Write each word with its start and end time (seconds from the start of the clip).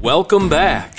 Welcome 0.00 0.48
back 0.48 0.96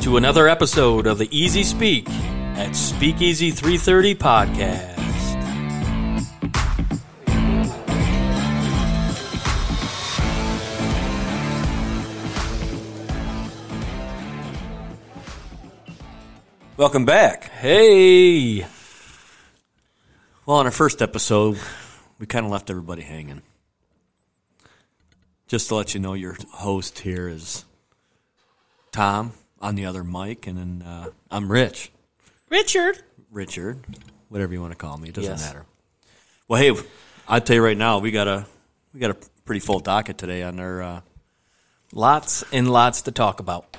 to 0.00 0.16
another 0.16 0.48
episode 0.48 1.06
of 1.06 1.18
the 1.18 1.28
Easy 1.30 1.62
Speak 1.62 2.08
at 2.08 2.74
Speakeasy 2.74 3.50
330 3.50 4.14
podcast. 4.14 4.95
Welcome 16.76 17.04
back. 17.06 17.44
Hey, 17.50 18.66
Well, 20.44 20.58
on 20.58 20.66
our 20.66 20.72
first 20.72 21.00
episode, 21.02 21.58
we 22.18 22.26
kind 22.26 22.44
of 22.44 22.52
left 22.52 22.70
everybody 22.70 23.02
hanging. 23.02 23.42
Just 25.48 25.68
to 25.68 25.74
let 25.76 25.94
you 25.94 26.00
know, 26.00 26.12
your 26.14 26.36
host 26.52 26.98
here 27.00 27.28
is 27.28 27.64
Tom 28.92 29.32
on 29.60 29.74
the 29.74 29.86
other 29.86 30.04
mic, 30.04 30.46
and 30.46 30.58
then 30.58 30.82
uh, 30.86 31.06
I'm 31.30 31.50
Rich. 31.50 31.90
Richard. 32.50 32.98
Richard, 33.30 33.78
whatever 34.28 34.52
you 34.52 34.60
want 34.60 34.72
to 34.72 34.76
call 34.78 34.98
me, 34.98 35.08
it 35.08 35.14
doesn't 35.14 35.30
Yes. 35.32 35.44
matter. 35.46 35.64
Well, 36.48 36.60
hey, 36.60 36.80
I'll 37.26 37.40
tell 37.40 37.56
you 37.56 37.62
right 37.64 37.76
now, 37.76 37.98
we 37.98 38.10
got 38.10 38.28
a 38.28 38.46
we 38.92 39.00
got 39.00 39.10
a 39.10 39.16
pretty 39.44 39.60
full 39.60 39.80
docket 39.80 40.18
today 40.18 40.42
on 40.42 40.60
our. 40.60 40.82
Uh, 40.82 41.00
Lots 41.92 42.42
and 42.52 42.68
lots 42.70 43.02
to 43.02 43.12
talk 43.12 43.38
about. 43.38 43.76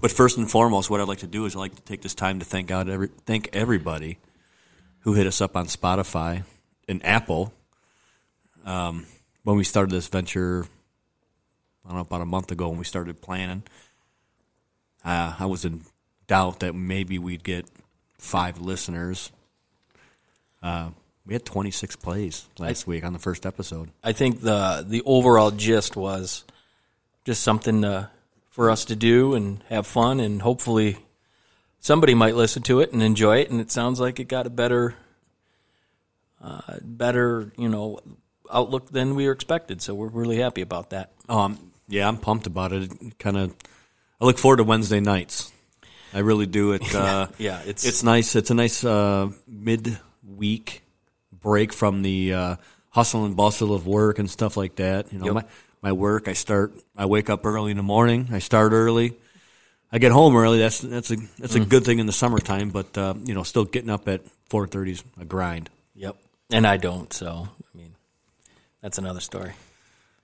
But 0.00 0.10
first 0.10 0.36
and 0.38 0.50
foremost, 0.50 0.90
what 0.90 1.00
I'd 1.00 1.08
like 1.08 1.18
to 1.18 1.26
do 1.26 1.44
is 1.46 1.54
I'd 1.54 1.60
like 1.60 1.74
to 1.74 1.82
take 1.82 2.02
this 2.02 2.14
time 2.14 2.38
to 2.38 2.44
thank 2.44 2.68
God, 2.68 2.88
every 2.88 3.08
thank 3.26 3.48
everybody 3.52 4.18
who 5.00 5.14
hit 5.14 5.26
us 5.26 5.40
up 5.40 5.56
on 5.56 5.66
Spotify 5.66 6.44
and 6.88 7.04
Apple 7.04 7.52
um, 8.64 9.06
when 9.44 9.56
we 9.56 9.64
started 9.64 9.90
this 9.90 10.08
venture. 10.08 10.66
I 11.84 11.88
don't 11.88 11.96
know 11.96 12.02
about 12.02 12.20
a 12.20 12.26
month 12.26 12.50
ago 12.52 12.68
when 12.68 12.78
we 12.78 12.84
started 12.84 13.20
planning. 13.20 13.62
Uh, 15.04 15.34
I 15.38 15.46
was 15.46 15.64
in 15.64 15.82
doubt 16.26 16.60
that 16.60 16.74
maybe 16.74 17.18
we'd 17.18 17.42
get 17.42 17.66
five 18.18 18.60
listeners. 18.60 19.32
Uh, 20.62 20.90
we 21.26 21.34
had 21.34 21.44
26 21.44 21.96
plays 21.96 22.46
last 22.58 22.86
week 22.86 23.04
on 23.04 23.12
the 23.12 23.18
first 23.18 23.46
episode. 23.46 23.90
I 24.02 24.12
think 24.12 24.40
the 24.40 24.84
the 24.86 25.02
overall 25.04 25.50
gist 25.50 25.96
was 25.96 26.44
just 27.24 27.42
something 27.42 27.84
uh, 27.84 28.08
for 28.60 28.70
us 28.70 28.84
to 28.84 28.94
do 28.94 29.32
and 29.32 29.64
have 29.70 29.86
fun, 29.86 30.20
and 30.20 30.42
hopefully 30.42 30.98
somebody 31.78 32.12
might 32.12 32.34
listen 32.36 32.62
to 32.62 32.80
it 32.80 32.92
and 32.92 33.02
enjoy 33.02 33.38
it. 33.38 33.48
And 33.50 33.58
it 33.58 33.70
sounds 33.70 33.98
like 33.98 34.20
it 34.20 34.24
got 34.24 34.46
a 34.46 34.50
better, 34.50 34.94
uh, 36.42 36.76
better 36.82 37.54
you 37.56 37.70
know 37.70 38.00
outlook 38.52 38.90
than 38.90 39.14
we 39.14 39.24
were 39.24 39.32
expected. 39.32 39.80
So 39.80 39.94
we're 39.94 40.08
really 40.08 40.36
happy 40.36 40.60
about 40.60 40.90
that. 40.90 41.10
Um, 41.26 41.72
yeah, 41.88 42.06
I'm 42.06 42.18
pumped 42.18 42.46
about 42.46 42.74
it. 42.74 42.92
Kind 43.18 43.38
of, 43.38 43.54
I 44.20 44.26
look 44.26 44.36
forward 44.36 44.58
to 44.58 44.64
Wednesday 44.64 45.00
nights. 45.00 45.50
I 46.12 46.18
really 46.18 46.44
do. 46.44 46.72
It. 46.72 46.82
Uh, 46.94 47.28
Yeah, 47.38 47.62
it's 47.64 47.86
it's 47.86 48.02
nice. 48.02 48.36
It's 48.36 48.50
a 48.50 48.54
nice 48.54 48.84
uh, 48.84 49.30
mid-week 49.48 50.82
break 51.32 51.72
from 51.72 52.02
the 52.02 52.34
uh, 52.34 52.56
hustle 52.90 53.24
and 53.24 53.34
bustle 53.34 53.72
of 53.72 53.86
work 53.86 54.18
and 54.18 54.28
stuff 54.28 54.58
like 54.58 54.76
that. 54.76 55.14
You 55.14 55.18
know, 55.18 55.24
Yep. 55.24 55.34
my 55.34 55.44
my 55.82 55.92
work. 55.92 56.28
I 56.28 56.32
start. 56.34 56.72
I 56.96 57.06
wake 57.06 57.30
up 57.30 57.44
early 57.46 57.70
in 57.70 57.76
the 57.76 57.82
morning. 57.82 58.28
I 58.32 58.38
start 58.38 58.72
early. 58.72 59.14
I 59.92 59.98
get 59.98 60.12
home 60.12 60.36
early. 60.36 60.58
That's 60.58 60.80
that's 60.80 61.10
a 61.10 61.16
that's 61.38 61.54
Mm. 61.56 61.62
a 61.62 61.64
good 61.66 61.84
thing 61.84 61.98
in 61.98 62.06
the 62.06 62.12
summertime. 62.12 62.70
But 62.70 62.96
uh, 62.96 63.14
you 63.24 63.34
know, 63.34 63.42
still 63.42 63.64
getting 63.64 63.90
up 63.90 64.06
at 64.08 64.22
four 64.48 64.66
thirty 64.66 64.92
is 64.92 65.02
a 65.20 65.24
grind. 65.24 65.70
yep, 65.94 66.16
and 66.50 66.66
I 66.66 66.76
don't. 66.76 67.12
So 67.12 67.48
I 67.74 67.78
mean, 67.78 67.94
that's 68.82 68.98
another 68.98 69.20
story. 69.20 69.52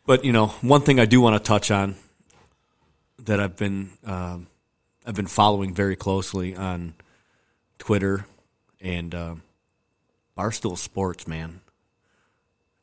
But 0.06 0.24
you 0.24 0.32
know, 0.32 0.48
one 0.62 0.82
thing 0.82 1.00
I 1.00 1.04
do 1.06 1.20
want 1.20 1.34
to 1.36 1.46
touch 1.46 1.70
on 1.70 1.96
that 3.20 3.40
I've 3.40 3.56
been 3.56 3.90
um, 4.04 4.46
I've 5.04 5.14
been 5.16 5.26
following 5.26 5.74
very 5.74 5.96
closely 5.96 6.54
on 6.54 6.94
Twitter 7.78 8.26
and 8.80 9.14
um 9.14 9.42
Barstool 10.38 10.78
Sports. 10.78 11.26
Man, 11.26 11.60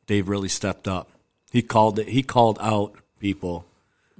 they've 0.06 0.28
really 0.28 0.48
stepped 0.50 0.86
up. 0.86 1.08
He 1.54 1.62
called 1.62 2.00
it. 2.00 2.08
He 2.08 2.24
called 2.24 2.58
out 2.60 2.96
people 3.20 3.64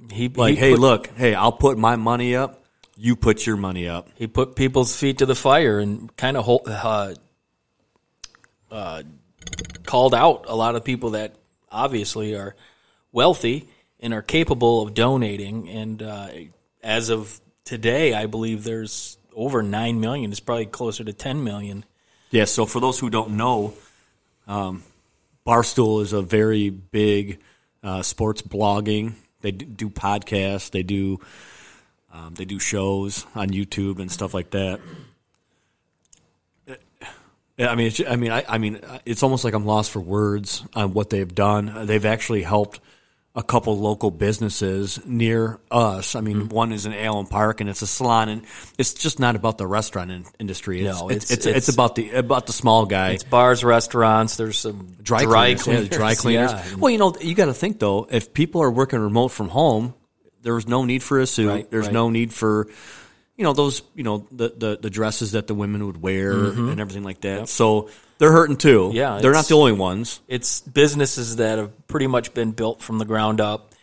He 0.09 0.29
like, 0.29 0.53
he 0.53 0.55
"Hey, 0.55 0.71
put- 0.71 0.79
look, 0.79 1.07
hey, 1.17 1.35
I'll 1.35 1.51
put 1.51 1.77
my 1.77 1.97
money 1.97 2.33
up. 2.33 2.63
You 2.95 3.17
put 3.17 3.45
your 3.45 3.57
money 3.57 3.89
up." 3.89 4.07
he 4.15 4.25
put 4.25 4.55
people's 4.55 4.95
feet 4.95 5.17
to 5.17 5.25
the 5.25 5.35
fire 5.35 5.79
and 5.79 6.15
kind 6.15 6.37
of 6.37 6.47
uh, 6.65 7.13
uh, 8.71 9.03
called 9.85 10.15
out 10.15 10.45
a 10.47 10.55
lot 10.55 10.75
of 10.75 10.85
people 10.85 11.09
that 11.09 11.35
obviously 11.69 12.35
are 12.35 12.55
wealthy 13.11 13.67
and 13.99 14.13
are 14.13 14.21
capable 14.21 14.83
of 14.83 14.93
donating. 14.93 15.67
And 15.67 16.01
uh, 16.01 16.29
as 16.81 17.09
of 17.09 17.41
today, 17.65 18.13
I 18.13 18.27
believe 18.27 18.63
there's 18.63 19.17
over 19.35 19.61
nine 19.61 19.99
million. 19.99 20.31
It's 20.31 20.39
probably 20.39 20.67
closer 20.67 21.03
to 21.03 21.11
ten 21.11 21.43
million. 21.43 21.83
Yeah, 22.31 22.45
so 22.45 22.65
for 22.65 22.79
those 22.79 22.97
who 22.97 23.09
don't 23.09 23.31
know, 23.31 23.73
um, 24.47 24.83
Barstool 25.45 26.01
is 26.01 26.13
a 26.13 26.21
very 26.21 26.69
big 26.69 27.39
uh, 27.83 28.01
sports 28.01 28.41
blogging. 28.41 29.13
They 29.41 29.51
do 29.51 29.89
podcasts. 29.89 30.71
They 30.71 30.83
do 30.83 31.19
um, 32.11 32.33
they 32.33 32.45
do 32.45 32.59
shows 32.59 33.25
on 33.35 33.49
YouTube 33.49 33.99
and 33.99 34.11
stuff 34.11 34.33
like 34.33 34.51
that. 34.51 34.79
I 37.57 37.75
mean, 37.75 37.91
I 38.07 38.15
mean, 38.15 38.31
I, 38.31 38.43
I 38.47 38.57
mean, 38.57 38.81
it's 39.05 39.23
almost 39.23 39.43
like 39.43 39.53
I'm 39.53 39.65
lost 39.65 39.91
for 39.91 40.01
words 40.01 40.63
on 40.73 40.93
what 40.93 41.09
they've 41.09 41.33
done. 41.33 41.85
They've 41.85 42.05
actually 42.05 42.43
helped 42.43 42.79
a 43.37 43.43
couple 43.43 43.77
local 43.77 44.11
businesses 44.11 44.99
near 45.05 45.59
us. 45.69 46.15
I 46.15 46.21
mean, 46.21 46.37
Mm-hmm. 46.37 46.47
one 46.55 46.71
is 46.71 46.85
in 46.85 46.93
Allen 46.93 47.27
Park, 47.27 47.59
and 47.59 47.69
it's 47.69 47.81
a 47.81 47.87
salon, 47.87 48.29
and 48.29 48.43
it's 48.77 48.93
just 48.93 49.19
not 49.19 49.35
about 49.35 49.57
the 49.57 49.67
restaurant 49.67 50.09
in, 50.09 50.25
industry. 50.39 50.85
It's, 50.85 50.99
No, 51.01 51.09
it's, 51.09 51.31
it's- 51.31 51.45
it's, 51.45 51.67
it's, 51.67 51.69
about 51.75 51.95
the 51.95 52.11
about 52.11 52.47
the 52.47 52.53
small 52.53 52.85
guy. 52.85 53.11
It's 53.11 53.23
bars, 53.25 53.63
restaurants. 53.63 54.37
There's 54.37 54.57
some 54.57 54.95
dry, 55.01 55.23
dry 55.25 55.55
cleaners, 55.55 55.63
cleaners. 55.63 55.89
yeah, 55.91 55.97
dry 55.97 56.15
cleaners. 56.15 56.51
Yeah. 56.51 56.75
Well, 56.77 56.89
you 56.91 56.97
know, 56.97 57.13
you 57.19 57.35
got 57.35 57.45
to 57.47 57.53
think 57.53 57.79
though. 57.79 58.07
If 58.09 58.33
people 58.33 58.61
are 58.61 58.71
working 58.71 58.99
remote 58.99 59.29
from 59.29 59.49
home, 59.49 59.93
there's 60.41 60.67
no 60.67 60.85
need 60.85 61.03
for 61.03 61.19
a 61.19 61.27
suit. 61.27 61.49
Right, 61.49 61.69
there's 61.71 61.87
right. 61.87 61.93
no 61.93 62.09
need 62.09 62.33
for, 62.33 62.67
you 63.35 63.43
know, 63.43 63.51
those 63.51 63.81
you 63.95 64.03
know 64.03 64.25
the 64.31 64.53
the, 64.55 64.79
the 64.81 64.89
dresses 64.89 65.33
that 65.33 65.47
the 65.47 65.55
women 65.55 65.85
would 65.87 66.01
wear 66.01 66.31
and 66.31 66.79
everything 66.79 67.03
like 67.03 67.19
that. 67.21 67.49
So 67.49 67.89
they're 68.17 68.31
hurting 68.31 68.57
too. 68.57 68.91
Yeah, 68.93 69.19
they're 69.21 69.33
not 69.33 69.47
the 69.47 69.55
only 69.55 69.73
ones. 69.73 70.21
it's 70.27 70.61
businesses 70.61 71.37
that 71.37 71.57
have 71.57 71.87
pretty 71.87 72.07
much 72.07 72.33
been 72.33 72.51
built 72.51 72.81
from 72.81 72.97
the 72.97 73.05
ground 73.05 73.41
up 73.41 73.73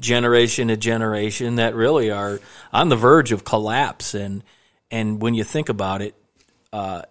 generation 0.00 0.68
to 0.68 0.76
generation 0.76 1.56
that 1.56 1.74
really 1.74 2.10
are 2.10 2.40
on 2.72 2.88
the 2.88 2.96
verge 2.96 3.32
of 3.32 3.44
collapse 3.44 4.14
and 4.14 4.44
and 4.90 5.20
when 5.20 5.34
you 5.34 5.44
think 5.44 5.68
about 5.68 6.02
it 6.02 6.14
uh, 6.72 7.02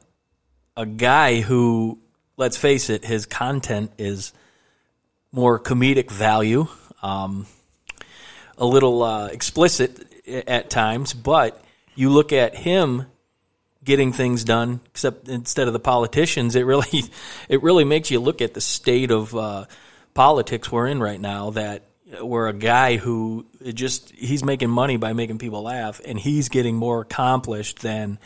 a 0.76 0.86
guy 0.86 1.42
who 1.42 1.98
let's 2.38 2.58
face 2.58 2.90
it 2.90 3.04
his 3.04 3.26
content 3.26 3.92
is 3.98 4.32
more 5.32 5.60
comedic 5.60 6.12
value 6.12 6.68
um, 7.02 7.46
a 8.58 8.66
little 8.66 9.04
uh, 9.04 9.28
explicit 9.28 10.06
at 10.48 10.70
times 10.70 11.14
but 11.14 11.62
you 11.96 12.10
look 12.10 12.32
at 12.32 12.56
him 12.56 13.06
getting 13.88 14.12
things 14.12 14.44
done 14.44 14.82
except 14.88 15.30
instead 15.30 15.66
of 15.68 15.74
the 15.74 15.80
politicians 15.80 16.56
it 16.56 16.66
really 16.66 17.04
it 17.50 17.64
really 17.64 17.86
makes 17.86 18.12
you 18.12 18.20
look 18.20 18.42
at 18.42 18.54
the 18.54 18.62
state 18.62 19.10
of 19.10 19.34
uh, 19.36 19.66
politics 20.14 20.72
we're 20.72 20.88
in 20.88 21.00
right 21.00 21.22
now 21.22 21.50
that 21.52 21.84
we're 22.22 22.48
a 22.48 22.54
guy 22.54 22.98
who 22.98 23.46
just 23.74 24.12
he's 24.12 24.44
making 24.44 24.70
money 24.70 24.98
by 24.98 25.14
making 25.14 25.38
people 25.38 25.64
laugh 25.64 26.02
and 26.06 26.20
he's 26.20 26.50
getting 26.50 26.76
more 26.76 27.02
accomplished 27.02 27.80
than 27.80 28.20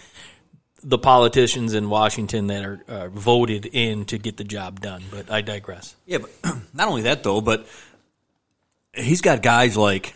the 0.83 0.97
politicians 0.97 1.75
in 1.75 1.89
Washington 1.89 2.47
that 2.47 2.65
are 2.65 2.83
uh, 2.88 3.07
voted 3.09 3.68
in 3.68 4.06
to 4.06 4.18
get 4.18 4.38
the 4.38 4.44
job 4.44 4.80
done. 4.81 5.03
But 5.12 5.30
I 5.30 5.41
digress. 5.41 5.95
Yeah, 6.07 6.19
but 6.19 6.31
not 6.74 6.88
only 6.88 7.03
that 7.03 7.21
though, 7.24 7.41
but 7.41 7.68
he's 8.94 9.21
got 9.21 9.44
guys 9.44 9.77
like 9.77 10.15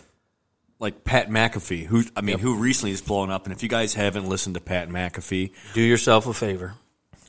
like 0.80 1.04
Pat 1.04 1.30
McAfee, 1.30 1.86
who 1.86 2.04
I 2.16 2.22
mean, 2.22 2.40
who 2.40 2.56
recently 2.56 2.92
has 2.92 3.02
blown 3.02 3.30
up. 3.30 3.46
And 3.46 3.54
if 3.54 3.64
you 3.64 3.70
guys 3.70 3.94
haven't 3.94 4.28
listened 4.28 4.56
to 4.56 4.62
Pat 4.62 4.90
McAfee, 4.90 5.52
do 5.74 5.82
yourself 5.82 6.28
a 6.28 6.34
favor 6.34 6.76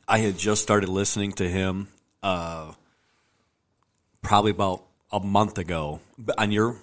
I 0.08 0.18
had 0.18 0.38
just 0.38 0.62
started 0.62 0.88
listening 0.88 1.32
to 1.32 1.48
him 1.48 1.88
uh, 2.22 2.72
probably 4.22 4.52
about 4.52 4.82
a 5.10 5.20
month 5.20 5.58
ago 5.58 6.00
on 6.38 6.52
your 6.52 6.76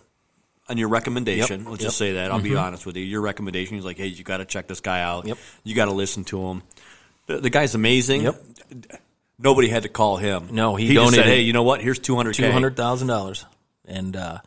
on 0.69 0.77
your 0.77 0.89
recommendation. 0.89 1.62
Yep, 1.62 1.69
Let's 1.69 1.81
yep. 1.81 1.88
just 1.88 1.98
say 1.98 2.13
that. 2.13 2.31
I'll 2.31 2.42
be 2.42 2.56
honest 2.56 2.86
with 2.86 2.98
you. 2.98 3.04
Your 3.04 3.21
recommendation 3.21 3.77
is 3.77 3.86
like, 3.86 3.98
hey, 3.98 4.07
you 4.07 4.24
got 4.24 4.38
to 4.38 4.45
check 4.45 4.68
this 4.68 4.80
guy 4.80 5.01
out. 5.01 5.25
Yep. 5.25 5.38
You 5.63 5.75
got 5.75 5.86
to 5.86 5.92
listen 5.92 6.24
to 6.25 6.42
him. 6.48 6.63
The, 7.27 7.38
the 7.39 7.50
guy's 7.50 7.75
amazing. 7.75 8.21
Yep. 8.24 8.44
Nobody 9.39 9.68
had 9.68 9.83
to 9.83 9.89
call 9.89 10.18
him. 10.18 10.50
No, 10.51 10.75
he 10.75 10.88
said, 10.88 10.95
donated 10.95 11.25
hey, 11.25 11.42
you 11.42 11.54
know 11.54 11.63
what? 11.63 11.81
Here's 11.81 12.00
two 12.00 12.15
hundred. 12.15 12.36
two 12.36 12.51
hundred 12.51 12.75
thousand 12.75 13.07
dollars, 13.07 13.45
and 13.86 14.15
uh, 14.15 14.39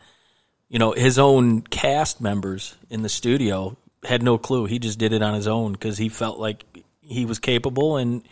you 0.68 0.78
know 0.78 0.92
his 0.92 1.18
own 1.18 1.62
cast 1.62 2.20
members 2.20 2.74
in 2.90 3.02
the 3.02 3.08
studio 3.08 3.76
had 4.04 4.22
no 4.22 4.38
clue. 4.38 4.66
He 4.66 4.78
just 4.78 4.98
did 4.98 5.12
it 5.12 5.22
on 5.22 5.34
his 5.34 5.46
own 5.46 5.72
because 5.72 5.98
he 5.98 6.08
felt 6.08 6.38
like 6.38 6.64
he 7.00 7.24
was 7.26 7.38
capable 7.38 7.96
and 7.96 8.22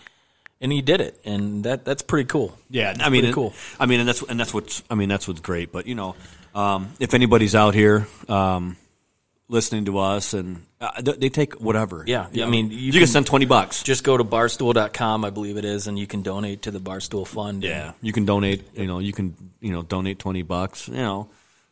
and 0.60 0.72
he 0.72 0.82
did 0.82 1.00
it, 1.00 1.20
and 1.24 1.64
that 1.64 1.84
that's 1.84 2.02
pretty 2.02 2.26
cool. 2.26 2.56
Yeah, 2.70 2.92
It's 2.92 3.00
I 3.02 3.08
mean, 3.10 3.24
and- 3.26 3.34
cool. 3.34 3.52
I 3.78 3.86
mean, 3.86 4.00
and 4.00 4.08
that's 4.08 4.22
and 4.22 4.38
that's 4.40 4.54
what's 4.54 4.82
I 4.88 4.94
mean 4.94 5.08
that's 5.08 5.28
what's 5.28 5.40
great. 5.40 5.72
But 5.72 5.86
you 5.86 5.94
know, 5.94 6.16
um, 6.54 6.90
if 7.00 7.12
anybody's 7.14 7.54
out 7.54 7.74
here 7.74 8.06
um, 8.28 8.76
listening 9.48 9.84
to 9.86 9.98
us, 9.98 10.32
and 10.32 10.64
uh, 10.80 11.02
they, 11.02 11.28
take 11.28 11.54
whatever. 11.60 12.04
Yeah, 12.06 12.28
You 12.32 12.44
I 12.44 12.48
mean, 12.48 12.70
you 12.70 12.76
you, 12.78 12.92
can, 12.92 13.00
can- 13.02 13.08
send 13.08 13.26
twenty 13.26 13.44
bucks. 13.46 13.82
Just 13.82 14.04
go 14.04 14.16
to 14.16 14.24
barstool.com, 14.24 15.24
I 15.24 15.30
believe 15.30 15.56
it 15.56 15.64
is, 15.64 15.86
and 15.86 15.98
you 15.98 16.06
can 16.06 16.22
donate 16.22 16.62
to 16.62 16.70
the 16.70 16.80
Barstool 16.80 17.26
Fund. 17.26 17.62
Yeah, 17.62 17.92
you 18.00 18.12
can 18.12 18.24
donate. 18.24 18.62
You 18.74 18.86
know, 18.86 19.00
you 19.00 19.12
can 19.12 19.34
you 19.60 19.72
know 19.72 19.82
donate 19.82 20.18
twenty 20.18 20.42
bucks. 20.42 20.88
You 20.88 20.94
know, 20.94 21.28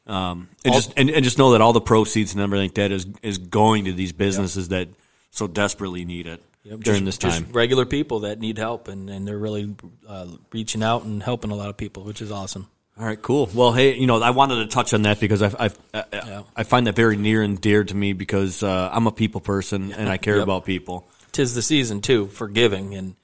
um, 0.07 0.49
and 0.65 0.75
just 0.75 0.93
and, 0.97 1.11
and 1.11 1.25
just 1.25 1.39
know 1.39 1.53
that 1.53 1.61
all 1.61 1.73
the 1.73 1.81
proceeds 1.81 2.33
and 2.33 2.43
everything 2.43 2.67
like 2.67 2.75
that 2.75 2.91
is 2.93 3.07
is 3.23 3.39
going 3.39 3.85
to 3.87 3.93
these 3.93 4.13
businesses 4.13 4.69
that 4.69 4.89
so 5.31 5.47
desperately 5.47 6.05
need 6.05 6.27
it 6.27 6.43
Yep, 6.65 6.81
during 6.81 7.05
just- 7.07 7.21
this 7.21 7.33
time. 7.33 7.45
Just 7.45 7.55
regular 7.55 7.85
people 7.87 8.21
that 8.21 8.39
need 8.39 8.57
help, 8.59 8.87
and, 8.89 9.11
and 9.11 9.27
they're 9.27 9.39
really 9.39 9.75
uh, 10.07 10.27
reaching 10.53 10.83
out 10.83 11.03
and 11.05 11.21
helping 11.23 11.51
a 11.51 11.55
lot 11.57 11.69
of 11.71 11.77
people, 11.77 12.05
which 12.05 12.23
is 12.23 12.31
awesome. 12.31 12.69
All 12.99 13.07
right, 13.07 13.21
cool. 13.21 13.49
Well, 13.55 13.73
hey, 13.73 13.97
you 13.97 14.07
know, 14.07 14.21
I 14.23 14.31
wanted 14.31 14.57
to 14.57 14.67
touch 14.67 14.93
on 14.95 15.03
that 15.03 15.19
because 15.19 15.43
I 15.43 15.49
I, 15.59 15.71
I, 15.95 16.05
Yeah. 16.13 16.43
I 16.55 16.63
find 16.63 16.87
that 16.87 16.95
very 16.95 17.17
near 17.17 17.43
and 17.43 17.61
dear 17.61 17.83
to 17.85 17.95
me 17.97 18.13
because 18.13 18.63
uh, 18.63 18.91
I'm 18.93 19.07
a 19.07 19.13
people 19.13 19.41
person 19.41 19.93
and 19.93 20.09
I 20.09 20.19
care 20.19 20.37
Yep. 20.37 20.43
about 20.45 20.65
people. 20.65 21.09
Tis 21.33 21.55
the 21.55 21.63
season 21.63 22.01
too 22.03 22.27
for 22.29 22.47
giving, 22.49 22.95
and 22.95 23.15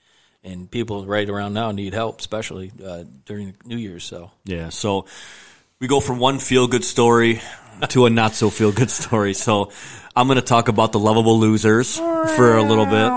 and 0.42 0.70
people 0.70 1.04
right 1.06 1.28
around 1.28 1.52
now 1.52 1.70
need 1.72 1.92
help, 1.94 2.20
especially 2.20 2.72
uh, 2.84 3.04
during 3.26 3.54
New 3.66 3.76
Year's. 3.76 4.04
So 4.04 4.30
Yeah, 4.46 4.70
so 4.70 5.04
we 5.80 5.86
go 5.86 6.00
from 6.00 6.18
one 6.18 6.38
feel 6.38 6.66
good 6.66 6.84
story 6.84 7.40
to 7.88 8.06
a 8.06 8.10
not 8.10 8.34
so 8.34 8.50
feel 8.50 8.72
good 8.72 8.90
story. 8.90 9.34
So 9.34 9.70
I'm 10.16 10.26
going 10.26 10.36
to 10.36 10.42
talk 10.42 10.68
about 10.68 10.92
the 10.92 10.98
lovable 10.98 11.38
losers 11.38 11.96
for 11.96 12.56
a 12.56 12.62
little 12.62 12.86
bit. 12.86 13.12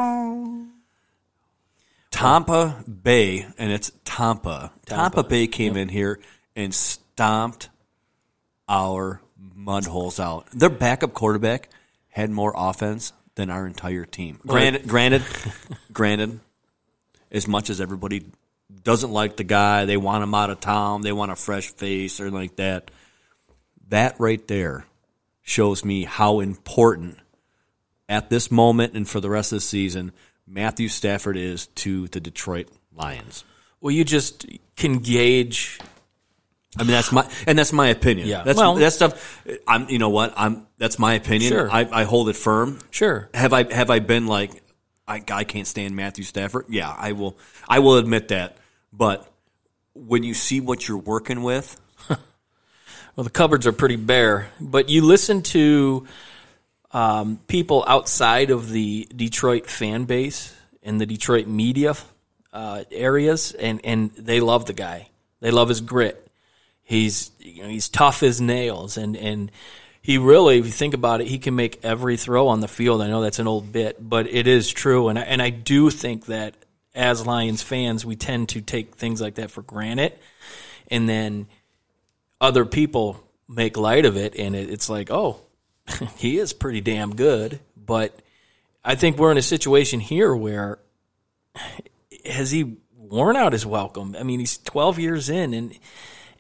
Tampa 2.12 2.84
Bay, 2.88 3.48
and 3.58 3.72
it's 3.72 3.92
Tampa. 4.06 4.72
Tampa, 4.86 5.24
Bay 5.24 5.48
came 5.48 5.76
in 5.76 5.90
here 5.90 6.20
and 6.56 6.74
stomped 6.74 7.70
our 8.70 9.22
mud 9.56 9.86
holes 9.86 10.20
out. 10.20 10.46
Their 10.52 10.70
backup 10.70 11.14
quarterback 11.14 11.70
had 12.10 12.30
more 12.30 12.54
offense 12.56 13.14
than 13.36 13.50
our 13.50 13.66
entire 13.66 14.06
team. 14.06 14.40
Granted, 14.46 14.88
granted, 14.88 15.24
granted, 15.94 16.40
as 17.32 17.48
much 17.48 17.72
as 17.72 17.82
everybody 17.82 18.26
doesn't 18.84 19.12
like 19.12 19.38
the 19.38 19.44
guy, 19.44 19.86
they 19.86 19.98
want 19.98 20.24
him 20.24 20.34
out 20.34 20.50
of 20.50 20.60
town, 20.60 21.02
they 21.02 21.12
want 21.12 21.32
a 21.32 21.36
fresh 21.36 21.70
face 21.72 22.20
or 22.20 22.32
like 22.32 22.56
that. 22.58 22.92
That 23.90 24.16
right 24.20 24.46
there 24.48 24.86
shows 25.42 25.84
me 25.84 26.04
how 26.06 26.40
important 26.40 27.18
at 28.08 28.30
this 28.30 28.50
moment 28.52 28.94
and 28.96 29.08
for 29.08 29.20
the 29.20 29.30
rest 29.30 29.52
of 29.52 29.58
the 29.58 29.62
season 29.62 30.12
Matthew 30.48 30.88
Stafford 30.88 31.38
is 31.38 31.68
to 31.68 32.08
the 32.08 32.20
Detroit 32.20 32.68
Lions. 32.94 33.44
well, 33.80 33.92
you 33.92 34.04
just 34.04 34.46
can 34.76 35.00
gauge. 35.00 35.80
I 36.78 36.84
mean 36.84 36.92
that's 36.92 37.12
my 37.12 37.30
and 37.48 37.60
that's 37.60 37.74
my 37.74 37.88
opinion. 37.90 38.28
Yeah. 38.28 38.44
that's 38.44 38.58
Well- 38.58 38.76
that 38.76 38.94
stuff. 38.94 39.44
I'm 39.68 39.90
you 39.90 40.00
know 40.00 40.10
what 40.10 40.34
I'm 40.38 40.68
that's 40.78 40.98
my 40.98 41.14
opinion. 41.16 41.52
Sure. 41.52 41.70
I, 41.72 41.88
I 41.92 42.04
hold 42.06 42.30
it 42.30 42.36
firm. 42.38 42.80
Sure, 42.92 43.30
Have 43.34 43.52
I 43.54 43.72
have 43.74 43.90
I 43.90 44.00
been 44.00 44.28
like 44.28 44.52
I 45.08 45.22
I 45.30 45.44
can't 45.44 45.68
stand 45.68 45.96
Matthew 45.98 46.24
Stafford? 46.24 46.66
Yeah, 46.70 46.94
I 46.98 47.12
will 47.12 47.38
I 47.68 47.80
will 47.80 47.98
admit 47.98 48.30
that. 48.30 48.58
But 48.94 49.28
when 49.94 50.24
you 50.24 50.34
see 50.34 50.60
what 50.62 50.88
you're 50.88 50.98
working 50.98 51.44
with, 51.44 51.80
Well, 53.16 53.26
the 53.26 53.30
cupboards 53.30 53.68
are 53.68 53.74
pretty 53.74 53.98
bare, 53.98 54.50
but 54.62 54.88
you 54.88 55.04
listen 55.04 55.42
to 55.44 56.08
um, 56.92 57.40
people 57.48 57.84
outside 57.86 58.52
of 58.52 58.70
the 58.70 59.06
Detroit 59.14 59.70
fan 59.70 60.06
base 60.06 60.56
and 60.82 61.00
the 61.00 61.06
Detroit 61.06 61.46
media 61.46 61.96
uh, 62.54 62.86
areas, 62.90 63.52
and, 63.52 63.82
and 63.84 64.12
they 64.12 64.40
love 64.40 64.66
the 64.66 64.74
guy. 64.74 65.10
They 65.42 65.52
love 65.52 65.68
his 65.68 65.82
grit. 65.82 66.26
He's 66.84 67.32
you 67.40 67.64
know, 67.64 67.70
he's 67.70 67.90
tough 67.90 68.24
as 68.24 68.40
nails, 68.40 68.96
and 68.96 69.18
and 69.18 69.52
he 70.02 70.18
really, 70.18 70.58
if 70.58 70.66
you 70.66 70.72
think 70.72 70.94
about 70.94 71.20
it, 71.20 71.28
he 71.28 71.38
can 71.38 71.56
make 71.56 71.84
every 71.84 72.16
throw 72.16 72.48
on 72.48 72.62
the 72.62 72.68
field. 72.68 73.02
I 73.02 73.08
know 73.08 73.22
that's 73.22 73.40
an 73.40 73.48
old 73.48 73.72
bit, 73.74 73.98
but 74.00 74.28
it 74.28 74.48
is 74.48 74.72
true, 74.72 75.10
and 75.10 75.20
I, 75.20 75.24
and 75.24 75.42
I 75.42 75.50
do 75.50 75.90
think 75.90 76.28
that 76.28 76.56
as 76.94 77.26
Lions 77.26 77.62
fans, 77.62 78.06
we 78.06 78.16
tend 78.16 78.50
to 78.50 78.62
take 78.62 78.96
things 78.96 79.22
like 79.22 79.36
that 79.36 79.52
for 79.52 79.62
granted, 79.62 80.14
and 80.90 81.08
then 81.08 81.48
other 82.40 82.66
people 82.66 83.24
make 83.48 83.78
light 83.78 84.06
of 84.06 84.18
it, 84.18 84.36
and 84.36 84.56
it, 84.56 84.70
it's 84.70 84.90
like, 84.90 85.10
oh, 85.12 85.40
he 86.18 86.38
is 86.38 86.54
pretty 86.54 86.82
damn 86.82 87.16
good. 87.16 87.60
But 87.78 88.20
I 88.84 88.96
think 88.96 89.18
we're 89.18 89.32
in 89.32 89.38
a 89.38 89.44
situation 89.44 90.00
here 90.00 90.36
where 90.36 90.80
has 92.26 92.52
he 92.52 92.78
worn 92.96 93.36
out 93.36 93.54
his 93.54 93.66
welcome? 93.66 94.16
I 94.18 94.24
mean, 94.24 94.40
he's 94.40 94.58
12 94.58 95.00
years 95.00 95.30
in, 95.30 95.54
and 95.54 95.78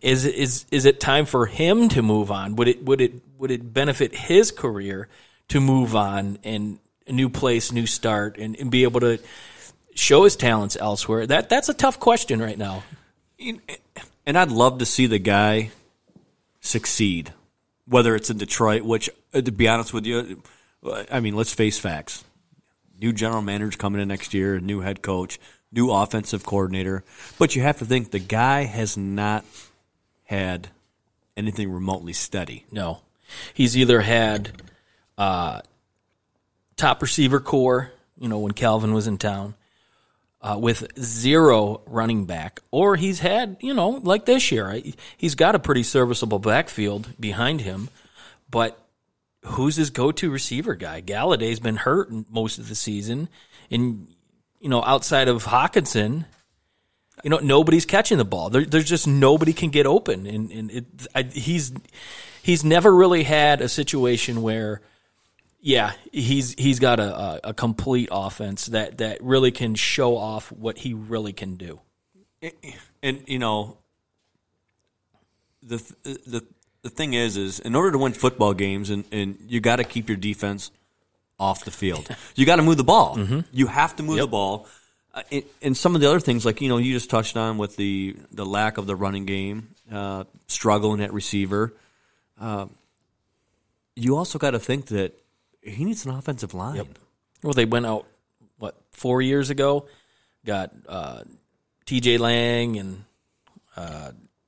is 0.01 0.25
is 0.25 0.65
is 0.71 0.85
it 0.85 0.99
time 0.99 1.25
for 1.25 1.45
him 1.45 1.89
to 1.89 2.01
move 2.01 2.31
on? 2.31 2.55
Would 2.55 2.67
it 2.67 2.83
would 2.83 3.01
it 3.01 3.13
would 3.37 3.51
it 3.51 3.73
benefit 3.73 4.15
his 4.15 4.51
career 4.51 5.07
to 5.49 5.59
move 5.59 5.95
on 5.95 6.39
and 6.43 6.79
a 7.07 7.11
new 7.11 7.29
place, 7.29 7.71
new 7.71 7.85
start, 7.85 8.37
and, 8.37 8.55
and 8.57 8.71
be 8.71 8.83
able 8.83 9.01
to 9.01 9.19
show 10.01 10.23
his 10.23 10.35
talents 10.35 10.75
elsewhere? 10.79 11.27
That 11.27 11.49
that's 11.49 11.69
a 11.69 11.73
tough 11.73 11.99
question 11.99 12.41
right 12.41 12.57
now. 12.57 12.83
and 13.39 14.37
I'd 14.37 14.51
love 14.51 14.79
to 14.79 14.85
see 14.85 15.05
the 15.05 15.19
guy 15.19 15.71
succeed, 16.59 17.33
whether 17.87 18.15
it's 18.15 18.29
in 18.29 18.37
Detroit. 18.37 18.83
Which, 18.83 19.09
uh, 19.33 19.41
to 19.41 19.51
be 19.51 19.67
honest 19.67 19.93
with 19.93 20.05
you, 20.05 20.41
I 21.11 21.19
mean, 21.19 21.35
let's 21.35 21.53
face 21.53 21.77
facts. 21.77 22.23
New 22.99 23.13
general 23.13 23.41
manager 23.41 23.77
coming 23.77 24.01
in 24.01 24.07
next 24.07 24.33
year, 24.33 24.59
new 24.59 24.81
head 24.81 25.01
coach, 25.01 25.39
new 25.71 25.91
offensive 25.91 26.45
coordinator. 26.45 27.03
But 27.39 27.55
you 27.55 27.61
have 27.61 27.79
to 27.79 27.85
think 27.85 28.11
the 28.11 28.19
guy 28.19 28.65
has 28.65 28.97
not 28.97 29.45
had 30.25 30.69
anything 31.35 31.71
remotely 31.71 32.13
steady. 32.13 32.65
No, 32.71 33.01
he's 33.53 33.77
either 33.77 34.01
had 34.01 34.51
uh, 35.17 35.61
top 36.75 37.01
receiver 37.01 37.39
core, 37.39 37.91
you 38.19 38.27
know, 38.27 38.39
when 38.39 38.53
Calvin 38.53 38.93
was 38.93 39.07
in 39.07 39.17
town, 39.17 39.55
uh, 40.41 40.57
with 40.59 40.87
zero 40.99 41.81
running 41.85 42.25
back, 42.25 42.59
or 42.71 42.95
he's 42.95 43.19
had, 43.19 43.57
you 43.61 43.73
know, 43.73 43.89
like 43.89 44.25
this 44.25 44.51
year, 44.51 44.81
he's 45.17 45.35
got 45.35 45.55
a 45.55 45.59
pretty 45.59 45.83
serviceable 45.83 46.39
backfield 46.39 47.09
behind 47.19 47.61
him, 47.61 47.89
but 48.49 48.77
who's 49.45 49.75
his 49.75 49.89
go-to 49.89 50.29
receiver 50.29 50.75
guy? 50.75 51.01
Golladay's 51.01 51.59
been 51.59 51.77
hurt 51.77 52.09
most 52.29 52.57
of 52.57 52.69
the 52.69 52.75
season, 52.75 53.29
and 53.69 54.07
you 54.59 54.69
know, 54.69 54.83
outside 54.83 55.27
of 55.27 55.45
Hockenson, 55.45 56.25
you 57.23 57.29
know, 57.29 57.39
nobody's 57.39 57.85
catching 57.85 58.17
the 58.17 58.25
ball. 58.25 58.49
There, 58.49 58.65
there's 58.65 58.89
just 58.89 59.07
nobody 59.07 59.53
can 59.53 59.69
get 59.69 59.85
open, 59.85 60.25
and, 60.27 60.51
and 60.51 60.71
it, 60.71 60.85
I, 61.13 61.23
he's 61.23 61.71
he's 62.41 62.63
never 62.63 62.93
really 62.93 63.23
had 63.23 63.61
a 63.61 63.69
situation 63.69 64.41
where, 64.41 64.81
yeah, 65.61 65.93
he's 66.11 66.53
he's 66.53 66.79
got 66.79 66.99
a, 66.99 67.15
a, 67.15 67.39
a 67.45 67.53
complete 67.53 68.09
offense 68.11 68.65
that 68.67 68.97
that 68.97 69.21
really 69.21 69.51
can 69.51 69.75
show 69.75 70.17
off 70.17 70.51
what 70.51 70.79
he 70.79 70.93
really 70.93 71.33
can 71.33 71.55
do. 71.55 71.79
And 73.03 73.23
you 73.27 73.37
know, 73.37 73.77
the 75.61 75.77
the 76.03 76.43
the 76.81 76.89
thing 76.89 77.13
is, 77.13 77.37
is 77.37 77.59
in 77.59 77.75
order 77.75 77.91
to 77.91 77.99
win 77.99 78.13
football 78.13 78.53
games, 78.55 78.89
and, 78.89 79.05
and 79.11 79.37
you 79.47 79.59
got 79.59 79.75
to 79.75 79.83
keep 79.83 80.09
your 80.09 80.17
defense 80.17 80.71
off 81.39 81.63
the 81.63 81.71
field. 81.71 82.07
You 82.35 82.45
got 82.45 82.55
to 82.55 82.63
move 82.63 82.77
the 82.77 82.83
ball. 82.83 83.17
You 83.51 83.67
have 83.67 83.95
to 83.97 84.03
move 84.03 84.17
the 84.17 84.27
ball. 84.27 84.67
Uh, 85.13 85.21
and, 85.31 85.43
and 85.61 85.77
some 85.77 85.93
of 85.93 86.01
the 86.01 86.09
other 86.09 86.19
things, 86.19 86.45
like 86.45 86.61
you 86.61 86.69
know, 86.69 86.77
you 86.77 86.93
just 86.93 87.09
touched 87.09 87.37
on 87.37 87.57
with 87.57 87.75
the 87.75 88.15
the 88.31 88.45
lack 88.45 88.77
of 88.77 88.87
the 88.87 88.95
running 88.95 89.25
game, 89.25 89.75
uh, 89.91 90.23
struggling 90.47 91.01
at 91.01 91.13
receiver. 91.13 91.73
Uh, 92.39 92.67
you 93.95 94.17
also 94.17 94.39
got 94.39 94.51
to 94.51 94.59
think 94.59 94.87
that 94.87 95.20
he 95.61 95.85
needs 95.85 96.05
an 96.05 96.11
offensive 96.11 96.53
line. 96.53 96.87
Well, 97.43 97.53
they 97.53 97.65
went 97.65 97.85
out 97.85 98.05
what 98.59 98.75
four 98.91 99.21
years 99.21 99.49
ago, 99.49 99.87
got 100.45 100.71
uh, 100.87 101.23
T.J. 101.85 102.17
Lang 102.17 102.77
and 102.77 103.03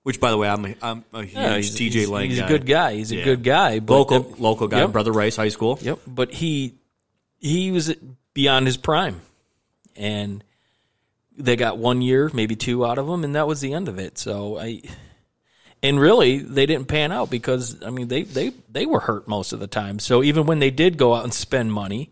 Which, 0.03 0.19
by 0.19 0.31
the 0.31 0.37
way, 0.37 0.49
I'm 0.49 0.65
a, 0.65 0.75
I'm 0.81 1.05
a 1.13 1.21
huge 1.23 1.33
Yeah, 1.33 1.55
he's, 1.57 1.75
TJ 1.79 2.09
Lang 2.09 2.29
He's 2.29 2.39
guy. 2.39 2.45
a 2.45 2.49
good 2.49 2.65
guy. 2.65 2.93
He's 2.95 3.11
a 3.11 3.23
good 3.23 3.43
guy. 3.43 3.79
But 3.79 3.93
local 3.93 4.19
the- 4.19 4.41
local 4.41 4.67
guy, 4.67 4.79
Yep. 4.81 4.91
Brother 4.91 5.11
Rice 5.11 5.35
High 5.37 5.49
School. 5.49 5.79
Yep. 5.81 5.99
But 6.05 6.31
he 6.33 6.75
he 7.39 7.71
was 7.71 7.93
beyond 8.33 8.67
his 8.67 8.77
prime, 8.77 9.21
and 9.95 10.43
they 11.37 11.55
got 11.55 11.77
one 11.77 12.01
year, 12.01 12.29
maybe 12.33 12.55
two 12.55 12.85
out 12.85 12.97
of 12.97 13.07
him, 13.07 13.23
and 13.23 13.35
that 13.35 13.47
was 13.47 13.61
the 13.61 13.73
end 13.73 13.87
of 13.87 13.97
it. 13.99 14.17
So 14.17 14.59
I. 14.59 14.81
And 15.83 15.99
really, 15.99 16.39
they 16.39 16.65
didn't 16.65 16.87
pan 16.87 17.11
out 17.11 17.29
because 17.29 17.83
I 17.83 17.89
mean 17.91 18.07
they, 18.07 18.23
they, 18.23 18.53
they 18.71 18.85
were 18.85 19.01
hurt 19.01 19.27
most 19.27 19.51
of 19.53 19.59
the 19.59 19.67
time. 19.67 19.99
So 19.99 20.23
even 20.23 20.45
when 20.45 20.59
they 20.59 20.71
did 20.71 20.97
go 20.97 21.13
out 21.13 21.25
and 21.25 21.33
spend 21.33 21.73
money, 21.73 22.09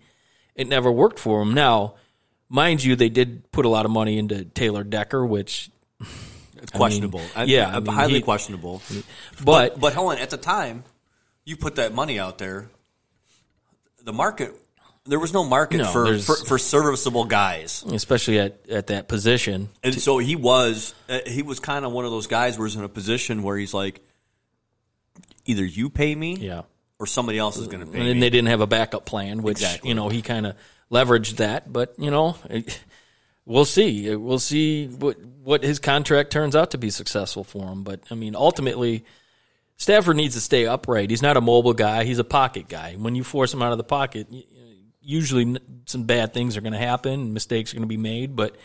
it 0.56 0.68
never 0.68 0.92
worked 0.92 1.18
for 1.18 1.40
them. 1.40 1.54
Now, 1.54 1.96
mind 2.50 2.84
you, 2.84 2.98
they 2.98 3.08
did 3.10 3.50
put 3.54 3.66
a 3.66 3.70
lot 3.70 3.86
of 3.86 3.92
money 3.92 4.18
into 4.18 4.44
Taylor 4.44 4.84
Decker, 4.84 5.26
which 5.26 5.72
It's 6.62 6.72
questionable. 6.72 7.22
I- 7.36 7.46
yeah, 7.46 7.70
I- 7.70 7.78
I 7.78 7.80
mean, 7.80 7.94
highly 7.94 8.14
he- 8.16 8.22
questionable. 8.22 8.82
but 9.44 9.80
But 9.80 9.94
hold 9.94 10.12
on, 10.12 10.18
at 10.20 10.30
the 10.32 10.38
time, 10.38 10.84
you 11.46 11.56
put 11.56 11.76
that 11.78 11.94
money 11.94 12.20
out 12.20 12.38
there. 12.40 12.70
The 14.04 14.14
market 14.14 14.54
there 15.06 15.20
was 15.20 15.34
no 15.34 15.44
market 15.44 15.78
No, 15.78 15.86
for, 15.92 16.18
for 16.20 16.36
for 16.36 16.58
serviceable 16.58 17.26
guys, 17.26 17.84
especially 17.88 18.40
at, 18.40 18.70
at 18.70 18.88
that 18.88 19.08
position. 19.08 19.70
and 19.84 19.94
so 20.00 20.18
he 20.20 20.36
was 20.36 20.94
uh, 21.10 21.20
he 21.26 21.42
was 21.42 21.60
kind 21.60 21.86
of 21.86 21.92
one 21.92 22.06
of 22.06 22.12
those 22.12 22.28
guys 22.28 22.58
where 22.58 22.68
he's 22.68 22.76
in 22.76 22.84
a 22.84 22.90
position 22.90 23.42
where 23.44 23.58
he's 23.58 23.74
like, 23.74 24.02
either 25.46 25.66
you 25.66 25.90
pay 25.90 26.14
me, 26.14 26.36
Yeah. 26.36 26.62
or 27.00 27.08
somebody 27.08 27.38
else 27.40 27.58
is 27.58 27.68
going 27.68 27.80
to 27.86 27.92
pay 27.92 28.00
and 28.00 28.14
me. 28.14 28.20
they 28.20 28.30
didn't 28.30 28.50
have 28.50 28.62
a 28.62 28.68
backup 28.68 29.06
plan, 29.06 29.42
which 29.42 29.58
Exactly. 29.62 29.90
you 29.90 29.96
know 29.96 30.10
he 30.10 30.22
kind 30.22 30.46
of 30.46 30.56
leveraged 30.92 31.38
that. 31.38 31.72
But 31.72 31.96
you 31.98 32.12
know, 32.12 32.36
we'll 33.46 33.66
see. 33.66 34.16
We'll 34.16 34.40
see 34.40 34.88
what 34.88 35.18
what 35.44 35.64
his 35.64 35.80
contract 35.80 36.32
turns 36.32 36.56
out 36.56 36.72
to 36.72 36.78
be 36.78 36.90
successful 36.92 37.44
for 37.44 37.68
him. 37.68 37.84
But 37.84 38.02
I 38.12 38.16
mean, 38.16 38.36
ultimately, 38.36 39.04
Stafford 39.78 40.16
needs 40.16 40.36
to 40.36 40.42
stay 40.42 40.68
upright. 40.68 41.10
He's 41.10 41.24
not 41.24 41.38
a 41.38 41.42
mobile 41.42 41.74
guy. 41.74 42.04
He's 42.04 42.20
a 42.20 42.24
pocket 42.24 42.68
guy. 42.70 42.94
When 43.00 43.16
you 43.16 43.24
force 43.24 43.52
him 43.52 43.64
out 43.64 43.72
of 43.72 43.80
the 43.80 43.84
pocket, 43.84 44.28
usually 45.02 45.58
some 45.86 46.04
bad 46.04 46.34
things 46.34 46.58
are 46.58 46.62
going 46.62 46.74
to 46.74 46.80
happen. 46.80 47.34
Mistakes 47.34 47.72
are 47.72 47.76
going 47.76 47.84
to 47.84 47.88
be 47.88 47.98
made. 47.98 48.36
But 48.36 48.56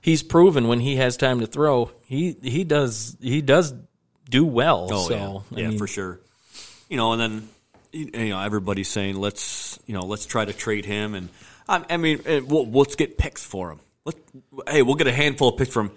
he's 0.00 0.22
proven 0.22 0.68
when 0.68 0.80
he 0.80 0.96
has 0.96 1.16
time 1.16 1.40
to 1.40 1.46
throw, 1.46 1.90
he 2.06 2.36
he 2.42 2.64
does 2.64 3.16
he 3.20 3.42
does 3.42 3.74
do 4.28 4.44
well. 4.44 4.88
Oh 4.90 5.08
so, 5.08 5.44
yeah, 5.50 5.62
yeah, 5.62 5.68
mean, 5.68 5.78
for 5.78 5.86
sure. 5.86 6.20
You 6.88 6.96
know, 6.96 7.12
and 7.12 7.20
then 7.20 7.48
you 7.92 8.30
know 8.30 8.40
everybody's 8.40 8.88
saying 8.88 9.16
let's 9.16 9.78
you 9.86 9.94
know 9.94 10.02
let's 10.02 10.26
try 10.26 10.44
to 10.44 10.52
trade 10.52 10.84
him, 10.84 11.14
and 11.14 11.28
I, 11.68 11.84
I 11.90 11.96
mean 11.96 12.20
eh, 12.26 12.40
we'll, 12.44 12.70
let's 12.70 12.96
get 12.96 13.18
picks 13.18 13.44
for 13.44 13.70
him. 13.70 13.80
Let 14.04 14.16
hey, 14.68 14.82
we'll 14.82 14.96
get 14.96 15.06
a 15.06 15.12
handful 15.12 15.48
of 15.50 15.56
picks 15.56 15.72
from. 15.72 15.92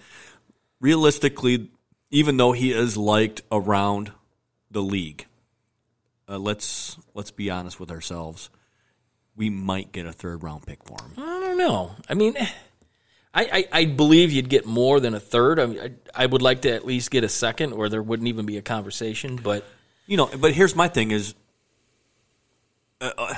Realistically, 0.80 1.70
even 2.10 2.38
though 2.38 2.54
he 2.54 2.72
is 2.72 2.98
liked 2.98 3.44
around 3.52 4.12
the 4.72 4.82
league, 4.82 5.28
uh, 6.28 6.40
let's 6.40 6.98
let's 7.14 7.30
be 7.30 7.52
honest 7.52 7.80
with 7.80 7.92
ourselves. 7.92 8.50
We 9.42 9.50
might 9.50 9.92
get 9.92 10.06
a 10.06 10.12
third 10.12 10.44
round 10.44 10.68
pick 10.68 10.84
for 10.86 10.96
him. 11.04 11.14
I 11.18 11.40
don't 11.40 11.58
know. 11.58 11.96
I 12.08 12.14
mean, 12.14 12.36
I, 12.38 12.46
I, 13.34 13.66
I 13.72 13.86
believe 13.86 14.32
you'd 14.32 14.50
get 14.50 14.68
more 14.68 15.00
than 15.00 15.16
a 15.16 15.20
third. 15.20 15.60
I, 15.60 15.66
mean, 15.66 15.80
I, 15.80 16.24
I 16.24 16.26
would 16.28 16.44
like 16.44 16.62
to 16.62 16.72
at 16.72 16.86
least 16.86 17.10
get 17.10 17.24
a 17.24 17.30
second, 17.30 17.74
or 17.74 17.90
there 17.90 18.04
wouldn't 18.04 18.28
even 18.28 18.46
be 18.46 18.58
a 18.58 18.62
conversation. 18.62 19.38
But 19.38 19.66
You 20.06 20.18
know, 20.18 20.30
but 20.40 20.54
here's 20.54 20.76
my 20.76 20.88
thing: 20.90 21.10
is 21.10 21.34
uh, 23.00 23.12
uh, 23.18 23.34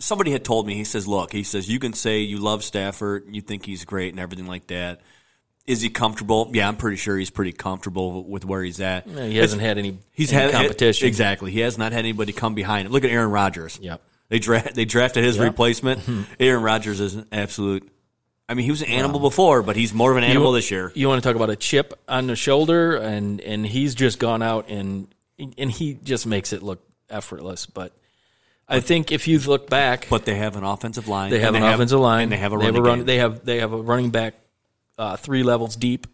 somebody 0.00 0.32
had 0.32 0.44
told 0.44 0.66
me. 0.66 0.74
He 0.74 0.82
says, 0.84 1.06
"Look, 1.06 1.32
he 1.32 1.44
says 1.44 1.68
you 1.68 1.78
can 1.78 1.92
say 1.92 2.18
you 2.20 2.38
love 2.38 2.64
Stafford, 2.64 3.26
you 3.30 3.40
think 3.40 3.64
he's 3.64 3.84
great, 3.84 4.12
and 4.12 4.18
everything 4.18 4.46
like 4.46 4.66
that. 4.68 5.02
Is 5.66 5.80
he 5.80 5.88
comfortable? 5.88 6.50
Yeah, 6.52 6.66
I'm 6.68 6.76
pretty 6.76 6.96
sure 6.96 7.16
he's 7.16 7.30
pretty 7.30 7.52
comfortable 7.52 8.24
with 8.24 8.44
where 8.44 8.62
he's 8.62 8.80
at. 8.80 9.06
eh, 9.08 9.28
he 9.28 9.36
hasn't 9.36 9.62
had 9.62 9.78
any, 9.78 9.98
He's 10.12 10.30
any 10.32 10.42
had 10.42 10.52
competition. 10.52 11.08
exactly. 11.08 11.52
He 11.52 11.60
has 11.60 11.78
not 11.78 11.92
had 11.92 12.00
anybody 12.00 12.32
come 12.32 12.54
behind 12.54 12.86
him. 12.86 12.92
Look 12.92 13.04
at 13.04 13.10
Aaron 13.10 13.30
Rodgers. 13.30 13.78
Yep. 13.80 14.02
They 14.28 14.38
dra- 14.38 14.72
they 14.72 14.84
drafted 14.84 15.24
his 15.24 15.36
Yeah. 15.36 15.44
replacement. 15.44 16.00
Aaron 16.40 16.62
Rodgers 16.62 17.00
is 17.00 17.14
an 17.14 17.26
absolute. 17.32 17.88
I 18.48 18.54
mean, 18.54 18.64
he 18.64 18.70
was 18.70 18.82
an 18.82 18.88
animal 18.88 19.20
before, 19.20 19.62
but 19.62 19.74
he's 19.76 19.94
more 19.94 20.10
of 20.10 20.16
an 20.18 20.24
animal 20.24 20.52
this 20.52 20.70
year. 20.70 20.92
You 20.94 21.08
want 21.08 21.22
to 21.22 21.26
talk 21.28 21.36
about 21.36 21.50
a 21.50 21.56
chip 21.56 21.94
on 22.08 22.26
the 22.26 22.36
shoulder, 22.36 22.96
and 22.96 23.40
and 23.40 23.66
he's 23.66 23.94
just 23.94 24.18
gone 24.18 24.42
out 24.42 24.68
and 24.68 25.08
and 25.58 25.70
he 25.70 25.94
just 25.94 26.26
makes 26.26 26.52
it 26.52 26.62
look 26.62 26.82
effortless. 27.10 27.66
But 27.66 27.92
I 28.68 28.80
think 28.80 29.12
if 29.12 29.26
you 29.28 29.38
look 29.40 29.68
back, 29.68 30.06
But 30.10 30.24
they 30.24 30.36
have 30.36 30.56
an 30.56 30.64
offensive 30.64 31.06
line. 31.08 31.30
They 31.30 31.40
have 31.40 31.54
an 31.54 31.62
offensive 31.62 32.00
line. 32.00 32.24
and 32.24 32.32
they 32.32 32.36
have 32.38 32.52
a 32.52 32.58
they 32.58 32.66
running 32.66 32.82
run, 32.82 32.98
game. 33.00 33.06
They 33.06 33.16
have 33.18 33.44
they 33.44 33.60
have 33.60 33.72
a 33.72 33.76
running 33.78 34.10
back 34.10 34.34
uh, 34.98 35.16
three 35.16 35.42
levels 35.42 35.74
deep. 35.76 36.06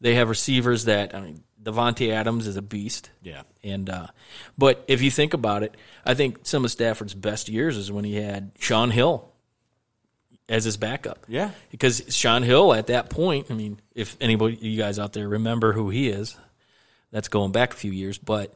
They 0.00 0.14
have 0.16 0.28
receivers 0.28 0.84
that 0.84 1.14
I 1.14 1.20
mean, 1.20 1.42
Davante 1.62 2.10
Adams 2.10 2.46
is 2.46 2.56
a 2.56 2.62
beast. 2.62 3.10
Yeah. 3.22 3.42
And 3.62 3.88
uh, 3.88 4.08
but 4.56 4.84
if 4.86 5.02
you 5.02 5.10
think 5.10 5.34
about 5.34 5.62
it, 5.62 5.76
I 6.04 6.14
think 6.14 6.40
some 6.42 6.64
of 6.64 6.70
Stafford's 6.70 7.14
best 7.14 7.48
years 7.48 7.76
is 7.76 7.90
when 7.90 8.04
he 8.04 8.16
had 8.16 8.52
Shaun 8.58 8.90
Hill 8.90 9.30
as 10.48 10.64
his 10.64 10.76
backup. 10.76 11.24
Yeah. 11.26 11.52
Because 11.70 12.02
Shaun 12.10 12.42
Hill 12.42 12.74
at 12.74 12.88
that 12.88 13.08
point, 13.08 13.50
I 13.50 13.54
mean, 13.54 13.80
if 13.94 14.16
anybody 14.20 14.56
you 14.56 14.76
guys 14.76 14.98
out 14.98 15.12
there 15.14 15.28
remember 15.28 15.72
who 15.72 15.90
he 15.90 16.08
is, 16.08 16.36
that's 17.10 17.28
going 17.28 17.52
back 17.52 17.72
a 17.72 17.76
few 17.76 17.92
years, 17.92 18.18
but 18.18 18.54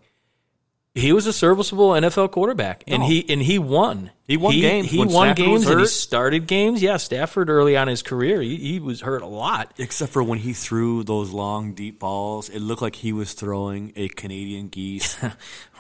he 0.98 1.12
was 1.12 1.26
a 1.26 1.32
serviceable 1.32 1.90
NFL 1.90 2.30
quarterback, 2.32 2.84
and 2.86 3.00
No. 3.02 3.08
he 3.08 3.24
and 3.28 3.40
he 3.42 3.58
won. 3.58 4.10
He 4.26 4.36
won 4.36 4.52
games 4.52 4.90
He 4.90 4.98
when 4.98 5.08
won 5.08 5.28
Stafford 5.28 5.36
games, 5.46 5.66
and 5.66 5.80
he 5.80 5.86
started 5.86 6.46
games. 6.46 6.82
Yeah, 6.82 6.98
Stafford 6.98 7.48
early 7.48 7.76
on 7.78 7.88
in 7.88 7.92
his 7.92 8.02
career, 8.02 8.42
he, 8.42 8.56
he 8.56 8.78
was 8.78 9.00
hurt 9.00 9.22
a 9.22 9.26
lot. 9.26 9.72
Except 9.78 10.12
for 10.12 10.22
when 10.22 10.38
he 10.38 10.52
threw 10.52 11.02
those 11.02 11.30
long, 11.30 11.72
deep 11.72 11.98
balls, 11.98 12.50
it 12.50 12.60
looked 12.60 12.82
like 12.82 12.94
he 12.96 13.12
was 13.14 13.32
throwing 13.32 13.92
a 13.96 14.08
Canadian 14.08 14.68
geese 14.68 15.16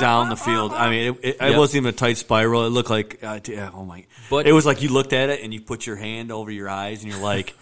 down 0.00 0.28
the 0.28 0.36
field. 0.36 0.72
I 0.72 0.90
mean, 0.90 1.14
it, 1.14 1.18
it, 1.22 1.36
it 1.36 1.50
Yep. 1.50 1.58
wasn't 1.58 1.76
even 1.82 1.88
a 1.90 1.96
tight 1.96 2.16
spiral. 2.16 2.64
It 2.64 2.70
looked 2.70 2.90
like, 2.90 3.18
uh, 3.22 3.40
oh 3.74 3.84
my! 3.84 4.06
But- 4.30 4.46
it 4.46 4.52
was 4.52 4.64
like 4.66 4.82
you 4.82 4.88
looked 4.90 5.12
at 5.12 5.28
it 5.30 5.42
and 5.42 5.52
you 5.52 5.60
put 5.60 5.86
your 5.86 5.96
hand 5.96 6.32
over 6.32 6.50
your 6.50 6.68
eyes 6.68 7.02
and 7.02 7.12
you're 7.12 7.22
like, 7.22 7.54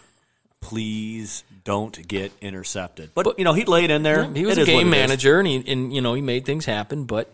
please 0.61 1.45
don't 1.65 2.07
get 2.07 2.33
intercepted. 2.41 3.11
But, 3.15 3.39
you 3.39 3.45
know, 3.45 3.53
he 3.53 3.65
laid 3.65 3.91
in 3.91 4.03
there. 4.03 4.25
He 4.25 4.45
was 4.45 4.59
It 4.59 4.63
a 4.63 4.67
game 4.67 4.91
manager, 4.91 5.39
and 5.39 5.47
he 5.47 5.65
and 5.73 5.95
you 5.95 6.01
know 6.01 6.15
he 6.15 6.23
made 6.23 6.45
things 6.45 6.65
happen. 6.65 7.05
But 7.05 7.33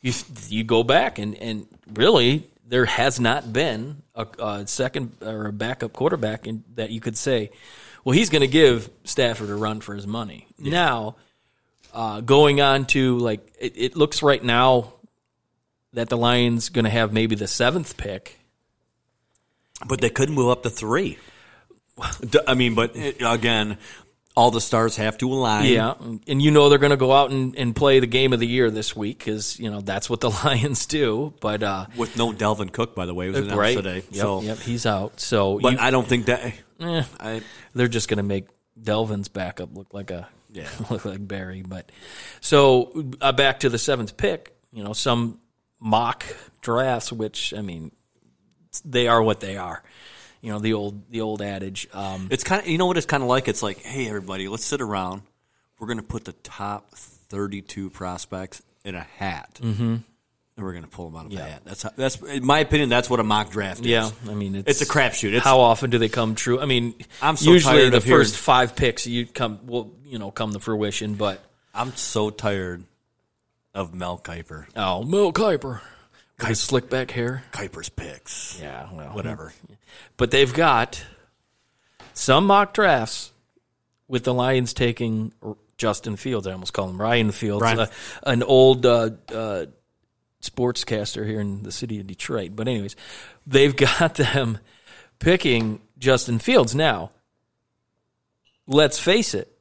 you 0.00 0.12
you 0.48 0.64
go 0.64 0.82
back 0.82 1.18
and 1.18 1.34
and 1.36 1.66
really 1.92 2.48
there 2.66 2.84
has 2.84 3.18
not 3.18 3.52
been 3.52 4.02
a, 4.14 4.26
a 4.38 4.66
second 4.66 5.12
or 5.22 5.46
a 5.46 5.52
backup 5.52 5.92
quarterback 5.92 6.46
in, 6.46 6.62
that 6.74 6.90
you 6.90 7.00
could 7.00 7.16
say, 7.16 7.50
well, 8.04 8.12
he's 8.12 8.28
going 8.28 8.42
to 8.42 8.48
give 8.48 8.90
Stafford 9.04 9.48
a 9.48 9.54
run 9.54 9.80
for 9.80 9.94
his 9.94 10.06
money. 10.06 10.46
Now, 10.58 11.16
uh, 11.94 12.20
going 12.20 12.60
on 12.60 12.84
to 12.86 13.18
like 13.18 13.40
it, 13.58 13.72
it 13.76 13.96
looks 13.96 14.22
right 14.22 14.42
now 14.42 14.92
that 15.94 16.08
the 16.10 16.16
Lions 16.16 16.68
going 16.68 16.84
to 16.84 16.90
have 16.90 17.12
maybe 17.12 17.34
the 17.34 17.48
seventh 17.48 17.96
pick. 17.96 18.38
But 19.86 20.00
they 20.00 20.10
could 20.10 20.28
move 20.28 20.50
up 20.50 20.62
to 20.64 20.70
three. 20.70 21.18
I 22.46 22.54
mean, 22.54 22.74
but 22.74 22.94
again, 22.96 23.78
all 24.36 24.50
the 24.52 24.60
stars 24.60 24.96
have 24.96 25.18
to 25.18 25.32
align. 25.32 25.66
Yeah, 25.72 25.94
and 26.28 26.40
you 26.40 26.50
know 26.50 26.68
they're 26.68 26.78
going 26.78 26.90
to 26.90 26.96
go 26.96 27.12
out 27.12 27.30
and, 27.30 27.56
and 27.56 27.74
play 27.74 27.98
the 28.00 28.06
game 28.06 28.32
of 28.32 28.38
the 28.40 28.46
year 28.46 28.70
this 28.70 28.94
week 28.94 29.18
because 29.18 29.58
you 29.58 29.70
know 29.70 29.80
that's 29.80 30.08
what 30.08 30.20
the 30.20 30.30
Lions 30.44 30.86
do. 30.86 31.34
But 31.40 31.62
uh, 31.62 31.86
With 31.96 32.16
no 32.16 32.32
Dalvin 32.32 32.72
Cook, 32.72 32.94
by 32.94 33.06
the 33.06 33.14
way, 33.14 33.26
it 33.26 33.30
was 33.30 33.38
announced 33.40 33.56
right, 33.58 33.76
today. 33.76 33.96
Yep, 34.10 34.20
so, 34.22 34.42
yep, 34.42 34.58
he's 34.58 34.86
out. 34.86 35.18
So 35.20 35.58
but 35.58 35.72
you- 35.72 35.78
I 35.80 35.90
don't 35.90 36.06
think 36.06 36.26
that. 36.26 36.54
eh, 36.80 37.02
I, 37.18 37.42
they're 37.74 37.88
just 37.88 38.08
going 38.08 38.18
to 38.18 38.22
make 38.22 38.46
Dalvin's 38.80 39.28
backup 39.28 39.76
look 39.76 39.92
like 39.92 40.10
a 40.12 40.28
Yeah. 40.52 40.68
look 40.90 41.04
like 41.04 41.26
Barry. 41.26 41.62
But 41.66 41.90
so 42.40 43.10
uh, 43.20 43.32
back 43.32 43.60
to 43.60 43.68
the 43.68 43.78
seventh 43.78 44.16
pick. 44.16 44.54
You 44.72 44.84
know, 44.84 44.92
some 44.92 45.40
mock 45.80 46.24
drafts, 46.60 47.10
which 47.10 47.52
I 47.54 47.62
mean, 47.62 47.90
they 48.84 49.08
are 49.08 49.20
what 49.22 49.40
they 49.40 49.56
are. 49.56 49.82
You 50.40 50.52
know, 50.52 50.58
the 50.60 50.74
old 50.74 51.10
the 51.10 51.20
old 51.20 51.42
adage. 51.42 51.88
Um, 51.92 52.28
It's 52.30 52.44
kind 52.44 52.62
of 52.62 52.68
you 52.68 52.78
know 52.78 52.86
what 52.86 52.96
it's 52.96 53.06
kind 53.06 53.22
of 53.22 53.28
like. 53.28 53.48
It's 53.48 53.62
like, 53.62 53.78
hey, 53.82 54.08
everybody, 54.08 54.48
let's 54.48 54.64
sit 54.64 54.80
around. 54.80 55.22
We're 55.78 55.86
going 55.88 55.98
to 55.98 56.04
put 56.04 56.24
the 56.24 56.32
top 56.32 56.94
thirty-two 56.94 57.90
prospects 57.90 58.62
in 58.84 58.94
a 58.94 59.00
hat, 59.00 59.58
mm-hmm. 59.62 59.82
and 59.82 60.04
we're 60.56 60.72
going 60.72 60.84
to 60.84 60.88
pull 60.90 61.10
them 61.10 61.18
out 61.20 61.26
of 61.26 61.30
the 61.32 61.38
hat. 61.42 61.62
That's 61.64 61.82
how, 61.82 61.90
that's 61.96 62.20
in 62.22 62.44
my 62.44 62.60
opinion. 62.60 62.88
That's 62.88 63.10
what 63.10 63.20
a 63.20 63.24
mock 63.24 63.50
draft 63.50 63.80
is. 63.80 63.86
Yeah, 63.86 64.10
I 64.28 64.34
mean 64.34 64.54
it's, 64.54 64.68
It's 64.80 64.90
a 64.90 64.92
crapshoot. 64.92 65.28
It's- 65.28 65.44
how 65.44 65.60
often 65.60 65.90
do 65.90 65.98
they 65.98 66.08
come 66.08 66.34
true? 66.34 66.60
I 66.60 66.66
mean, 66.66 66.94
I'm 67.22 67.36
so 67.36 67.52
usually 67.52 67.80
tired 67.80 67.92
the 67.92 68.00
hearing- 68.00 68.20
first 68.20 68.36
five 68.36 68.74
picks 68.76 69.06
you 69.06 69.26
come 69.26 69.60
will 69.66 69.92
you 70.04 70.18
know 70.18 70.30
come 70.30 70.52
to 70.52 70.60
fruition, 70.60 71.14
but 71.14 71.40
I'm 71.74 71.94
so 71.96 72.30
tired 72.30 72.82
of 73.74 73.94
Mel 73.94 74.18
Kiper. 74.18 74.66
oh, 74.74 75.02
Mel 75.04 75.32
Kiper, 75.32 75.80
with 76.38 76.48
his 76.48 76.60
slick 76.60 76.88
back 76.88 77.10
hair. 77.10 77.44
Kiper's 77.52 77.88
picks. 77.88 78.58
Yeah, 78.60 78.88
well, 78.92 79.08
Whatever. 79.08 79.52
But 80.16 80.30
they've 80.30 80.52
got 80.52 81.04
some 82.14 82.46
mock 82.46 82.74
drafts 82.74 83.32
with 84.08 84.24
the 84.24 84.34
Lions 84.34 84.72
taking 84.74 85.32
Justin 85.76 86.16
Fields. 86.16 86.46
I 86.46 86.52
almost 86.52 86.72
call 86.72 86.88
him 86.88 87.00
Ryan 87.00 87.30
Fields, 87.32 87.62
Ryan. 87.62 87.80
uh, 87.80 87.86
an 88.24 88.42
old 88.42 88.84
uh, 88.86 89.10
uh, 89.32 89.66
sportscaster 90.42 91.26
here 91.26 91.40
in 91.40 91.62
the 91.62 91.72
city 91.72 92.00
of 92.00 92.06
Detroit. 92.06 92.52
But 92.54 92.68
anyways, 92.68 92.96
they've 93.46 93.74
got 94.00 94.14
them 94.14 94.58
picking 95.18 95.80
Justin 95.98 96.38
Fields. 96.38 96.74
Now, 96.74 97.10
let's 98.66 98.98
face 98.98 99.34
it, 99.34 99.52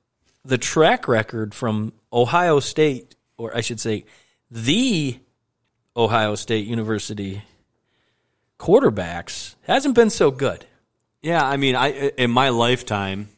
the 0.45 0.57
track 0.57 1.07
record 1.07 1.53
from 1.53 1.93
Ohio 2.11 2.59
State, 2.59 3.15
or 3.37 3.55
I 3.55 3.61
should 3.61 3.79
say, 3.79 4.05
the 4.49 5.19
Ohio 5.97 6.35
State 6.35 6.67
University 6.67 7.41
quarterbacks 8.59 9.55
hasn't 9.63 9.95
been 9.95 10.09
so 10.09 10.31
good. 10.31 10.65
Yeah, 11.21 11.43
I 11.43 11.57
mean, 11.57 11.75
I 11.75 11.89
in 12.17 12.31
my 12.31 12.49
lifetime, 12.49 13.29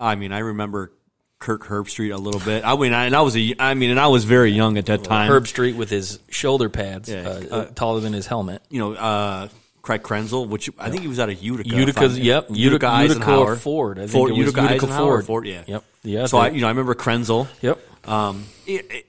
I 0.00 0.14
mean, 0.14 0.32
I 0.32 0.38
remember 0.38 0.92
Kirk 1.38 1.64
Herbstreit 1.64 2.14
a 2.14 2.16
little 2.18 2.40
bit. 2.40 2.64
I 2.64 2.74
mean, 2.76 2.92
I, 2.94 3.04
and 3.04 3.14
I 3.14 3.20
was 3.20 3.36
a, 3.36 3.54
I 3.58 3.74
mean, 3.74 3.90
and 3.90 4.00
I 4.00 4.06
was 4.08 4.24
very 4.24 4.50
young 4.50 4.78
at 4.78 4.86
that 4.86 5.04
time. 5.04 5.30
Herbstreit 5.30 5.76
with 5.76 5.90
his 5.90 6.18
shoulder 6.30 6.68
pads 6.68 7.10
Yeah, 7.10 7.28
uh, 7.28 7.54
uh, 7.54 7.64
taller 7.66 8.00
than 8.00 8.12
his 8.14 8.26
helmet. 8.26 8.62
you 8.70 8.78
know, 8.78 8.94
uh, 8.94 9.48
Craig 9.82 10.02
Krenzel, 10.02 10.48
which 10.48 10.68
I 10.78 10.90
think 10.90 11.02
he 11.02 11.08
was 11.08 11.20
out 11.20 11.28
of 11.28 11.40
Utica. 11.40 11.68
Utica, 11.76 12.08
yep, 12.08 12.46
Utica, 12.50 12.88
Eisenhower. 12.88 13.40
Utica 13.50 13.60
Ford. 13.60 13.98
I 13.98 14.02
think 14.02 14.12
Ford, 14.12 14.30
it 14.30 14.32
was 14.32 14.38
Utica, 14.38 14.62
Utica 14.62 14.74
Eisenhower, 14.74 15.22
Ford. 15.22 15.46
Yeah. 15.46 15.62
Yep. 15.66 15.84
Yeah. 16.02 16.26
So 16.26 16.38
I, 16.38 16.48
you 16.48 16.60
know, 16.62 16.66
I 16.66 16.70
remember 16.70 16.94
Krenzel. 16.94 17.46
yep. 17.60 17.78
Um, 18.08 18.44
it, 18.66 18.90
it- 18.90 19.06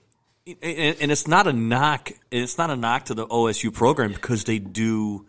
and, 0.61 0.97
and 1.01 1.11
it's 1.11 1.27
not 1.27 1.47
a 1.47 1.53
knock. 1.53 2.11
It's 2.31 2.57
not 2.57 2.69
a 2.69 2.75
knock 2.75 3.05
to 3.05 3.13
the 3.13 3.27
OSU 3.27 3.73
program 3.73 4.11
because 4.13 4.43
they 4.45 4.59
do, 4.59 5.25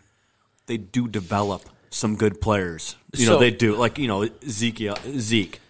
they 0.67 0.77
do 0.77 1.09
develop 1.09 1.69
some 1.91 2.17
good 2.17 2.41
players. 2.41 2.97
You 3.17 3.27
know, 3.27 3.33
So- 3.35 3.39
they 3.41 3.51
do. 3.51 3.75
Like 3.77 3.99
you 3.99 4.07
know, 4.09 4.29
Zeke, 4.49 4.89
uh, 4.91 4.97
Zeke, 5.19 5.61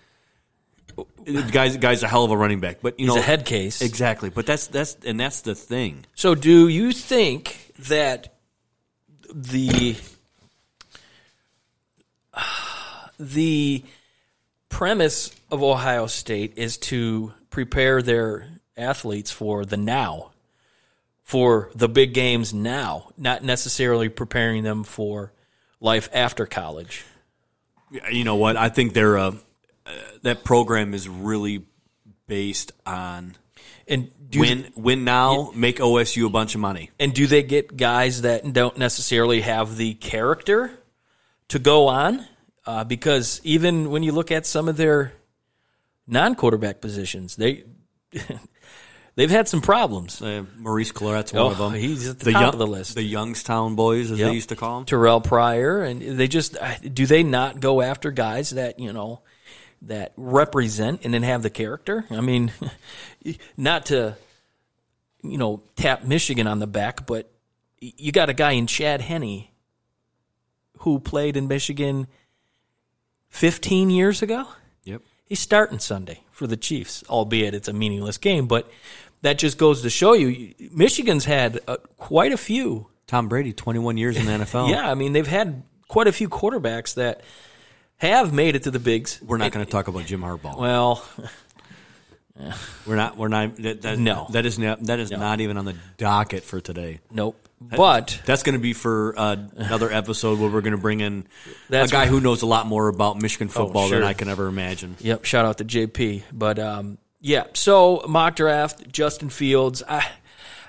guys, 1.51 1.77
guy's 1.77 2.03
a 2.03 2.09
hell 2.09 2.25
of 2.25 2.31
a 2.31 2.37
running 2.37 2.61
back. 2.61 2.79
But 2.83 2.99
you 2.99 3.07
He's 3.07 3.15
know, 3.15 3.21
a 3.21 3.25
head 3.25 3.45
case. 3.47 3.81
exactly. 3.81 4.31
But 4.31 4.47
that's 4.47 4.67
that's 4.67 4.97
and 5.05 5.19
that's 5.19 5.41
the 5.43 5.55
thing. 5.55 6.05
So, 6.15 6.35
do 6.35 6.69
you 6.69 6.93
think 6.93 7.73
that 7.89 8.35
the 9.33 9.97
the 13.19 13.85
premise 14.69 15.31
of 15.51 15.63
Ohio 15.63 16.07
State 16.07 16.55
is 16.57 16.77
to 16.79 17.33
prepare 17.51 18.03
their 18.03 18.47
athletes 18.79 19.31
for 19.31 19.65
the 19.65 19.77
now, 19.77 20.31
for 21.23 21.71
the 21.75 21.89
big 21.89 22.15
games 22.15 22.55
now, 22.55 23.11
not 23.17 23.43
necessarily 23.43 24.09
preparing 24.09 24.63
them 24.63 24.85
for 24.85 25.33
life 25.81 26.09
after 26.13 26.47
college? 26.47 27.05
You 28.11 28.25
know 28.25 28.37
what? 28.37 28.57
I 28.57 28.69
think 28.69 28.93
they're 28.93 29.19
uh, 29.19 29.33
uh, 29.87 29.91
that 30.23 30.45
program 30.45 30.93
is 30.93 31.09
really 31.09 31.65
based 32.27 32.73
on 32.85 33.35
And 33.87 34.11
do 34.29 34.41
win 34.41 34.71
win 34.77 35.05
now, 35.05 35.51
make 35.55 35.79
OSU 35.79 36.27
a 36.27 36.31
bunch 36.31 36.55
of 36.55 36.61
money. 36.61 36.91
And 37.01 37.15
do 37.15 37.27
they 37.27 37.43
get 37.43 37.77
guys 37.77 38.23
that 38.23 38.53
don't 38.53 38.77
necessarily 38.77 39.41
have 39.41 39.77
the 39.77 39.95
character 39.95 40.71
to 41.49 41.59
go 41.59 41.89
on? 41.89 42.27
Uh, 42.67 42.85
because 42.85 43.41
even 43.45 43.91
when 43.91 44.03
you 44.03 44.13
look 44.13 44.31
at 44.31 44.45
some 44.45 44.69
of 44.69 44.77
their 44.77 45.15
non-quarterback 46.07 46.83
positions, 46.83 47.37
they 47.37 47.65
they've 49.19 49.31
had 49.31 49.49
some 49.49 49.61
problems. 49.61 50.23
Uh, 50.23 50.45
Maurice 50.57 50.93
Clarett's 50.93 51.33
one 51.33 51.43
Oh, 51.43 51.51
of 51.51 51.59
them. 51.59 51.75
he's 51.75 52.09
at 52.09 52.21
the 52.21 52.31
top 52.33 52.53
of 52.55 52.59
the 52.59 52.67
list. 52.67 52.95
The 52.95 53.03
Youngstown 53.03 53.75
boys, 53.75 54.11
as 54.13 54.19
Yep. 54.19 54.29
they 54.29 54.35
used 54.35 54.49
to 54.51 54.57
call 54.57 54.77
them. 54.79 54.87
Terrell 54.87 55.21
Pryor, 55.21 55.83
and 55.83 56.01
they 56.01 56.29
just 56.29 56.57
uh, 56.57 56.77
do 56.79 57.05
they 57.05 57.23
not 57.25 57.61
go 57.61 57.83
after 57.83 58.11
guys 58.13 58.51
that 58.51 58.79
you 58.79 58.93
know 58.93 59.21
that 59.83 60.13
represent 60.17 61.01
and 61.05 61.13
then 61.13 61.25
have 61.25 61.43
the 61.43 61.51
character? 61.51 62.05
I 62.11 62.21
mean, 62.21 62.53
not 63.57 63.87
to 63.87 64.17
you 65.23 65.37
know 65.37 65.63
tap 65.77 66.05
Michigan 66.05 66.47
on 66.47 66.61
the 66.61 66.67
back, 66.69 67.05
but 67.07 67.31
you 67.81 68.13
got 68.13 68.29
a 68.31 68.35
guy 68.35 68.53
in 68.53 68.67
Chad 68.69 69.01
Henne 69.03 69.49
who 70.83 71.01
played 71.01 71.37
in 71.37 71.49
Michigan 71.49 72.07
15 73.31 73.91
years 73.91 74.23
ago. 74.23 74.47
Yep. 74.85 75.03
He's 75.25 75.41
starting 75.41 75.79
Sunday 75.79 76.21
for 76.31 76.47
the 76.47 76.57
Chiefs, 76.57 77.05
albeit 77.09 77.55
it's 77.55 77.69
a 77.69 77.73
meaningless 77.73 78.17
game, 78.17 78.47
but 78.47 78.71
that 79.23 79.39
just 79.39 79.59
goes 79.59 79.83
to 79.83 79.91
show 79.91 80.13
you 80.13 80.55
Michigan's 80.73 81.25
had 81.25 81.61
uh, 81.67 81.77
quite 81.97 82.33
a 82.33 82.37
few 82.37 82.87
Tom 83.07 83.29
Brady, 83.29 83.53
21 83.53 83.97
years 83.97 84.17
in 84.17 84.27
the 84.27 84.33
NFL. 84.33 84.71
yeah, 84.71 84.89
I 84.91 84.95
mean 84.95 85.13
they've 85.13 85.27
had 85.27 85.63
quite 85.89 86.07
a 86.07 86.13
few 86.13 86.29
quarterbacks 86.29 86.95
that 86.95 87.23
have 87.97 88.33
made 88.33 88.55
it 88.55 88.65
to 88.65 88.71
the 88.71 88.79
bigs. 88.79 89.21
We're 89.23 89.39
not 89.39 89.53
going 89.53 89.65
to 89.65 89.71
talk 89.71 89.89
about 89.89 90.07
Jim 90.07 90.21
Harbaugh. 90.21 90.57
Well, 90.57 91.05
we're 92.87 92.97
not. 92.97 93.17
We're 93.17 93.29
not. 93.29 93.57
That, 93.57 93.83
that, 93.83 93.99
No. 93.99 94.29
that 94.31 94.47
is 94.47 94.59
not. 94.59 94.85
That 94.85 95.01
is 95.01 95.11
not 95.11 95.41
even 95.41 95.57
on 95.57 95.65
the 95.65 95.75
docket 95.97 96.45
for 96.45 96.61
today. 96.61 97.01
nope. 97.11 97.37
But 97.61 98.21
That's 98.25 98.45
going 98.45 98.53
to 98.53 98.61
be 98.61 98.73
for 98.73 99.19
uh, 99.19 99.37
another 99.57 99.91
episode 99.91 100.39
where 100.39 100.49
we're 100.49 100.61
going 100.61 100.77
to 100.77 100.81
bring 100.81 101.01
in 101.01 101.27
a 101.69 101.89
guy 101.89 102.07
who 102.07 102.21
knows 102.21 102.43
a 102.43 102.47
lot 102.47 102.69
more 102.69 102.87
about 102.87 103.21
Michigan 103.21 103.49
football 103.49 103.89
than 103.89 103.99
sure. 103.99 104.05
I 104.05 104.13
can 104.13 104.29
ever 104.29 104.47
imagine. 104.47 104.95
yep, 105.01 105.25
shout 105.25 105.45
out 105.45 105.59
to 105.59 105.65
JP. 105.65 106.23
But 106.33 106.61
um, 106.61 106.99
yeah, 107.21 107.45
so 107.55 108.05
mock 108.09 108.37
draft 108.37 108.91
Justin 108.93 109.31
Fields. 109.31 109.83
I, 109.89 110.09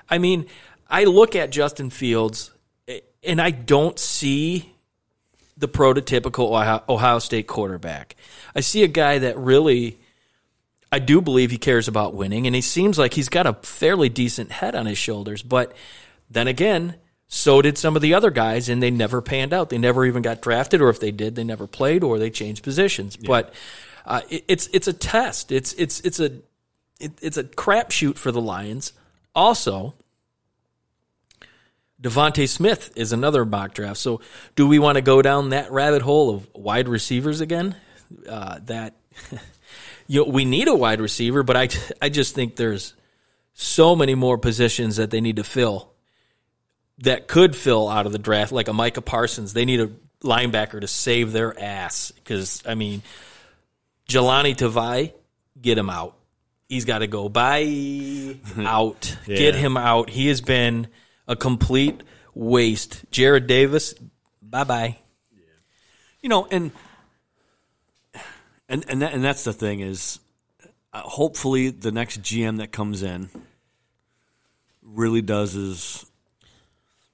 I 0.08 0.18
mean, 0.18 0.46
I 0.88 1.04
look 1.04 1.36
at 1.36 1.50
Justin 1.50 1.90
Fields 1.90 2.50
eh, 2.88 3.00
and 3.22 3.40
I 3.40 3.50
don't 3.50 3.98
see 3.98 4.74
the 5.56 5.68
prototypical 5.68 6.50
Ohio, 6.50 6.82
Ohio 6.88 7.18
State 7.18 7.46
quarterback. 7.46 8.16
I 8.54 8.60
see 8.60 8.82
a 8.82 8.88
guy 8.88 9.18
that 9.18 9.38
really 9.38 9.98
I 10.92 10.98
do 10.98 11.20
believe 11.20 11.50
he 11.50 11.58
cares 11.58 11.86
about 11.86 12.14
winning, 12.14 12.46
and 12.46 12.54
he 12.54 12.60
seems 12.60 12.98
like 12.98 13.14
he's 13.14 13.28
got 13.28 13.46
a 13.46 13.54
fairly 13.62 14.08
decent 14.08 14.50
head 14.50 14.74
on 14.74 14.86
his 14.86 14.98
shoulders. 14.98 15.42
But 15.42 15.72
then 16.28 16.48
again, 16.48 16.96
so 17.28 17.62
did 17.62 17.78
some 17.78 17.94
of 17.94 18.02
the 18.02 18.14
other 18.14 18.30
guys, 18.30 18.68
and 18.68 18.82
they 18.82 18.90
never 18.90 19.22
panned 19.22 19.52
out. 19.52 19.70
They 19.70 19.78
never 19.78 20.04
even 20.04 20.22
got 20.22 20.42
drafted, 20.42 20.80
or 20.80 20.88
if 20.88 20.98
they 20.98 21.12
did, 21.12 21.36
they 21.36 21.44
never 21.44 21.68
played, 21.68 22.02
or 22.02 22.18
they 22.18 22.30
changed 22.30 22.64
positions. 22.64 23.16
But 23.16 23.54
uh, 24.06 24.20
it, 24.28 24.44
it's 24.48 24.68
it's 24.72 24.88
a 24.88 24.92
test. 24.92 25.52
It's 25.52 25.72
it's 25.74 26.00
it's 26.00 26.20
a 26.20 26.40
it, 26.98 27.12
it's 27.22 27.36
a 27.36 27.44
crapshoot 27.44 28.16
for 28.16 28.32
the 28.32 28.40
Lions. 28.40 28.92
Also, 29.34 29.94
DeVonta 32.02 32.48
Smith 32.48 32.92
is 32.96 33.12
another 33.12 33.44
mock 33.44 33.74
draft. 33.74 33.98
So, 33.98 34.20
do 34.56 34.66
we 34.66 34.78
want 34.78 34.96
to 34.96 35.02
go 35.02 35.22
down 35.22 35.50
that 35.50 35.70
rabbit 35.70 36.02
hole 36.02 36.34
of 36.34 36.48
wide 36.54 36.88
receivers 36.88 37.40
again? 37.40 37.76
Uh, 38.28 38.58
that 38.64 38.96
you 40.06 40.24
know, 40.24 40.30
we 40.30 40.44
need 40.44 40.68
a 40.68 40.74
wide 40.74 41.00
receiver, 41.00 41.42
but 41.42 41.56
I 41.56 41.68
I 42.02 42.08
just 42.08 42.34
think 42.34 42.56
there's 42.56 42.94
so 43.52 43.94
many 43.94 44.14
more 44.14 44.38
positions 44.38 44.96
that 44.96 45.10
they 45.10 45.20
need 45.20 45.36
to 45.36 45.44
fill 45.44 45.92
that 46.98 47.28
could 47.28 47.56
fill 47.56 47.88
out 47.88 48.06
of 48.06 48.12
the 48.12 48.18
draft, 48.18 48.52
like 48.52 48.68
a 48.68 48.72
Micah 48.72 49.02
Parsons. 49.02 49.52
They 49.52 49.64
need 49.64 49.80
a 49.80 49.90
linebacker 50.22 50.80
to 50.80 50.86
save 50.86 51.32
their 51.32 51.58
ass 51.58 52.12
because 52.12 52.62
I 52.66 52.74
mean, 52.74 53.02
Jahlani 54.10 54.56
Tavai, 54.56 55.12
get 55.60 55.78
him 55.78 55.88
out. 55.88 56.16
He's 56.68 56.84
got 56.84 56.98
to 56.98 57.06
go. 57.06 57.28
Bye 57.28 58.36
out. 58.58 59.16
Get 59.26 59.54
him 59.54 59.76
out. 59.76 60.10
He 60.10 60.26
has 60.28 60.40
been 60.40 60.88
a 61.26 61.36
complete 61.36 62.02
waste. 62.34 63.04
Jarrad 63.10 63.46
Davis, 63.46 63.94
bye 64.42 64.64
bye. 64.64 64.98
You 66.20 66.28
know, 66.28 66.46
and 66.50 66.70
and 68.68 68.84
and 68.88 69.02
that, 69.02 69.14
and 69.14 69.24
that's 69.24 69.44
the 69.44 69.52
thing 69.52 69.80
is, 69.80 70.18
uh, 70.92 71.00
hopefully 71.00 71.70
the 71.70 71.92
next 71.92 72.20
GM 72.20 72.58
that 72.58 72.72
comes 72.72 73.02
in 73.02 73.30
really 74.82 75.22
does 75.22 75.52
his 75.52 76.04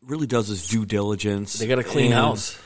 really 0.03 0.27
does 0.27 0.49
his 0.49 0.67
due 0.67 0.85
diligence. 0.87 1.59
They 1.59 1.67
got 1.67 1.79
a 1.79 1.85
clean 1.85 2.13
house. 2.13 2.59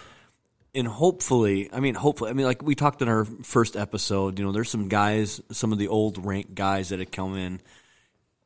And 0.74 0.86
hopefully, 0.86 1.68
I 1.72 1.80
mean, 1.80 1.94
hopefully, 1.94 2.30
I 2.30 2.32
mean, 2.34 2.46
like 2.46 2.62
we 2.62 2.74
talked 2.74 3.02
in 3.02 3.08
our 3.08 3.24
first 3.24 3.76
episode, 3.76 4.38
you 4.38 4.44
know, 4.44 4.52
there's 4.52 4.70
some 4.70 4.88
guys, 4.88 5.40
some 5.50 5.72
of 5.72 5.78
the 5.78 5.88
old 5.88 6.24
rank 6.24 6.54
guys 6.54 6.90
that 6.90 7.00
have 7.00 7.10
come 7.10 7.36
in, 7.36 7.60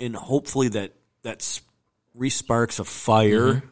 and 0.00 0.16
hopefully 0.16 0.68
that 0.68 0.92
that 1.22 1.60
resparks 2.18 2.80
a 2.80 2.84
fire 2.84 3.54
mm-hmm. 3.54 3.66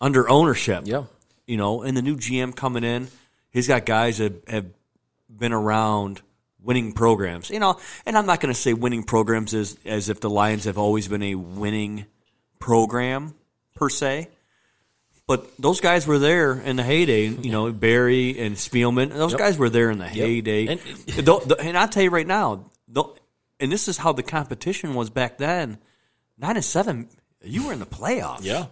under 0.00 0.28
ownership. 0.28 0.84
Yeah. 0.86 1.04
you 1.46 1.56
know, 1.56 1.82
and 1.82 1.96
the 1.96 2.02
new 2.02 2.16
GM 2.16 2.54
coming 2.54 2.84
in, 2.84 3.08
he's 3.50 3.68
got 3.68 3.84
guys 3.84 4.18
that 4.18 4.48
have 4.48 4.66
been 5.28 5.52
around 5.52 6.22
winning 6.62 6.92
programs, 6.92 7.50
you 7.50 7.58
know, 7.58 7.78
and 8.06 8.16
I'm 8.16 8.26
not 8.26 8.40
going 8.40 8.54
to 8.54 8.60
say 8.60 8.72
winning 8.72 9.02
programs 9.02 9.54
as 9.54 9.76
as 9.84 10.08
if 10.08 10.20
the 10.20 10.30
Lions 10.30 10.64
have 10.64 10.78
always 10.78 11.08
been 11.08 11.22
a 11.22 11.34
winning 11.34 12.06
program 12.60 13.34
per 13.74 13.88
se. 13.88 14.28
But 15.32 15.46
those 15.58 15.80
guys 15.80 16.06
were 16.06 16.18
there 16.18 16.52
in 16.60 16.76
the 16.76 16.82
heyday, 16.82 17.26
you 17.28 17.50
know, 17.50 17.72
Barry 17.72 18.38
and 18.38 18.54
Spielman. 18.56 19.08
Those 19.10 19.34
guys 19.34 19.56
were 19.56 19.70
there 19.70 19.90
in 19.90 19.98
the 19.98 20.06
heyday. 20.08 20.66
And- 20.66 20.80
And, 21.16 21.26
Tho- 21.26 21.40
tho- 21.40 21.54
and 21.54 21.78
I'll 21.78 21.88
tell 21.88 22.02
you 22.02 22.10
right 22.10 22.26
now, 22.26 22.66
tho- 22.86 23.16
and 23.58 23.72
this 23.72 23.88
is 23.88 23.96
how 23.96 24.12
the 24.12 24.22
competition 24.22 24.94
was 24.94 25.08
back 25.10 25.38
then. 25.38 25.78
Nine 26.38 26.56
and 26.56 26.64
seven, 26.64 27.08
you 27.42 27.66
were 27.66 27.72
in 27.72 27.78
the 27.78 27.86
playoffs. 27.86 28.42
Yeah. 28.44 28.66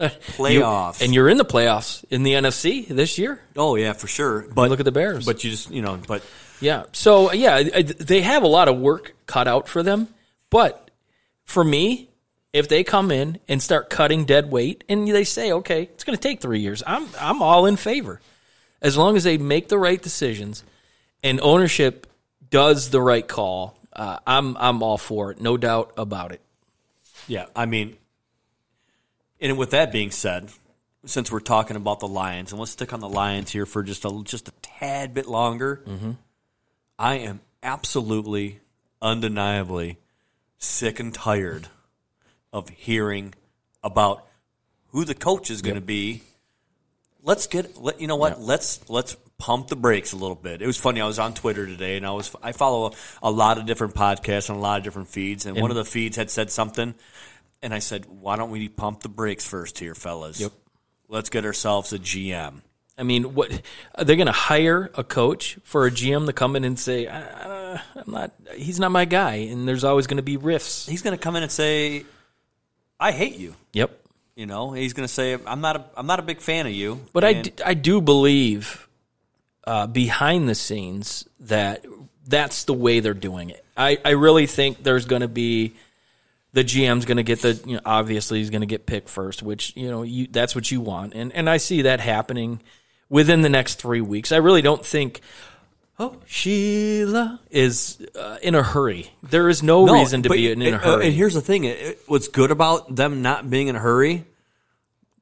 Uh, 0.00 0.08
playoffs. 0.36 1.02
And 1.02 1.14
you're 1.14 1.28
in 1.28 1.36
the 1.38 1.44
playoffs 1.44 2.04
in 2.10 2.22
the 2.24 2.32
NFC 2.34 2.88
this 2.88 3.16
year. 3.18 3.40
oh 3.56 3.76
yeah, 3.76 3.92
for 3.92 4.08
sure. 4.08 4.46
But 4.52 4.70
Look 4.70 4.80
at 4.80 4.84
the 4.86 4.92
Bears. 4.92 5.24
But 5.26 5.44
you 5.44 5.50
just 5.50 5.70
you 5.70 5.82
know, 5.82 6.00
but 6.08 6.22
Yeah. 6.60 6.84
So 6.92 7.32
yeah, 7.32 7.54
I- 7.56 7.70
I- 7.76 7.82
they 7.82 8.22
have 8.22 8.42
a 8.42 8.48
lot 8.48 8.66
of 8.68 8.76
work 8.78 9.14
cut 9.26 9.46
out 9.46 9.68
for 9.68 9.82
them. 9.84 10.08
But 10.50 10.90
for 11.44 11.62
me, 11.62 12.09
if 12.52 12.68
they 12.68 12.82
come 12.82 13.10
in 13.10 13.38
and 13.48 13.62
start 13.62 13.90
cutting 13.90 14.24
dead 14.24 14.50
weight, 14.50 14.84
and 14.88 15.06
they 15.06 15.24
say, 15.24 15.52
okay, 15.52 15.82
it's 15.82 16.04
going 16.04 16.16
to 16.16 16.22
take 16.22 16.40
three 16.40 16.60
years, 16.60 16.82
I'm 16.86 17.08
I'm 17.18 17.42
all 17.42 17.66
in 17.66 17.76
favor, 17.76 18.20
as 18.82 18.96
long 18.96 19.16
as 19.16 19.24
they 19.24 19.38
make 19.38 19.68
the 19.68 19.78
right 19.78 20.00
decisions, 20.00 20.64
and 21.22 21.40
ownership 21.40 22.06
does 22.50 22.90
the 22.90 23.00
right 23.00 23.26
call. 23.26 23.78
Uh, 23.92 24.18
I'm 24.26 24.56
I'm 24.56 24.82
all 24.82 24.98
for 24.98 25.30
it, 25.30 25.40
no 25.40 25.56
doubt 25.56 25.92
about 25.96 26.32
it. 26.32 26.40
yeah, 27.28 27.46
I 27.54 27.66
mean, 27.66 27.96
and 29.40 29.56
with 29.58 29.70
that 29.70 29.92
being 29.92 30.10
said, 30.10 30.50
since 31.04 31.30
we're 31.30 31.40
talking 31.40 31.76
about 31.76 32.00
the 32.00 32.08
Lions, 32.08 32.52
and 32.52 32.58
let's 32.58 32.72
stick 32.72 32.92
on 32.92 33.00
the 33.00 33.08
Lions 33.08 33.50
here 33.50 33.66
for 33.66 33.82
just 33.82 34.04
a 34.04 34.22
just 34.24 34.48
a 34.48 34.52
tad 34.62 35.14
bit 35.14 35.26
longer, 35.26 35.82
I 36.98 37.14
am 37.16 37.40
absolutely, 37.62 38.60
undeniably 39.00 39.98
sick 40.58 40.98
and 40.98 41.14
tired 41.14 41.68
of 42.52 42.68
hearing 42.68 43.34
about 43.82 44.26
who 44.88 45.04
the 45.04 45.14
coach 45.14 45.50
is 45.50 45.62
going 45.62 45.76
to 45.76 45.80
be. 45.80 46.22
Let's 47.22 47.46
get 47.46 47.80
let 47.80 48.00
you 48.00 48.06
know 48.06 48.16
what 48.16 48.40
let's 48.40 48.88
let's 48.88 49.16
pump 49.38 49.68
the 49.68 49.76
brakes 49.76 50.12
a 50.12 50.16
little 50.16 50.36
bit. 50.36 50.62
It 50.62 50.66
was 50.66 50.78
funny. 50.78 51.00
I 51.00 51.06
was 51.06 51.18
on 51.18 51.34
Twitter 51.34 51.66
today, 51.66 51.96
and 51.96 52.06
I 52.06 52.12
was 52.12 52.34
I 52.42 52.52
follow 52.52 52.90
a, 52.90 52.92
a 53.22 53.30
lot 53.30 53.58
of 53.58 53.66
different 53.66 53.94
podcasts 53.94 54.48
and 54.48 54.58
a 54.58 54.60
lot 54.60 54.78
of 54.78 54.84
different 54.84 55.08
feeds, 55.08 55.46
and, 55.46 55.60
one 55.60 55.70
of 55.70 55.76
the 55.76 55.84
feeds 55.84 56.16
had 56.16 56.30
said 56.30 56.50
something, 56.50 56.94
and 57.62 57.74
I 57.74 57.80
said, 57.80 58.06
"Why 58.06 58.36
don't 58.36 58.50
we 58.50 58.68
pump 58.68 59.02
the 59.02 59.08
brakes 59.08 59.46
first 59.46 59.78
here, 59.78 59.94
fellas? 59.94 60.40
Yep. 60.40 60.52
Let's 61.08 61.30
get 61.30 61.44
ourselves 61.44 61.92
a 61.92 61.98
GM." 61.98 62.62
I 62.96 63.02
mean, 63.02 63.34
what 63.34 63.50
are 63.94 64.04
they 64.04 64.16
going 64.16 64.26
to 64.26 64.32
hire 64.32 64.90
a 64.94 65.02
coach 65.02 65.58
for 65.64 65.86
a 65.86 65.90
GM 65.90 66.26
to 66.26 66.34
come 66.34 66.54
in 66.54 66.64
and 66.64 66.78
say, 66.78 67.06
uh, 67.06 67.78
"I'm 67.96 68.12
not, 68.12 68.32
he's 68.54 68.78
not 68.78 68.92
my 68.92 69.04
guy," 69.04 69.34
and 69.36 69.66
there's 69.66 69.84
always 69.84 70.06
going 70.06 70.18
to 70.18 70.22
be 70.22 70.36
rifts. 70.36 70.86
He's 70.86 71.02
going 71.02 71.16
to 71.16 71.22
come 71.22 71.36
in 71.36 71.42
and 71.42 71.52
say, 71.52 72.04
"I 73.00 73.12
hate 73.12 73.36
you." 73.36 73.56
Yep. 73.72 73.98
You 74.36 74.46
know, 74.46 74.72
he's 74.72 74.92
going 74.92 75.06
to 75.06 75.12
say, 75.12 75.36
"I'm 75.46 75.60
not 75.60 75.76
a 75.76 75.84
I'm 75.96 76.06
not 76.06 76.20
a 76.20 76.22
big 76.22 76.40
fan 76.40 76.66
of 76.66 76.72
you." 76.72 77.00
But 77.12 77.24
I, 77.24 77.32
d- 77.34 77.52
I 77.64 77.74
do 77.74 78.00
believe 78.00 78.88
uh, 79.64 79.86
behind 79.86 80.48
the 80.48 80.54
scenes 80.54 81.28
that 81.40 81.84
that's 82.26 82.64
the 82.64 82.74
way 82.74 83.00
they're 83.00 83.14
doing 83.14 83.50
it. 83.50 83.64
I, 83.76 83.98
I 84.04 84.10
really 84.10 84.46
think 84.46 84.82
there's 84.82 85.04
going 85.04 85.22
to 85.22 85.28
be 85.28 85.74
the 86.52 86.64
GM's 86.64 87.04
going 87.04 87.16
to 87.16 87.22
get 87.22 87.42
the 87.42 87.60
you 87.66 87.74
know, 87.74 87.80
obviously 87.84 88.38
he's 88.38 88.50
going 88.50 88.62
to 88.62 88.66
get 88.66 88.86
picked 88.86 89.08
first, 89.08 89.42
which 89.42 89.76
you 89.76 89.90
know 89.90 90.02
you 90.02 90.26
that's 90.30 90.54
what 90.54 90.70
you 90.70 90.80
want, 90.80 91.14
and 91.14 91.32
and 91.32 91.48
I 91.48 91.58
see 91.58 91.82
that 91.82 92.00
happening 92.00 92.60
within 93.08 93.40
the 93.40 93.48
next 93.48 93.76
three 93.76 94.00
weeks. 94.00 94.32
I 94.32 94.36
really 94.36 94.62
don't 94.62 94.84
think. 94.84 95.20
Oh, 96.00 96.16
Sheila 96.24 97.38
is 97.50 98.00
uh, 98.18 98.38
in 98.42 98.54
a 98.54 98.62
hurry. 98.62 99.10
There 99.22 99.50
is 99.50 99.62
no, 99.62 99.86
reason 99.86 100.22
to 100.22 100.30
but- 100.30 100.36
be 100.36 100.50
in, 100.50 100.62
in 100.62 100.72
a 100.72 100.76
uh, 100.78 100.80
hurry. 100.80 101.06
and 101.06 101.14
here's 101.14 101.34
the 101.34 101.42
thing: 101.42 101.64
it- 101.64 102.00
what's 102.06 102.28
good 102.28 102.50
about 102.50 102.96
them 102.96 103.20
not 103.20 103.50
being 103.50 103.68
in 103.68 103.76
a 103.76 103.78
hurry? 103.78 104.24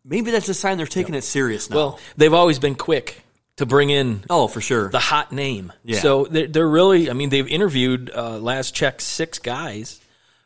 Maybe 0.05 0.31
that's 0.31 0.49
a 0.49 0.55
sign 0.55 0.77
they're 0.77 0.87
taking 0.87 1.17
it 1.17 1.25
serious 1.25 1.69
now. 1.69 1.77
well, 1.77 2.01
they've 2.17 2.33
always 2.33 2.61
been 2.61 2.77
quick 2.77 3.23
to 3.57 3.67
bring 3.67 3.91
in 3.91 4.23
oh, 4.31 4.47
for 4.47 4.61
sure. 4.61 4.89
the 4.89 5.01
hot 5.01 5.33
name. 5.33 5.73
Yeah. 5.83 5.99
So 5.99 6.25
they're, 6.25 6.47
they're 6.47 6.69
really, 6.69 7.11
I 7.11 7.13
mean, 7.13 7.29
they've 7.29 7.47
interviewed 7.47 8.11
uh, 8.15 8.39
last 8.39 8.73
check 8.73 9.01
six 9.01 9.41
guys, 9.41 10.01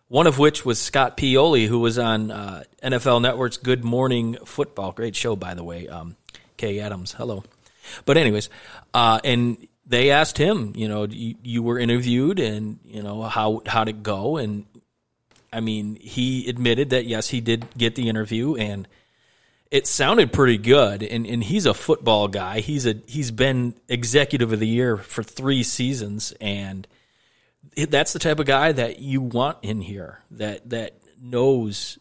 one 0.08 0.26
of 0.26 0.38
which 0.38 0.64
was 0.64 0.80
Scott 0.80 1.18
Pioli, 1.18 1.66
who 1.66 1.78
was 1.78 1.98
on 1.98 2.30
uh, 2.30 2.64
NFL 2.82 3.20
Network's 3.20 3.58
Good 3.58 3.84
Morning 3.84 4.38
Football. 4.46 4.92
Great 4.92 5.14
show, 5.14 5.36
by 5.36 5.52
the 5.52 5.62
way. 5.62 5.88
Um, 5.88 6.16
Kay 6.56 6.80
Adams, 6.80 7.12
hello. 7.12 7.44
But 8.06 8.16
anyways, 8.16 8.48
uh, 8.94 9.20
and 9.22 9.58
they 9.92 10.10
asked 10.10 10.38
him, 10.38 10.72
you 10.74 10.88
know, 10.88 11.04
you, 11.04 11.34
you 11.42 11.62
were 11.62 11.78
interviewed, 11.78 12.40
and 12.40 12.78
you 12.84 13.02
know 13.02 13.22
how 13.22 13.62
how'd 13.66 13.88
it 13.88 14.02
go? 14.02 14.38
And 14.38 14.64
I 15.52 15.60
mean, 15.60 15.96
he 15.96 16.48
admitted 16.48 16.90
that 16.90 17.04
yes, 17.04 17.28
he 17.28 17.40
did 17.40 17.66
get 17.76 17.94
the 17.94 18.08
interview, 18.08 18.56
and 18.56 18.88
it 19.70 19.86
sounded 19.86 20.32
pretty 20.32 20.58
good. 20.58 21.02
And, 21.02 21.26
and 21.26 21.44
he's 21.44 21.66
a 21.66 21.74
football 21.74 22.28
guy. 22.28 22.60
He's 22.60 22.86
a 22.86 22.94
he's 23.06 23.30
been 23.30 23.74
executive 23.88 24.52
of 24.52 24.60
the 24.60 24.68
year 24.68 24.96
for 24.96 25.22
three 25.22 25.62
seasons 25.62 26.32
and 26.40 26.86
that's 27.88 28.12
the 28.12 28.18
type 28.18 28.38
of 28.38 28.46
guy 28.46 28.72
that 28.72 28.98
you 28.98 29.20
want 29.20 29.58
in 29.62 29.80
here 29.80 30.20
that 30.32 30.68
that 30.70 30.94
knows 31.22 31.98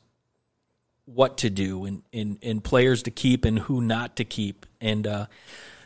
what 1.05 1.37
to 1.37 1.49
do 1.49 1.85
and, 1.85 2.03
and, 2.13 2.37
and 2.41 2.63
players 2.63 3.03
to 3.03 3.11
keep 3.11 3.45
and 3.45 3.59
who 3.59 3.81
not 3.81 4.15
to 4.15 4.23
keep. 4.23 4.65
And 4.79 5.05
uh, 5.05 5.25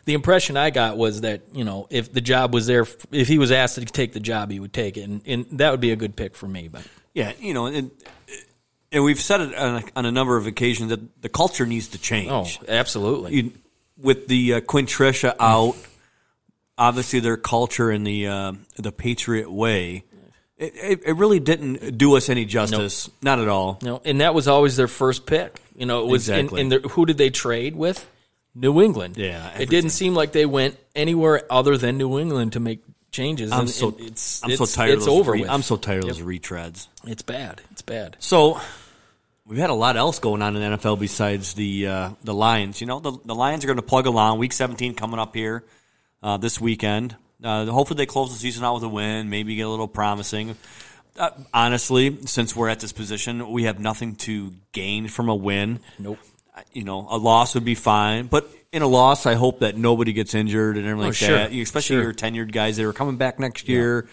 the 0.06 0.14
impression 0.14 0.56
I 0.56 0.70
got 0.70 0.96
was 0.96 1.20
that 1.20 1.42
you 1.52 1.64
know 1.64 1.86
if 1.90 2.12
the 2.12 2.22
job 2.22 2.54
was 2.54 2.66
there 2.66 2.86
if 3.12 3.28
he 3.28 3.38
was 3.38 3.52
asked 3.52 3.74
to 3.74 3.84
take 3.84 4.14
the 4.14 4.20
job 4.20 4.50
he 4.50 4.58
would 4.58 4.72
take 4.72 4.96
it 4.96 5.02
and, 5.02 5.20
and 5.26 5.46
that 5.58 5.70
would 5.70 5.80
be 5.80 5.90
a 5.92 5.96
good 5.96 6.16
pick 6.16 6.34
for 6.34 6.48
me 6.48 6.68
but 6.68 6.82
yeah, 7.12 7.32
you 7.40 7.54
know, 7.54 7.64
and, 7.64 7.90
and 8.92 9.02
we've 9.02 9.18
said 9.18 9.40
it 9.40 9.54
on 9.54 9.82
a, 9.82 9.84
on 9.96 10.04
a 10.04 10.12
number 10.12 10.36
of 10.36 10.46
occasions 10.46 10.90
that 10.90 11.22
the 11.22 11.30
culture 11.30 11.64
needs 11.64 11.88
to 11.88 11.98
change. 11.98 12.30
oh 12.30 12.64
absolutely 12.68 13.34
You- 13.34 13.52
with 13.98 14.28
the 14.28 14.54
uh, 14.54 14.60
Quintrisha 14.60 15.34
out, 15.40 15.74
obviously 16.76 17.20
their 17.20 17.38
culture 17.38 17.90
and 17.90 18.06
the 18.06 18.26
uh, 18.26 18.52
the 18.76 18.92
Patriot 18.92 19.50
way, 19.50 20.04
it, 20.58 21.00
it, 21.06 21.16
really 21.16 21.40
didn't 21.40 21.96
do 21.96 22.14
us 22.16 22.28
any 22.28 22.44
justice. 22.44 23.08
Not 23.22 23.38
at 23.38 23.48
all. 23.48 23.78
Know, 23.80 24.02
and 24.04 24.20
that 24.20 24.34
was 24.34 24.48
always 24.48 24.76
their 24.76 24.88
first 24.88 25.24
pick. 25.24 25.58
You 25.74 25.86
know, 25.86 26.02
it 26.02 26.10
was 26.10 26.28
Exactly. 26.28 26.60
in, 26.60 26.66
in 26.66 26.68
their, 26.68 26.80
who 26.80 27.06
did 27.06 27.16
they 27.16 27.30
trade 27.30 27.74
with? 27.74 28.06
New 28.56 28.80
England. 28.80 29.16
Yeah, 29.18 29.58
it 29.58 29.68
didn't 29.68 29.90
seem 29.90 30.14
like 30.14 30.32
they 30.32 30.46
went 30.46 30.78
anywhere 30.94 31.42
other 31.50 31.76
than 31.76 31.98
New 31.98 32.18
England 32.18 32.54
to 32.54 32.60
make 32.60 32.82
changes. 33.12 33.52
I'm 33.52 33.60
and 33.60 33.70
so 33.70 33.90
it- 33.90 34.00
it's 34.00 34.42
I'm 34.42 34.50
it's, 34.50 34.58
so 34.58 34.66
tired. 34.66 34.94
It's 34.94 35.06
of 35.06 35.12
over 35.12 35.32
re- 35.32 35.42
with. 35.42 35.50
I'm 35.50 35.62
so 35.62 35.76
tired 35.76 36.04
of 36.04 36.08
those 36.08 36.20
retreads. 36.20 36.88
It's 37.04 37.22
bad. 37.22 37.60
It's 37.70 37.82
bad. 37.82 38.16
So 38.18 38.58
we've 39.46 39.58
had 39.58 39.70
a 39.70 39.74
lot 39.74 39.96
else 39.96 40.18
going 40.18 40.40
on 40.40 40.56
in 40.56 40.72
the 40.72 40.76
NFL 40.78 40.98
besides 40.98 41.52
the 41.54 41.86
uh, 41.86 42.10
the 42.24 42.34
Lions. 42.34 42.80
You 42.80 42.86
know, 42.86 42.98
the, 42.98 43.12
the 43.24 43.34
Lions 43.34 43.62
are 43.64 43.66
going 43.66 43.76
to 43.76 43.82
plug 43.82 44.06
along. 44.06 44.38
Week 44.38 44.52
17 44.52 44.94
coming 44.94 45.20
up 45.20 45.34
here 45.34 45.62
uh, 46.22 46.38
this 46.38 46.60
weekend. 46.60 47.14
Uh, 47.44 47.66
hopefully, 47.66 47.98
they 47.98 48.06
close 48.06 48.32
the 48.32 48.38
season 48.38 48.64
out 48.64 48.74
with 48.74 48.84
a 48.84 48.88
win. 48.88 49.28
Maybe 49.28 49.54
get 49.54 49.66
a 49.66 49.68
little 49.68 49.88
promising. 49.88 50.56
Uh, 51.18 51.30
honestly, 51.52 52.18
since 52.26 52.56
we're 52.56 52.68
at 52.68 52.80
this 52.80 52.92
position, 52.92 53.50
we 53.50 53.64
have 53.64 53.78
nothing 53.78 54.16
to 54.16 54.52
gain 54.72 55.08
from 55.08 55.28
a 55.28 55.34
win. 55.34 55.80
Nope. 55.98 56.18
You 56.72 56.84
know, 56.84 57.06
a 57.10 57.18
loss 57.18 57.54
would 57.54 57.64
be 57.64 57.74
fine, 57.74 58.26
but 58.28 58.50
in 58.72 58.82
a 58.82 58.86
loss, 58.86 59.26
I 59.26 59.34
hope 59.34 59.60
that 59.60 59.76
nobody 59.76 60.12
gets 60.12 60.34
injured 60.34 60.76
and 60.76 60.86
everything 60.86 61.04
Oh, 61.04 61.08
like 61.08 61.14
sure. 61.16 61.36
that. 61.36 61.52
Especially 61.52 61.96
Sure. 61.96 62.02
your 62.02 62.14
tenured 62.14 62.52
guys 62.52 62.76
that 62.76 62.84
are 62.86 62.92
coming 62.92 63.16
back 63.16 63.38
next 63.38 63.68
year. 63.68 64.08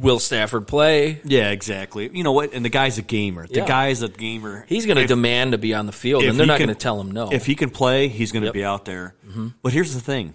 Will 0.00 0.20
Stafford 0.20 0.68
play? 0.68 1.20
Yeah, 1.24 1.50
exactly. 1.50 2.08
You 2.12 2.22
know 2.22 2.30
what? 2.32 2.52
And 2.54 2.64
the 2.64 2.68
guy's 2.68 2.98
a 2.98 3.02
gamer. 3.02 3.46
The 3.48 3.56
Yeah. 3.60 3.66
guy's 3.66 4.00
a 4.02 4.08
gamer. 4.08 4.64
He's 4.68 4.86
going 4.86 4.96
to 4.96 5.06
demand 5.06 5.52
to 5.52 5.58
be 5.58 5.74
on 5.74 5.86
the 5.86 5.92
field, 5.92 6.22
and 6.22 6.38
they're 6.38 6.46
not 6.46 6.58
going 6.58 6.68
to 6.68 6.74
tell 6.76 7.00
him 7.00 7.10
no. 7.10 7.30
If 7.32 7.46
he 7.46 7.54
can 7.56 7.70
play, 7.70 8.06
he's 8.08 8.30
going 8.30 8.42
to 8.42 8.46
Yep. 8.46 8.54
Mm-hmm. 8.54 8.60
be 8.60 8.64
out 8.64 8.84
there. 8.84 9.14
But 9.62 9.72
here's 9.72 9.94
the 9.94 10.00
thing: 10.00 10.34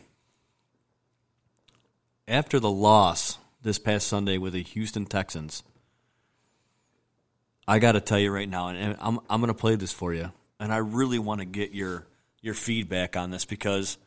after 2.27 2.59
the 2.59 2.69
loss 2.69 3.37
this 3.61 3.79
past 3.79 4.07
Sunday 4.07 4.37
with 4.37 4.53
the 4.53 4.63
Houston 4.63 5.05
Texans, 5.05 5.63
I 7.67 7.79
got 7.79 7.93
to 7.93 8.01
tell 8.01 8.19
you 8.19 8.31
right 8.31 8.49
now, 8.49 8.67
and 8.69 8.97
I'm 8.99 9.19
I'm 9.29 9.39
going 9.39 9.47
to 9.47 9.53
play 9.53 9.75
this 9.75 9.93
for 9.93 10.13
you, 10.13 10.31
and 10.63 10.73
I 10.73 10.77
really 10.77 11.19
want 11.19 11.41
to 11.41 11.45
get 11.45 11.73
your 11.73 12.05
your 12.41 12.53
feedback 12.53 13.17
on 13.17 13.31
this 13.31 13.43
because 13.43 13.97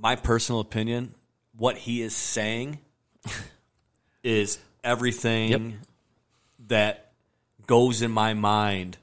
my 0.00 0.16
personal 0.16 0.60
opinion, 0.60 1.14
what 1.56 1.76
he 1.76 2.00
is 2.00 2.14
saying, 2.14 2.78
is 4.24 4.58
everything 4.82 5.50
Yep. 5.50 5.60
that 6.68 7.12
goes 7.66 8.00
in 8.00 8.10
my 8.10 8.32
mind 8.32 8.96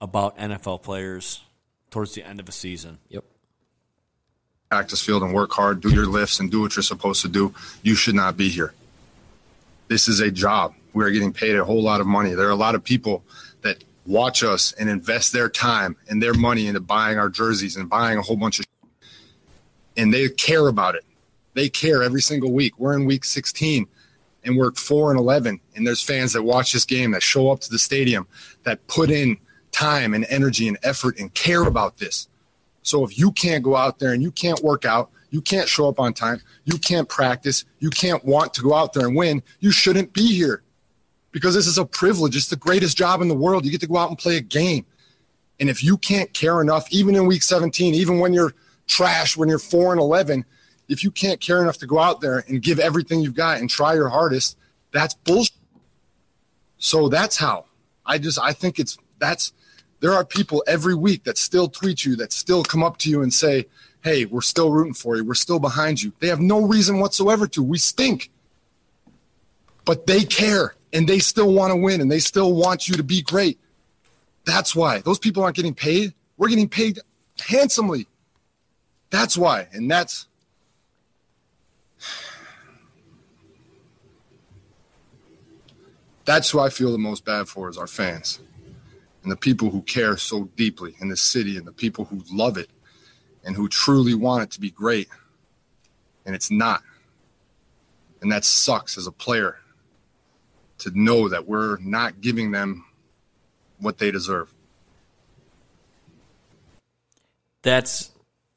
about 0.00 0.36
NFL 0.38 0.82
players 0.82 1.40
towards 1.90 2.14
the 2.14 2.24
end 2.24 2.40
of 2.40 2.48
a 2.48 2.52
season. 2.52 2.98
yep. 3.08 3.22
practice 4.70 5.00
field 5.00 5.22
and 5.22 5.32
work 5.32 5.52
hard, 5.52 5.80
do 5.80 5.90
your 5.90 6.06
lifts, 6.06 6.40
and 6.40 6.50
do 6.50 6.60
what 6.60 6.74
you're 6.74 6.82
supposed 6.82 7.22
to 7.22 7.28
do, 7.28 7.54
you 7.84 7.94
should 7.94 8.16
not 8.16 8.36
be 8.36 8.48
here. 8.48 8.74
This 9.86 10.08
is 10.08 10.18
a 10.18 10.32
job. 10.32 10.74
We 10.92 11.04
are 11.04 11.10
getting 11.10 11.32
paid 11.32 11.54
a 11.54 11.64
whole 11.64 11.82
lot 11.82 12.00
of 12.00 12.08
money. 12.08 12.34
There 12.34 12.48
are 12.48 12.50
a 12.50 12.56
lot 12.56 12.74
of 12.74 12.82
people 12.82 13.22
that 13.53 13.53
watch 14.06 14.42
us 14.42 14.72
and 14.72 14.88
invest 14.88 15.32
their 15.32 15.48
time 15.48 15.96
and 16.08 16.22
their 16.22 16.34
money 16.34 16.66
into 16.66 16.80
buying 16.80 17.18
our 17.18 17.28
jerseys 17.28 17.76
and 17.76 17.88
buying 17.88 18.18
a 18.18 18.22
whole 18.22 18.36
bunch 18.36 18.60
of 18.60 18.66
and 19.96 20.12
they 20.12 20.28
care 20.28 20.66
about 20.66 20.96
it. 20.96 21.04
They 21.54 21.68
care 21.68 22.02
every 22.02 22.20
single 22.20 22.52
week. 22.52 22.78
We're 22.78 22.94
in 22.94 23.04
week 23.04 23.24
16 23.24 23.86
and 24.42 24.56
we're 24.56 24.72
4 24.72 25.12
and 25.12 25.20
11 25.20 25.60
and 25.76 25.86
there's 25.86 26.02
fans 26.02 26.32
that 26.32 26.42
watch 26.42 26.72
this 26.72 26.84
game 26.84 27.12
that 27.12 27.22
show 27.22 27.50
up 27.50 27.60
to 27.60 27.70
the 27.70 27.78
stadium 27.78 28.26
that 28.64 28.86
put 28.88 29.10
in 29.10 29.38
time 29.70 30.14
and 30.14 30.26
energy 30.28 30.68
and 30.68 30.78
effort 30.82 31.18
and 31.18 31.32
care 31.34 31.62
about 31.62 31.98
this. 31.98 32.28
So 32.82 33.04
if 33.04 33.18
you 33.18 33.32
can't 33.32 33.64
go 33.64 33.76
out 33.76 33.98
there 33.98 34.12
and 34.12 34.22
you 34.22 34.30
can't 34.30 34.62
work 34.62 34.84
out, 34.84 35.10
you 35.30 35.40
can't 35.40 35.68
show 35.68 35.88
up 35.88 35.98
on 35.98 36.12
time, 36.12 36.40
you 36.64 36.78
can't 36.78 37.08
practice, 37.08 37.64
you 37.78 37.90
can't 37.90 38.24
want 38.24 38.54
to 38.54 38.62
go 38.62 38.74
out 38.74 38.92
there 38.92 39.06
and 39.06 39.16
win, 39.16 39.42
you 39.58 39.70
shouldn't 39.70 40.12
be 40.12 40.34
here. 40.34 40.62
Because 41.34 41.52
this 41.52 41.66
is 41.66 41.78
a 41.78 41.84
privilege. 41.84 42.36
It's 42.36 42.46
the 42.46 42.54
greatest 42.54 42.96
job 42.96 43.20
in 43.20 43.26
the 43.26 43.34
world. 43.34 43.64
You 43.64 43.72
get 43.72 43.80
to 43.80 43.88
go 43.88 43.96
out 43.96 44.08
and 44.08 44.16
play 44.16 44.36
a 44.36 44.40
game. 44.40 44.86
And 45.58 45.68
if 45.68 45.82
you 45.82 45.98
can't 45.98 46.32
care 46.32 46.60
enough, 46.60 46.86
even 46.92 47.16
in 47.16 47.26
week 47.26 47.42
17, 47.42 47.92
even 47.92 48.20
when 48.20 48.32
you're 48.32 48.54
trash, 48.86 49.36
when 49.36 49.48
you're 49.48 49.58
4 49.58 49.92
and 49.92 50.00
11, 50.00 50.44
if 50.88 51.02
you 51.02 51.10
can't 51.10 51.40
care 51.40 51.60
enough 51.60 51.78
to 51.78 51.88
go 51.88 51.98
out 51.98 52.20
there 52.20 52.44
and 52.46 52.62
give 52.62 52.78
everything 52.78 53.20
you've 53.20 53.34
got 53.34 53.58
and 53.58 53.68
try 53.68 53.94
your 53.94 54.08
hardest, 54.10 54.56
that's 54.92 55.14
bullshit. 55.14 55.56
So 56.78 57.08
that's 57.08 57.36
how. 57.36 57.64
I 58.06 58.18
just 58.18 58.38
I 58.38 58.52
think 58.52 58.78
it's 58.78 58.96
that's 59.18 59.52
there 59.98 60.12
are 60.12 60.24
people 60.24 60.62
every 60.68 60.94
week 60.94 61.24
that 61.24 61.36
still 61.36 61.66
tweet 61.66 62.04
you, 62.04 62.14
that 62.16 62.32
still 62.32 62.62
come 62.62 62.84
up 62.84 62.98
to 62.98 63.10
you 63.10 63.22
and 63.22 63.34
say, 63.34 63.66
Hey, 64.04 64.24
we're 64.24 64.40
still 64.40 64.70
rooting 64.70 64.94
for 64.94 65.16
you. 65.16 65.24
We're 65.24 65.34
still 65.34 65.58
behind 65.58 66.00
you. 66.00 66.12
They 66.20 66.28
have 66.28 66.40
no 66.40 66.64
reason 66.64 67.00
whatsoever 67.00 67.48
to. 67.48 67.62
We 67.62 67.78
stink. 67.78 68.30
But 69.84 70.06
they 70.06 70.22
care 70.22 70.74
and 70.94 71.06
they 71.08 71.18
still 71.18 71.52
want 71.52 71.72
to 71.72 71.76
win 71.76 72.00
and 72.00 72.10
they 72.10 72.20
still 72.20 72.54
want 72.54 72.88
you 72.88 72.94
to 72.94 73.02
be 73.02 73.20
great. 73.20 73.58
That's 74.46 74.74
why. 74.76 75.00
Those 75.00 75.18
people 75.18 75.42
aren't 75.42 75.56
getting 75.56 75.74
paid. 75.74 76.14
We're 76.38 76.48
getting 76.48 76.68
paid 76.68 77.00
handsomely. 77.40 78.06
That's 79.10 79.36
why. 79.36 79.68
And 79.72 79.90
that's 79.90 80.28
that's 86.24 86.48
who 86.50 86.60
I 86.60 86.70
feel 86.70 86.92
the 86.92 86.98
most 86.98 87.24
bad 87.24 87.48
for 87.48 87.68
is 87.68 87.76
our 87.76 87.88
fans 87.88 88.38
and 89.24 89.32
the 89.32 89.36
people 89.36 89.70
who 89.70 89.82
care 89.82 90.16
so 90.16 90.44
deeply 90.54 90.94
in 91.00 91.08
this 91.08 91.20
city 91.22 91.56
and 91.56 91.66
the 91.66 91.72
people 91.72 92.04
who 92.04 92.22
love 92.30 92.56
it 92.56 92.70
and 93.44 93.56
who 93.56 93.68
truly 93.68 94.14
want 94.14 94.42
it 94.44 94.50
to 94.52 94.60
be 94.60 94.70
great, 94.70 95.08
and 96.24 96.34
it's 96.34 96.50
not. 96.50 96.82
And 98.22 98.30
that 98.32 98.44
sucks 98.44 98.96
as 98.96 99.06
a 99.06 99.12
player 99.12 99.58
to 100.84 100.92
know 100.94 101.30
that 101.30 101.48
we're 101.48 101.78
not 101.78 102.20
giving 102.20 102.50
them 102.50 102.84
what 103.78 103.98
they 103.98 104.10
deserve. 104.10 104.52
That's 107.62 108.10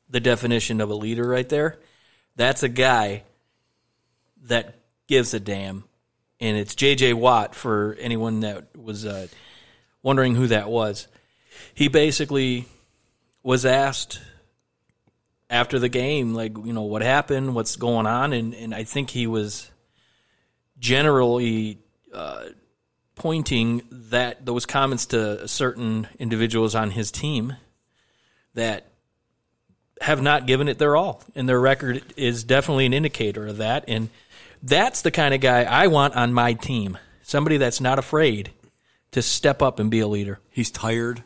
the 0.09 0.19
definition 0.19 0.81
of 0.81 0.89
a 0.89 0.93
leader 0.93 1.27
right 1.27 1.47
there. 1.47 1.79
That's 2.35 2.63
a 2.63 2.69
guy 2.69 3.23
that 4.43 4.75
gives 5.07 5.33
a 5.33 5.39
damn. 5.39 5.85
And 6.41 6.57
it's 6.57 6.75
JJ 6.75 7.13
Watt 7.13 7.55
for 7.55 7.95
anyone 7.99 8.41
that 8.41 8.75
was 8.77 9.05
uh, 9.05 9.27
wondering 10.03 10.35
who 10.35 10.47
that 10.47 10.69
was. 10.69 11.07
He 11.73 11.87
basically 11.87 12.67
was 13.41 13.65
asked 13.65 14.19
after 15.49 15.79
the 15.79 15.89
game, 15.89 16.33
like, 16.33 16.57
you 16.57 16.73
know, 16.73 16.83
what 16.83 17.01
happened, 17.01 17.55
what's 17.55 17.77
going 17.77 18.05
on. 18.05 18.33
And, 18.33 18.53
and 18.53 18.75
I 18.75 18.83
think 18.83 19.09
he 19.09 19.27
was 19.27 19.71
generally 20.77 21.79
uh, 22.13 22.45
pointing 23.15 23.81
that 23.91 24.45
those 24.45 24.65
comments 24.65 25.07
to 25.07 25.47
certain 25.47 26.07
individuals 26.19 26.75
on 26.75 26.91
his 26.91 27.11
team 27.11 27.55
that 28.53 28.87
have 30.01 30.21
not 30.21 30.45
given 30.45 30.67
it 30.67 30.77
their 30.77 30.95
all, 30.95 31.23
and 31.35 31.49
their 31.49 31.59
record 31.59 32.03
is 32.15 32.43
definitely 32.43 32.85
an 32.85 32.93
indicator 32.93 33.47
of 33.47 33.57
that. 33.57 33.85
And 33.87 34.09
that's 34.61 35.01
the 35.01 35.11
kind 35.11 35.33
of 35.33 35.41
guy 35.41 35.63
I 35.63 35.87
want 35.87 36.15
on 36.15 36.33
my 36.33 36.53
team. 36.53 36.97
Somebody 37.23 37.57
that's 37.57 37.81
not 37.81 37.99
afraid 37.99 38.51
to 39.11 39.21
step 39.21 39.61
up 39.61 39.79
and 39.79 39.89
be 39.89 39.99
a 39.99 40.07
leader. 40.07 40.39
He's 40.49 40.71
tired 40.71 41.23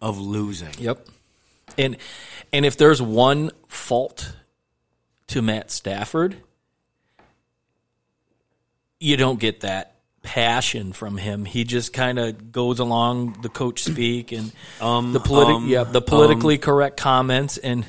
of 0.00 0.18
losing. 0.18 0.74
Yep. 0.78 1.06
And 1.78 1.96
and 2.52 2.66
if 2.66 2.76
there's 2.76 3.00
one 3.00 3.50
fault 3.68 4.34
to 5.28 5.40
Matt 5.40 5.70
Stafford, 5.70 6.36
you 9.02 9.16
don't 9.16 9.40
get 9.40 9.60
that 9.60 9.96
passion 10.22 10.92
from 10.92 11.16
him. 11.16 11.44
He 11.44 11.64
just 11.64 11.92
kind 11.92 12.18
of 12.18 12.52
goes 12.52 12.78
along 12.78 13.38
the 13.42 13.48
coach 13.48 13.82
speak 13.82 14.32
and 14.32 14.52
Um, 14.80 15.12
the 15.12 15.20
politi- 15.20 15.56
um, 15.56 15.68
yeah, 15.68 15.84
the 15.84 16.00
politically 16.00 16.58
correct 16.58 16.96
comments 16.96 17.56
and 17.58 17.84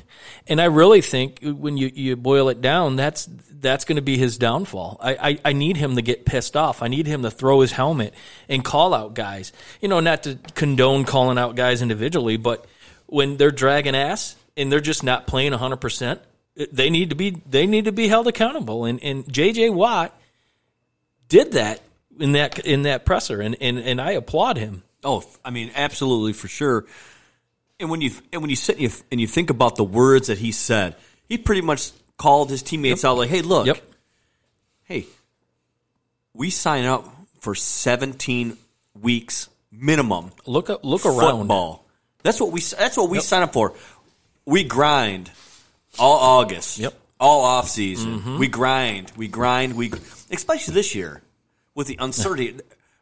and 0.47 0.61
I 0.61 0.65
really 0.65 1.01
think 1.01 1.39
when 1.41 1.77
you, 1.77 1.91
you 1.93 2.15
boil 2.15 2.49
it 2.49 2.61
down, 2.61 2.95
that's 2.95 3.27
that's 3.51 3.85
going 3.85 3.95
to 3.95 4.01
be 4.01 4.17
his 4.17 4.37
downfall. 4.37 4.97
I, 5.01 5.29
I 5.29 5.39
I 5.45 5.53
need 5.53 5.77
him 5.77 5.95
to 5.95 6.01
get 6.01 6.25
pissed 6.25 6.57
off. 6.57 6.81
I 6.81 6.87
need 6.87 7.07
him 7.07 7.23
to 7.23 7.31
throw 7.31 7.61
his 7.61 7.71
helmet 7.71 8.13
and 8.49 8.63
call 8.63 8.93
out 8.93 9.13
guys. 9.13 9.53
You 9.81 9.87
know, 9.87 9.99
not 9.99 10.23
to 10.23 10.37
condone 10.55 11.05
calling 11.05 11.37
out 11.37 11.55
guys 11.55 11.81
individually, 11.81 12.37
but 12.37 12.65
when 13.07 13.37
they're 13.37 13.51
dragging 13.51 13.95
ass 13.95 14.35
and 14.57 14.71
they're 14.71 14.79
just 14.79 15.03
not 15.03 15.27
playing 15.27 15.51
100%, 15.51 16.19
they 16.71 16.89
need 16.89 17.09
to 17.09 17.15
be 17.15 17.41
they 17.49 17.65
need 17.65 17.85
to 17.85 17.91
be 17.91 18.07
held 18.07 18.27
accountable 18.27 18.85
and 18.85 19.01
and 19.03 19.25
JJ 19.25 19.73
Watt 19.73 20.15
did 21.29 21.53
that 21.53 21.81
in 22.19 22.33
that 22.33 22.59
in 22.59 22.83
that 22.83 23.05
presser 23.05 23.41
and 23.41 23.55
and, 23.61 23.79
and 23.79 23.99
I 24.01 24.11
applaud 24.11 24.57
him. 24.57 24.83
Oh, 25.03 25.23
I 25.43 25.49
mean, 25.49 25.71
absolutely 25.75 26.33
for 26.33 26.47
sure. 26.47 26.85
And 27.79 27.89
when 27.89 28.01
you 28.01 28.11
and 28.31 28.41
when 28.41 28.49
you 28.49 28.55
sit 28.55 28.75
and 28.77 28.83
you, 28.83 28.91
and 29.11 29.19
you 29.21 29.27
think 29.27 29.49
about 29.49 29.75
the 29.75 29.83
words 29.83 30.27
that 30.27 30.37
he 30.37 30.51
said, 30.51 30.95
he 31.27 31.37
pretty 31.37 31.61
much 31.61 31.91
called 32.17 32.49
his 32.49 32.61
teammates 32.63 33.03
out 33.03 33.17
like, 33.17 33.29
"Hey, 33.29 33.41
look, 33.41 33.65
Yep. 33.67 33.81
hey, 34.83 35.07
we 36.33 36.49
sign 36.49 36.85
up 36.85 37.07
for 37.41 37.55
17 37.55 38.57
weeks 39.01 39.49
minimum 39.71 40.31
Look 40.45 40.69
up, 40.69 40.85
look 40.85 41.05
around. 41.05 41.39
football. 41.39 41.85
That's 42.21 42.39
what 42.39 42.51
we 42.51 42.61
that's 42.61 42.95
what 42.95 43.09
we 43.09 43.19
sign 43.19 43.41
up 43.41 43.51
for. 43.53 43.73
We 44.45 44.63
grind 44.63 45.29
all 45.99 46.17
August. 46.17 46.77
Yep. 46.77 46.93
All 47.23 47.41
off 47.41 47.69
season. 47.69 48.19
Mm-hmm. 48.19 48.37
We 48.37 48.47
grind. 48.49 49.11
We 49.15 49.27
grind. 49.29 49.75
We 49.75 49.91
especially 50.29 50.73
this 50.73 50.93
year 50.93 51.21
with 51.73 51.87
the 51.87 51.97
uncertainty. 51.99 52.61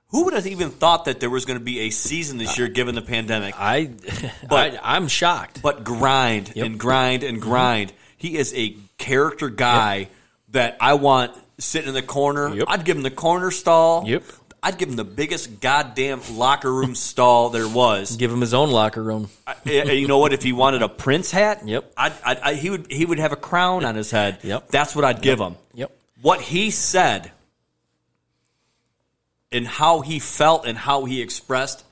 Who 0.10 0.26
would 0.26 0.34
have 0.34 0.46
even 0.46 0.70
thought 0.72 1.06
that 1.06 1.20
there 1.20 1.30
was 1.30 1.46
going 1.46 1.58
to 1.58 1.64
be 1.64 1.80
a 1.80 1.90
season 1.90 2.38
this 2.38 2.58
year 2.58 2.68
given 2.68 2.96
the 2.96 3.02
pandemic? 3.02 3.56
I, 3.58 3.92
But- 4.50 4.76
I 4.76 4.96
I'm 4.96 5.08
shocked. 5.08 5.62
But 5.62 5.84
grind 5.84 6.54
and 6.56 6.80
grind 6.80 7.24
and 7.24 7.38
mm-hmm. 7.40 7.50
grind. 7.50 7.94
He 8.18 8.38
is 8.38 8.54
a 8.54 8.78
character 8.98 9.50
guy 9.50 10.10
that 10.50 10.78
I 10.80 10.94
want 10.94 11.36
sitting 11.58 11.88
in 11.88 11.94
the 11.94 12.02
corner. 12.02 12.54
Yep. 12.54 12.66
I'd 12.68 12.86
give 12.86 12.98
him 12.98 13.04
the 13.04 13.10
corner 13.10 13.52
stall. 13.52 14.08
Yep. 14.08 14.24
I'd 14.64 14.78
give 14.78 14.90
him 14.90 14.96
the 14.96 15.04
biggest 15.04 15.60
goddamn 15.60 16.22
locker 16.34 16.72
room 16.72 16.94
stall 16.94 17.50
there 17.50 17.68
was. 17.68 18.16
Give 18.18 18.32
him 18.32 18.42
his 18.42 18.54
own 18.54 18.70
locker 18.70 19.02
room. 19.02 19.30
I- 19.48 19.56
you 19.66 20.08
know 20.08 20.20
what? 20.20 20.34
If 20.34 20.44
he 20.44 20.54
wanted 20.54 20.84
a 20.84 20.88
Prince 20.90 21.32
hat, 21.32 21.64
Yep. 21.68 21.92
I'd, 21.98 22.14
I'd, 22.24 22.38
I, 22.40 22.54
he 22.54 22.70
would 22.70 22.92
he 22.92 23.04
would 23.06 23.18
have 23.18 23.32
a 23.32 23.36
crown 23.38 23.86
on 23.86 23.96
his 23.96 24.12
head. 24.12 24.38
Yep. 24.44 24.68
That's 24.70 24.96
what 24.96 25.04
I'd 25.04 25.22
give 25.24 25.40
him. 25.40 25.56
Yep. 25.74 25.92
What 26.22 26.42
he 26.42 26.70
said 26.70 27.32
and 29.52 29.68
how 29.68 30.02
he 30.02 30.20
felt 30.20 30.66
and 30.68 30.78
how 30.78 31.06
he 31.06 31.22
expressed 31.22 31.84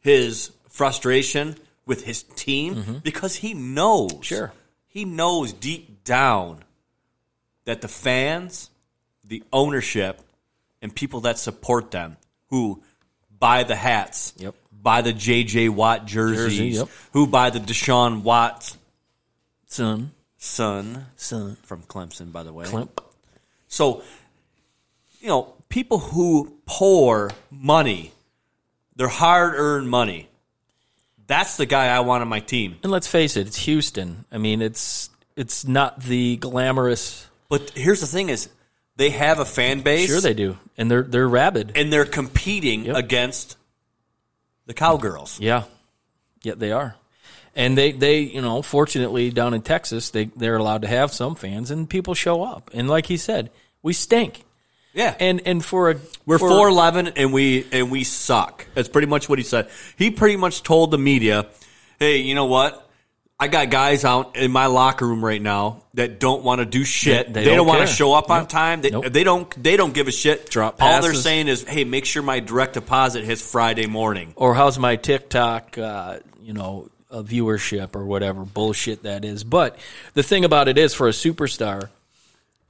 his 0.00 0.50
frustration 0.68 1.56
with 1.86 2.04
his 2.04 2.22
team 2.24 3.00
because 3.02 3.36
he 3.36 3.54
knows. 3.54 4.12
Mm-hmm. 4.12 4.20
Sure. 4.22 4.52
He 4.88 5.04
knows 5.06 5.52
deep 5.54 6.04
down 6.04 6.62
that 7.64 7.80
the 7.80 7.88
fans, 7.88 8.68
the 9.24 9.42
ownership, 9.52 10.20
and 10.82 10.94
people 10.94 11.20
that 11.22 11.38
support 11.38 11.90
them 11.90 12.16
who 12.50 12.82
buy 13.38 13.62
the 13.64 13.76
hats, 13.76 14.32
Yep. 14.36 14.54
buy 14.72 15.02
the 15.02 15.12
JJ 15.12 15.68
Watt 15.70 16.06
jerseys, 16.06 16.36
Jersey, 16.58 16.68
yep. 16.68 16.88
who 17.12 17.26
buy 17.26 17.50
the 17.50 17.60
Deshaun 17.60 18.22
Watt 18.22 18.76
Son, 19.66 20.12
son 20.38 21.06
son, 21.16 21.56
from 21.62 21.82
Clemson, 21.82 22.32
by 22.32 22.42
the 22.42 22.52
way. 22.52 22.64
Clemp. 22.64 23.00
So, 23.68 24.02
you 25.20 25.28
know, 25.28 25.54
people 25.68 25.98
who 25.98 26.58
pour 26.64 27.30
money, 27.50 28.12
their 28.96 29.08
hard 29.08 29.54
earned 29.56 29.90
money, 29.90 30.28
that's 31.26 31.58
the 31.58 31.66
guy 31.66 31.88
I 31.94 32.00
want 32.00 32.22
on 32.22 32.28
my 32.28 32.40
team. 32.40 32.76
And 32.82 32.90
let's 32.90 33.06
face 33.06 33.36
it, 33.36 33.46
it's 33.46 33.58
Houston. 33.58 34.24
I 34.32 34.38
mean, 34.38 34.62
it's 34.62 35.10
it's 35.36 35.66
not 35.66 36.00
the 36.02 36.36
glamorous. 36.38 37.26
But 37.50 37.70
here's 37.70 38.00
the 38.00 38.06
thing 38.06 38.30
is 38.30 38.48
they 38.98 39.08
have 39.10 39.38
a 39.38 39.46
fan 39.46 39.80
base. 39.80 40.08
Sure, 40.10 40.20
they 40.20 40.34
do, 40.34 40.58
and 40.76 40.90
they're 40.90 41.02
they're 41.02 41.26
rabid. 41.28 41.72
and 41.76 41.90
they're 41.90 42.04
competing 42.04 42.84
Yep. 42.84 42.96
against 42.96 43.56
the 44.66 44.74
cowgirls. 44.74 45.40
Yeah, 45.40 45.62
yeah, 46.42 46.54
they 46.56 46.72
are. 46.72 46.94
And 47.56 47.76
they, 47.76 47.90
they, 47.90 48.20
you 48.20 48.40
know, 48.40 48.62
fortunately 48.62 49.30
down 49.30 49.54
in 49.54 49.62
Texas, 49.62 50.10
they 50.10 50.26
they're 50.36 50.56
allowed 50.56 50.82
to 50.82 50.88
have 50.88 51.10
some 51.12 51.34
fans, 51.34 51.70
and 51.70 51.88
people 51.88 52.14
show 52.14 52.42
up. 52.42 52.70
And 52.74 52.88
like 52.88 53.06
he 53.06 53.16
said, 53.16 53.50
we 53.82 53.92
stink. 53.94 54.44
Yeah. 54.94 55.14
And 55.18 55.40
and 55.46 55.64
for 55.64 55.90
a 55.90 55.96
We're 56.26 56.38
four 56.38 56.68
eleven 56.68 57.08
and 57.08 57.32
we 57.32 57.66
and 57.72 57.90
we 57.90 58.04
suck. 58.04 58.66
That's 58.74 58.88
pretty 58.88 59.06
much 59.08 59.28
what 59.28 59.38
he 59.38 59.44
said. 59.44 59.68
He 59.96 60.10
pretty 60.10 60.36
much 60.36 60.62
told 60.62 60.90
the 60.90 60.98
media, 60.98 61.46
"Hey, 61.98 62.18
you 62.18 62.34
know 62.34 62.46
what? 62.46 62.87
I 63.40 63.46
got 63.46 63.70
guys 63.70 64.04
out 64.04 64.36
in 64.36 64.50
my 64.50 64.66
locker 64.66 65.06
room 65.06 65.24
right 65.24 65.40
now 65.40 65.82
that 65.94 66.18
don't 66.18 66.42
want 66.42 66.58
to 66.60 66.64
do 66.64 66.84
shit. 66.84 67.28
They- 67.28 67.32
They, 67.32 67.40
they 67.40 67.46
don't, 67.50 67.58
don't 67.58 67.66
want 67.68 67.88
to 67.88 67.94
show 67.94 68.12
up 68.14 68.30
on 68.30 68.46
time. 68.48 68.80
They, 68.80 68.90
Nope. 68.90 69.06
they 69.06 69.22
don't. 69.22 69.62
They 69.62 69.76
don't 69.76 69.94
give 69.94 70.08
a 70.08 70.10
shit. 70.12 70.50
Drop 70.50 70.82
All 70.82 71.00
they're 71.02 71.14
saying 71.14 71.46
is, 71.46 71.62
"Hey, 71.62 71.84
make 71.84 72.04
sure 72.04 72.22
my 72.22 72.40
direct 72.40 72.74
deposit 72.74 73.24
hits 73.24 73.40
Friday 73.40 73.86
morning." 73.86 74.32
or 74.36 74.54
how's 74.54 74.76
my 74.78 74.96
TikTok, 74.96 75.78
uh, 75.78 76.18
you 76.42 76.52
know, 76.52 76.88
uh, 77.12 77.22
viewership 77.22 77.94
or 77.94 78.04
whatever 78.04 78.44
bullshit 78.44 79.04
that 79.04 79.24
is. 79.24 79.44
But 79.44 79.76
the 80.14 80.24
thing 80.24 80.44
about 80.44 80.66
it 80.66 80.76
is, 80.76 80.92
for 80.94 81.06
a 81.06 81.12
superstar 81.12 81.90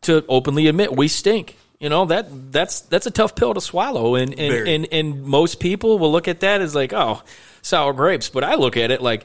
to 0.02 0.22
openly 0.28 0.66
admit 0.66 0.94
we 0.94 1.09
stink, 1.09 1.57
you 1.81 1.88
know 1.88 2.04
that 2.04 2.52
that's 2.52 2.81
that's 2.81 3.07
a 3.07 3.11
tough 3.11 3.35
pill 3.35 3.54
to 3.54 3.61
swallow, 3.62 4.16
and 4.16 4.31
and 4.38 4.52
Very. 4.52 4.74
and, 4.74 4.88
and 4.92 5.24
most 5.24 5.61
people 5.61 5.98
will 5.98 6.12
look 6.12 6.28
at 6.28 6.40
that 6.40 6.61
as 6.61 6.74
like, 6.74 6.92
oh, 6.92 7.22
sour 7.62 7.94
grapes. 7.94 8.28
But 8.28 8.44
I 8.44 8.57
look 8.57 8.76
at 8.76 8.90
it 8.90 9.00
like, 9.00 9.24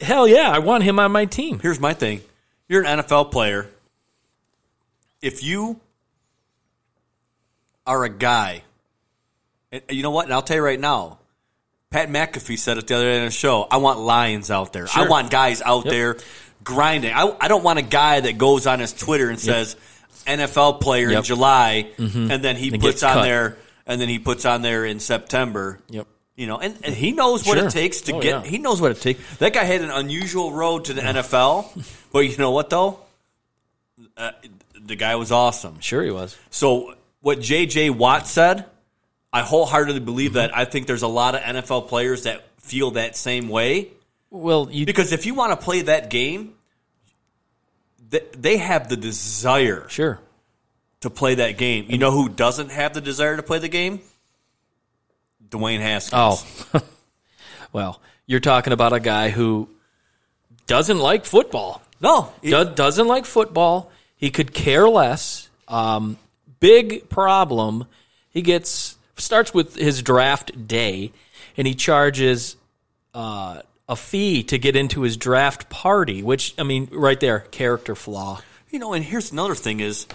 hell 0.00 0.26
yeah, 0.28 0.50
I 0.50 0.58
want 0.58 0.82
him 0.84 0.98
on 0.98 1.12
my 1.12 1.24
team. 1.24 1.58
Here's 1.58 1.80
my 1.80 1.94
thing. 1.94 2.20
You're 2.68 2.84
an 2.84 3.00
NFL 3.00 3.30
player. 3.30 3.66
If 5.22 5.42
you 5.42 5.80
are 7.86 8.04
a 8.04 8.08
guy, 8.08 8.62
and 9.72 9.82
you 9.90 10.02
know 10.02 10.10
what? 10.10 10.26
And 10.26 10.34
I'll 10.34 10.42
tell 10.42 10.56
you 10.56 10.62
right 10.62 10.80
now, 10.80 11.18
Pat 11.90 12.08
McAfee 12.08 12.58
said 12.58 12.78
it 12.78 12.86
the 12.86 12.94
other 12.96 13.04
day 13.04 13.18
on 13.18 13.24
the 13.26 13.30
show. 13.30 13.66
I 13.70 13.76
want 13.78 14.00
lions 14.00 14.50
out 14.50 14.72
there. 14.72 14.86
I 14.94 15.08
want 15.08 15.30
guys 15.30 15.62
out 15.62 15.84
there 15.84 16.16
grinding. 16.62 17.12
I, 17.12 17.34
I 17.40 17.48
don't 17.48 17.62
want 17.62 17.78
a 17.78 17.82
guy 17.82 18.20
that 18.20 18.38
goes 18.38 18.66
on 18.66 18.80
his 18.80 18.92
Twitter 18.92 19.30
and 19.30 19.38
says 19.38 19.76
NFL 20.26 20.80
player 20.80 21.06
in 21.08 21.12
Yep. 21.14 21.24
July, 21.24 21.90
mm-hmm. 21.96 22.30
and 22.30 22.42
then 22.42 22.56
he 22.56 22.70
And 22.72 22.80
puts 22.80 23.02
on 23.02 23.14
cut. 23.14 23.22
there, 23.22 23.58
and 23.86 24.00
then 24.00 24.08
he 24.08 24.18
puts 24.18 24.44
on 24.44 24.62
there 24.62 24.84
in 24.84 24.98
September. 25.00 25.78
Yep. 25.90 26.06
You 26.36 26.48
know, 26.48 26.58
and, 26.58 26.76
and 26.84 26.94
he 26.94 27.12
knows 27.12 27.46
what 27.46 27.58
Sure. 27.58 27.68
it 27.68 27.70
takes 27.70 28.00
to 28.02 28.14
Oh, 28.14 28.20
get. 28.20 28.44
yeah. 28.44 28.50
He 28.50 28.58
knows 28.58 28.80
what 28.80 28.90
it 28.90 29.00
takes. 29.00 29.36
That 29.36 29.52
guy 29.52 29.62
had 29.64 29.82
an 29.82 29.90
unusual 29.90 30.50
road 30.52 30.86
to 30.86 30.92
the 30.92 31.00
NFL, 31.00 31.66
but 32.12 32.20
you 32.20 32.36
know 32.38 32.50
what 32.50 32.70
though? 32.70 32.98
Uh, 34.16 34.32
the 34.80 34.96
guy 34.96 35.14
was 35.16 35.30
awesome. 35.30 35.78
Sure, 35.80 36.02
he 36.02 36.10
was. 36.10 36.36
So 36.50 36.94
what 37.20 37.40
J.J. 37.40 37.90
Watt 37.90 38.26
said, 38.26 38.64
I 39.32 39.42
wholeheartedly 39.42 40.00
believe 40.00 40.30
Mm-hmm. 40.32 40.38
that. 40.38 40.56
I 40.56 40.64
think 40.64 40.86
there's 40.88 41.02
a 41.02 41.08
lot 41.08 41.34
of 41.36 41.40
NFL 41.42 41.88
players 41.88 42.24
that 42.24 42.42
feel 42.58 42.92
that 42.92 43.16
same 43.16 43.48
way. 43.48 43.88
Well, 44.30 44.68
you 44.72 44.86
Because 44.86 45.12
if 45.12 45.26
you 45.26 45.34
want 45.34 45.52
to 45.58 45.64
play 45.64 45.82
that 45.82 46.10
game, 46.10 46.54
th- 48.10 48.24
they 48.36 48.56
have 48.56 48.88
the 48.88 48.96
desire 48.96 49.86
sure. 49.88 50.20
to 51.02 51.10
play 51.10 51.36
that 51.36 51.56
game. 51.58 51.86
You 51.88 51.98
know 51.98 52.10
who 52.10 52.28
doesn't 52.28 52.70
have 52.70 52.94
the 52.94 53.00
desire 53.00 53.36
to 53.36 53.42
play 53.42 53.58
the 53.60 53.68
game? 53.68 54.00
Dwayne 55.50 55.80
Haskins. 55.80 56.66
Oh, 56.74 56.80
well, 57.72 58.00
you're 58.26 58.40
talking 58.40 58.72
about 58.72 58.92
a 58.92 59.00
guy 59.00 59.30
who 59.30 59.68
doesn't 60.66 60.98
like 60.98 61.24
football. 61.24 61.82
no, 62.00 62.32
it- 62.42 62.50
Do- 62.50 62.74
doesn't 62.74 63.06
like 63.08 63.24
football. 63.26 63.90
He 64.16 64.30
could 64.30 64.54
care 64.54 64.88
less. 64.88 65.48
Um, 65.68 66.16
big 66.60 67.08
problem. 67.10 67.86
He 68.30 68.42
gets 68.42 68.96
starts 69.16 69.52
with 69.52 69.76
his 69.76 70.02
draft 70.02 70.66
day, 70.66 71.12
and 71.56 71.66
he 71.66 71.74
charges 71.74 72.56
uh, 73.12 73.60
a 73.88 73.96
fee 73.96 74.42
to 74.44 74.58
get 74.58 74.74
into 74.76 75.02
his 75.02 75.16
draft 75.16 75.68
party. 75.68 76.22
Which 76.22 76.54
I 76.58 76.62
mean, 76.62 76.88
right 76.90 77.20
there, 77.20 77.40
character 77.40 77.94
flaw. 77.94 78.40
you 78.70 78.78
know. 78.78 78.92
And 78.94 79.04
here's 79.04 79.30
another 79.32 79.54
thing: 79.54 79.80
is 79.80 80.06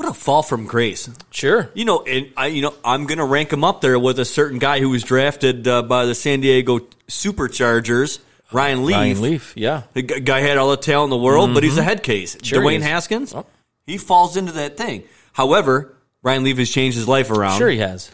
what 0.00 0.08
a 0.08 0.14
fall 0.14 0.42
from 0.42 0.64
grace. 0.64 1.10
Sure. 1.30 1.68
You 1.74 1.84
know, 1.84 2.02
and 2.04 2.32
I, 2.34 2.46
you 2.46 2.62
know, 2.62 2.72
I'm 2.82 3.04
going 3.04 3.18
to 3.18 3.24
rank 3.24 3.52
him 3.52 3.64
up 3.64 3.82
there 3.82 3.98
with 3.98 4.18
a 4.18 4.24
certain 4.24 4.58
guy 4.58 4.80
who 4.80 4.88
was 4.88 5.02
drafted 5.02 5.68
uh, 5.68 5.82
by 5.82 6.06
the 6.06 6.14
San 6.14 6.40
Diego 6.40 6.80
Superchargers, 7.06 8.18
Ryan 8.50 8.86
Leaf. 8.86 8.96
Ryan 8.96 9.20
Leaf. 9.20 9.52
Yeah. 9.56 9.82
The 9.92 10.02
g- 10.02 10.20
guy 10.20 10.40
had 10.40 10.56
all 10.56 10.70
the 10.70 10.78
talent 10.78 11.12
in 11.12 11.18
the 11.18 11.22
world, 11.22 11.52
but 11.52 11.62
he's 11.62 11.76
a 11.76 11.82
head 11.82 12.02
case. 12.02 12.34
Mm-hmm. 12.34 12.44
Sure 12.44 12.62
Dwayne 12.62 12.78
is. 12.78 12.84
Haskins, 12.84 13.34
Oh. 13.34 13.44
he 13.86 13.98
falls 13.98 14.36
into 14.38 14.52
that 14.52 14.76
thing. 14.78 15.04
However, 15.34 15.94
Ryan 16.22 16.44
Leaf 16.44 16.56
has 16.58 16.70
changed 16.70 16.96
his 16.96 17.06
life 17.06 17.30
around. 17.30 17.58
Sure, 17.58 17.68
he 17.68 17.78
has. 17.78 18.10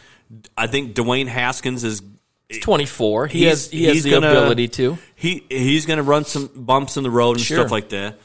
I 0.57 0.67
think 0.67 0.93
Dwayne 0.93 1.27
Haskins 1.27 1.83
is 1.85 2.01
He's 2.49 2.59
24. 2.59 3.27
He 3.27 3.43
has 3.45 3.69
he 3.71 3.85
has 3.85 4.03
the 4.03 4.11
gonna- 4.11 4.29
ability 4.29 4.67
to. 4.69 4.97
he 5.15 5.43
he's 5.49 5.85
going 5.85 5.97
to 5.97 6.03
run 6.03 6.25
some 6.25 6.49
bumps 6.53 6.97
in 6.97 7.03
the 7.03 7.11
road 7.11 7.37
and 7.37 7.41
Sure. 7.45 7.57
stuff 7.59 7.71
like 7.71 7.89
that. 7.89 8.19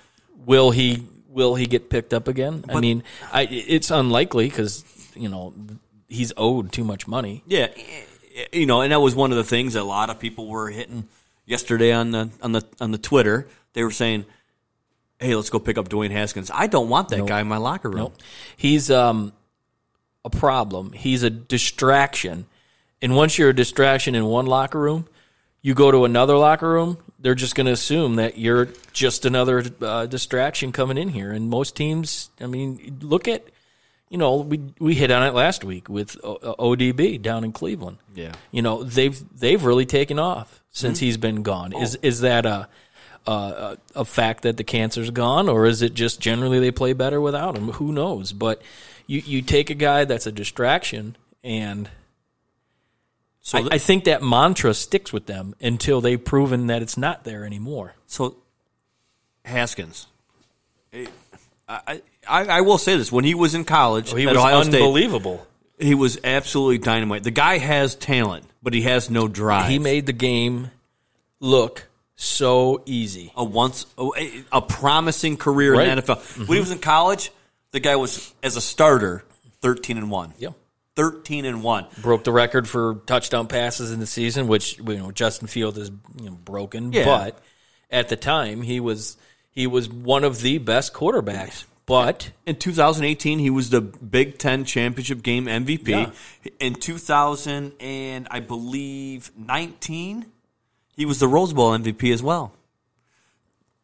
Will 0.47 0.71
he 0.73 1.07
will 1.33 1.55
he 1.55 1.67
get 1.67 1.91
picked 1.91 2.15
up 2.15 2.29
again? 2.29 2.65
I 2.69 2.81
mean, 2.81 3.03
I, 3.33 3.43
it's 3.51 3.91
unlikely 3.91 4.49
because 4.49 4.85
you 5.15 5.29
know 5.29 5.55
he's 6.09 6.33
owed 6.37 6.73
too 6.73 6.85
much 6.85 7.09
money. 7.09 7.43
Yeah, 7.47 7.69
you 8.53 8.67
know, 8.67 8.83
and 8.83 8.93
that 8.93 9.01
was 9.01 9.15
one 9.15 9.31
of 9.31 9.37
the 9.37 9.45
things 9.45 9.75
that 9.75 9.83
a 9.83 9.85
lot 9.85 10.11
of 10.11 10.19
people 10.19 10.47
were 10.47 10.71
hitting 10.71 11.09
yesterday 11.47 11.93
on 11.93 12.11
the 12.11 12.31
on 12.43 12.53
the 12.53 12.65
on 12.81 12.93
the 12.93 12.99
Twitter. 12.99 13.49
They 13.73 13.83
were 13.83 13.91
saying, 13.91 14.27
"Hey, 15.19 15.35
let's 15.35 15.51
go 15.51 15.59
pick 15.59 15.79
up 15.79 15.89
Dwayne 15.89 16.11
Haskins." 16.11 16.51
I 16.53 16.67
don't 16.67 16.89
want 16.89 17.09
that 17.09 17.27
guy 17.27 17.41
in 17.41 17.49
my 17.49 17.59
locker 17.59 17.89
room. 17.89 17.99
Nope. 17.99 18.17
He's 18.57 18.91
um, 18.91 19.33
a 20.25 20.31
problem. 20.31 20.93
He's 20.93 21.23
a 21.23 21.31
distraction. 21.31 22.47
And 23.01 23.17
once 23.17 23.37
you're 23.37 23.49
a 23.49 23.55
distraction 23.55 24.15
in 24.15 24.25
one 24.25 24.47
locker 24.47 24.79
room, 24.79 25.09
you 25.61 25.75
go 25.75 25.91
to 25.91 26.05
another 26.05 26.37
locker 26.37 26.69
room, 26.69 26.99
they're 27.23 27.35
just 27.35 27.55
going 27.55 27.67
to 27.67 27.73
assume 27.73 28.17
that 28.17 28.37
you're 28.37 28.69
just 28.93 29.25
another 29.25 29.65
uh, 29.81 30.07
distraction 30.07 30.73
coming 30.73 30.99
in 30.99 31.09
here. 31.09 31.33
And 31.33 31.49
most 31.49 31.77
teams, 31.77 32.31
I 32.41 32.47
mean, 32.47 32.99
look 33.01 33.29
at, 33.29 33.45
you 34.11 34.19
know, 34.19 34.37
we 34.37 34.61
we 34.79 34.95
hit 34.95 35.11
on 35.11 35.27
it 35.27 35.33
last 35.33 35.65
week 35.65 35.89
with 35.89 36.17
O- 36.23 36.55
ODB 36.59 37.23
down 37.23 37.45
in 37.45 37.53
Cleveland. 37.53 37.99
Yeah. 38.15 38.33
You 38.51 38.61
know, 38.61 38.83
they've 38.83 39.19
they've 39.39 39.65
really 39.65 39.87
taken 39.87 40.19
off 40.19 40.61
since 40.71 40.99
he's 40.99 41.17
been 41.17 41.43
gone. 41.43 41.73
Is 41.73 41.97
is 42.03 42.21
that 42.21 42.45
a 42.45 42.69
a, 43.27 43.79
a 43.95 44.05
fact 44.05 44.43
that 44.43 44.57
the 44.57 44.65
cancer's 44.65 45.11
gone, 45.11 45.49
or 45.49 45.67
is 45.67 45.83
it 45.83 45.95
just 45.95 46.21
generally 46.21 46.59
they 46.59 46.71
play 46.73 46.93
better 46.93 47.21
without 47.21 47.57
him? 47.57 47.69
Who 47.69 47.93
knows? 47.93 48.33
But 48.33 48.63
you, 49.07 49.23
you 49.25 49.43
take 49.43 49.71
a 49.71 49.75
guy 49.75 50.05
that's 50.05 50.27
a 50.27 50.33
distraction, 50.33 51.17
and 51.45 51.89
so 53.43 53.59
I, 53.59 53.61
th- 53.63 53.73
I, 53.73 53.79
think 53.79 54.05
that 54.05 54.23
mantra 54.23 54.73
sticks 54.73 55.13
with 55.13 55.27
them 55.27 55.55
until 55.61 56.01
they've 56.01 56.25
proven 56.25 56.69
that 56.69 56.81
it's 56.81 56.97
not 56.97 57.25
there 57.25 57.45
anymore. 57.45 57.95
So 58.07 58.37
Haskins, 59.45 60.07
I 61.69 62.03
I, 62.29 62.45
I 62.47 62.61
will 62.61 62.79
say 62.79 62.97
this: 62.97 63.11
when 63.11 63.25
he 63.25 63.35
was 63.35 63.55
in 63.55 63.65
college, 63.65 64.13
oh, 64.13 64.17
he 64.17 64.27
was 64.27 64.37
Ohio 64.37 64.61
unbelievable. 64.61 65.47
State, 65.77 65.87
he 65.89 65.95
was 65.95 66.19
absolutely 66.23 66.79
dynamite. 66.79 67.25
The 67.25 67.33
guy 67.33 67.59
has 67.59 67.97
talent, 67.97 68.47
but 68.63 68.75
he 68.75 68.83
has 68.83 69.11
no 69.11 69.27
drive. 69.27 69.69
He 69.69 69.81
made 69.81 70.07
the 70.07 70.13
game 70.13 70.71
look 71.41 71.89
so 72.15 72.83
easy. 72.87 73.33
A 73.37 73.43
once 73.43 73.87
a, 73.99 74.45
a 74.53 74.63
promising 74.63 75.37
career 75.37 75.75
right. 75.75 75.89
in 75.89 75.99
NFL. 75.99 76.17
Mm-hmm. 76.19 76.41
When 76.41 76.47
he 76.47 76.53
mm-hmm. 76.55 76.61
was 76.61 76.71
in 76.71 76.79
college, 76.79 77.33
the 77.73 77.81
guy 77.81 77.97
was 77.97 78.33
as 78.43 78.57
a 78.57 78.61
starter 78.61 79.25
13 79.61 79.99
and 79.99 80.11
1. 80.11 80.35
Yep. 80.39 80.55
13 80.97 81.45
and 81.45 81.63
1. 81.63 81.87
Broke 82.03 82.25
the 82.25 82.33
record 82.33 82.69
for 82.69 82.97
touchdown 83.07 83.47
passes 83.47 83.93
in 83.93 84.01
the 84.01 84.07
season, 84.07 84.47
which 84.47 84.79
you 84.79 84.99
know 84.99 85.11
Justin 85.11 85.49
Field 85.49 85.79
is 85.79 85.91
you 86.21 86.31
know, 86.31 86.37
broken, 86.37 86.93
yeah. 86.93 87.05
but 87.05 87.39
at 87.91 88.09
the 88.09 88.17
time 88.17 88.63
he 88.63 88.81
was 88.81 89.17
he 89.51 89.67
was 89.67 89.89
one 89.89 90.25
of 90.25 90.41
the 90.41 90.59
best 90.59 90.93
quarterbacks. 90.93 91.65
But 91.85 92.31
in 92.47 92.57
2018 92.57 93.39
he 93.39 93.51
was 93.51 93.71
the 93.71 93.81
Big 93.81 94.39
10 94.39 94.65
championship 94.65 95.23
game 95.23 95.47
MVP. 95.47 95.89
Yeah. 95.89 96.11
In 96.61 96.75
2000 96.75 97.73
and 97.81 98.29
I 98.31 98.41
believe 98.41 99.33
19 99.37 100.27
he 100.97 101.07
was 101.07 101.19
the 101.19 101.29
Rose 101.29 101.53
Bowl 101.53 101.77
MVP 101.77 102.13
as 102.13 102.23
well. 102.23 102.53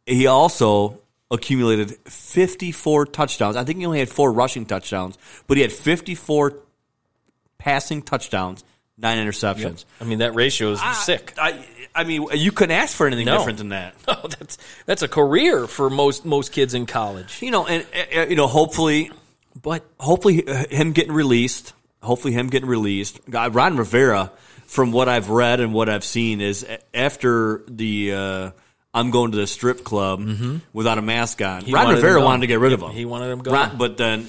He 0.06 0.26
also 0.26 1.00
accumulated 1.30 1.96
54 2.06 3.06
touchdowns. 3.06 3.56
I 3.56 3.64
think 3.64 3.78
he 3.78 3.86
only 3.86 3.98
had 3.98 4.08
4 4.08 4.32
rushing 4.32 4.64
touchdowns, 4.64 5.18
but 5.46 5.56
he 5.56 5.62
had 5.62 5.72
54 5.72 6.54
passing 7.58 8.02
touchdowns, 8.02 8.64
nine 8.96 9.18
interceptions. 9.18 9.84
I 10.00 10.04
mean 10.04 10.18
that 10.18 10.34
ratio 10.34 10.72
is 10.72 10.80
sick. 11.04 11.34
I, 11.38 11.64
I 11.94 12.04
mean, 12.04 12.26
you 12.34 12.52
couldn't 12.52 12.76
ask 12.76 12.96
for 12.96 13.06
anything 13.06 13.26
No. 13.26 13.38
different 13.38 13.58
than 13.58 13.70
that. 13.70 13.94
Oh, 14.08 14.26
that's 14.28 14.56
that's 14.86 15.02
a 15.02 15.08
career 15.08 15.66
for 15.66 15.90
most 15.90 16.24
most 16.24 16.52
kids 16.52 16.74
in 16.74 16.86
college. 16.86 17.42
You 17.42 17.50
know, 17.50 17.66
and 17.66 17.84
uh, 18.16 18.26
you 18.26 18.36
know, 18.36 18.46
hopefully, 18.46 19.10
But 19.60 19.84
hopefully 19.98 20.46
uh, 20.46 20.64
him 20.70 20.92
getting 20.92 21.12
released. 21.12 21.72
Hopefully 22.02 22.32
him 22.32 22.48
getting 22.48 22.68
released. 22.68 23.20
God, 23.28 23.54
Ron 23.56 23.76
Rivera, 23.76 24.30
from 24.66 24.92
what 24.92 25.08
I've 25.08 25.30
read 25.30 25.58
and 25.60 25.74
what 25.74 25.88
I've 25.88 26.04
seen, 26.04 26.40
is 26.40 26.64
after 26.94 27.62
the. 27.68 28.12
Uh, 28.14 28.50
I'm 28.94 29.10
going 29.10 29.32
to 29.32 29.36
the 29.36 29.46
strip 29.46 29.84
club 29.84 30.26
without 30.72 30.96
a 30.98 31.02
mask 31.02 31.42
on. 31.42 31.64
Ron 31.66 31.84
wanted 31.84 31.96
Rivera 31.96 32.22
wanted 32.24 32.40
to 32.42 32.46
get 32.46 32.58
rid 32.58 32.72
of 32.72 32.80
him. 32.82 32.90
He 32.90 33.04
wanted 33.04 33.30
him 33.30 33.40
gone. 33.40 33.54
Ron- 33.54 33.76
but 33.78 33.96
then 33.98 34.28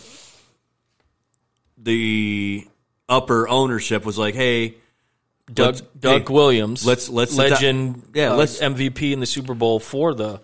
the 1.78 2.68
upper 3.10 3.50
ownership 3.50 4.06
was 4.06 4.18
like, 4.18 4.36
"Hey, 4.36 4.76
Doug 5.52 5.76
let's- 5.76 5.82
Doug 6.00 6.28
hey, 6.28 6.34
Williams, 6.34 6.86
let's- 6.86 7.10
let's 7.10 7.36
legend, 7.36 8.04
Yeah, 8.14 8.34
uh, 8.34 8.36
let's- 8.38 8.62
MVP 8.62 9.12
in 9.12 9.20
the 9.20 9.26
Super 9.26 9.54
Bowl 9.56 9.80
for 9.80 10.14
the 10.14 10.40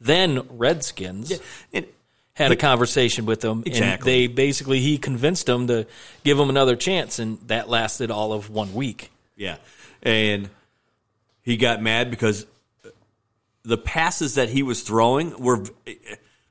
then 0.00 0.40
Redskins. 0.50 1.32
and 1.72 1.86
had 2.34 2.50
a 2.52 2.56
conversation 2.56 3.26
with 3.26 3.44
him, 3.44 3.62
Exactly. 3.66 3.82
and 3.82 4.02
they 4.02 4.26
basically 4.26 4.80
he 4.80 4.96
convinced 4.98 5.48
him 5.48 5.66
to 5.66 5.86
give 6.24 6.38
him 6.38 6.48
another 6.48 6.74
chance, 6.74 7.18
and 7.18 7.38
that 7.48 7.68
lasted 7.68 8.10
all 8.10 8.32
of 8.32 8.48
one 8.50 8.72
week. 8.74 9.10
Yeah. 9.36 9.56
And 10.02 10.48
he 11.42 11.56
got 11.58 11.82
mad 11.82 12.10
because 12.10 12.46
the 13.62 13.76
passes 13.76 14.34
that 14.36 14.48
he 14.48 14.62
was 14.62 14.80
throwing 14.82 15.38
were. 15.38 15.64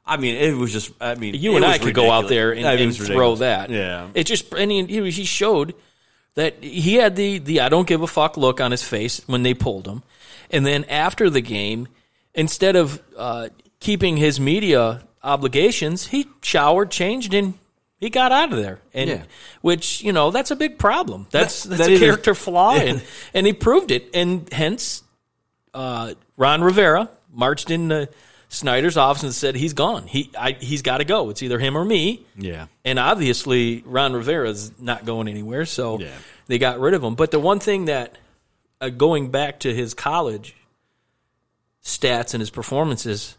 I 0.10 0.18
mean, 0.18 0.36
it 0.36 0.56
was 0.56 0.72
just. 0.74 0.92
I 1.00 1.16
mean, 1.16 1.36
You 1.36 1.56
and 1.56 1.64
I 1.66 1.78
could 1.78 1.94
go 1.94 2.10
out 2.12 2.28
there 2.28 2.52
and, 2.52 2.66
I 2.68 2.76
mean, 2.76 2.90
it 2.90 2.98
and 3.00 3.08
throw 3.08 3.36
that. 3.38 3.70
Yeah. 3.70 4.08
it 4.14 4.26
just 4.26 4.52
and 4.54 4.72
he, 4.72 4.84
he 5.12 5.26
showed 5.26 5.76
that 6.36 6.64
he 6.64 6.96
had 6.96 7.16
the 7.16 7.38
the 7.40 7.62
I 7.62 7.70
don't 7.70 7.88
give 7.88 8.02
a 8.02 8.08
fuck 8.08 8.38
look 8.38 8.60
on 8.62 8.72
his 8.72 8.84
face 8.84 9.22
when 9.28 9.44
they 9.44 9.54
pulled 9.54 9.88
him, 9.88 10.04
and 10.52 10.66
then 10.66 10.84
after 10.86 11.30
the 11.30 11.42
game, 11.42 11.88
instead 12.34 12.76
of 12.76 13.02
uh, 13.18 13.50
keeping 13.80 14.18
his 14.18 14.40
media 14.40 15.04
obligations, 15.24 16.08
he 16.08 16.28
showered, 16.42 16.92
changed, 16.92 17.34
and 17.34 17.54
he 18.00 18.10
got 18.10 18.32
out 18.32 18.54
of 18.54 18.58
there. 18.60 18.80
And 18.94 19.10
Yeah. 19.10 19.24
which 19.62 20.02
you 20.02 20.14
know 20.14 20.32
that's 20.32 20.52
a 20.52 20.56
big 20.56 20.78
problem. 20.78 21.28
That's 21.32 21.64
that's 21.64 21.82
that 21.82 21.90
a 21.90 21.94
is 21.94 22.00
character 22.00 22.34
flaw, 22.36 22.74
Yeah. 22.76 22.82
and 22.84 23.04
and 23.34 23.46
he 23.48 23.54
proved 23.54 23.92
it, 23.92 24.10
and 24.14 24.48
hence 24.54 25.04
uh, 25.74 26.14
Ron 26.38 26.62
Rivera 26.64 27.10
marched 27.34 27.70
into 27.70 28.10
Snyder's 28.52 28.98
office 28.98 29.22
and 29.24 29.34
said 29.34 29.56
he's 29.56 29.74
gone. 29.74 30.08
He 30.08 30.32
I, 30.38 30.54
he's 30.60 30.82
got 30.82 30.98
to 30.98 31.06
go. 31.06 31.30
It's 31.30 31.44
either 31.44 31.60
him 31.60 31.78
or 31.78 31.86
me. 31.86 32.26
Yeah. 32.36 32.66
And 32.84 32.98
obviously 32.98 33.84
Ron 33.86 34.14
Rivera's 34.14 34.72
not 34.80 35.06
going 35.06 35.28
anywhere, 35.28 35.66
so 35.66 36.00
Yeah. 36.00 36.10
they 36.48 36.58
got 36.58 36.80
rid 36.80 36.94
of 36.96 37.04
him. 37.04 37.14
But 37.16 37.30
the 37.32 37.40
one 37.40 37.60
thing 37.60 37.86
that 37.86 38.18
uh, 38.82 38.90
going 38.90 39.30
back 39.30 39.60
to 39.62 39.74
his 39.74 39.94
college 39.94 40.56
stats 41.84 42.34
and 42.34 42.42
his 42.42 42.50
performances, 42.50 43.38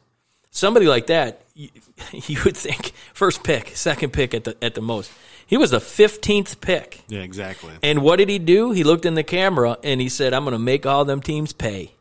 somebody 0.50 0.86
like 0.86 1.08
that, 1.08 1.42
you, 1.54 1.70
you 2.12 2.38
would 2.44 2.56
think 2.56 2.92
first 3.12 3.42
pick, 3.42 3.76
second 3.76 4.12
pick 4.12 4.32
at 4.34 4.44
the 4.44 4.56
at 4.62 4.74
the 4.74 4.80
most. 4.82 5.11
He 5.44 5.56
was 5.56 5.72
the 5.72 5.80
fifteenth 5.80 6.61
pick. 6.61 7.02
Yeah, 7.08 7.20
exactly. 7.22 7.72
And 7.82 8.02
what 8.02 8.16
did 8.16 8.28
he 8.28 8.38
do? 8.38 8.70
He 8.70 8.84
looked 8.84 9.04
in 9.04 9.14
the 9.14 9.24
camera 9.24 9.76
and 9.82 10.00
he 10.00 10.08
said, 10.08 10.32
I'm 10.32 10.44
going 10.44 10.52
to 10.52 10.58
make 10.61 10.86
all 10.86 11.04
them 11.04 11.20
teams 11.20 11.52
pay. 11.52 11.94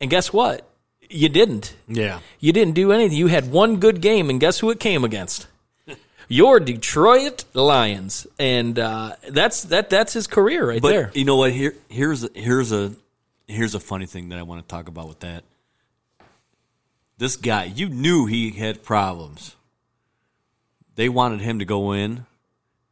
And 0.00 0.08
guess 0.08 0.32
what? 0.32 0.69
You 1.12 1.28
didn't. 1.28 1.74
Yeah. 1.88 2.20
You 2.38 2.52
didn't 2.52 2.74
do 2.74 2.92
anything. 2.92 3.16
You 3.18 3.26
had 3.26 3.50
one 3.50 3.76
good 3.80 4.00
game, 4.00 4.30
and 4.30 4.38
guess 4.40 4.60
who 4.60 4.70
it 4.70 4.78
came 4.80 5.04
against? 5.04 5.48
Your 6.28 6.60
Detroit 6.60 7.44
Lions, 7.52 8.26
and 8.38 8.78
uh, 8.78 9.16
that's 9.28 9.64
that. 9.64 9.90
That's 9.90 10.12
his 10.12 10.26
career 10.28 10.68
right 10.68 10.80
But 10.80 10.90
there. 10.90 11.10
you 11.12 11.24
know 11.24 11.36
what? 11.36 11.50
Here, 11.52 11.74
here's 11.88 12.28
here's 12.34 12.70
a 12.70 12.92
here's 13.48 13.74
a 13.74 13.80
funny 13.80 14.06
thing 14.06 14.28
that 14.28 14.38
I 14.38 14.42
want 14.44 14.62
to 14.62 14.68
talk 14.68 14.86
about 14.86 15.08
with 15.08 15.20
that. 15.20 15.42
This 17.18 17.36
guy, 17.36 17.64
you 17.64 17.88
knew 17.88 18.26
he 18.26 18.50
had 18.52 18.82
problems. 18.82 19.56
They 20.94 21.08
wanted 21.08 21.40
him 21.40 21.58
to 21.58 21.64
go 21.64 21.92
in, 21.92 22.24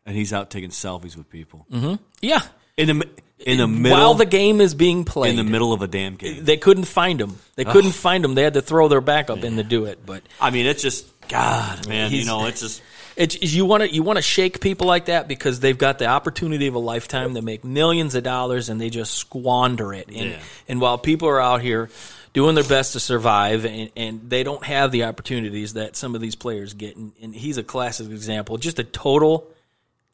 and 0.04 0.16
he's 0.16 0.32
out 0.32 0.50
taking 0.50 0.70
selfies 0.70 1.16
with 1.16 1.30
people 1.30 1.66
Mm-hmm. 1.72 1.94
Yeah. 2.20 2.40
In 2.78 2.86
the 2.98 3.08
in 3.46 3.58
the 3.58 3.68
middle 3.68 3.96
While 3.98 4.14
the 4.14 4.26
game 4.26 4.60
is 4.60 4.74
being 4.74 5.04
played. 5.04 5.30
in 5.30 5.36
the 5.36 5.44
middle 5.50 5.72
of 5.72 5.80
a 5.82 5.86
damn 5.86 6.16
game. 6.16 6.44
They 6.44 6.56
couldn't 6.56 6.84
find 6.84 7.20
him. 7.20 7.38
They 7.56 7.64
couldn't 7.64 7.92
find 7.92 8.24
him. 8.24 8.34
They 8.34 8.42
had 8.42 8.54
to 8.54 8.62
throw 8.62 8.88
their 8.88 9.00
backup 9.00 9.44
in 9.44 9.56
to 9.56 9.62
do 9.62 9.84
it. 9.84 10.00
But 10.04 10.22
I 10.40 10.50
mean, 10.50 10.66
it's 10.66 10.82
just 10.82 11.06
God, 11.28 11.86
man. 11.86 12.10
You 12.10 12.16
He's- 12.18 12.26
know, 12.26 12.46
it's 12.46 12.60
just 12.60 12.82
It's 13.16 13.40
you 13.42 13.64
want 13.64 13.82
to 13.82 13.88
you 13.92 14.02
want 14.02 14.16
to 14.16 14.22
shake 14.22 14.60
people 14.60 14.86
like 14.86 15.06
that 15.06 15.28
because 15.28 15.60
they've 15.60 15.76
got 15.78 15.98
the 15.98 16.06
opportunity 16.06 16.66
of 16.68 16.74
a 16.74 16.78
lifetime 16.80 17.34
to 17.34 17.42
make 17.42 17.64
millions 17.64 18.14
of 18.14 18.22
dollars 18.24 18.68
and 18.68 18.80
they 18.80 18.90
just 18.90 19.14
squander 19.14 19.92
it. 19.92 20.08
And 20.08 20.30
Yeah. 20.30 20.38
and 20.68 20.80
while 20.80 20.98
people 20.98 21.28
are 21.28 21.40
out 21.40 21.60
here 21.60 21.90
doing 22.32 22.54
their 22.54 22.64
best 22.64 22.92
to 22.92 23.00
survive 23.00 23.64
and, 23.64 23.90
and 23.96 24.28
they 24.30 24.42
don't 24.42 24.62
have 24.64 24.92
the 24.92 25.04
opportunities 25.04 25.72
that 25.74 25.96
some 25.96 26.14
of 26.14 26.20
these 26.20 26.34
players 26.34 26.74
get, 26.74 26.94
and, 26.96 27.12
and 27.22 27.34
he's 27.34 27.56
a 27.58 27.62
classic 27.62 28.08
example, 28.10 28.56
just 28.58 28.78
a 28.78 28.84
total 28.84 29.48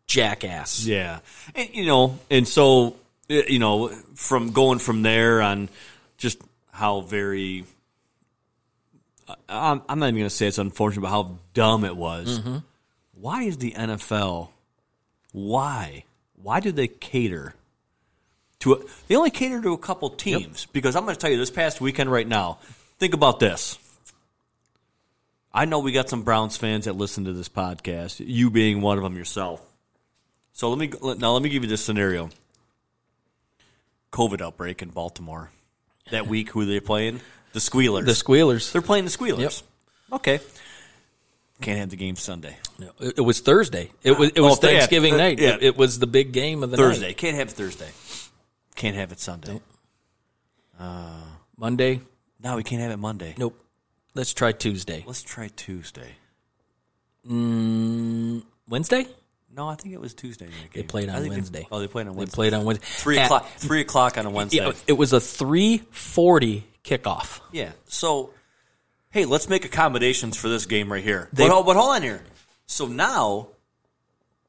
jackass. 0.07 0.85
Yeah, 0.85 1.21
and, 1.55 1.71
you 1.75 1.87
know, 1.87 2.19
and 2.31 2.47
so 2.47 2.97
uh, 3.31 3.35
you 3.49 3.59
know, 3.59 3.89
from 4.15 4.53
going 4.53 4.79
from 4.79 5.03
there 5.03 5.41
on, 5.41 5.69
just 6.17 6.41
how 6.73 7.01
very. 7.01 7.65
I'm, 9.49 9.81
I'm 9.89 9.99
not 9.99 10.07
even 10.09 10.17
going 10.17 10.27
to 10.27 10.31
say 10.31 10.47
it's 10.47 10.59
unfortunate, 10.59 11.01
but 11.01 11.09
how 11.09 11.39
dumb 11.55 11.85
it 11.85 11.97
was. 11.97 12.41
Why 13.15 13.45
is 13.45 13.57
the 13.57 13.73
NFL? 13.73 14.51
Why? 15.33 16.05
Why 16.43 16.61
do 16.61 16.73
they 16.73 16.89
cater 16.89 17.55
to? 18.61 18.75
A, 18.75 18.79
they 19.09 19.17
only 19.17 19.31
cater 19.31 19.63
to 19.63 19.73
a 19.73 19.79
couple 19.79 20.11
teams 20.11 20.67
because 20.67 20.95
I'm 20.95 21.05
going 21.05 21.15
to 21.15 21.21
tell 21.21 21.31
you 21.31 21.39
this 21.39 21.51
past 21.51 21.81
weekend 21.81 22.13
right 22.13 22.29
now. 22.29 22.59
Think 22.99 23.15
about 23.15 23.41
this. 23.41 23.79
I 25.55 25.65
know 25.65 25.79
we 25.79 25.93
got 25.93 26.11
some 26.11 26.23
Browns 26.23 26.57
fans 26.59 26.85
that 26.85 26.97
listen 26.97 27.25
to 27.25 27.33
this 27.33 27.49
podcast. 27.49 28.23
You 28.25 28.51
being 28.51 28.83
one 28.83 28.99
of 28.99 29.05
them 29.05 29.17
yourself. 29.17 29.65
So 30.55 30.71
let 30.71 30.79
me 30.79 30.91
now 31.19 31.33
let 31.33 31.43
me 31.43 31.49
give 31.51 31.63
you 31.65 31.69
this 31.69 31.85
scenario. 31.85 32.31
COVID 34.13 34.41
outbreak 34.41 34.81
in 34.83 34.91
Baltimore. 34.91 35.51
That 36.11 36.27
week, 36.29 36.51
who 36.51 36.61
are 36.63 36.65
they 36.65 36.79
playing? 36.81 37.21
The 37.53 37.61
Squealers. 37.61 38.07
The 38.07 38.15
Squealers. 38.15 38.73
They're 38.73 38.81
playing 38.83 39.05
the 39.05 39.11
Squealers. 39.11 39.63
Yep. 40.11 40.17
Okay. 40.21 40.41
Can't 41.61 41.79
have 41.81 41.91
the 41.91 41.97
game 41.97 42.15
Sunday. 42.17 42.57
No, 42.79 42.91
It, 43.01 43.19
it 43.19 43.21
was 43.23 43.41
Thursday. 43.41 43.91
It 44.05 44.17
was 44.19 44.31
it 44.31 44.41
was 44.41 44.53
Oh, 44.53 44.57
Thanksgiving 44.57 45.15
th- 45.15 45.19
night. 45.21 45.39
yeah. 45.41 45.55
It, 45.57 45.63
it 45.63 45.77
was 45.77 45.99
the 45.99 46.07
big 46.07 46.33
game 46.33 46.63
of 46.63 46.71
the 46.71 46.77
Thursday. 46.77 47.09
night. 47.09 47.17
Can't 47.17 47.37
have 47.37 47.51
Thursday. 47.51 47.91
Can't 48.77 48.97
have 48.97 49.11
it 49.13 49.19
Sunday. 49.21 49.61
Uh, 50.79 51.21
Monday. 51.57 52.01
No, 52.43 52.57
we 52.57 52.63
can't 52.63 52.83
have 52.83 52.91
it 52.93 52.99
Monday. 52.99 53.35
Nope. 53.39 53.61
Let's 54.15 54.33
try 54.35 54.53
Tuesday. 54.53 55.03
Let's 55.07 55.23
try 55.23 55.49
Tuesday. 55.57 56.13
Mm, 57.29 58.43
Wednesday. 58.69 59.07
No, 59.57 59.69
I 59.69 59.77
think 59.77 59.95
it 59.95 60.01
was 60.01 60.15
Tuesday. 60.15 60.49
They 60.73 60.83
played 60.83 61.09
on 61.09 61.29
Wednesday. 61.29 61.67
oh, 61.71 61.79
they 61.79 61.87
played 61.87 62.09
on 62.09 62.15
Wednesday. 62.15 62.33
They 62.33 62.37
played 62.37 62.55
on 62.55 62.65
Wednesday. 62.65 62.87
three 62.87 63.19
At- 63.19 63.27
o'clock. 63.27 63.49
Three 63.57 63.81
o'clock 63.81 64.19
on 64.19 64.27
a 64.27 64.31
Wednesday. 64.31 64.73
It 64.87 64.95
was 64.95 65.13
a 65.13 65.21
three 65.21 65.79
forty 65.91 66.67
kickoff. 66.83 67.41
Yeah. 67.53 67.73
So, 67.87 68.31
hey, 69.11 69.25
let's 69.27 69.49
make 69.49 69.65
accommodations 69.65 70.37
for 70.37 70.49
this 70.49 70.67
game 70.67 70.91
right 70.93 71.03
here. 71.05 71.29
They- 71.33 71.45
but, 71.45 71.53
hold- 71.53 71.67
but 71.67 71.77
hold 71.77 71.95
on 71.95 72.03
here. 72.03 72.23
So 72.67 72.87
now 72.87 73.49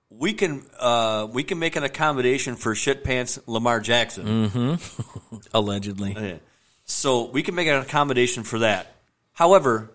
we 0.10 0.34
can 0.34 0.64
uh, 0.80 1.28
we 1.32 1.44
can 1.44 1.60
make 1.60 1.76
an 1.76 1.84
accommodation 1.84 2.56
for 2.56 2.74
shit 2.74 3.04
pants 3.04 3.38
Lamar 3.46 3.80
Jackson. 3.80 4.80
Allegedly. 5.54 6.16
Yeah. 6.18 6.38
So 6.86 7.26
we 7.30 7.44
can 7.44 7.56
make 7.56 7.68
an 7.68 7.76
accommodation 7.82 8.44
for 8.44 8.60
that. 8.60 8.96
However, 9.34 9.92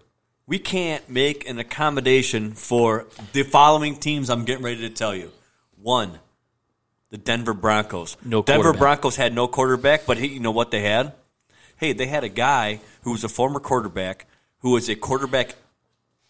we 0.51 0.59
can't 0.59 1.09
make 1.09 1.49
an 1.49 1.59
accommodation 1.61 2.53
for 2.53 3.07
the 3.33 3.45
following 3.45 3.95
teams 3.97 4.29
I'm 4.29 4.45
getting 4.45 4.65
ready 4.65 4.81
to 4.81 4.91
tell 4.91 5.15
you. 5.15 5.31
One, 5.81 6.19
the 7.11 7.17
Denver 7.19 7.55
Broncos. 7.55 8.17
No 8.25 8.43
Denver. 8.43 8.73
Broncos 8.73 9.15
had 9.15 9.33
no 9.33 9.47
quarterback, 9.47 10.07
but 10.07 10.19
he, 10.19 10.27
you 10.27 10.41
know 10.41 10.51
what 10.51 10.73
they 10.73 10.83
had? 10.83 11.13
Hey, 11.77 11.93
they 11.93 12.07
had 12.07 12.25
a 12.25 12.29
guy 12.29 12.81
who 13.03 13.13
was 13.13 13.23
a 13.25 13.29
former 13.29 13.61
quarterback 13.61 14.27
who 14.59 14.73
was 14.73 14.89
a 14.91 14.97
quarterback 14.97 15.55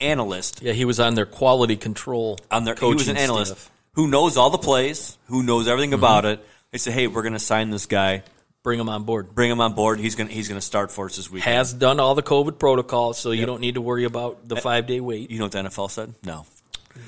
analyst 0.00 0.62
Yeah, 0.62 0.72
he 0.74 0.84
was 0.84 1.00
on 1.00 1.14
their 1.14 1.26
quality 1.26 1.76
control. 1.76 2.38
on 2.50 2.64
their 2.64 2.74
he 2.74 2.84
was 2.84 3.08
an 3.08 3.14
coaching 3.14 3.16
analyst 3.24 3.52
staff. 3.52 3.70
who 3.92 4.06
knows 4.06 4.36
all 4.36 4.50
the 4.50 4.58
plays, 4.58 5.16
who 5.28 5.42
knows 5.42 5.66
everything 5.66 5.90
Mm-hmm. 5.90 5.98
about 6.04 6.24
it. 6.26 6.46
They 6.72 6.78
said, 6.78 6.92
"Hey, 6.92 7.06
we're 7.08 7.22
going 7.22 7.32
to 7.32 7.38
sign 7.40 7.70
this 7.70 7.86
guy. 7.86 8.22
Bring 8.62 8.78
him 8.78 8.88
on 8.88 9.04
board. 9.04 9.34
Bring 9.34 9.50
him 9.50 9.61
on 9.61 9.72
board. 9.74 10.00
He's 10.00 10.14
going 10.14 10.28
to 10.28 10.34
he's 10.34 10.48
to 10.48 10.61
start 10.61 10.92
for 10.92 11.06
us 11.06 11.16
this 11.16 11.30
weekend." 11.30 11.54
Has 11.56 11.72
done 11.72 11.98
all 11.98 12.14
the 12.14 12.22
COVID 12.22 12.58
protocols, 12.58 13.18
so 13.18 13.30
you 13.30 13.46
don't 13.46 13.61
need 13.61 13.74
to 13.74 13.80
worry 13.80 14.04
about 14.04 14.46
the 14.46 14.56
five 14.56 14.86
day 14.86 15.00
wait. 15.00 15.30
You 15.30 15.38
know 15.38 15.46
what 15.46 15.52
the 15.52 15.58
NFL 15.61 15.90
said? 15.90 16.14
No. 16.24 16.44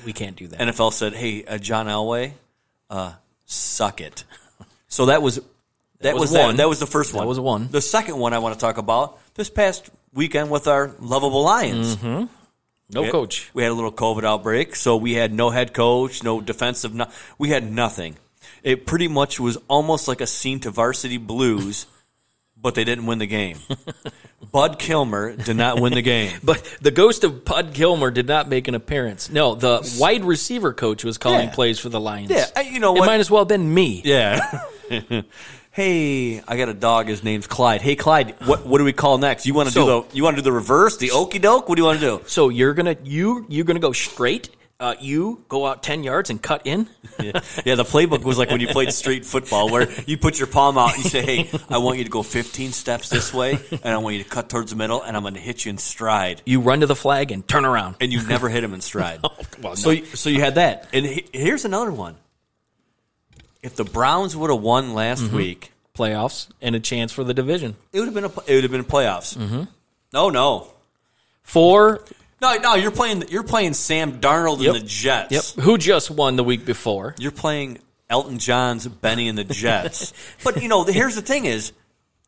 We 0.07 0.13
can't 0.13 0.37
do 0.37 0.47
that. 0.49 0.61
NFL 0.61 0.93
said, 0.93 1.13
"Hey, 1.13 1.45
uh, 1.45 1.59
John 1.59 1.87
Elway, 1.87 2.33
uh, 2.91 3.13
suck 3.47 4.01
it." 4.01 4.25
So 4.89 5.07
that 5.07 5.23
was 5.23 5.41
that, 6.01 6.13
was 6.13 6.31
was, 6.31 6.33
one. 6.39 6.57
that 6.57 6.69
was 6.69 6.79
the 6.79 6.87
first 6.87 7.15
one. 7.15 7.23
That 7.23 7.27
one. 7.27 7.29
was 7.29 7.41
one. 7.41 7.69
The 7.71 7.81
second 7.81 8.19
one 8.19 8.35
I 8.35 8.41
want 8.41 8.55
to 8.55 8.61
talk 8.61 8.77
about 8.77 9.19
this 9.35 9.49
past 9.49 9.89
weekend 10.13 10.51
with 10.51 10.69
our 10.69 10.93
lovable 11.01 11.43
Lions. 11.43 12.03
no 12.03 12.29
We 12.95 13.03
had- 13.05 13.11
coach. 13.13 13.51
We 13.55 13.63
had 13.63 13.73
a 13.73 13.75
little 13.75 13.91
COVID 13.91 14.23
outbreak, 14.25 14.77
so 14.77 14.97
we 14.99 15.15
had 15.15 15.33
no 15.33 15.49
head 15.49 15.73
coach, 15.73 16.23
no 16.23 16.43
defensive. 16.43 16.93
No, 16.95 17.07
we 17.39 17.49
had 17.49 17.73
nothing. 17.73 18.17
It 18.63 18.87
pretty 18.87 19.09
much 19.09 19.41
was 19.41 19.59
almost 19.69 20.07
like 20.09 20.21
a 20.21 20.27
scene 20.27 20.61
to 20.61 20.71
Varsity 20.71 21.17
Blues, 21.19 21.87
but 22.57 22.75
they 22.75 22.85
didn't 22.85 23.07
win 23.07 23.19
the 23.19 23.27
game. 23.27 23.59
Bud 24.53 24.79
Kilmer 24.79 25.35
did 25.35 25.57
not 25.57 25.81
win 25.81 25.95
the 25.95 26.03
game. 26.03 26.33
But 26.45 26.63
the 26.81 26.91
ghost 26.91 27.25
of 27.25 27.45
Bud 27.45 27.71
Kilmer 27.75 28.11
did 28.11 28.27
not 28.29 28.49
make 28.49 28.69
an 28.69 28.75
appearance. 28.75 29.31
No, 29.31 29.55
the 29.55 29.81
wide 29.99 30.25
receiver 30.25 30.73
coach 30.75 31.05
was 31.05 31.17
calling 31.19 31.49
Yeah. 31.49 31.55
plays 31.55 31.79
for 31.79 31.89
the 31.89 31.99
Lions. 32.01 32.31
Yeah, 32.31 32.61
you 32.61 32.79
know 32.79 32.95
it 32.97 33.01
might 33.07 33.21
as 33.21 33.31
well 33.31 33.41
have 33.43 33.49
been 33.49 33.73
me. 33.73 34.03
Yeah. 34.05 34.61
hey, 35.71 36.41
I 36.47 36.57
got 36.57 36.69
a 36.69 36.75
dog. 36.75 37.09
His 37.09 37.25
name's 37.25 37.47
Clyde. 37.47 37.81
Hey, 37.83 37.97
Clyde, 37.97 38.35
what 38.45 38.67
what 38.67 38.79
do 38.79 38.85
we 38.85 38.93
call 38.93 39.19
next? 39.19 39.47
You 39.47 39.55
want 39.55 39.69
to 39.69 39.73
So- 39.75 40.03
do 40.03 40.09
the 40.11 40.17
you 40.17 40.23
want 40.25 40.37
to 40.37 40.43
do 40.43 40.45
the 40.45 40.53
reverse, 40.53 40.97
the 40.99 41.13
okey 41.13 41.39
doke? 41.39 41.69
What 41.69 41.77
do 41.77 41.83
you 41.83 41.87
want 41.87 42.01
to 42.01 42.07
do? 42.19 42.23
So 42.27 42.49
you're 42.49 42.75
gonna 42.75 42.97
you 43.03 43.47
you're 43.49 43.65
gonna 43.65 43.81
go 43.81 43.93
straight. 43.93 44.51
Uh, 44.83 44.97
you 45.01 45.45
go 45.49 45.65
out 45.65 45.83
ten 45.83 46.03
yards 46.03 46.29
and 46.29 46.43
cut 46.43 46.63
in. 46.67 46.89
Yeah. 47.21 47.41
yeah, 47.65 47.75
the 47.77 47.85
playbook 47.85 48.25
was 48.25 48.37
like 48.37 48.51
when 48.51 48.61
you 48.61 48.67
played 48.67 48.93
street 48.93 49.25
football, 49.25 49.71
where 49.71 49.89
you 50.07 50.19
put 50.19 50.39
your 50.39 50.49
palm 50.49 50.77
out 50.77 50.95
and 50.95 51.05
you 51.05 51.09
say, 51.11 51.23
"Hey, 51.25 51.51
I 51.71 51.79
want 51.79 51.99
you 51.99 52.05
to 52.05 52.11
go 52.11 52.23
15 52.25 52.73
steps 52.73 53.09
this 53.09 53.33
way, 53.33 53.59
and 53.71 53.87
I 53.95 53.99
want 53.99 54.17
you 54.17 54.25
to 54.25 54.29
cut 54.29 54.49
towards 54.49 54.71
the 54.73 54.77
middle, 54.77 55.01
and 55.03 55.17
I'm 55.17 55.23
going 55.23 55.35
to 55.35 55.41
hit 55.41 55.65
you 55.65 55.71
in 55.71 55.79
stride." 55.79 56.43
You 56.45 56.61
run 56.61 56.81
to 56.81 56.87
the 56.87 56.97
flag 56.97 57.31
and 57.31 57.47
turn 57.47 57.65
around. 57.65 57.95
And 58.01 58.13
you 58.13 58.27
never 58.27 58.49
hit 58.49 58.65
him 58.65 58.75
in 58.75 58.81
stride. 58.81 59.21
well, 59.63 59.77
so, 59.77 59.91
no. 59.91 59.97
you- 59.97 60.05
so 60.07 60.31
you 60.31 60.41
had 60.41 60.57
that, 60.57 60.89
and 60.93 61.07
he- 61.07 61.27
here's 61.33 61.65
another 61.65 61.93
one. 61.93 62.17
If 63.63 63.77
the 63.77 63.85
Browns 63.85 64.37
would 64.37 64.51
have 64.51 64.61
won 64.61 64.95
last 64.95 65.31
week, 65.31 65.71
Playoffs 65.97 66.49
and 66.61 66.75
a 66.75 66.81
chance 66.81 67.13
for 67.13 67.23
the 67.23 67.35
division. 67.35 67.77
it 67.93 68.01
would 68.01 68.07
have 68.07 68.15
been 68.15 68.25
a, 68.25 68.33
it 68.51 68.55
would 68.57 68.65
have 68.65 68.73
been 68.73 68.85
playoffs. 68.85 69.37
Mm-hmm. 69.39 69.63
No, 70.13 70.31
no, 70.31 70.73
Four. 71.45 72.05
No, 72.43 72.57
no. 72.57 72.75
You're 72.75 72.91
playing 72.91 73.25
you're 73.29 73.45
playing 73.45 73.75
Sam 73.75 74.21
Darnold 74.21 74.61
Yep. 74.61 74.75
and 74.75 74.83
the 74.83 74.87
Jets. 74.87 75.57
Yep. 75.57 75.65
Who 75.65 75.79
just 75.79 76.11
won 76.11 76.37
the 76.37 76.45
week 76.45 76.67
before? 76.67 77.15
You're 77.19 77.31
playing 77.31 77.79
Elton 78.11 78.39
John's 78.39 78.87
Benny 78.87 79.29
and 79.29 79.39
the 79.39 79.45
Jets. 79.45 80.13
but 80.45 80.61
you 80.61 80.69
know, 80.69 80.85
here's 80.85 81.15
the 81.15 81.23
thing: 81.23 81.47
is 81.47 81.73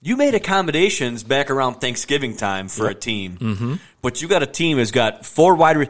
you 0.00 0.16
made 0.16 0.34
accommodations 0.34 1.24
back 1.24 1.50
around 1.50 1.74
Thanksgiving 1.74 2.36
time 2.36 2.68
for 2.68 2.88
a 2.88 2.94
team, 2.94 3.36
mm-hmm. 3.38 3.74
but 4.00 4.22
you 4.22 4.28
got 4.28 4.42
a 4.42 4.46
team 4.46 4.78
that's 4.78 4.92
got 4.92 5.26
four 5.26 5.56
wide. 5.56 5.76
Re- 5.76 5.88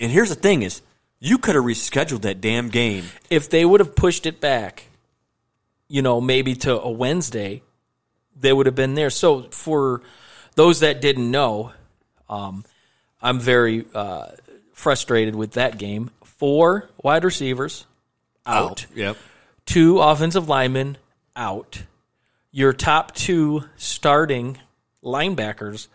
and 0.00 0.10
here's 0.10 0.30
the 0.30 0.34
thing: 0.34 0.62
is 0.62 0.80
you 1.20 1.38
could 1.38 1.54
have 1.54 1.64
rescheduled 1.64 2.22
that 2.22 2.40
damn 2.40 2.70
game. 2.70 3.04
If 3.30 3.50
they 3.50 3.64
would 3.64 3.80
have 3.80 3.94
pushed 3.94 4.26
it 4.26 4.40
back, 4.40 4.88
you 5.88 6.02
know, 6.02 6.20
maybe 6.20 6.54
to 6.54 6.80
a 6.80 6.90
Wednesday, 6.90 7.62
they 8.34 8.52
would 8.52 8.66
have 8.66 8.74
been 8.74 8.94
there. 8.94 9.10
So 9.10 9.42
for 9.50 10.02
those 10.54 10.80
that 10.80 11.00
didn't 11.00 11.30
know, 11.30 11.72
um, 12.28 12.64
I'm 13.26 13.40
very 13.40 13.84
uh, 13.92 14.28
frustrated 14.72 15.34
with 15.34 15.52
that 15.52 15.78
game. 15.78 16.10
Four 16.24 16.88
wide 17.02 17.24
receivers 17.24 17.86
out. 18.46 18.86
Yep. 18.94 19.16
two 19.64 19.98
offensive 19.98 20.48
linemen 20.48 20.96
out, 21.34 21.82
your 22.52 22.72
top 22.72 23.14
two 23.16 23.64
starting 23.76 24.58
linebackers 25.02 25.88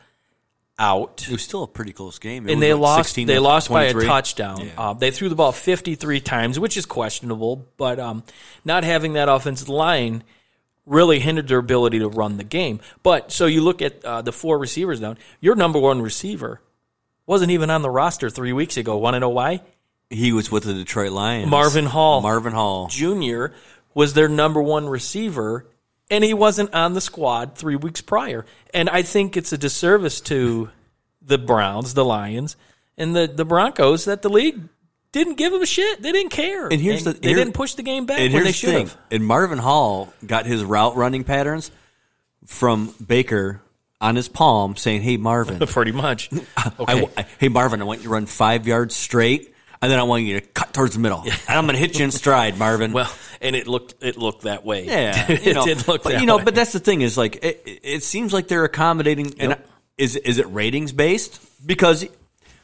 out, 0.78 1.26
It 1.26 1.32
was 1.32 1.42
still 1.42 1.64
a 1.64 1.68
pretty 1.68 1.94
close 1.94 2.20
game, 2.20 2.50
It 2.50 2.54
and 2.54 2.62
they 2.62 2.74
like 2.74 2.82
lost. 2.82 3.10
16 3.10 3.28
They 3.28 3.36
to 3.36 3.42
lost 3.42 3.70
by 3.70 3.86
a 3.86 3.94
touchdown. 3.94 4.66
Yeah. 4.66 4.72
Uh, 4.78 4.94
they 4.94 5.12
threw 5.12 5.30
the 5.30 5.36
ball 5.36 5.54
fifty 5.54 5.96
three 5.96 6.20
times, 6.20 6.60
which 6.60 6.76
is 6.76 6.86
questionable. 6.86 7.66
But 7.78 7.98
um, 8.00 8.24
not 8.66 8.84
having 8.84 9.14
that 9.14 9.30
offensive 9.30 9.70
line 9.70 10.24
really 10.86 11.20
hindered 11.20 11.48
their 11.48 11.60
ability 11.60 12.00
to 12.00 12.10
run 12.10 12.36
the 12.36 12.44
game. 12.44 12.82
But 13.04 13.32
so 13.32 13.46
you 13.46 13.62
look 13.62 13.82
at 13.82 14.04
uh, 14.04 14.22
the 14.22 14.34
four 14.34 14.58
receivers 14.58 15.00
down. 15.00 15.18
Your 15.40 15.56
number 15.56 15.80
one 15.80 16.02
receiver 16.02 16.60
wasn't 17.32 17.50
even 17.52 17.70
on 17.70 17.82
the 17.82 17.90
roster 17.90 18.30
three 18.30 18.52
weeks 18.52 18.76
ago. 18.76 18.98
Want 18.98 19.14
to 19.16 19.20
know 19.22 19.30
why? 19.30 19.62
he 20.10 20.34
was 20.34 20.52
with 20.52 20.66
the 20.66 20.74
Detroit 20.74 21.14
Lions. 21.14 21.50
Marvin 21.50 21.86
Hall. 21.86 22.20
Marvin 22.20 22.52
Hall. 22.52 22.88
Jr. 22.90 23.46
was 23.94 24.14
their 24.14 24.28
number 24.28 24.62
one 24.62 24.90
receiver, 24.90 25.66
and 26.10 26.22
he 26.22 26.34
wasn't 26.34 26.74
on 26.74 26.92
the 26.92 27.00
squad 27.00 27.56
three 27.56 27.78
weeks 27.78 28.02
prior. 28.02 28.46
And 28.74 28.90
I 28.90 29.04
think 29.04 29.38
it's 29.38 29.54
a 29.54 29.58
disservice 29.58 30.20
to 30.22 30.70
the 31.22 31.38
Browns, 31.38 31.94
the 31.94 32.04
Lions, 32.04 32.58
and 32.98 33.16
the, 33.16 33.26
the 33.28 33.46
Broncos 33.46 34.04
that 34.04 34.22
the 34.22 34.30
league 34.30 34.60
didn't 35.14 35.36
give 35.36 35.54
them 35.54 35.62
a 35.62 35.66
shit. 35.66 36.02
They 36.02 36.12
didn't 36.12 36.32
care. 36.32 36.68
And 36.68 36.82
here's 36.82 37.06
the- 37.06 37.14
they 37.14 37.30
here- 37.30 37.38
didn't 37.38 37.54
push 37.54 37.76
the 37.76 37.84
game 37.84 38.06
back 38.06 38.20
And 38.20 38.34
when 38.34 38.44
here's 38.44 38.62
they 38.62 38.68
the 38.68 38.74
should 38.74 38.88
have. 38.90 38.98
And 39.12 39.26
Marvin 39.26 39.60
Hall 39.60 40.12
got 40.28 40.46
his 40.46 40.62
route 40.62 40.98
running 40.98 41.24
patterns 41.24 41.72
from 42.46 42.94
Baker 43.08 43.62
on 44.02 44.16
his 44.16 44.28
palm, 44.28 44.76
saying, 44.76 45.02
"Hey 45.04 45.16
Marvin, 45.18 45.60
Pretty 45.68 45.92
much. 45.94 46.30
I 46.58 46.72
Okay. 46.80 47.00
w- 47.02 47.10
hey 47.40 47.48
Marvin, 47.48 47.82
I 47.82 47.86
want 47.86 48.00
you 48.00 48.06
to 48.06 48.10
run 48.10 48.26
five 48.26 48.68
yards 48.68 48.96
straight, 48.96 49.54
and 49.82 49.92
then 49.92 50.00
I 50.00 50.04
want 50.04 50.24
you 50.24 50.40
to 50.40 50.46
cut 50.46 50.74
towards 50.74 50.94
the 50.96 51.00
middle, 51.00 51.22
and 51.22 51.32
I'm 51.48 51.66
going 51.66 51.76
to 51.76 51.80
hit 51.80 51.98
you 52.00 52.04
in 52.06 52.12
stride, 52.12 52.58
Marvin." 52.58 52.92
well, 52.92 53.14
and 53.42 53.56
it 53.56 53.68
looked 53.68 53.96
it 54.04 54.18
looked 54.18 54.44
that 54.44 54.66
way. 54.66 54.86
yeah, 54.86 55.26
it 55.32 55.46
you 55.46 55.54
know, 55.54 55.64
did 55.66 55.88
look 55.88 56.04
but 56.04 56.20
you 56.20 56.26
know, 56.26 56.38
way. 56.38 56.44
but 56.44 56.56
that's 56.56 56.72
the 56.74 56.80
thing 56.80 57.02
is 57.02 57.18
like 57.18 57.44
it, 57.44 57.62
it 57.66 58.04
seems 58.04 58.34
like 58.34 58.48
they're 58.48 58.66
accommodating. 58.66 59.28
And 59.40 59.50
Yep. 59.52 59.68
is 59.98 60.16
is 60.16 60.38
it 60.40 60.48
ratings 60.48 60.92
based? 60.92 61.40
Because 61.66 62.06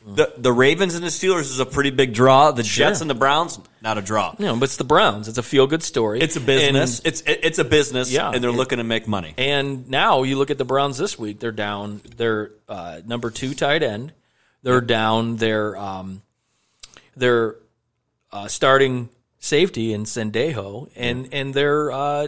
the 0.05 0.33
the 0.37 0.51
Ravens 0.53 0.95
and 0.95 1.03
the 1.03 1.09
Steelers 1.09 1.41
is 1.41 1.59
a 1.59 1.65
pretty 1.65 1.89
big 1.91 2.13
draw. 2.13 2.51
The 2.51 2.63
Jets 2.63 3.01
and 3.01 3.09
the 3.09 3.13
Browns, 3.15 3.59
not 3.87 3.97
a 3.97 4.01
draw. 4.01 4.35
No, 4.37 4.53
but 4.55 4.63
it's 4.65 4.75
the 4.77 4.83
Browns. 4.83 5.27
It's 5.29 5.37
a 5.37 5.43
feel 5.43 5.65
good 5.65 5.81
story. 5.83 6.19
It's 6.19 6.35
a 6.35 6.41
business. 6.41 6.99
And, 6.99 7.07
it's 7.07 7.21
it, 7.21 7.39
it's 7.43 7.59
a 7.59 7.63
business, 7.63 8.11
Yeah. 8.11 8.31
and 8.31 8.43
they're 8.43 8.51
looking 8.51 8.79
to 8.79 8.83
make 8.83 9.07
money. 9.07 9.33
and 9.37 9.89
now 9.89 10.23
you 10.23 10.37
look 10.37 10.51
at 10.51 10.57
the 10.57 10.65
Browns 10.65 10.97
this 10.97 11.17
week. 11.17 11.39
They're 11.39 11.51
down 11.53 12.01
their 12.17 12.51
uh, 12.67 12.99
number 13.05 13.29
two 13.31 13.53
tight 13.53 13.83
end. 13.83 14.11
They're 14.63 14.81
down 14.81 15.37
their 15.37 15.77
um, 15.77 16.21
their 17.15 17.55
uh, 18.31 18.47
starting 18.49 19.07
safety 19.39 19.93
in 19.93 20.03
Sendejo, 20.03 20.89
and 20.95 21.29
and 21.31 21.53
their 21.53 21.89
uh, 21.91 22.27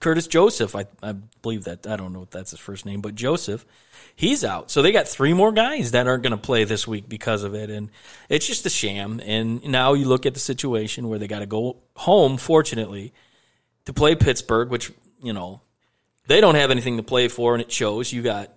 Curtis 0.00 0.26
Joseph. 0.26 0.76
I, 0.76 0.84
I 1.02 1.12
believe 1.42 1.64
that 1.64 1.86
I 1.86 1.96
don't 1.96 2.12
know 2.12 2.22
if 2.22 2.30
that's 2.30 2.50
his 2.50 2.60
first 2.60 2.84
name, 2.84 3.00
but 3.00 3.14
Joseph. 3.14 3.64
He's 4.20 4.44
out, 4.44 4.70
so 4.70 4.82
they 4.82 4.92
got 4.92 5.08
three 5.08 5.32
more 5.32 5.50
guys 5.50 5.92
that 5.92 6.06
aren't 6.06 6.22
going 6.22 6.32
to 6.32 6.36
play 6.36 6.64
this 6.64 6.86
week 6.86 7.08
because 7.08 7.42
of 7.42 7.54
it, 7.54 7.70
and 7.70 7.88
it's 8.28 8.46
just 8.46 8.66
a 8.66 8.68
sham. 8.68 9.18
And 9.24 9.64
now 9.64 9.94
you 9.94 10.04
look 10.04 10.26
at 10.26 10.34
the 10.34 10.40
situation 10.40 11.08
where 11.08 11.18
they 11.18 11.26
got 11.26 11.38
to 11.38 11.46
go 11.46 11.78
home. 11.96 12.36
Fortunately, 12.36 13.14
to 13.86 13.94
play 13.94 14.14
Pittsburgh, 14.14 14.68
which 14.68 14.92
you 15.22 15.32
know 15.32 15.62
they 16.26 16.42
don't 16.42 16.56
have 16.56 16.70
anything 16.70 16.98
to 16.98 17.02
play 17.02 17.28
for, 17.28 17.54
and 17.54 17.62
it 17.62 17.72
shows. 17.72 18.12
You 18.12 18.20
got 18.20 18.52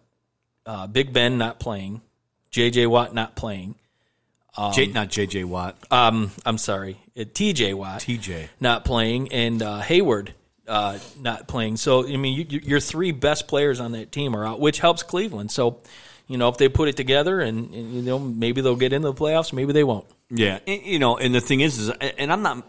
uh, 0.66 0.88
Big 0.88 1.14
Ben 1.14 1.38
not 1.38 1.62
playing, 1.62 2.02
J.J. 2.52 2.88
Watt 2.88 3.14
not 3.14 3.38
playing. 3.38 3.76
J, 4.74 4.88
not 4.88 5.08
JJ 5.08 5.46
Watt, 5.46 5.78
Um, 5.90 6.30
I'm 6.46 6.58
sorry, 6.58 6.98
uh, 7.18 7.24
T.J. 7.34 7.74
Watt 7.74 8.02
TJ. 8.02 8.50
not 8.60 8.84
playing, 8.84 9.32
and 9.32 9.64
uh, 9.64 9.82
Heyward 9.82 10.34
uh, 10.68 10.98
not 11.20 11.48
playing. 11.48 11.78
So 11.78 12.08
I 12.08 12.18
mean, 12.18 12.38
you, 12.38 12.46
you- 12.50 12.62
your 12.64 12.80
three 12.80 13.12
best 13.12 13.48
players 13.48 13.80
on 13.80 13.92
that 13.94 14.12
team 14.12 14.36
are 14.36 14.46
out, 14.46 14.60
which 14.60 14.80
helps 14.80 15.04
Cleveland. 15.04 15.52
So 15.52 15.80
you 16.28 16.38
know 16.38 16.50
if 16.50 16.58
they 16.58 16.70
put 16.70 16.88
it 16.90 16.96
together, 16.98 17.40
and, 17.42 17.74
and, 17.74 17.94
you 17.94 18.02
know 18.02 18.20
maybe 18.20 18.62
they'll 18.62 18.76
get 18.76 18.94
into 18.94 19.10
the 19.10 19.14
playoffs, 19.14 19.52
maybe 19.54 19.74
they 19.74 19.84
won't. 19.84 20.06
Yeah, 20.30 20.60
and, 20.66 20.82
you 20.84 21.00
know, 21.00 21.18
and 21.18 21.36
the 21.36 21.42
thing 21.42 21.60
is, 21.62 21.78
is, 21.78 21.90
and 21.90 22.32
I'm 22.32 22.42
not, 22.42 22.66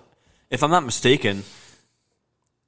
if 0.51 0.63
I'm 0.63 0.71
not 0.71 0.85
mistaken, 0.85 1.45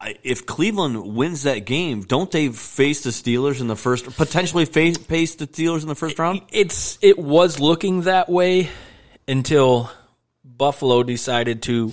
I, 0.00 0.16
if 0.22 0.46
Cleveland 0.46 1.14
wins 1.14 1.42
that 1.42 1.60
game, 1.66 2.02
don't 2.02 2.30
they 2.30 2.48
face 2.48 3.02
the 3.02 3.10
Steelers 3.10 3.60
in 3.60 3.66
the 3.66 3.76
first, 3.76 4.04
potentially 4.16 4.64
face, 4.64 4.96
face 4.96 5.34
the 5.34 5.46
Steelers 5.46 5.82
in 5.82 5.88
the 5.88 5.94
first 5.94 6.18
round? 6.18 6.42
It's 6.52 6.98
it 7.02 7.18
was 7.18 7.58
looking 7.60 8.02
that 8.02 8.28
way 8.28 8.68
until 9.26 9.90
Buffalo 10.44 11.02
decided 11.02 11.62
to 11.62 11.92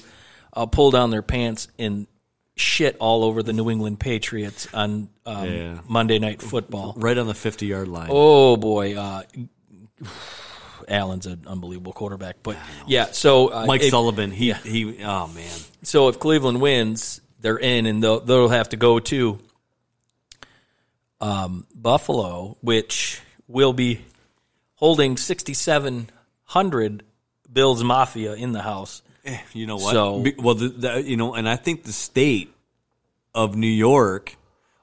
uh, 0.54 0.66
pull 0.66 0.92
down 0.92 1.10
their 1.10 1.22
pants 1.22 1.68
and 1.80 2.08
shit 2.56 2.96
all 3.00 3.24
over 3.24 3.42
the 3.44 3.54
New 3.54 3.70
England 3.70 4.00
Patriots 4.00 4.68
on 4.74 5.10
um, 5.26 5.46
Yeah. 5.50 5.80
Monday 5.88 6.20
Night 6.20 6.42
Football. 6.42 6.94
Right 6.98 7.18
on 7.18 7.28
the 7.28 7.34
50 7.34 7.66
yard 7.66 7.88
line. 7.88 8.10
Oh 8.12 8.58
boy, 8.58 8.96
uh, 8.96 9.24
Allen's 10.88 11.26
an 11.26 11.42
unbelievable 11.48 11.94
quarterback. 11.94 12.38
But 12.44 12.58
yeah, 12.88 13.06
so 13.12 13.48
uh, 13.54 13.66
Mike 13.66 13.82
if- 13.82 13.90
Sullivan, 13.90 14.32
he, 14.32 14.52
he, 14.54 15.04
oh 15.04 15.28
man. 15.30 15.52
So 15.84 16.10
if 16.10 16.20
Cleveland 16.20 16.62
wins, 16.62 17.22
they're 17.40 17.58
in, 17.58 17.86
and 17.86 18.04
they'll 18.04 18.20
they'll 18.20 18.50
have 18.50 18.70
to 18.70 18.78
go 18.78 19.00
to 19.00 19.40
um, 21.22 21.66
Buffalo, 21.74 22.58
which 22.62 23.22
will 23.48 23.74
be 23.74 24.02
holding 24.76 25.18
sixty 25.18 25.54
seven 25.54 26.10
hundred 26.44 27.04
Bills 27.52 27.84
Mafia 27.84 28.34
in 28.34 28.52
the 28.52 28.62
house. 28.62 29.02
You 29.54 29.68
know 29.68 29.78
what? 29.78 29.94
So- 29.94 30.26
well, 30.40 30.56
the, 30.56 30.70
the, 30.70 31.04
you 31.04 31.18
know, 31.18 31.34
and 31.34 31.48
I 31.48 31.56
think 31.56 31.84
the 31.84 31.94
state 31.94 32.54
of 33.34 33.56
New 33.56 33.68
York, 33.68 34.36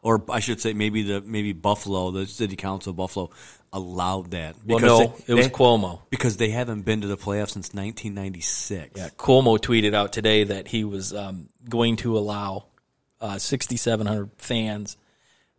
or 0.03 0.23
I 0.31 0.41
should 0.41 0.61
say 0.61 0.73
maybe 0.73 1.03
the 1.03 1.21
maybe 1.21 1.53
Buffalo, 1.53 2.11
the 2.11 2.27
city 2.27 2.57
council 2.57 2.91
of 2.91 2.97
Buffalo, 2.97 3.31
allowed 3.73 4.31
that. 4.33 4.57
Well, 4.67 4.79
no, 4.81 4.99
they- 4.99 5.05
it 5.33 5.35
was 5.35 5.47
they- 5.47 5.53
Cuomo. 5.53 6.01
because 6.11 6.37
they 6.39 6.51
haven't 6.51 6.83
been 6.83 7.03
to 7.03 7.07
the 7.07 7.17
playoffs 7.17 7.51
since 7.51 7.73
1996. 7.75 8.93
Yeah, 8.97 9.09
Cuomo 9.17 9.59
tweeted 9.59 9.95
out 9.95 10.13
today 10.13 10.45
that 10.45 10.69
he 10.69 10.85
was 10.85 11.13
um, 11.15 11.49
going 11.69 11.97
to 11.97 12.17
allow 12.19 12.65
uh, 13.21 13.39
6,700 13.39 14.31
fans 14.39 14.97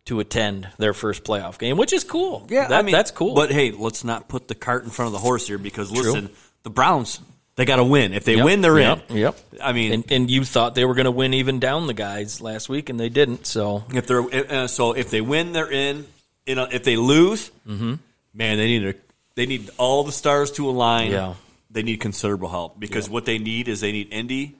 to 0.06 0.18
attend 0.18 0.68
their 0.78 0.92
first 0.92 1.22
playoff 1.22 1.58
game, 1.58 1.76
which 1.76 1.92
is 1.92 2.02
cool. 2.02 2.44
Yeah, 2.50 2.66
that, 2.66 2.80
I 2.80 2.82
mean, 2.82 2.92
that's 2.92 3.12
cool. 3.12 3.34
But 3.36 3.52
hey, 3.52 3.70
let's 3.70 4.02
not 4.02 4.28
put 4.28 4.48
the 4.48 4.56
cart 4.56 4.82
in 4.82 4.90
front 4.90 5.06
of 5.06 5.12
the 5.12 5.20
horse 5.20 5.46
here 5.46 5.58
because 5.58 5.92
listen, 5.92 6.30
the 6.64 6.70
Browns 6.70 7.20
they 7.62 7.66
got 7.66 7.76
to 7.76 7.84
win. 7.84 8.12
If 8.12 8.24
they 8.24 8.34
Yep, 8.36 8.44
win, 8.44 8.60
they're 8.60 8.78
yep, 8.80 9.08
in. 9.10 9.16
Yep. 9.18 9.36
I 9.62 9.72
mean, 9.72 9.92
and, 9.92 10.12
and 10.12 10.30
you 10.30 10.44
thought 10.44 10.74
they 10.74 10.84
were 10.84 10.94
going 10.94 11.04
to 11.04 11.12
win 11.12 11.32
even 11.34 11.60
down 11.60 11.86
the 11.86 11.94
guys 11.94 12.40
last 12.40 12.68
week, 12.68 12.88
and 12.90 12.98
they 12.98 13.08
didn't. 13.08 13.46
So 13.46 13.84
if 13.94 14.06
they're 14.08 14.22
uh, 14.52 14.66
so 14.66 14.92
if 14.94 15.10
they 15.10 15.20
win, 15.20 15.52
they're 15.52 15.70
in. 15.70 16.06
You 16.46 16.56
know, 16.56 16.66
if 16.70 16.82
they 16.82 16.96
lose, 16.96 17.50
Mm-hmm. 17.68 17.94
man, 18.34 18.56
they 18.58 18.66
need 18.66 18.84
a, 18.86 18.94
they 19.36 19.46
need 19.46 19.70
all 19.78 20.02
the 20.02 20.10
stars 20.12 20.50
to 20.52 20.68
align. 20.68 21.12
Yeah. 21.12 21.34
they 21.70 21.82
need 21.84 21.98
considerable 22.00 22.48
help 22.48 22.78
because 22.80 23.08
what 23.08 23.24
they 23.26 23.38
need 23.38 23.68
is 23.68 23.80
they 23.80 23.92
need 23.92 24.12
Indy, 24.12 24.56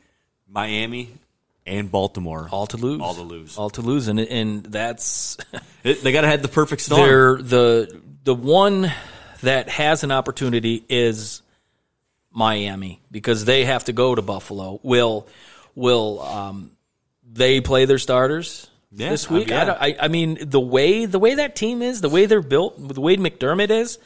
Miami, 0.48 1.08
and 1.66 1.90
Baltimore 1.90 2.48
all 2.52 2.66
to 2.68 2.76
lose, 2.76 3.00
All 3.00 3.14
to 3.14 3.22
lose. 3.22 3.58
all 3.58 3.70
to 3.70 3.80
lose, 3.82 4.06
and 4.08 4.20
and 4.20 4.62
that's 4.64 5.36
It- 5.84 6.02
they 6.04 6.12
got 6.12 6.20
to 6.22 6.28
have 6.28 6.42
the 6.42 6.48
perfect 6.48 6.82
storm. 6.82 7.00
they're 7.08 7.36
the 7.42 8.00
the 8.24 8.34
one 8.34 8.92
that 9.42 9.68
has 9.68 10.04
an 10.04 10.12
opportunity 10.12 10.84
is 10.88 11.42
Miami 12.32 13.00
because 13.10 13.44
they 13.44 13.64
have 13.64 13.84
to 13.84 13.92
go 13.92 14.14
to 14.14 14.22
Buffalo. 14.22 14.80
Will 14.82 15.26
will 15.74 16.20
um, 16.20 16.70
they 17.30 17.60
play 17.60 17.84
their 17.84 17.98
starters 17.98 18.68
Yeah, 18.90 19.10
this 19.10 19.30
uh, 19.30 19.34
week? 19.34 19.48
yeah. 19.50 19.62
I, 19.62 19.64
don't- 19.64 19.78
I, 19.82 19.96
I 20.02 20.08
mean, 20.08 20.38
the 20.40 20.60
way 20.60 21.06
the 21.06 21.18
way 21.18 21.34
that 21.36 21.56
team 21.56 21.82
is, 21.82 22.00
the 22.00 22.08
way 22.08 22.26
they're 22.26 22.42
built, 22.42 22.76
the 22.94 23.00
way 23.00 23.16
McDermott 23.16 23.70
is. 23.70 23.98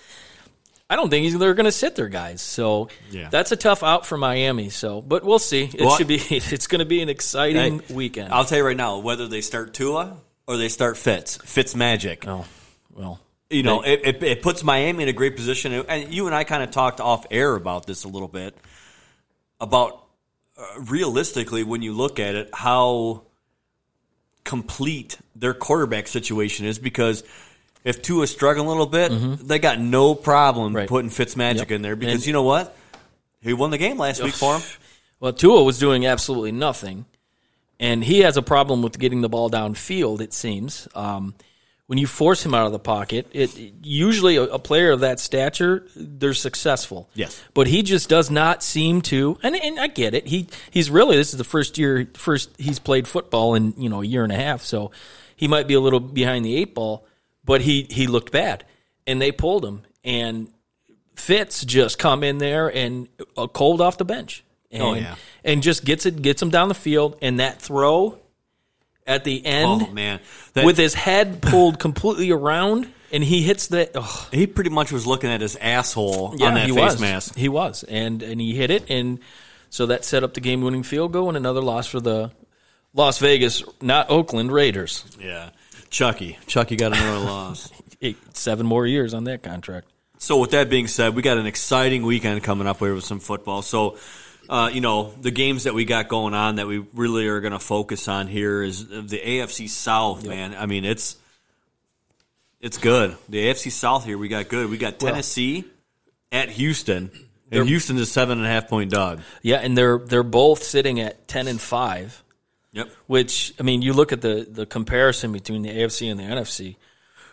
I 0.89 0.95
don't 0.95 1.11
think 1.11 1.25
he's, 1.25 1.37
they're 1.37 1.55
going 1.55 1.65
to 1.65 1.73
sit 1.73 1.97
their 1.97 2.09
guys, 2.09 2.41
so 2.41 2.91
Yeah. 3.11 3.29
that's 3.29 3.51
a 3.51 3.57
tough 3.57 3.83
out 3.83 4.07
for 4.07 4.17
Miami. 4.17 4.71
So, 4.71 5.03
but 5.03 5.25
we'll 5.25 5.41
see. 5.41 5.65
It 5.65 5.81
Well, 5.81 5.97
should 5.97 6.07
be. 6.07 6.19
It's 6.31 6.69
going 6.69 6.79
to 6.79 6.85
be 6.85 7.03
an 7.03 7.09
exciting 7.09 7.81
Hey, 7.81 7.95
weekend. 7.95 8.33
I'll 8.33 8.45
tell 8.45 8.59
you 8.59 8.65
right 8.65 8.77
now, 8.77 8.99
whether 9.01 9.27
they 9.27 9.41
start 9.41 9.75
Tua 9.75 10.17
or 10.47 10.57
they 10.57 10.69
start 10.69 10.97
Fitz, 10.97 11.39
Fitz 11.39 11.75
magic. 11.75 12.25
oh, 12.29 12.45
well, 12.95 13.19
You 13.51 13.63
know, 13.63 13.83
it, 13.83 14.01
it, 14.05 14.23
it 14.23 14.43
puts 14.43 14.65
Miami 14.65 15.05
in 15.05 15.09
a 15.09 15.13
great 15.13 15.37
position. 15.37 15.73
And 15.73 16.13
you 16.13 16.27
and 16.27 16.35
I 16.35 16.43
kind 16.45 16.63
of 16.65 16.71
talked 16.73 17.01
off 17.01 17.27
air 17.31 17.55
about 17.55 17.87
this 17.87 18.03
a 18.05 18.09
little 18.09 18.27
bit 18.29 18.57
about 19.61 20.03
uh, 20.59 20.81
realistically, 20.81 21.63
when 21.63 21.81
you 21.83 21.93
look 21.93 22.19
at 22.19 22.35
it, 22.35 22.51
how 22.53 23.23
complete 24.45 25.19
their 25.35 25.55
quarterback 25.55 26.09
situation 26.09 26.67
is 26.67 26.79
because. 26.79 27.23
If 27.85 28.03
Tua's 28.03 28.33
struggling 28.33 28.67
a 28.67 28.69
little 28.69 28.87
bit, 28.89 29.13
they 29.47 29.61
got 29.61 29.79
no 29.79 30.17
problem 30.17 30.71
Mm-hmm. 30.71 30.77
Right. 30.77 30.89
putting 30.89 31.09
Fitzmagic 31.09 31.59
Yep. 31.59 31.71
in 31.71 31.83
there 31.83 31.95
because 31.95 32.15
And- 32.17 32.27
you 32.27 32.33
know 32.33 32.43
what? 32.43 32.77
He 33.43 33.53
won 33.53 33.71
the 33.71 33.79
game 33.79 33.97
last 33.97 34.21
week 34.21 34.35
for 34.35 34.55
him. 34.59 34.63
Well, 35.21 35.33
Tua 35.33 35.63
was 35.63 35.79
doing 35.79 36.05
absolutely 36.05 36.51
nothing, 36.51 37.05
and 37.79 38.03
he 38.03 38.19
has 38.23 38.37
a 38.37 38.43
problem 38.43 38.83
with 38.83 38.99
getting 38.99 39.21
the 39.21 39.29
ball 39.29 39.49
downfield. 39.49 40.21
It 40.21 40.33
seems 40.35 40.89
um, 40.97 41.35
when 41.87 41.99
you 41.99 42.07
force 42.07 42.45
him 42.45 42.53
out 42.55 42.67
of 42.67 42.73
the 42.73 42.79
pocket, 42.81 43.29
it 43.33 43.57
usually 43.83 44.37
a, 44.37 44.43
a 44.43 44.59
player 44.59 44.91
of 44.91 45.01
that 45.01 45.21
stature 45.21 45.87
they're 45.95 46.35
successful. 46.35 47.09
Yes. 47.15 47.43
but 47.55 47.67
he 47.69 47.83
just 47.83 48.09
does 48.09 48.31
not 48.31 48.63
seem 48.63 49.03
to. 49.03 49.39
And, 49.43 49.55
and 49.55 49.79
I 49.79 49.87
get 49.87 50.13
it. 50.15 50.27
He 50.27 50.49
he's 50.71 50.91
really 50.91 51.17
this 51.17 51.33
is 51.33 51.39
the 51.39 51.45
first 51.45 51.79
year 51.79 52.09
first 52.15 52.51
he's 52.59 52.79
played 52.79 53.07
football 53.07 53.55
in 53.55 53.75
you 53.77 53.89
know 53.89 54.03
a 54.03 54.07
year 54.07 54.25
and 54.25 54.33
a 54.33 54.37
half, 54.37 54.63
so 54.63 54.91
he 55.37 55.47
might 55.49 55.69
be 55.69 55.75
a 55.75 55.81
little 55.81 56.01
behind 56.01 56.45
the 56.45 56.57
eight 56.57 56.75
ball. 56.75 57.07
But 57.45 57.61
he 57.61 57.87
he 57.89 58.07
looked 58.09 58.33
bad, 58.33 58.65
and 59.07 59.21
they 59.23 59.33
pulled 59.33 59.65
him 59.65 59.83
and. 60.05 60.49
Fitz 61.15 61.65
just 61.65 61.99
come 61.99 62.23
in 62.23 62.37
there 62.37 62.69
and 62.71 63.09
a 63.39 63.49
cold 63.49 63.81
off 63.81 63.97
the 63.97 64.05
bench. 64.05 64.45
Oh, 64.71 64.77
and, 64.77 64.83
Oh, 64.83 64.95
yeah. 64.95 65.15
and 65.45 65.63
just 65.63 65.83
gets 65.83 66.05
it 66.05 66.21
gets 66.21 66.43
him 66.43 66.51
down 66.51 66.69
the 66.69 66.75
field 66.75 67.17
and 67.23 67.41
that 67.41 67.59
throw 67.63 68.19
at 69.07 69.25
the 69.25 69.45
end 69.45 69.83
Oh 69.89 69.93
man, 69.93 70.21
That- 70.55 70.65
with 70.65 70.77
his 70.77 70.95
head 70.95 71.41
pulled 71.43 71.79
completely 71.79 72.31
around 72.31 72.89
and 73.13 73.23
he 73.23 73.43
hits 73.43 73.69
the 73.69 73.91
oh, 73.95 74.29
he 74.33 74.47
pretty 74.47 74.71
much 74.71 74.91
was 74.93 75.07
looking 75.07 75.31
at 75.31 75.41
his 75.41 75.57
asshole 75.57 76.35
yeah, 76.37 76.47
on 76.49 76.55
that 76.55 76.67
he 76.69 76.75
face 76.75 76.93
was. 76.93 77.01
mask. 77.01 77.37
He 77.37 77.49
was 77.49 77.85
and 77.85 78.23
and 78.23 78.41
he 78.41 78.55
hit 78.55 78.71
it 78.71 78.91
and 78.91 79.21
so 79.71 79.87
that 79.87 80.05
set 80.05 80.23
up 80.25 80.35
the 80.35 80.41
game 80.41 80.61
winning 80.63 80.83
field 80.83 81.13
goal 81.13 81.29
and 81.29 81.37
another 81.37 81.61
loss 81.61 81.87
for 81.87 82.01
the 82.01 82.31
Las 82.95 83.19
Vegas, 83.19 83.63
not 83.83 84.09
Oakland 84.11 84.51
Raiders. 84.51 85.05
Yeah. 85.21 85.51
Chucky. 85.91 86.39
Chucky 86.47 86.77
got 86.77 86.93
another 86.97 87.19
loss. 87.27 87.71
Eight, 88.01 88.17
seven 88.37 88.65
more 88.67 88.87
years 88.87 89.13
on 89.13 89.25
that 89.25 89.43
contract. 89.43 89.87
So 90.19 90.39
with 90.39 90.53
that 90.53 90.71
being 90.71 90.87
said, 90.87 91.15
we 91.15 91.21
got 91.21 91.37
an 91.37 91.45
exciting 91.47 92.05
weekend 92.05 92.43
coming 92.43 92.67
up 92.67 92.79
here 92.79 92.95
with 92.95 93.05
some 93.05 93.21
football. 93.21 93.61
So, 93.61 93.99
uh, 94.49 94.71
you 94.73 94.81
know, 94.81 95.13
the 95.21 95.31
games 95.31 95.65
that 95.65 95.75
we 95.75 95.85
got 95.85 96.09
going 96.09 96.35
on 96.35 96.57
that 96.57 96.67
we 96.67 96.85
really 96.95 97.27
are 97.27 97.41
going 97.41 97.53
to 97.53 97.59
focus 97.59 98.09
on 98.09 98.27
here 98.27 98.63
is 98.63 98.87
the 98.89 99.19
AFC 99.19 99.69
South, 99.69 100.27
man. 100.27 100.55
I 100.55 100.67
mean, 100.67 100.85
it's 100.85 101.17
it's 102.61 102.79
good. 102.79 103.17
The 103.29 103.47
AFC 103.47 103.71
South 103.71 104.05
here, 104.05 104.19
we 104.19 104.29
got 104.29 104.49
good. 104.49 104.71
We 104.71 104.79
got 104.79 104.99
Tennessee 104.99 105.65
at 106.33 106.49
Houston, 106.51 107.11
and 107.51 107.69
Houston's 107.69 108.01
a 108.01 108.07
seven 108.07 108.39
and 108.39 108.47
a 108.47 108.51
half 108.51 108.69
point 108.69 108.91
dog. 108.91 109.21
Yeah, 109.43 109.57
and 109.57 109.77
they're 109.77 109.99
they're 109.99 110.23
both 110.23 110.63
sitting 110.63 111.01
at 111.01 111.29
ten 111.29 111.49
and 111.49 111.61
five. 111.61 112.23
Yep. 112.73 112.91
Which 113.07 113.55
I 113.59 113.63
mean, 113.63 113.83
you 113.83 113.93
look 113.93 114.13
at 114.13 114.21
the 114.21 114.47
the 114.49 114.67
comparison 114.67 115.33
between 115.33 115.63
the 115.63 115.71
AFC 115.71 116.11
and 116.11 116.21
the 116.21 116.25
NFC. 116.25 116.77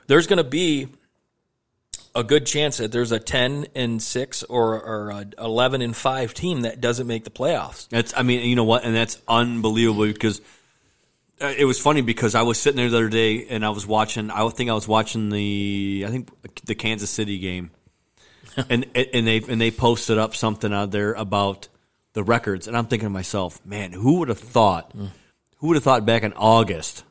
There's 0.07 0.27
going 0.27 0.37
to 0.37 0.43
be 0.43 0.89
a 2.15 2.23
good 2.23 2.45
chance 2.45 2.77
that 2.77 2.91
there's 2.91 3.11
a 3.11 3.19
ten 3.19 3.67
and 3.75 4.01
six 4.01 4.43
or 4.43 4.81
or 4.81 5.09
a 5.09 5.25
eleven 5.39 5.81
and 5.81 5.95
five 5.95 6.33
team 6.33 6.61
that 6.61 6.81
doesn't 6.81 7.07
make 7.07 7.23
the 7.23 7.31
playoffs. 7.31 7.87
That's, 7.89 8.13
I 8.15 8.23
mean, 8.23 8.47
you 8.47 8.55
know 8.55 8.63
what, 8.63 8.83
and 8.83 8.95
that's 8.95 9.21
unbelievable 9.27 10.05
because 10.05 10.41
uh, 11.41 11.53
it 11.57 11.65
was 11.65 11.79
funny 11.79 12.01
because 12.01 12.35
I 12.35 12.43
was 12.43 12.59
sitting 12.59 12.77
there 12.77 12.89
the 12.89 12.97
other 12.97 13.09
day 13.09 13.47
and 13.47 13.65
I 13.65 13.69
was 13.69 13.87
watching. 13.87 14.29
I 14.29 14.47
think 14.49 14.69
I 14.69 14.73
was 14.73 14.87
watching 14.87 15.29
the, 15.29 16.05
I 16.07 16.11
think 16.11 16.29
the 16.65 16.75
Kansas 16.75 17.09
City 17.09 17.39
game, 17.39 17.71
and 18.69 18.85
and 18.95 19.27
they 19.27 19.37
and 19.37 19.59
they 19.59 19.71
posted 19.71 20.17
up 20.17 20.35
something 20.35 20.73
out 20.73 20.91
there 20.91 21.13
about 21.13 21.67
the 22.13 22.23
records, 22.23 22.67
and 22.67 22.77
I'm 22.77 22.85
thinking 22.85 23.07
to 23.07 23.13
myself, 23.13 23.63
man, 23.65 23.91
who 23.91 24.19
would 24.19 24.29
have 24.29 24.39
thought? 24.39 24.93
Who 25.57 25.67
would 25.67 25.75
have 25.75 25.83
thought 25.83 26.05
back 26.05 26.23
in 26.23 26.33
August 26.33 27.03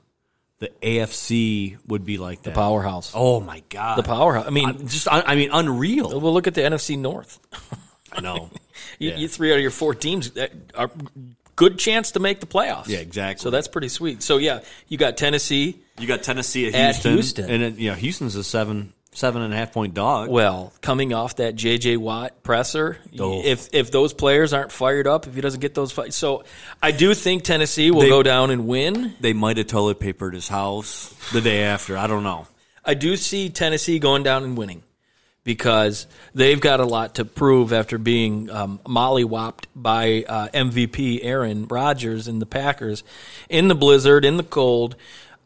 the 0.62 0.70
AFC 0.80 1.76
would 1.88 2.04
be 2.04 2.18
like 2.18 2.42
that? 2.42 2.50
The 2.50 2.54
powerhouse. 2.54 3.10
Oh 3.14 3.40
my 3.40 3.62
god, 3.68 3.98
The 3.98 4.02
powerhouse. 4.04 4.46
I 4.46 4.50
mean, 4.50 4.68
I- 4.68 4.72
just 4.72 5.08
I, 5.08 5.22
I 5.22 5.34
mean, 5.34 5.50
unreal. 5.52 6.20
we'll 6.20 6.32
look 6.32 6.46
at 6.46 6.54
the 6.54 6.60
NFC 6.62 6.96
North. 6.98 7.38
I 8.12 8.20
know. 8.20 8.50
You, 8.98 9.10
Yeah. 9.10 9.16
you 9.16 9.28
three 9.28 9.50
out 9.52 9.56
of 9.56 9.62
your 9.62 9.70
four 9.70 9.94
teams 9.94 10.30
are 10.74 10.90
good 11.56 11.78
chance 11.78 12.12
to 12.12 12.20
make 12.20 12.40
the 12.40 12.46
playoffs. 12.46 12.88
Yeah, 12.88 12.98
exactly. 12.98 13.42
So 13.42 13.50
that's 13.50 13.68
pretty 13.68 13.88
sweet. 13.88 14.22
So 14.22 14.36
yeah, 14.38 14.60
you 14.88 14.98
got 14.98 15.16
Tennessee. 15.16 15.80
You 15.98 16.06
got 16.06 16.22
Tennessee 16.22 16.66
at 16.68 16.74
At 16.74 16.94
Houston, 16.96 17.12
Houston. 17.14 17.50
and 17.50 17.62
it, 17.62 17.74
you 17.76 17.90
know 17.90 17.96
Houston's 17.96 18.34
a 18.36 18.44
seven 18.44 18.92
seven 19.14 19.42
and 19.42 19.52
a 19.52 19.56
half 19.56 19.72
point 19.72 19.94
dog. 19.94 20.28
Well, 20.30 20.72
coming 20.80 21.12
off 21.12 21.36
that 21.36 21.54
J.J. 21.54 21.98
Watt 21.98 22.42
presser, 22.42 22.98
Oh. 23.18 23.42
if 23.44 23.68
if 23.72 23.90
those 23.90 24.12
players 24.12 24.52
aren't 24.52 24.72
fired 24.72 25.06
up, 25.06 25.26
if 25.26 25.34
he 25.34 25.40
doesn't 25.40 25.60
get 25.60 25.74
those 25.74 25.92
fights, 25.92 26.16
so 26.16 26.44
I 26.82 26.90
do 26.92 27.14
think 27.14 27.42
Tennessee 27.44 27.90
will 27.90 28.00
They- 28.02 28.08
go 28.08 28.22
down 28.22 28.50
and 28.50 28.66
win. 28.66 29.14
they 29.20 29.32
might 29.32 29.56
have 29.58 29.66
toilet 29.66 30.00
papered 30.00 30.34
his 30.34 30.48
house 30.48 31.14
the 31.32 31.40
day 31.40 31.62
after. 31.62 31.96
I 31.96 32.06
don't 32.06 32.22
know. 32.22 32.46
I 32.84 32.94
do 32.94 33.16
see 33.16 33.48
Tennessee 33.48 33.98
going 33.98 34.22
down 34.22 34.42
and 34.44 34.56
winning 34.56 34.82
because 35.44 36.06
they've 36.34 36.60
got 36.60 36.80
a 36.80 36.84
lot 36.84 37.16
to 37.16 37.24
prove 37.24 37.72
after 37.72 37.98
being 37.98 38.48
um, 38.50 38.80
mollywopped 38.86 39.64
by 39.74 40.24
uh, 40.28 40.48
MVP 40.54 41.20
Aaron 41.22 41.66
Rodgers 41.68 42.28
and 42.28 42.40
the 42.40 42.46
Packers 42.46 43.02
in 43.48 43.68
the 43.68 43.74
blizzard, 43.74 44.24
in 44.24 44.36
the 44.36 44.42
cold, 44.44 44.96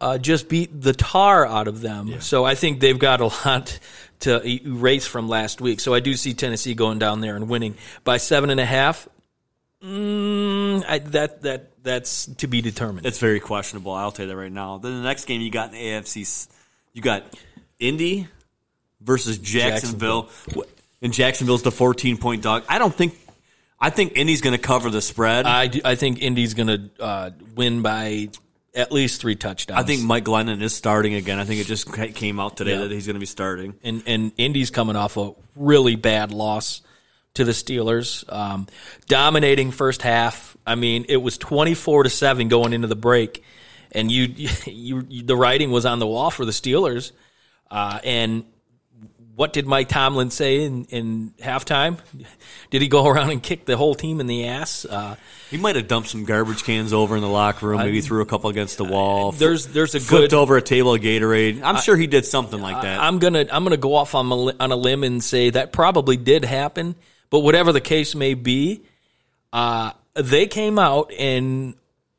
uh, 0.01 0.18
just 0.18 0.49
beat 0.49 0.80
the 0.80 0.92
tar 0.92 1.47
out 1.47 1.68
of 1.68 1.80
them. 1.80 2.20
So 2.20 2.44
I 2.44 2.55
think 2.55 2.80
they've 2.80 2.99
got 2.99 3.20
a 3.20 3.26
lot 3.47 3.78
to 4.20 4.47
erase 4.47 5.07
from 5.07 5.28
last 5.28 5.61
week. 5.61 5.80
So 5.80 5.94
I 5.94 6.01
do 6.01 6.14
see 6.14 6.34
Tennessee 6.34 6.74
going 6.74 6.99
down 6.99 7.20
there 7.20 7.36
and 7.36 7.49
winning 7.49 7.76
by 8.05 8.16
seven 8.18 8.51
and 8.51 8.61
a 8.61 8.64
half. 8.64 9.09
Mm, 9.82 10.84
I, 10.88 10.99
that 10.99 11.42
that 11.42 11.82
that's 11.82 12.26
to 12.26 12.47
be 12.47 12.61
determined. 12.62 13.07
It's 13.07 13.18
very 13.18 13.40
questionable. 13.40 13.92
I'll 13.92 14.11
tell 14.11 14.24
you 14.26 14.30
that 14.32 14.36
right 14.36 14.51
now. 14.51 14.78
Then 14.78 14.97
the 14.97 15.03
next 15.03 15.26
game 15.26 15.40
you 15.42 15.51
got 15.51 15.68
in 15.68 15.74
the 15.74 15.84
AFC, 15.84 16.49
you 16.92 17.03
got 17.03 17.24
Indy 17.78 18.26
versus 19.01 19.38
Jacksonville, 19.38 20.30
and 21.03 21.12
Jacksonville's 21.12 21.62
the 21.62 21.70
14 21.70 22.16
point 22.16 22.42
dog. 22.42 22.64
I 22.68 22.78
don't 22.78 22.94
think. 22.94 23.14
I 23.78 23.90
think 23.90 24.16
Indy's 24.16 24.40
going 24.40 24.57
to 24.57 24.62
cover 24.62 24.88
the 24.88 25.03
spread. 25.03 25.44
I, 25.44 25.61
I, 25.61 25.66
do- 25.66 25.80
I 25.84 25.94
think 25.97 26.22
Indy's 26.22 26.55
going 26.55 26.68
to 26.68 26.90
uh, 26.99 27.30
win 27.55 27.82
by 27.82 28.30
at 28.77 28.93
least 28.93 29.20
three 29.20 29.35
touchdowns. 29.35 29.81
I 29.81 29.83
think 29.85 30.03
Mike 30.03 30.24
Glennon 30.24 30.62
is 30.62 30.74
starting 30.74 31.14
again. 31.14 31.39
I 31.41 31.45
think 31.45 31.61
it 31.61 31.66
just 31.66 31.93
came 32.14 32.39
out 32.39 32.57
today 32.57 32.72
Yeah. 32.72 32.83
that 32.83 32.91
he's 32.93 33.07
going 33.07 33.14
to 33.14 33.20
be 33.20 33.27
starting. 33.27 33.74
and 33.83 34.03
and 34.07 34.33
Indy's 34.37 34.70
coming 34.70 34.95
off 34.97 35.16
a 35.16 35.33
really 35.57 35.97
bad 35.97 36.31
loss 36.31 36.83
to 37.35 37.45
the 37.45 37.53
Steelers, 37.53 38.31
um, 38.33 38.66
dominating 39.09 39.70
first 39.70 40.03
half. 40.03 40.57
I 40.66 40.74
mean, 40.74 41.07
it 41.09 41.16
was 41.18 41.37
twenty 41.39 41.74
four 41.74 42.03
to 42.03 42.11
seven 42.11 42.49
going 42.49 42.72
into 42.72 42.87
the 42.89 42.97
break, 42.97 43.43
and 43.93 44.11
you, 44.12 44.24
you, 44.24 44.49
you 45.09 45.22
the 45.22 45.37
writing 45.37 45.70
was 45.70 45.87
on 45.87 45.99
the 45.99 46.07
wall 46.07 46.31
for 46.31 46.45
the 46.45 46.53
Steelers. 46.53 47.12
Uh, 47.70 47.99
and 48.05 48.45
what 49.37 49.53
did 49.53 49.66
Mike 49.66 49.89
Tomlin 49.89 50.30
say 50.30 50.64
in, 50.64 50.87
in 50.87 51.34
halftime? 51.39 51.99
Did 52.70 52.80
he 52.82 52.89
go 52.89 53.07
around 53.07 53.30
and 53.30 53.43
kick 53.43 53.66
the 53.66 53.76
whole 53.76 53.95
team 53.95 54.18
in 54.18 54.26
the 54.26 54.47
ass? 54.47 54.84
Uh, 54.84 55.16
He 55.51 55.59
might 55.59 55.76
have 55.76 55.87
dumped 55.87 56.09
some 56.09 56.24
garbage 56.24 56.64
cans 56.64 56.93
over 56.93 57.14
in 57.16 57.22
the 57.22 57.28
locker 57.28 57.68
room. 57.68 57.78
Maybe 57.78 58.01
threw 58.01 58.22
a 58.22 58.26
couple 58.26 58.49
against 58.51 58.78
the 58.78 58.84
wall. 58.84 59.32
there's 59.32 59.66
there's 59.66 59.95
a 59.95 60.01
flipped 60.01 60.30
good 60.30 60.34
over 60.34 60.57
a 60.57 60.62
table 60.62 60.95
of 60.95 61.01
Gatorade. 61.03 61.62
I'm 61.62 61.76
sure 61.76 61.97
he 61.97 62.07
did 62.07 62.24
something 62.24 62.61
like 62.61 62.80
that. 62.82 62.99
I'm 63.01 63.18
gonna 63.18 63.45
I'm 63.53 63.62
gonna 63.62 63.76
go 63.76 63.95
off 63.95 64.14
on 64.14 64.26
a, 64.32 64.55
on 64.59 64.72
a 64.72 64.76
limb 64.76 65.05
and 65.05 65.22
say 65.22 65.51
that 65.51 65.70
probably 65.72 66.16
did 66.16 66.45
happen. 66.45 66.95
But 67.28 67.41
whatever 67.41 67.72
the 67.72 67.80
case 67.80 68.14
may 68.14 68.34
be, 68.34 68.84
uh, 69.53 69.93
they 70.14 70.47
came 70.47 70.78
out 70.78 71.12
and 71.12 71.74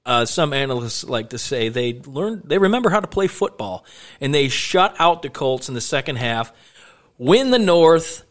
uh, 0.05 0.26
some 0.26 0.53
analysts 0.53 1.03
like 1.03 1.32
to 1.32 1.38
say 1.38 1.70
they 1.70 1.93
learned 2.05 2.43
they 2.45 2.57
remember 2.57 2.89
how 2.89 2.99
to 2.99 3.07
play 3.07 3.28
football 3.28 3.86
and 4.22 4.34
they 4.34 4.47
shut 4.49 4.95
out 4.99 5.22
the 5.24 5.30
Colts 5.30 5.68
in 5.68 5.76
the 5.76 5.82
second 5.82 6.18
half, 6.18 6.53
win 7.18 7.51
the 7.51 7.59
North, 7.59 8.24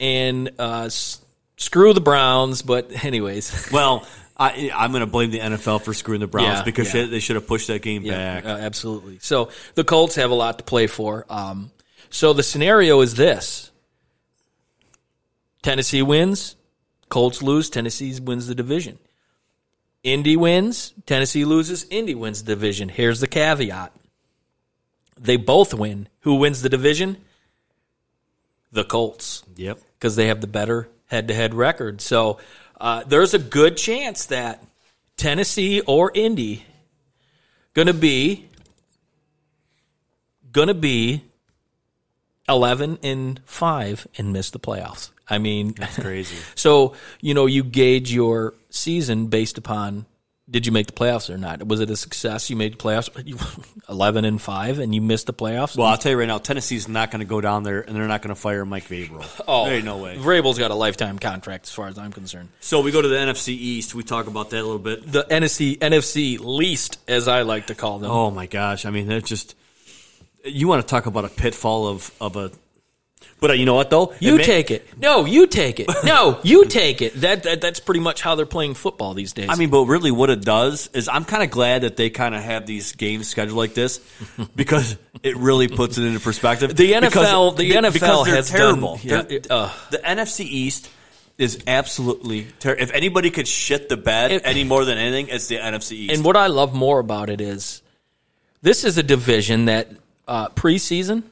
and 0.00 0.50
uh, 0.58 0.84
s- 0.86 1.20
screw 1.56 1.92
the 1.92 2.00
Browns. 2.00 2.62
But 2.62 3.04
anyways, 3.04 3.68
Well, 3.72 4.06
I, 4.36 4.70
I'm 4.74 4.92
going 4.92 5.00
to 5.00 5.06
blame 5.06 5.30
the 5.30 5.40
NFL 5.40 5.82
for 5.82 5.92
screwing 5.94 6.20
the 6.20 6.26
Browns 6.28 6.58
Yeah, 6.58 6.62
because 6.64 6.94
yeah. 6.94 7.06
they- 7.06 7.18
should 7.18 7.36
have 7.36 7.46
pushed 7.46 7.66
that 7.68 7.82
game 7.82 8.04
back. 8.04 8.44
uh, 8.44 8.48
absolutely. 8.48 9.18
So 9.20 9.50
the 9.74 9.84
Colts 9.84 10.14
have 10.14 10.30
a 10.30 10.34
lot 10.34 10.58
to 10.58 10.64
play 10.64 10.86
for. 10.86 11.26
Um, 11.28 11.70
so 12.10 12.32
the 12.32 12.42
scenario 12.42 13.00
is 13.00 13.14
this: 13.16 13.70
Tennessee 15.62 16.02
wins, 16.02 16.56
Colts 17.08 17.42
lose, 17.42 17.68
Tennessee 17.70 18.18
wins 18.20 18.46
the 18.46 18.54
division. 18.54 18.98
Indy 20.04 20.36
wins, 20.36 20.94
Tennessee 21.06 21.44
loses, 21.44 21.84
Indy 21.90 22.14
wins 22.14 22.44
the 22.44 22.52
division. 22.54 22.88
Here's 22.88 23.20
the 23.20 23.26
caveat: 23.26 23.92
they 25.20 25.36
both 25.36 25.74
win. 25.74 26.08
Who 26.20 26.36
wins 26.36 26.62
the 26.62 26.68
division? 26.68 27.16
The 28.72 28.84
Colts 28.84 29.42
Yep. 29.56 29.78
because 29.98 30.16
they 30.16 30.26
have 30.28 30.40
the 30.40 30.46
better 30.46 30.88
head-to-head 31.06 31.54
record. 31.54 32.00
So 32.00 32.38
uh, 32.80 33.04
there's 33.04 33.34
a 33.34 33.38
good 33.38 33.76
chance 33.76 34.26
that 34.26 34.62
Tennessee 35.16 35.80
or 35.80 36.12
Indy 36.14 36.64
gonna 37.74 37.92
be 37.94 38.48
gonna 40.52 40.74
be 40.74 41.22
eleven 42.48 42.98
and 43.02 43.40
five 43.44 44.06
and 44.16 44.32
miss 44.32 44.50
the 44.50 44.58
playoffs. 44.60 45.10
I 45.28 45.38
mean, 45.38 45.74
That's 45.76 45.98
crazy. 45.98 46.36
so 46.54 46.94
you 47.20 47.34
know 47.34 47.46
you 47.46 47.64
gauge 47.64 48.12
your 48.12 48.54
season 48.70 49.26
based 49.26 49.58
upon 49.58 50.06
did 50.50 50.66
you 50.66 50.72
make 50.72 50.86
the 50.86 50.92
playoffs 50.92 51.28
or 51.28 51.36
not? 51.36 51.66
Was 51.66 51.80
it 51.80 51.90
a 51.90 51.96
success? 51.96 52.48
You 52.48 52.56
made 52.56 52.72
the 52.72 52.76
playoffs, 52.76 53.10
eleven 53.88 54.24
and 54.24 54.40
five, 54.40 54.78
and 54.78 54.94
you 54.94 55.00
missed 55.02 55.26
the 55.26 55.34
playoffs. 55.34 55.76
Well, 55.76 55.86
I'll 55.86 55.98
tell 55.98 56.12
you 56.12 56.18
right 56.18 56.28
now, 56.28 56.38
Tennessee's 56.38 56.88
not 56.88 57.10
going 57.10 57.20
to 57.20 57.26
go 57.26 57.40
down 57.40 57.64
there 57.64 57.80
and 57.80 57.94
they're 57.94 58.08
not 58.08 58.22
going 58.22 58.34
to 58.34 58.40
fire 58.40 58.64
Mike 58.64 58.84
Vrabel. 58.84 59.24
oh, 59.48 59.66
there 59.66 59.76
ain't 59.76 59.84
no 59.84 59.98
way. 59.98 60.16
Vrabel's 60.16 60.58
got 60.58 60.70
a 60.70 60.74
lifetime 60.74 61.18
contract, 61.18 61.66
as 61.66 61.72
far 61.72 61.88
as 61.88 61.98
I'm 61.98 62.12
concerned. 62.12 62.48
So 62.60 62.80
we 62.80 62.90
go 62.90 63.02
to 63.02 63.08
the 63.08 63.16
NFC 63.16 63.48
East. 63.48 63.94
We 63.94 64.02
talk 64.02 64.26
about 64.26 64.50
that 64.50 64.60
a 64.60 64.64
little 64.64 64.78
bit. 64.78 65.10
the 65.10 65.24
NFC 65.24 65.78
NFC 65.78 66.38
least, 66.40 66.98
as 67.08 67.28
I 67.28 67.42
like 67.42 67.66
to 67.66 67.74
call 67.74 67.98
them. 67.98 68.10
Oh 68.10 68.30
my 68.30 68.46
gosh! 68.46 68.86
I 68.86 68.90
mean, 68.90 69.06
that's 69.06 69.28
just 69.28 69.54
you 70.44 70.68
want 70.68 70.82
to 70.82 70.88
talk 70.88 71.06
about 71.06 71.24
a 71.24 71.28
pitfall 71.28 71.88
of 71.88 72.10
of 72.20 72.36
a. 72.36 72.50
But 73.40 73.50
uh, 73.50 73.54
you 73.54 73.66
know 73.66 73.74
what 73.74 73.90
though? 73.90 74.14
you 74.20 74.38
take 74.38 74.70
it. 74.70 74.86
No, 74.98 75.24
you 75.24 75.46
take 75.46 75.78
it. 75.80 75.88
No, 76.04 76.40
you 76.44 76.64
take 76.66 77.02
it. 77.02 77.14
That, 77.20 77.44
that 77.44 77.60
that's 77.60 77.80
pretty 77.80 78.00
much 78.00 78.20
how 78.20 78.34
they're 78.34 78.46
playing 78.46 78.74
football 78.74 79.14
these 79.14 79.32
days. 79.32 79.48
I 79.48 79.54
mean, 79.54 79.70
but 79.70 79.84
really, 79.84 80.10
what 80.10 80.30
it 80.30 80.42
does 80.42 80.88
is 80.92 81.08
I'm 81.08 81.24
kind 81.24 81.42
of 81.42 81.50
glad 81.50 81.82
that 81.82 81.96
they 81.96 82.10
kind 82.10 82.34
of 82.34 82.42
have 82.42 82.66
these 82.66 82.92
games 82.92 83.28
scheduled 83.28 83.56
like 83.56 83.74
this 83.74 84.00
because 84.56 84.96
it 85.22 85.36
really 85.36 85.68
puts 85.68 85.98
it 85.98 86.04
into 86.04 86.20
perspective. 86.20 86.74
the 86.76 86.92
NFL, 86.92 87.56
Because- 87.56 87.56
the 87.56 87.70
NFL 87.70 88.26
has 88.26 88.50
terrible. 88.50 89.00
Done, 89.04 89.26
yeah, 89.30 89.38
uh, 89.50 89.72
the 89.90 89.98
NFC 89.98 90.40
East 90.40 90.90
is 91.38 91.62
absolutely 91.68 92.48
terrible. 92.58 92.82
If 92.82 92.92
anybody 92.92 93.30
could 93.30 93.46
shit 93.46 93.88
the 93.88 93.96
bed 93.96 94.32
It- 94.32 94.42
any 94.44 94.64
more 94.64 94.84
than 94.84 94.98
anything, 94.98 95.28
it's 95.28 95.46
the 95.46 95.58
NFC 95.58 95.92
East. 95.92 96.14
and 96.14 96.24
what 96.24 96.36
I 96.36 96.48
love 96.48 96.74
more 96.74 96.98
about 96.98 97.30
it 97.30 97.40
is 97.40 97.82
this 98.62 98.84
is 98.84 98.98
a 98.98 99.02
division 99.04 99.66
that 99.66 99.88
uh, 100.26 100.48
preseason 100.48 101.22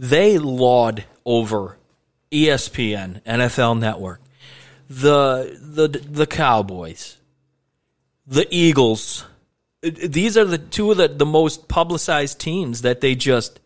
they 0.00 0.38
laud 0.38 1.04
over 1.26 1.76
ESPN, 2.32 3.22
NFL 3.24 3.78
Network, 3.78 4.22
the 4.88 5.58
the 5.60 5.88
the 5.88 6.26
Cowboys, 6.26 7.18
the 8.26 8.48
Eagles, 8.50 9.26
these 9.82 10.38
are 10.38 10.46
the 10.46 10.56
two 10.56 10.90
of 10.90 10.96
the, 10.96 11.08
the 11.08 11.26
most 11.26 11.68
publicized 11.68 12.40
teams 12.40 12.80
that 12.80 13.02
they 13.02 13.14
just 13.14 13.60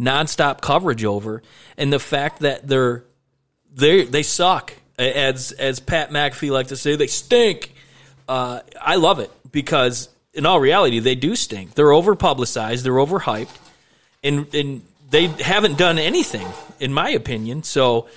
nonstop 0.00 0.60
coverage 0.60 1.04
over, 1.04 1.42
and 1.76 1.92
the 1.92 2.00
fact 2.00 2.40
that 2.40 2.66
they're 2.66 3.04
they 3.72 4.04
they 4.04 4.24
suck 4.24 4.74
as 4.98 5.52
as 5.52 5.78
Pat 5.78 6.10
McAfee 6.10 6.50
like 6.50 6.66
to 6.68 6.76
say 6.76 6.96
they 6.96 7.06
stink. 7.06 7.72
Uh, 8.28 8.60
I 8.82 8.96
love 8.96 9.20
it 9.20 9.30
because 9.52 10.08
in 10.34 10.44
all 10.44 10.58
reality 10.58 10.98
they 10.98 11.14
do 11.14 11.36
stink. 11.36 11.74
They're 11.74 11.92
over 11.92 12.16
publicized. 12.16 12.84
They're 12.84 12.94
overhyped, 12.94 13.56
and 14.24 14.52
and 14.52 14.82
they 15.10 15.26
haven't 15.26 15.78
done 15.78 15.98
anything 15.98 16.46
in 16.80 16.92
my 16.92 17.10
opinion. 17.10 17.62
So 17.62 18.08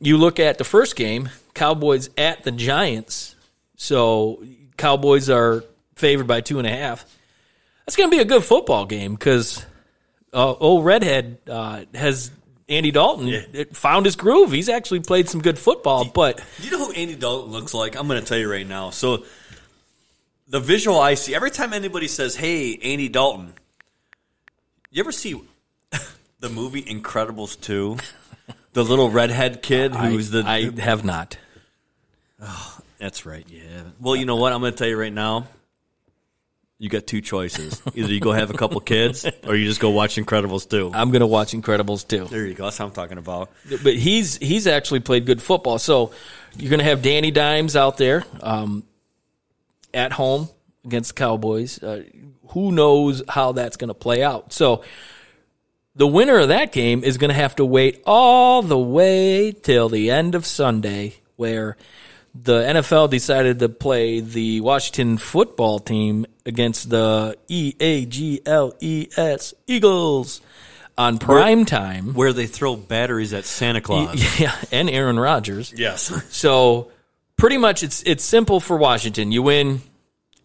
you 0.00 0.16
look 0.16 0.38
at 0.40 0.58
the 0.58 0.64
first 0.64 0.96
game, 0.96 1.30
Cowboys 1.54 2.10
at 2.16 2.44
the 2.44 2.52
Giants. 2.52 3.34
So 3.76 4.42
Cowboys 4.76 5.30
are 5.30 5.64
favored 5.96 6.26
by 6.26 6.40
two 6.40 6.58
and 6.58 6.66
a 6.66 6.70
half. 6.70 7.04
That's 7.84 7.96
going 7.96 8.10
to 8.10 8.16
be 8.16 8.20
a 8.20 8.26
good 8.26 8.44
football 8.44 8.84
game 8.84 9.14
because 9.14 9.64
uh, 10.32 10.52
old 10.54 10.84
redhead 10.84 11.38
uh, 11.48 11.84
has 11.94 12.30
Andy 12.68 12.90
Dalton 12.90 13.28
it 13.28 13.74
found 13.74 14.04
his 14.04 14.14
groove. 14.14 14.52
He's 14.52 14.68
actually 14.68 15.00
played 15.00 15.28
some 15.28 15.40
good 15.40 15.58
football, 15.58 16.04
but 16.04 16.42
Do 16.58 16.64
you 16.64 16.70
know 16.70 16.86
who 16.86 16.92
Andy 16.92 17.14
Dalton 17.14 17.50
looks 17.50 17.72
like? 17.72 17.96
I'm 17.96 18.06
going 18.06 18.20
to 18.20 18.26
tell 18.26 18.38
you 18.38 18.50
right 18.50 18.66
now. 18.66 18.90
So, 18.90 19.24
the 20.48 20.60
visual 20.60 20.98
I 20.98 21.14
see 21.14 21.34
every 21.34 21.50
time 21.50 21.72
anybody 21.72 22.08
says, 22.08 22.36
"Hey, 22.36 22.76
Andy 22.76 23.08
Dalton," 23.08 23.54
you 24.90 25.00
ever 25.00 25.12
see 25.12 25.40
the 26.40 26.48
movie 26.48 26.82
Incredibles 26.82 27.60
2? 27.60 27.96
The 28.72 28.84
little 28.84 29.10
redhead 29.10 29.62
kid 29.62 29.94
who's 29.94 30.30
the 30.30 30.44
I 30.46 30.70
have 30.80 31.04
not. 31.04 31.36
That's 32.98 33.24
right. 33.26 33.44
Yeah. 33.48 33.82
Well, 34.00 34.16
you 34.16 34.24
know 34.24 34.36
what? 34.36 34.52
I'm 34.52 34.60
going 34.60 34.72
to 34.72 34.78
tell 34.78 34.88
you 34.88 34.98
right 34.98 35.12
now. 35.12 35.46
You 36.80 36.88
got 36.88 37.08
two 37.08 37.20
choices. 37.20 37.82
Either 37.94 38.12
you 38.12 38.20
go 38.20 38.30
have 38.30 38.50
a 38.50 38.54
couple 38.54 38.80
kids, 38.80 39.26
or 39.44 39.56
you 39.56 39.66
just 39.66 39.80
go 39.80 39.90
watch 39.90 40.14
Incredibles 40.14 40.68
2. 40.68 40.92
I'm 40.94 41.10
going 41.10 41.20
to 41.20 41.26
watch 41.26 41.52
Incredibles 41.52 42.06
too. 42.06 42.26
There 42.26 42.46
you 42.46 42.54
go. 42.54 42.64
That's 42.64 42.78
what 42.78 42.86
I'm 42.86 42.92
talking 42.92 43.18
about. 43.18 43.50
but 43.82 43.94
he's 43.96 44.36
he's 44.36 44.68
actually 44.68 45.00
played 45.00 45.26
good 45.26 45.42
football. 45.42 45.80
So 45.80 46.12
you're 46.56 46.70
going 46.70 46.78
to 46.78 46.84
have 46.84 47.02
Danny 47.02 47.32
Dimes 47.32 47.74
out 47.74 47.96
there 47.96 48.24
um, 48.40 48.84
at 49.92 50.12
home 50.12 50.48
against 50.84 51.16
the 51.16 51.18
Cowboys. 51.18 51.82
Uh, 51.82 52.04
who 52.50 52.70
knows 52.70 53.24
how 53.28 53.50
that's 53.52 53.76
going 53.76 53.88
to 53.88 53.94
play 53.94 54.22
out? 54.22 54.52
So 54.52 54.84
the 55.98 56.06
winner 56.06 56.38
of 56.38 56.48
that 56.48 56.70
game 56.72 57.02
is 57.02 57.18
going 57.18 57.28
to 57.28 57.34
have 57.34 57.56
to 57.56 57.64
wait 57.64 58.02
all 58.06 58.62
the 58.62 58.78
way 58.78 59.50
till 59.52 59.88
the 59.88 60.10
end 60.12 60.36
of 60.36 60.46
Sunday, 60.46 61.16
where 61.34 61.76
the 62.34 62.62
NFL 62.62 63.10
decided 63.10 63.58
to 63.58 63.68
play 63.68 64.20
the 64.20 64.60
Washington 64.60 65.18
football 65.18 65.80
team 65.80 66.24
against 66.46 66.88
the 66.88 67.36
E 67.48 67.74
A 67.80 68.06
G 68.06 68.40
L 68.46 68.72
E 68.80 69.08
S 69.16 69.54
Eagles 69.66 70.40
on 70.96 71.18
prime 71.18 71.64
time. 71.64 72.14
Where 72.14 72.32
they 72.32 72.46
throw 72.46 72.76
batteries 72.76 73.32
at 73.32 73.44
Santa 73.44 73.80
Claus. 73.80 74.38
Yeah, 74.40 74.54
and 74.70 74.88
Aaron 74.88 75.18
Rodgers. 75.18 75.74
Yes. 75.76 76.12
So 76.30 76.92
pretty 77.36 77.58
much 77.58 77.82
it's 77.82 78.04
it's 78.06 78.24
simple 78.24 78.60
for 78.60 78.76
Washington. 78.76 79.32
You 79.32 79.42
win 79.42 79.80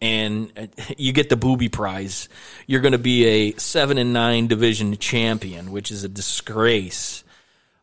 and 0.00 0.52
uh, 0.56 0.66
you 0.96 1.12
get 1.12 1.28
the 1.28 1.36
booby 1.36 1.68
prize. 1.68 2.28
You're 2.66 2.80
going 2.80 2.92
to 2.92 2.98
be 2.98 3.24
a 3.26 3.52
7 3.58 3.98
and 3.98 4.12
9 4.12 4.46
division 4.46 4.96
champion, 4.98 5.70
which 5.72 5.90
is 5.90 6.04
a 6.04 6.08
disgrace. 6.08 7.24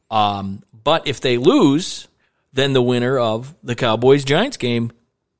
Um, 0.09 0.63
but 0.83 1.07
if 1.07 1.21
they 1.21 1.37
lose, 1.37 2.07
then 2.53 2.73
the 2.73 2.81
winner 2.81 3.17
of 3.17 3.53
the 3.63 3.75
Cowboys 3.75 4.23
Giants 4.23 4.57
game 4.57 4.91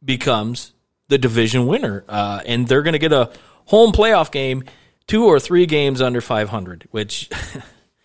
becomes 0.04 0.74
the 1.10 1.18
division 1.18 1.68
winner. 1.68 2.04
Uh, 2.08 2.42
and 2.46 2.68
they're 2.68 2.82
going 2.84 2.94
to 2.94 3.00
get 3.00 3.12
a 3.12 3.32
home 3.66 3.92
playoff 3.92 4.32
game, 4.32 4.64
two 5.08 5.26
or 5.26 5.40
three 5.40 5.66
games 5.66 6.02
under 6.02 6.22
500, 6.22 6.88
which 6.92 7.30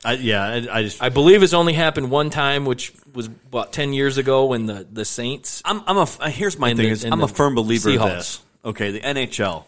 I, 0.05 0.13
yeah, 0.15 0.43
I, 0.45 0.79
I 0.79 0.83
just 0.83 1.03
I 1.03 1.09
believe 1.09 1.43
it's 1.43 1.53
only 1.55 1.73
happened 1.73 2.11
one 2.11 2.31
time, 2.31 2.65
which 2.65 2.93
was 3.15 3.27
about 3.27 3.73
ten 3.73 3.93
years 3.93 4.19
ago 4.19 4.47
when 4.47 4.67
the 4.67 4.87
the 4.93 5.05
Saints. 5.05 5.63
I'm, 5.65 5.83
I'm 5.87 5.97
a. 5.97 6.03
f- 6.03 6.21
Here's 6.33 6.59
my 6.59 6.69
thing: 6.69 6.77
the- 6.77 6.89
is 6.91 7.05
I'm 7.05 7.23
a 7.23 7.29
firm 7.29 7.55
believer 7.55 7.91
of 7.91 8.01
this. 8.17 8.41
Okay, 8.67 8.91
the 8.91 9.01
NHL, 9.01 9.65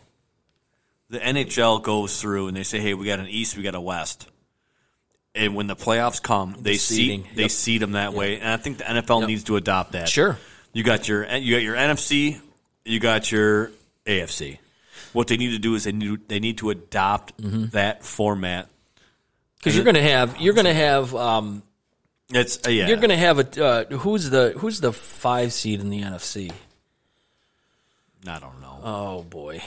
the 1.08 1.18
NHL 1.20 1.82
goes 1.82 2.20
through 2.20 2.48
and 2.48 2.56
they 2.56 2.64
say, 2.64 2.80
"Hey, 2.80 2.94
we 2.94 3.06
got 3.06 3.20
an 3.20 3.28
East, 3.28 3.56
we 3.56 3.62
got 3.62 3.74
a 3.76 3.80
West," 3.80 4.26
and 5.34 5.54
when 5.54 5.68
the 5.68 5.76
playoffs 5.76 6.20
come, 6.22 6.56
they 6.60 6.74
seed 6.74 7.24
they 7.34 7.42
yep. 7.42 7.50
seed 7.50 7.80
them 7.80 7.92
that 7.92 8.12
way, 8.12 8.40
and 8.40 8.48
I 8.48 8.56
think 8.56 8.78
the 8.78 8.84
NFL 8.84 9.26
needs 9.26 9.44
to 9.44 9.56
adopt 9.56 9.92
that. 9.92 10.08
Sure. 10.08 10.36
you 10.72 10.82
got 10.82 11.08
your 11.08 11.24
you 11.36 11.54
got 11.54 11.62
your 11.62 11.76
NFC, 11.76 12.40
you 12.84 12.98
got 13.00 13.30
your 13.30 13.70
AFC. 14.04 14.58
What 15.12 15.28
they 15.28 15.36
need 15.36 15.52
to 15.52 15.58
do 15.58 15.74
is 15.76 15.84
they 15.84 15.92
need 15.92 16.28
they 16.28 16.40
need 16.40 16.58
to 16.58 16.70
adopt 16.70 17.40
Mm-hmm. 17.40 17.66
that 17.68 18.04
format. 18.04 18.68
Because 19.58 19.74
you're 19.76 19.84
going 19.84 19.94
to 19.94 20.02
have 20.02 20.40
you're 20.40 20.54
going 20.54 20.66
to 20.66 20.74
have 20.74 21.14
um, 21.14 21.62
It's 22.30 22.66
uh, 22.66 22.70
yeah, 22.70 22.88
you're 22.88 22.96
going 22.96 23.10
to 23.10 23.16
have 23.16 23.38
a 23.38 23.64
uh, 23.64 23.84
who's 23.98 24.28
the 24.28 24.54
who's 24.58 24.80
the 24.80 24.92
five 24.92 25.52
seed 25.52 25.80
in 25.80 25.88
the 25.88 26.02
NFC? 26.02 26.52
I 28.26 28.38
don't 28.38 28.60
know. 28.60 28.80
Oh 28.82 29.22
boy. 29.22 29.62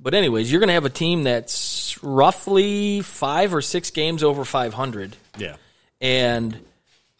But 0.00 0.14
anyways, 0.14 0.50
you're 0.50 0.60
going 0.60 0.68
to 0.68 0.74
have 0.74 0.84
a 0.84 0.90
team 0.90 1.24
that's 1.24 2.00
roughly 2.02 3.00
five 3.00 3.52
or 3.52 3.60
six 3.60 3.90
games 3.90 4.22
over 4.22 4.44
500, 4.44 5.16
yeah, 5.36 5.56
and 6.00 6.56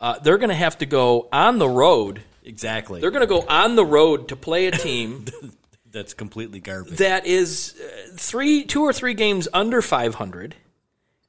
uh, 0.01 0.21
they're 0.21 0.39
going 0.39 0.51
to 0.51 0.55
have 0.55 0.79
to 0.79 0.87
go 0.87 1.29
on 1.33 1.59
the 1.59 1.69
road. 1.69 2.23
exactly. 2.45 3.01
They're 3.01 3.11
going 3.11 3.23
to 3.23 3.27
go 3.27 3.45
on 3.49 3.75
the 3.75 3.85
road 3.85 4.29
to 4.29 4.37
play 4.37 4.67
a 4.67 4.71
team 4.71 5.25
That's 5.91 6.15
completely 6.15 6.61
garbage. 6.61 6.99
that 6.99 7.27
is 7.27 7.75
uh, 7.83 8.11
three, 8.17 8.65
two 8.65 8.83
or 8.83 8.93
three 8.93 9.15
games 9.15 9.49
under 9.53 9.83
500, 9.83 10.55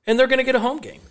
and 0.05 0.19
they're 0.19 0.27
going 0.27 0.37
to 0.37 0.43
get 0.43 0.55
a 0.55 0.59
home 0.59 0.77
game. 0.77 1.01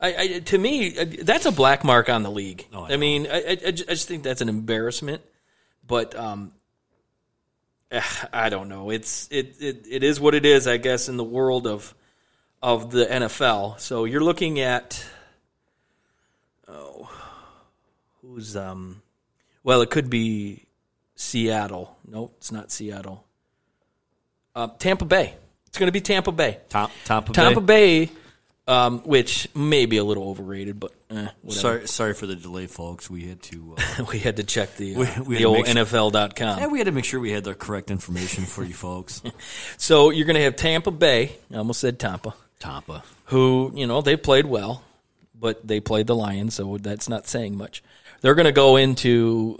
I, 0.00 0.16
I, 0.16 0.38
to 0.40 0.58
me, 0.58 0.98
uh, 0.98 1.04
that's 1.22 1.46
a 1.46 1.52
black 1.52 1.84
mark 1.84 2.08
on 2.08 2.22
the 2.24 2.30
league. 2.30 2.66
Oh, 2.72 2.82
I 2.84 2.94
I, 2.94 2.96
mean, 2.96 3.28
I, 3.30 3.36
I, 3.36 3.58
I 3.68 3.70
just 3.70 4.08
think 4.08 4.24
that's 4.24 4.40
an 4.40 4.48
embarrassment. 4.48 5.22
But 5.86 6.16
um, 6.16 6.52
I 8.32 8.48
don't 8.48 8.68
know. 8.68 8.90
It's 8.90 9.28
it, 9.30 9.56
it 9.60 9.86
it 9.90 10.02
is 10.02 10.20
what 10.20 10.34
it 10.34 10.44
is. 10.44 10.66
I 10.66 10.76
guess 10.76 11.08
in 11.08 11.16
the 11.16 11.24
world 11.24 11.66
of 11.66 11.94
of 12.62 12.90
the 12.90 13.06
NFL. 13.06 13.80
So 13.80 14.04
you're 14.04 14.22
looking 14.22 14.60
at 14.60 15.04
oh, 16.68 17.10
who's 18.22 18.56
um, 18.56 19.02
well, 19.62 19.82
it 19.82 19.90
could 19.90 20.10
be 20.10 20.64
Seattle. 21.14 21.96
No, 22.06 22.30
it's 22.38 22.52
not 22.52 22.70
Seattle. 22.70 23.24
Uh, 24.54 24.68
Tampa 24.78 25.04
Bay. 25.04 25.34
It's 25.66 25.78
going 25.78 25.88
to 25.88 25.92
be 25.92 26.00
Tampa 26.00 26.32
Bay. 26.32 26.58
Top, 26.68 26.90
top 27.04 27.32
Tampa 27.32 27.60
Bay. 27.60 28.06
Bay, 28.06 28.12
um, 28.68 29.00
which 29.00 29.48
may 29.54 29.86
be 29.86 29.96
a 29.98 30.04
little 30.04 30.28
overrated, 30.28 30.80
but 30.80 30.92
eh. 31.10 31.28
Sorry, 31.48 31.86
sorry 31.86 32.14
for 32.14 32.26
the 32.26 32.34
delay, 32.34 32.66
folks. 32.66 33.08
We 33.08 33.26
had 33.28 33.40
to. 33.42 33.76
Uh, 33.78 34.04
we 34.12 34.18
had 34.18 34.36
to 34.36 34.42
check 34.44 34.76
the, 34.76 34.96
uh, 34.96 34.98
We- 34.98 35.22
we 35.22 35.36
the 35.38 35.44
old 35.44 35.66
sure- 35.66 35.84
NFL.com. 35.84 36.58
yeah, 36.58 36.66
we 36.66 36.78
had 36.78 36.86
to 36.86 36.92
make 36.92 37.04
sure 37.04 37.20
we 37.20 37.30
had 37.30 37.44
the 37.44 37.54
correct 37.54 37.90
information 37.90 38.44
for 38.44 38.64
you 38.64 38.74
folks. 38.74 39.22
So 39.78 40.10
you're 40.10 40.26
going 40.26 40.36
to 40.36 40.42
have 40.42 40.56
Tampa 40.56 40.90
Bay. 40.90 41.32
I 41.52 41.56
almost 41.58 41.80
said 41.80 41.98
Tampa, 41.98 42.34
Tampa. 42.58 43.04
who 43.26 43.70
you 43.74 43.86
know 43.86 44.00
they 44.00 44.16
played 44.16 44.46
well, 44.46 44.82
but 45.38 45.66
they 45.66 45.78
played 45.80 46.06
the 46.08 46.16
Lions, 46.16 46.54
so 46.54 46.76
that's 46.78 47.08
not 47.08 47.28
saying 47.28 47.56
much. 47.56 47.82
They're 48.20 48.34
going 48.34 48.46
to 48.46 48.52
go 48.52 48.76
into. 48.76 49.58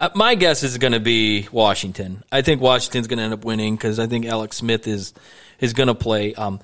Uh, 0.00 0.10
my 0.14 0.36
guess 0.36 0.62
is 0.62 0.78
going 0.78 0.92
to 0.92 1.00
be 1.00 1.48
Washington. 1.50 2.22
I 2.30 2.42
think 2.42 2.60
Washington's 2.60 3.08
going 3.08 3.18
to 3.18 3.24
end 3.24 3.32
up 3.34 3.44
winning 3.44 3.74
because 3.74 3.98
I 3.98 4.06
think 4.06 4.26
Alex 4.26 4.58
Smith 4.58 4.86
is 4.86 5.12
is 5.58 5.72
going 5.72 5.88
to 5.88 5.94
play. 5.94 6.34
Um, 6.34 6.60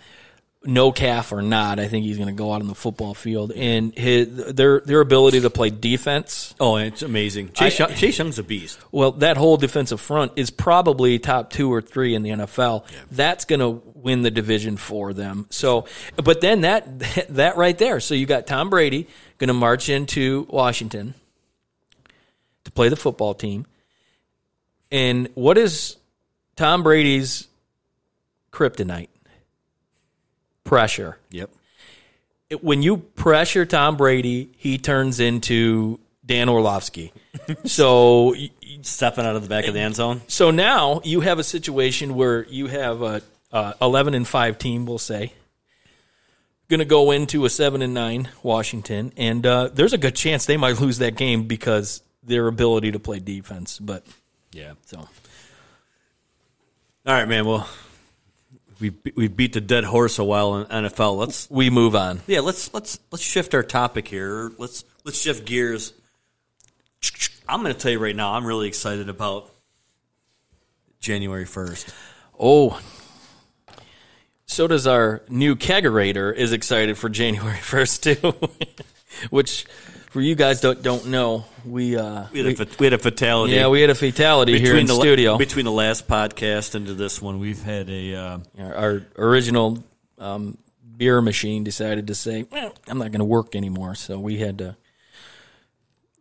no 0.66 0.92
calf 0.92 1.32
or 1.32 1.42
not, 1.42 1.78
I 1.78 1.88
think 1.88 2.04
he's 2.04 2.16
going 2.16 2.28
to 2.28 2.34
go 2.34 2.52
out 2.52 2.60
on 2.60 2.68
the 2.68 2.74
football 2.74 3.14
field, 3.14 3.52
and 3.52 3.94
his 3.96 4.54
their 4.54 4.80
their 4.80 5.00
ability 5.00 5.40
to 5.42 5.50
play 5.50 5.70
defense 5.70 6.54
Oh, 6.60 6.76
it's 6.76 7.02
amazing. 7.02 7.52
Chase, 7.52 7.80
I- 7.80 7.92
Chase 7.94 8.18
Young's 8.18 8.38
a 8.38 8.42
beast. 8.42 8.78
Well, 8.92 9.12
that 9.12 9.36
whole 9.36 9.56
defensive 9.56 10.00
front 10.00 10.32
is 10.36 10.50
probably 10.50 11.18
top 11.18 11.50
two 11.50 11.72
or 11.72 11.80
three 11.82 12.14
in 12.14 12.22
the 12.22 12.30
NFL. 12.30 12.84
That's 13.10 13.44
going 13.44 13.60
to 13.60 13.82
win 13.94 14.22
the 14.22 14.30
division 14.30 14.76
for 14.76 15.12
them. 15.12 15.46
So, 15.50 15.86
but 16.16 16.40
then 16.40 16.62
that 16.62 16.98
that 17.30 17.56
right 17.56 17.76
there. 17.76 18.00
So 18.00 18.14
you 18.14 18.26
got 18.26 18.46
Tom 18.46 18.70
Brady 18.70 19.08
going 19.38 19.48
to 19.48 19.54
march 19.54 19.88
into 19.88 20.46
Washington 20.50 21.14
to 22.64 22.70
play 22.70 22.88
the 22.88 22.96
football 22.96 23.34
team, 23.34 23.66
and 24.90 25.28
what 25.34 25.58
is 25.58 25.96
Tom 26.56 26.82
Brady's 26.82 27.48
kryptonite? 28.52 29.08
Pressure 30.64 31.18
Yep. 31.30 31.50
it- 32.50 32.64
when 32.64 32.82
you 32.82 32.96
pressure 32.98 33.64
Tom 33.66 33.96
Brady, 33.96 34.50
he 34.56 34.78
turns 34.78 35.20
into 35.20 36.00
Dan 36.24 36.48
Orlovsky. 36.48 37.12
so 37.64 38.34
Stepping 38.82 39.24
out 39.24 39.36
of 39.36 39.42
the 39.42 39.48
back 39.48 39.66
of 39.66 39.74
the 39.74 39.80
end 39.80 39.94
zone. 39.94 40.22
so 40.26 40.50
now 40.50 41.00
you 41.04 41.20
have 41.20 41.38
a 41.38 41.44
situation 41.44 42.14
where 42.14 42.44
you 42.46 42.66
have 42.66 43.00
a, 43.02 43.22
a 43.52 43.74
11 43.80 44.14
and 44.14 44.26
5 44.26 44.58
team, 44.58 44.84
we'll 44.84 44.98
say, 44.98 45.32
going 46.68 46.80
to 46.80 46.84
go 46.84 47.10
into 47.10 47.44
a 47.44 47.50
7 47.50 47.80
and 47.82 47.94
9 47.94 48.28
Washington 48.42 49.12
and 49.16 49.46
uh, 49.46 49.68
there's 49.72 49.92
a 49.92 49.98
good 49.98 50.14
chance 50.16 50.44
they 50.46 50.56
might 50.56 50.80
lose 50.80 50.98
that 50.98 51.16
game 51.16 51.44
because 51.46 52.02
their 52.22 52.46
ability 52.48 52.92
to 52.92 52.98
play 52.98 53.20
defense, 53.20 53.78
but 53.78 54.04
Yeah. 54.52 54.72
so 54.86 54.98
All 54.98 55.08
right, 57.06 57.28
man. 57.28 57.44
Well, 57.46 57.68
we 58.90 59.12
we 59.14 59.28
beat 59.28 59.52
the 59.54 59.60
dead 59.60 59.84
horse 59.84 60.18
a 60.18 60.24
while 60.24 60.56
in 60.56 60.66
NFL. 60.66 61.16
Let's 61.16 61.48
We 61.50 61.70
move 61.70 61.96
on. 61.96 62.20
yeah, 62.26 62.40
let's 62.40 62.72
let's 62.74 62.98
let's 63.10 63.24
shift 63.24 63.54
our 63.54 63.62
topic 63.62 64.08
here. 64.08 64.52
Let's 64.58 64.84
let's 65.04 65.18
shift 65.20 65.46
gears. 65.46 65.92
I'm 67.48 67.62
going 67.62 67.74
to 67.74 67.78
tell 67.78 67.92
you 67.92 67.98
right 67.98 68.16
now. 68.16 68.32
I'm 68.34 68.46
really 68.46 68.68
excited 68.68 69.08
about 69.08 69.50
January 71.00 71.44
first. 71.44 71.94
Oh, 72.38 72.80
so 74.46 74.66
does 74.66 74.86
our 74.86 75.22
new 75.28 75.54
kegerator 75.56 76.34
is 76.34 76.52
excited 76.52 76.96
for 76.98 77.08
January 77.08 77.56
first 77.62 78.02
too, 78.02 78.34
which 79.30 79.66
for 80.14 80.20
you 80.20 80.36
guys 80.36 80.60
don't 80.60 80.80
don't 80.80 81.06
know 81.06 81.44
we 81.66 81.96
uh 81.96 82.26
We 82.32 82.38
had, 82.44 82.60
a, 82.60 82.66
we 82.78 82.86
had 82.86 82.92
a 82.92 82.98
fatality. 82.98 83.54
yeah 83.54 83.66
we 83.66 83.80
had 83.80 83.90
a 83.90 83.96
fatality 83.96 84.60
here 84.60 84.76
in 84.76 84.86
the 84.86 84.94
studio. 84.94 85.36
between 85.36 85.64
the 85.64 85.72
last 85.72 86.06
podcast 86.06 86.76
and 86.76 86.86
to 86.86 86.94
this 86.94 87.20
one. 87.20 87.40
We've 87.40 87.60
had 87.60 87.90
a 87.90 88.14
uh, 88.14 88.38
our, 88.60 88.74
our 88.76 89.02
original 89.18 89.82
um, 90.20 90.56
beer 90.96 91.20
machine 91.20 91.64
decided 91.64 92.06
to 92.06 92.14
say, 92.14 92.46
well, 92.48 92.72
I'm 92.86 92.98
not 92.98 93.10
going 93.10 93.18
to 93.18 93.24
work 93.24 93.56
anymore, 93.56 93.96
so 93.96 94.20
we 94.20 94.38
had 94.38 94.58
to 94.58 94.76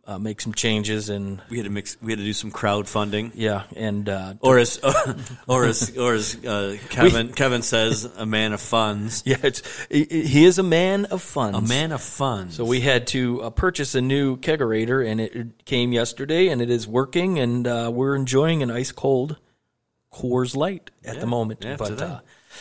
uh, 0.06 0.18
make 0.18 0.40
some 0.40 0.52
changes 0.52 1.08
and 1.08 1.40
we 1.48 1.56
had 1.56 1.64
to 1.64 1.70
mix. 1.70 1.96
We 2.02 2.12
had 2.12 2.18
to 2.18 2.24
do 2.24 2.32
some 2.32 2.50
crowdfunding. 2.50 3.32
yeah 3.34 3.62
and 3.74 4.08
uh, 4.08 4.34
Or 4.40 4.58
as, 4.58 4.78
or 5.48 5.64
as, 5.64 5.96
or 5.96 6.14
as 6.14 6.44
uh, 6.44 6.76
Kevin 6.90 7.32
Kevin 7.32 7.62
says, 7.62 8.04
a 8.04 8.26
man 8.26 8.52
of 8.52 8.60
funds, 8.60 9.22
yeah 9.26 9.36
it's, 9.42 9.62
he, 9.90 10.04
he 10.04 10.44
is 10.44 10.58
a 10.58 10.62
man 10.62 11.06
of 11.06 11.22
funds. 11.22 11.58
a 11.58 11.62
man 11.62 11.92
of 11.92 12.02
funds. 12.02 12.56
So 12.56 12.64
we 12.64 12.80
had 12.80 13.06
to 13.08 13.42
uh, 13.42 13.50
purchase 13.50 13.94
a 13.94 14.00
new 14.00 14.36
kegerator, 14.36 15.06
and 15.06 15.20
it, 15.20 15.64
came 15.64 15.92
yesterday, 15.92 16.48
and 16.48 16.60
it 16.60 16.68
is 16.70 16.86
working, 16.86 17.38
and 17.38 17.66
uh, 17.66 17.90
we're 17.92 18.14
enjoying 18.14 18.62
an 18.62 18.70
ice 18.70 18.92
cold 18.92 19.36
Coors 20.12 20.54
Light 20.54 20.90
at 21.04 21.18
the 21.20 21.26
moment. 21.26 21.64
yeah, 21.64 21.76
but 21.76 22.00
uh, 22.00 22.20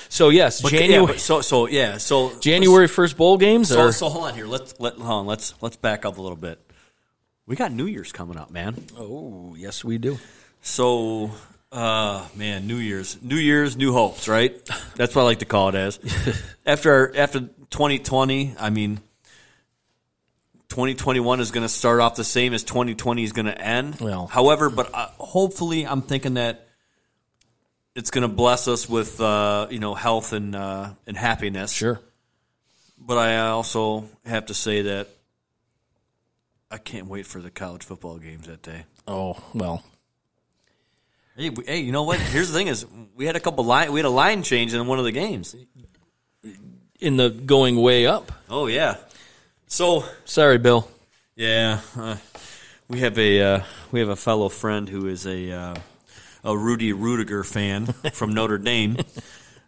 so 0.10 0.30
yes, 0.30 0.62
But, 0.62 0.72
January 0.72 1.06
but 1.06 1.20
so 1.20 1.42
so 1.42 1.68
yeah, 1.68 1.98
so 1.98 2.32
January 2.40 2.88
first 2.88 3.16
bowl 3.18 3.38
games 3.38 3.70
So, 3.70 3.80
are 3.80 3.92
so 3.92 4.10
hold 4.10 4.26
on 4.26 4.34
here. 4.34 4.48
Let's 4.48 4.74
let 4.80 4.96
hold 4.96 5.10
on. 5.12 5.26
Let's 5.28 5.54
let's 5.62 5.76
back 5.76 6.06
up 6.06 6.18
a 6.18 6.22
little 6.22 6.38
bit. 6.38 6.60
We 7.46 7.56
got 7.56 7.72
New 7.74 7.86
Year's 7.86 8.12
coming 8.12 8.38
up, 8.38 8.52
man. 8.52 8.76
oh 8.98 9.56
yes 9.58 9.84
we 9.84 9.98
do. 9.98 10.18
So, 10.62 11.32
uh, 11.74 12.26
man, 12.36 12.68
New 12.68 12.78
Year's, 12.78 13.22
New 13.22 13.36
Year's, 13.36 13.76
new 13.76 13.92
hopes, 13.92 14.30
right? 14.30 14.54
That's 14.96 15.14
what 15.14 15.24
I 15.24 15.26
like 15.26 15.40
to 15.40 15.46
call 15.46 15.70
it 15.70 15.76
as. 15.76 16.00
after 16.66 16.92
our, 16.92 17.14
after 17.18 17.42
2020, 17.42 18.56
I 18.58 18.70
mean, 18.70 19.02
2021 20.70 21.42
is 21.42 21.52
going 21.52 21.66
to 21.66 21.70
start 21.70 22.00
off 22.00 22.16
the 22.16 22.24
same 22.24 22.54
as 22.54 22.64
2020 22.64 23.24
is 23.24 23.34
going 23.34 23.48
to 23.48 23.62
end. 23.62 24.00
Well. 24.00 24.28
however, 24.28 24.70
but 24.70 24.90
uh, 24.94 25.08
hopefully, 25.18 25.86
I'm 25.86 26.02
thinking 26.02 26.36
that 26.36 26.68
it's 27.94 28.10
going 28.10 28.22
to 28.22 28.34
bless 28.34 28.70
us 28.70 28.88
with 28.88 29.20
uh, 29.20 29.68
you 29.70 29.80
know 29.80 29.94
health 29.94 30.32
and 30.34 30.56
uh, 30.56 30.92
and 31.06 31.18
happiness. 31.18 31.72
Sure. 31.72 32.00
But 32.98 33.18
I 33.18 33.50
also 33.50 34.08
have 34.26 34.46
to 34.46 34.54
say 34.54 34.84
that 34.84 35.10
I 36.74 36.80
can't 36.80 37.06
wait 37.06 37.28
for 37.28 37.40
the 37.40 37.52
college 37.52 37.84
football 37.84 38.18
games 38.18 38.48
that 38.48 38.64
day. 38.64 38.86
Oh 39.08 39.38
well. 39.54 39.84
Hey, 41.38 41.52
hey, 41.68 41.80
you 41.82 41.92
know 41.92 42.02
what? 42.02 42.20
Here's 42.20 42.48
the 42.52 42.58
thing: 42.58 42.66
is 42.66 42.84
we 43.16 43.28
had 43.28 43.36
a 43.36 43.40
couple 43.40 43.64
line, 43.64 43.92
we 43.94 44.00
had 44.00 44.08
a 44.08 44.10
line 44.10 44.42
change 44.42 44.74
in 44.74 44.88
one 44.88 44.98
of 44.98 45.06
the 45.06 45.12
games. 45.12 45.56
In 47.00 47.18
the 47.18 47.30
going 47.30 47.76
way 47.80 48.08
up. 48.08 48.32
Oh 48.50 48.66
yeah. 48.66 48.96
So 49.68 50.04
Sorry, 50.26 50.58
Bill. 50.58 50.90
yeah, 51.36 51.82
uh, 51.96 52.18
we 52.88 53.02
have 53.02 53.20
a 53.20 53.42
uh, 53.42 53.64
we 53.92 54.00
have 54.00 54.10
a 54.10 54.16
fellow 54.16 54.50
friend 54.50 54.90
who 54.90 55.06
is 55.08 55.28
a 55.28 55.52
uh, 55.52 55.76
a 56.44 56.58
Rudy 56.58 56.92
Ruettiger 56.92 57.46
fan 57.46 57.86
from 58.14 58.34
Notre 58.34 58.58
Dame. 58.58 58.98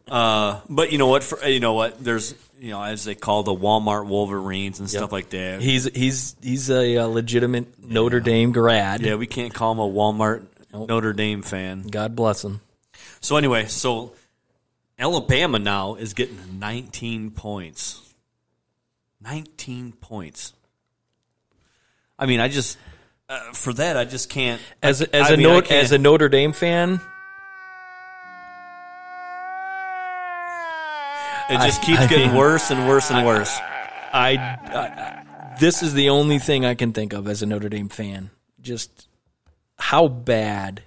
Uh, 0.08 0.60
but 0.70 0.92
you 0.92 0.98
know 0.98 1.08
what? 1.08 1.24
For, 1.24 1.44
you 1.48 1.60
know 1.60 1.74
what? 1.74 2.04
There's 2.04 2.36
you 2.60 2.70
know 2.72 2.82
as 2.82 3.04
they 3.06 3.16
call 3.16 3.44
the 3.44 3.56
Walmart 3.56 4.06
Wolverines 4.08 4.80
and 4.80 4.90
stuff 4.90 5.12
like 5.12 5.30
that. 5.32 5.62
He's 5.62 5.86
he's 5.86 6.36
he's 6.42 6.70
a, 6.70 6.98
uh 6.98 7.06
legitimate 7.08 7.84
Notre 7.84 8.20
Dame 8.20 8.52
grad. 8.52 9.02
yeah, 9.02 9.16
we 9.16 9.28
can't 9.28 9.54
call 9.54 9.72
him 9.72 9.80
a 9.80 9.88
Walmart 9.90 10.46
Notre 10.74 11.14
Dame 11.14 11.42
fan. 11.42 11.84
God 11.84 12.16
bless 12.16 12.44
him. 12.44 12.62
So 13.20 13.38
anyway, 13.38 13.66
so 13.66 14.14
Alabama 15.00 15.58
now 15.60 15.96
is 15.96 16.14
getting 16.14 16.60
19 16.60 17.32
points. 17.32 18.02
19 19.22 19.94
points. 19.94 20.54
I 22.20 22.28
mean, 22.28 22.40
I 22.40 22.48
just 22.48 22.78
uh, 23.28 23.52
for 23.54 23.74
that 23.74 23.98
I 23.98 24.06
just 24.06 24.30
can't. 24.30 24.62
As 24.84 25.02
as 25.02 25.32
I 25.32 25.34
a 25.34 25.38
mean, 25.38 25.48
Notre, 25.48 25.68
can't- 25.68 25.84
as 25.84 25.92
a 25.92 25.98
Notre 25.98 26.30
Dame 26.30 26.54
fan, 26.54 27.02
it 31.50 31.58
just 31.66 31.82
keeps 31.82 32.02
I 32.02 32.08
getting 32.08 32.28
mean- 32.30 32.38
worse 32.38 32.72
and 32.72 32.88
worse 32.88 33.12
and 33.12 33.26
worse. 33.26 33.56
I, 34.14 34.38
I 34.38 35.56
this 35.60 35.84
is 35.84 35.94
the 35.94 36.10
only 36.10 36.40
thing 36.40 36.66
I 36.66 36.76
can 36.76 36.94
think 36.94 37.14
of 37.14 37.28
as 37.28 37.42
a 37.42 37.46
Notre 37.46 37.70
Dame 37.70 37.90
fan. 37.90 38.30
Just 38.62 39.08
how 39.78 40.08
bad. 40.08 40.84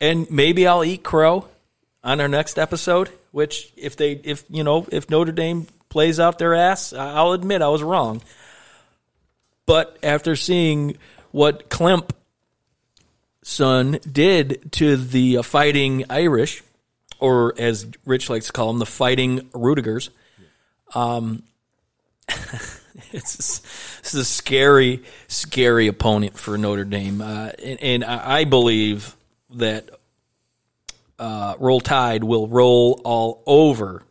And 0.00 0.30
maybe 0.30 0.66
I'll 0.66 0.84
eat 0.84 1.02
crow 1.02 1.48
on 2.04 2.20
our 2.20 2.28
next 2.28 2.58
episode. 2.58 3.10
Which, 3.32 3.72
if 3.76 3.96
they, 3.96 4.12
if 4.12 4.44
you 4.48 4.64
know, 4.64 4.86
if 4.90 5.10
Notre 5.10 5.32
Dame 5.32 5.66
plays 5.88 6.18
out 6.18 6.38
their 6.38 6.54
ass, 6.54 6.92
I'll 6.92 7.32
admit 7.32 7.62
I 7.62 7.68
was 7.68 7.82
wrong. 7.82 8.22
But 9.66 9.98
after 10.02 10.36
seeing 10.36 10.96
what 11.32 11.68
Klemp 11.68 12.10
son 13.42 13.98
did 14.10 14.72
to 14.72 14.96
the 14.96 15.42
fighting 15.42 16.04
Irish, 16.08 16.62
or 17.18 17.54
as 17.58 17.86
Rich 18.04 18.30
likes 18.30 18.46
to 18.46 18.52
call 18.52 18.68
them, 18.68 18.78
the 18.78 18.86
fighting 18.86 19.40
Rudigers, 19.52 20.10
it's 23.12 23.58
this 24.00 24.14
is 24.14 24.20
a 24.20 24.24
scary, 24.24 25.02
scary 25.28 25.86
opponent 25.86 26.38
for 26.38 26.56
Notre 26.58 26.84
Dame, 26.84 27.20
uh, 27.20 27.50
and, 27.62 27.80
and 27.80 28.04
I 28.04 28.38
I 28.38 28.44
believe 28.44 29.16
that 29.50 29.88
uh, 31.18 31.54
Roll 31.58 31.80
Tide 31.80 32.24
will 32.24 32.48
roll 32.48 33.00
all 33.04 33.42
over 33.46 34.02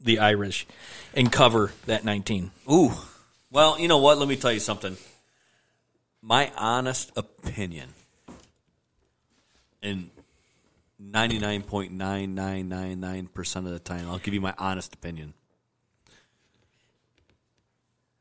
the 0.00 0.18
Irish 0.18 0.66
and 1.14 1.30
cover 1.30 1.72
that 1.86 2.04
19. 2.04 2.50
Ooh. 2.70 2.92
Well, 3.50 3.78
you 3.78 3.88
know 3.88 3.98
what? 3.98 4.18
Let 4.18 4.28
me 4.28 4.36
tell 4.36 4.52
you 4.52 4.60
something. 4.60 4.96
My 6.22 6.50
honest 6.56 7.12
opinion, 7.16 7.88
and 9.82 10.10
99.9999% 11.10 13.56
of 13.56 13.64
the 13.64 13.78
time, 13.78 14.08
I'll 14.08 14.18
give 14.18 14.34
you 14.34 14.40
my 14.40 14.54
honest 14.58 14.94
opinion. 14.94 15.34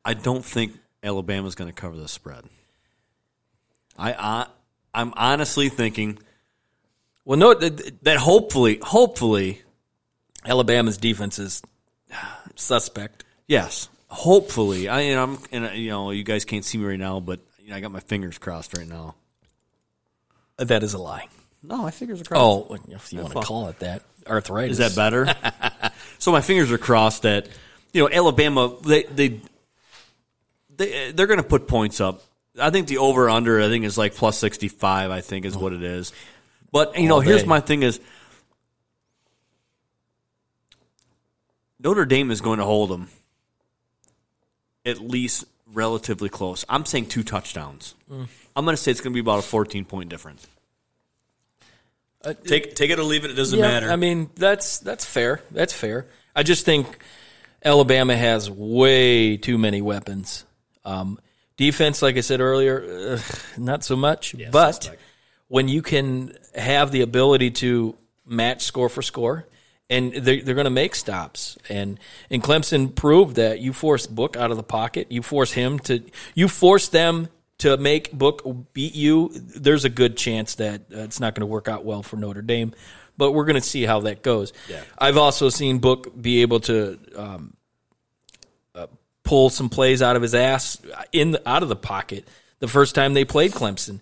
I 0.04 0.16
don't 0.16 0.44
think 0.44 0.74
Alabama's 1.04 1.54
going 1.56 1.70
to 1.70 1.76
cover 1.80 1.96
the 1.96 2.08
spread. 2.08 2.46
I, 3.98 4.14
I 4.14 4.48
I'm 4.94 5.14
honestly 5.16 5.70
thinking 5.70 6.20
Well, 7.24 7.38
no, 7.38 7.54
th- 7.54 7.78
th- 7.78 7.94
that 8.02 8.18
hopefully, 8.18 8.80
hopefully, 8.82 9.62
Alabama's 10.46 10.98
defense 10.98 11.40
is 11.40 11.62
suspect. 12.56 13.24
Yes, 13.48 13.90
hopefully. 14.08 14.90
I 14.90 15.02
and 15.02 15.20
I'm 15.20 15.38
and 15.52 15.78
you 15.78 15.92
know 15.92 16.12
you 16.12 16.24
guys 16.24 16.46
can't 16.46 16.66
see 16.66 16.78
me 16.78 16.86
right 16.86 17.00
now, 17.00 17.20
but 17.20 17.40
you 17.60 17.70
know, 17.70 17.76
I 17.76 17.80
got 17.80 17.92
my 17.92 18.00
fingers 18.00 18.38
crossed 18.38 18.78
right 18.78 18.88
now. 18.88 19.16
That 20.58 20.84
is 20.84 20.94
a 20.94 21.00
lie. 21.00 21.28
No, 21.64 21.84
my 21.84 21.92
fingers 21.92 22.22
are 22.22 22.24
crossed. 22.24 22.42
Oh, 22.42 22.78
if 22.90 23.14
you 23.14 23.22
want 23.22 23.34
to 23.34 23.42
call 23.42 23.68
it 23.68 23.80
that, 23.80 24.04
arthritis. 24.28 24.80
is 24.80 24.96
that 24.96 24.96
better? 24.96 25.34
so 26.18 26.32
my 26.32 26.42
fingers 26.42 26.72
are 26.72 26.78
crossed 26.78 27.22
that 27.24 27.48
you 27.94 28.02
know 28.02 28.10
Alabama 28.10 28.76
they 28.84 29.04
they 29.04 29.42
they 30.76 31.12
they're 31.12 31.28
going 31.28 31.38
to 31.38 31.48
put 31.48 31.68
points 31.68 32.02
up. 32.02 32.24
I 32.60 32.70
think 32.72 32.88
the 32.88 32.98
over 32.98 33.30
under 33.30 33.62
I 33.62 33.68
think 33.68 33.86
is 33.86 33.98
like 33.98 34.16
plus 34.16 34.38
sixty 34.38 34.68
five. 34.68 35.12
I 35.12 35.22
think 35.22 35.46
is 35.46 35.56
what 35.56 35.74
it 35.74 35.84
is. 35.84 36.12
But 36.72 36.98
you 36.98 37.08
know, 37.08 37.16
All 37.16 37.22
here's 37.22 37.46
my 37.46 37.60
thing 37.60 37.84
is 37.84 38.00
Notre 41.80 42.06
Dame 42.06 42.32
is 42.32 42.42
going 42.42 42.60
to 42.60 42.66
hold 42.66 42.90
them 42.90 43.10
at 44.86 45.00
least 45.00 45.46
relatively 45.74 46.30
close. 46.30 46.66
I'm 46.70 46.86
saying 46.86 47.08
two 47.08 47.24
touchdowns. 47.24 47.96
Mm. 48.10 48.28
I'm 48.56 48.66
going 48.66 48.76
to 48.76 48.82
say 48.82 48.92
it's 48.92 49.02
going 49.02 49.14
to 49.14 49.16
be 49.16 49.22
about 49.22 49.40
a 49.40 49.44
14 49.44 49.86
point 49.86 50.10
difference. 50.10 50.48
Take 52.46 52.76
take 52.76 52.90
it 52.92 53.00
or 53.00 53.04
leave 53.04 53.26
it. 53.26 53.32
It 53.32 53.36
doesn't 53.36 53.58
Yeah, 53.58 53.68
matter. 53.68 53.92
I 53.92 53.96
mean, 53.96 54.30
that's 54.36 54.80
that's 54.80 55.06
fair. 55.06 55.42
That's 55.52 55.74
fair. 55.74 56.08
I 56.36 56.44
just 56.44 56.66
think 56.66 57.04
Alabama 57.64 58.16
has 58.16 58.50
way 58.50 59.38
too 59.38 59.58
many 59.58 59.82
weapons. 59.82 60.46
Um, 60.86 61.20
defense, 61.58 62.02
like 62.02 62.18
I 62.18 62.22
said 62.22 62.42
earlier, 62.42 63.14
ugh, 63.14 63.22
not 63.58 63.84
so 63.84 63.96
much. 63.96 64.36
but 64.52 64.76
suspect. 64.84 65.02
when 65.48 65.68
you 65.68 65.82
can 65.82 66.36
have 66.56 66.92
the 66.92 67.02
ability 67.02 67.52
to 67.52 67.96
match 68.26 68.64
score 68.64 68.90
for 68.90 69.02
score, 69.02 69.46
and 69.90 70.14
they're, 70.14 70.42
they're 70.42 70.56
going 70.56 70.66
to 70.66 70.70
make 70.72 70.96
stops, 70.96 71.58
and 71.70 72.00
and 72.30 72.42
Clemson 72.42 72.96
proved 72.96 73.36
that 73.36 73.60
you 73.60 73.74
force 73.74 74.08
Book 74.08 74.38
out 74.38 74.50
of 74.52 74.58
the 74.58 74.64
pocket, 74.64 75.12
you 75.12 75.22
force 75.22 75.52
him 75.52 75.80
to, 75.80 76.02
you 76.34 76.48
force 76.48 76.88
them 76.88 77.28
to 77.62 77.78
make 77.78 78.12
Book 78.12 78.44
beat 78.74 78.94
you. 78.96 79.30
There's 79.34 79.86
a 79.86 79.90
good 79.90 80.16
chance 80.18 80.56
that 80.56 80.82
uh, 80.94 81.00
it's 81.00 81.20
not 81.20 81.34
going 81.36 81.42
to 81.42 81.48
work 81.48 81.68
out 81.68 81.84
well 81.86 82.04
for 82.04 82.18
Notre 82.18 82.42
Dame. 82.42 82.74
but 83.18 83.32
we're 83.34 83.46
going 83.46 83.56
to 83.62 83.68
see 83.68 83.84
how 83.84 84.02
that 84.02 84.22
goes. 84.24 84.52
Yeah. 84.70 84.82
I've 84.98 85.18
also 85.18 85.50
seen 85.50 85.80
Book 85.80 86.20
be 86.20 86.42
able 86.42 86.60
to 86.62 86.98
um, 87.16 87.54
uh, 88.74 88.88
pull 89.24 89.50
some 89.50 89.70
plays 89.70 90.02
out 90.02 90.16
of 90.16 90.22
his 90.22 90.34
ass 90.34 90.80
in 91.12 91.32
the, 91.32 91.50
out 91.50 91.62
of 91.64 91.70
the 91.70 91.76
pocket 91.76 92.28
the 92.60 92.68
first 92.68 92.96
time 92.96 93.14
they 93.14 93.26
played 93.26 93.52
Clemson. 93.52 94.00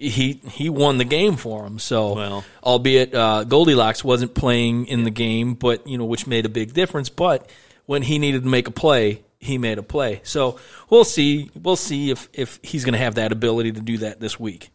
He 0.00 0.34
he 0.52 0.70
won 0.70 0.98
the 0.98 1.04
game 1.04 1.36
for 1.36 1.66
him. 1.66 1.78
So, 1.80 2.14
Well. 2.14 2.44
albeit 2.62 3.12
uh, 3.14 3.42
Goldilocks 3.44 4.04
wasn't 4.04 4.32
playing 4.32 4.86
in 4.86 5.02
the 5.02 5.10
game, 5.10 5.54
but 5.54 5.86
you 5.88 5.98
know 5.98 6.04
which 6.04 6.24
made 6.26 6.46
a 6.46 6.48
big 6.48 6.72
difference. 6.72 7.08
But 7.08 7.50
when 7.86 8.02
he 8.02 8.18
needed 8.20 8.44
to 8.44 8.48
make 8.48 8.68
a 8.68 8.70
play, 8.70 9.22
he 9.38 9.58
made 9.58 9.78
a 9.78 9.82
play. 9.82 10.20
So 10.24 10.58
we'll 10.90 11.04
see. 11.04 11.50
We'll 11.54 11.76
see 11.76 12.10
if 12.10 12.28
if 12.32 12.58
he's 12.62 12.84
going 12.84 12.94
to 12.94 12.98
have 12.98 13.16
that 13.16 13.32
ability 13.32 13.72
to 13.72 13.80
do 13.80 13.98
that 13.98 14.20
this 14.20 14.38
week. 14.38 14.70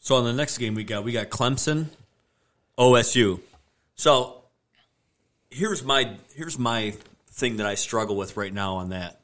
So 0.00 0.16
on 0.16 0.24
the 0.24 0.32
next 0.32 0.58
game 0.58 0.74
we 0.74 0.84
got 0.84 1.04
we 1.04 1.12
got 1.12 1.28
Clemson, 1.28 1.86
OSU. 2.78 3.40
So 3.94 4.42
here's 5.50 5.82
my 5.82 6.16
here's 6.34 6.58
my 6.58 6.94
thing 7.30 7.58
that 7.58 7.66
I 7.66 7.74
struggle 7.74 8.16
with 8.16 8.36
right 8.36 8.52
now 8.52 8.76
on 8.76 8.90
that. 8.90 9.20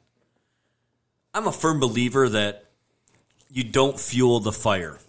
I'm 1.33 1.47
a 1.47 1.51
firm 1.51 1.79
believer 1.79 2.29
that 2.29 2.65
you 3.49 3.63
don't 3.63 3.99
fuel 3.99 4.39
the 4.39 4.51
fire. 4.51 4.99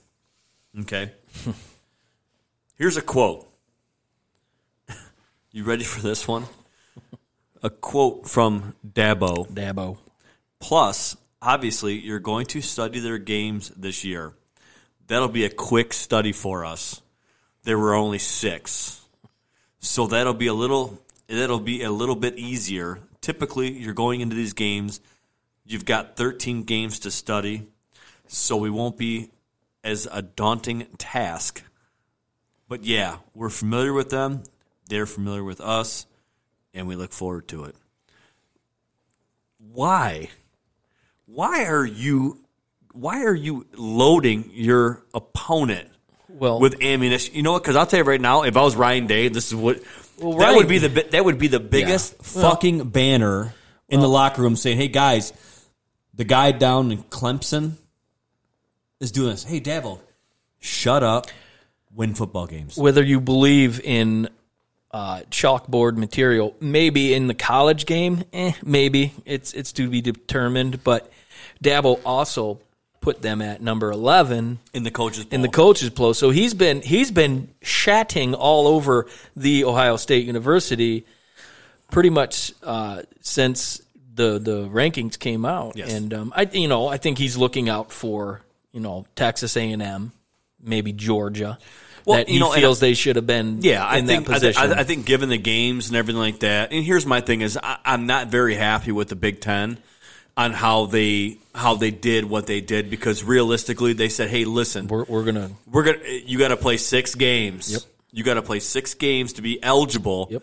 Okay. 0.81 1.13
here's 2.77 2.97
a 2.97 3.03
quote. 3.03 3.47
You 5.53 5.65
ready 5.65 5.85
for 5.85 6.03
this 6.03 6.29
one? 6.29 6.45
A 7.67 7.71
quote 7.71 8.29
from 8.29 8.77
Dabo. 8.87 9.45
Dabo. 9.51 9.99
Plus, 10.61 11.17
obviously, 11.43 11.99
you're 11.99 12.21
going 12.21 12.47
to 12.47 12.61
study 12.61 13.01
their 13.01 13.19
games 13.19 13.71
this 13.71 14.05
year. 14.05 14.35
That'll 15.09 15.27
be 15.27 15.45
a 15.45 15.51
quick 15.51 15.93
study 15.93 16.31
for 16.31 16.65
us. 16.65 17.03
There 17.65 17.77
were 17.77 17.95
only 17.95 18.21
six, 18.21 19.05
so 19.81 20.07
that'll 20.07 20.33
be 20.33 20.47
a 20.47 20.55
little. 20.55 21.03
That'll 21.27 21.59
be 21.59 21.83
a 21.83 21.91
little 21.91 22.15
bit 22.15 22.39
easier. 22.39 23.01
Typically, 23.21 23.73
you're 23.73 23.95
going 23.95 24.21
into 24.21 24.37
these 24.37 24.53
games. 24.53 25.01
You've 25.65 25.85
got 25.85 26.15
13 26.15 26.63
games 26.63 27.01
to 27.01 27.11
study, 27.11 27.67
so 28.29 28.57
we 28.57 28.71
won't 28.71 28.97
be 28.97 29.31
as 29.83 30.07
a 30.13 30.23
daunting 30.23 30.87
task. 30.99 31.65
But 32.69 32.85
yeah, 32.85 33.17
we're 33.35 33.51
familiar 33.51 33.93
with 33.93 34.11
them. 34.11 34.45
They're 34.89 35.05
familiar 35.05 35.43
with 35.43 35.61
us, 35.61 36.07
and 36.77 36.87
we 36.87 36.95
look 36.95 37.13
forward 37.13 37.49
to 37.49 37.65
it. 37.65 37.75
Why? 39.59 40.29
Why 41.27 41.65
are 41.65 41.85
you 41.85 42.39
why 42.93 43.25
are 43.25 43.35
you 43.35 43.67
loading 43.75 44.51
your 44.55 45.03
opponent 45.13 45.89
Well, 46.29 46.61
with 46.61 46.83
ammunition? 46.83 47.35
You 47.35 47.43
know 47.43 47.53
what? 47.53 47.63
Because 47.63 47.75
i'll 47.77 47.87
tell 47.87 47.99
you 47.99 48.05
right 48.05 48.21
now 48.21 48.43
if 48.45 48.57
i 48.57 48.63
was 48.63 48.75
ryan 48.75 49.07
day 49.07 49.29
this 49.29 49.49
is 49.49 49.55
what 49.55 49.83
that 49.83 50.25
Ryan- 50.25 50.57
would 50.57 50.69
be 50.69 50.79
the 50.79 50.89
that 51.11 51.25
would 51.25 51.39
be 51.39 51.49
the 51.49 51.61
biggest 51.61 52.23
fucking 52.23 52.89
banner 52.91 53.55
in 53.89 54.01
the 54.01 54.09
locker 54.09 54.43
room 54.43 54.57
saying, 54.57 54.79
"Hey 54.79 54.89
guys, 54.89 55.33
the 56.15 56.25
guy 56.25 56.53
down 56.53 56.91
in 56.91 57.03
Clemson 57.05 57.73
is 58.99 59.13
doing 59.13 59.31
this. 59.31 59.45
Hey 59.45 59.61
Dabo, 59.61 60.01
shut 60.59 61.03
up, 61.03 61.27
win 61.95 62.15
football 62.15 62.47
games." 62.47 62.79
whether 62.79 63.03
you 63.03 63.21
believe 63.21 63.79
in 63.81 64.29
uh, 64.97 65.21
chalkboard 65.31 65.99
material, 65.99 66.57
maybe 66.59 67.13
in 67.13 67.27
the 67.27 67.35
college 67.35 67.85
game, 67.85 68.25
eh, 68.33 68.53
maybe 68.65 69.13
it's 69.27 69.53
it's 69.53 69.71
to 69.73 69.91
be 69.91 70.01
determined. 70.01 70.83
But 70.83 71.13
Dabo 71.63 72.01
also 72.03 72.61
put 73.03 73.21
them 73.21 73.43
at 73.43 73.61
number 73.61 73.91
eleven 73.91 74.59
in 74.73 74.85
the 74.85 74.91
coaches 74.91 75.27
in 75.31 75.43
the 75.43 75.49
poll. 75.49 75.67
coaches 75.67 75.91
poll. 75.91 76.15
So 76.15 76.31
he's 76.31 76.55
been 76.55 76.81
he's 76.81 77.11
been 77.11 77.51
shatting 77.61 78.33
all 78.33 78.67
over 78.67 79.07
the 79.37 79.65
Ohio 79.65 79.99
State 79.99 80.25
University 80.25 81.05
pretty 81.91 82.09
much 82.09 82.55
uh, 82.63 83.03
since 83.21 83.83
the 84.15 84.39
the 84.39 84.67
rankings 84.67 85.19
came 85.19 85.45
out. 85.45 85.77
Yes. 85.77 85.93
And 85.93 86.15
um, 86.15 86.33
I 86.35 86.49
you 86.51 86.69
know 86.69 86.89
I 86.89 86.97
think 86.97 87.19
he's 87.19 87.37
looking 87.37 87.69
out 87.69 87.93
for 87.93 88.41
you 88.73 88.81
know 88.81 89.05
Texas 89.15 89.59
A 89.59 89.73
and 89.73 89.83
M, 89.83 90.13
maybe 90.59 90.95
Georgia. 90.95 91.59
Well, 92.07 92.19
that 92.19 92.29
you 92.29 92.35
he 92.35 92.39
know, 92.41 92.53
feels 92.53 92.83
I- 92.83 92.87
they 92.87 92.95
should 92.95 93.17
have 93.17 93.27
been 93.27 93.59
Yeah, 93.63 93.87
I 93.87 94.01
think 94.01 94.27
that 94.27 94.31
I, 94.31 94.35
position. 94.35 94.73
I, 94.73 94.81
I 94.81 94.85
think 94.85 95.05
given 95.05 95.29
the 95.29 95.37
games 95.39 95.89
and 95.89 95.97
everything 95.97 96.21
like 96.21 96.39
that, 96.41 96.73
and 96.73 96.83
here's 96.85 97.05
my 97.05 97.21
thing 97.21 97.41
is 97.43 97.59
I, 97.63 97.79
I'm 97.85 98.07
not 98.07 98.29
very 98.29 98.55
happy 98.55 98.93
with 98.93 99.09
the 99.09 99.17
Big 99.17 99.41
Ten 99.41 99.77
on 100.37 100.53
how 100.53 100.87
they 100.87 101.39
how 101.55 101.75
they 101.75 101.91
did 101.91 102.25
what 102.27 102.47
they 102.47 102.61
did 102.61 102.91
because 102.91 103.25
realistically 103.25 103.93
they 103.93 104.09
said, 104.09 104.31
hey, 104.31 104.45
listen, 104.45 104.87
we're, 104.87 105.05
we're 105.05 105.25
gonna 105.25 105.51
we're 105.71 105.83
gonna 105.83 105.99
you 106.25 106.39
got 106.39 106.49
to 106.49 106.57
play 106.57 106.77
six 106.77 107.15
games. 107.15 107.73
Yep. 107.73 107.83
You 108.13 108.23
got 108.25 108.35
to 108.35 108.43
play 108.43 108.61
six 108.61 108.95
games 108.95 109.35
to 109.35 109.43
be 109.43 109.63
eligible 109.63 110.29
Yep. 110.31 110.43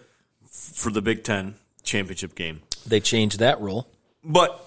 for 0.49 0.91
the 0.91 1.01
Big 1.01 1.23
Ten 1.23 1.55
championship 1.83 2.35
game. 2.35 2.61
they 2.85 2.99
changed 2.99 3.39
that 3.39 3.61
rule. 3.61 3.87
But 4.23 4.59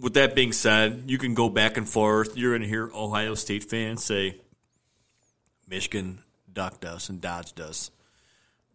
with 0.00 0.14
that 0.14 0.34
being 0.34 0.52
said, 0.52 1.04
you 1.06 1.16
can 1.18 1.34
go 1.34 1.48
back 1.48 1.76
and 1.76 1.88
forth. 1.88 2.36
You're 2.36 2.50
going 2.52 2.62
to 2.62 2.68
hear 2.68 2.90
Ohio 2.94 3.34
State 3.34 3.64
fans 3.64 4.04
say, 4.04 4.36
Michigan 5.72 6.22
ducked 6.52 6.84
us 6.84 7.08
and 7.08 7.18
dodged 7.18 7.58
us. 7.58 7.90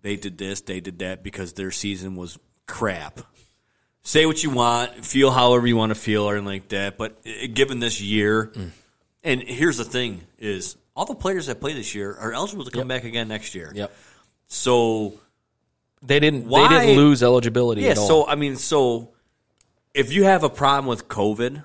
They 0.01 0.15
did 0.15 0.37
this, 0.39 0.61
they 0.61 0.79
did 0.79 0.97
that 0.99 1.23
because 1.23 1.53
their 1.53 1.69
season 1.69 2.15
was 2.15 2.39
crap. 2.65 3.19
Say 4.01 4.25
what 4.25 4.43
you 4.43 4.49
want, 4.49 5.05
feel 5.05 5.29
however 5.29 5.67
you 5.67 5.77
want 5.77 5.91
to 5.91 5.95
feel, 5.95 6.23
or 6.23 6.33
anything 6.33 6.47
like 6.47 6.69
that. 6.69 6.97
But 6.97 7.23
given 7.53 7.79
this 7.79 8.01
year, 8.01 8.47
mm. 8.47 8.71
and 9.23 9.43
here's 9.43 9.77
the 9.77 9.83
thing: 9.83 10.23
is 10.39 10.75
all 10.95 11.05
the 11.05 11.13
players 11.13 11.45
that 11.47 11.59
play 11.59 11.73
this 11.73 11.93
year 11.93 12.15
are 12.15 12.33
eligible 12.33 12.65
to 12.65 12.71
come 12.71 12.87
back 12.87 13.03
again 13.03 13.27
next 13.27 13.53
year. 13.53 13.71
Yep. 13.75 13.93
So 14.47 15.19
They 16.01 16.19
didn't 16.19 16.47
Why- 16.47 16.67
they 16.67 16.87
didn't 16.87 16.97
lose 16.97 17.21
eligibility 17.21 17.81
yeah, 17.81 17.91
at 17.91 17.97
all. 17.99 18.07
so 18.07 18.27
I 18.27 18.35
mean, 18.35 18.55
so 18.55 19.11
if 19.93 20.11
you 20.11 20.23
have 20.23 20.43
a 20.43 20.49
problem 20.49 20.87
with 20.87 21.07
COVID, 21.07 21.63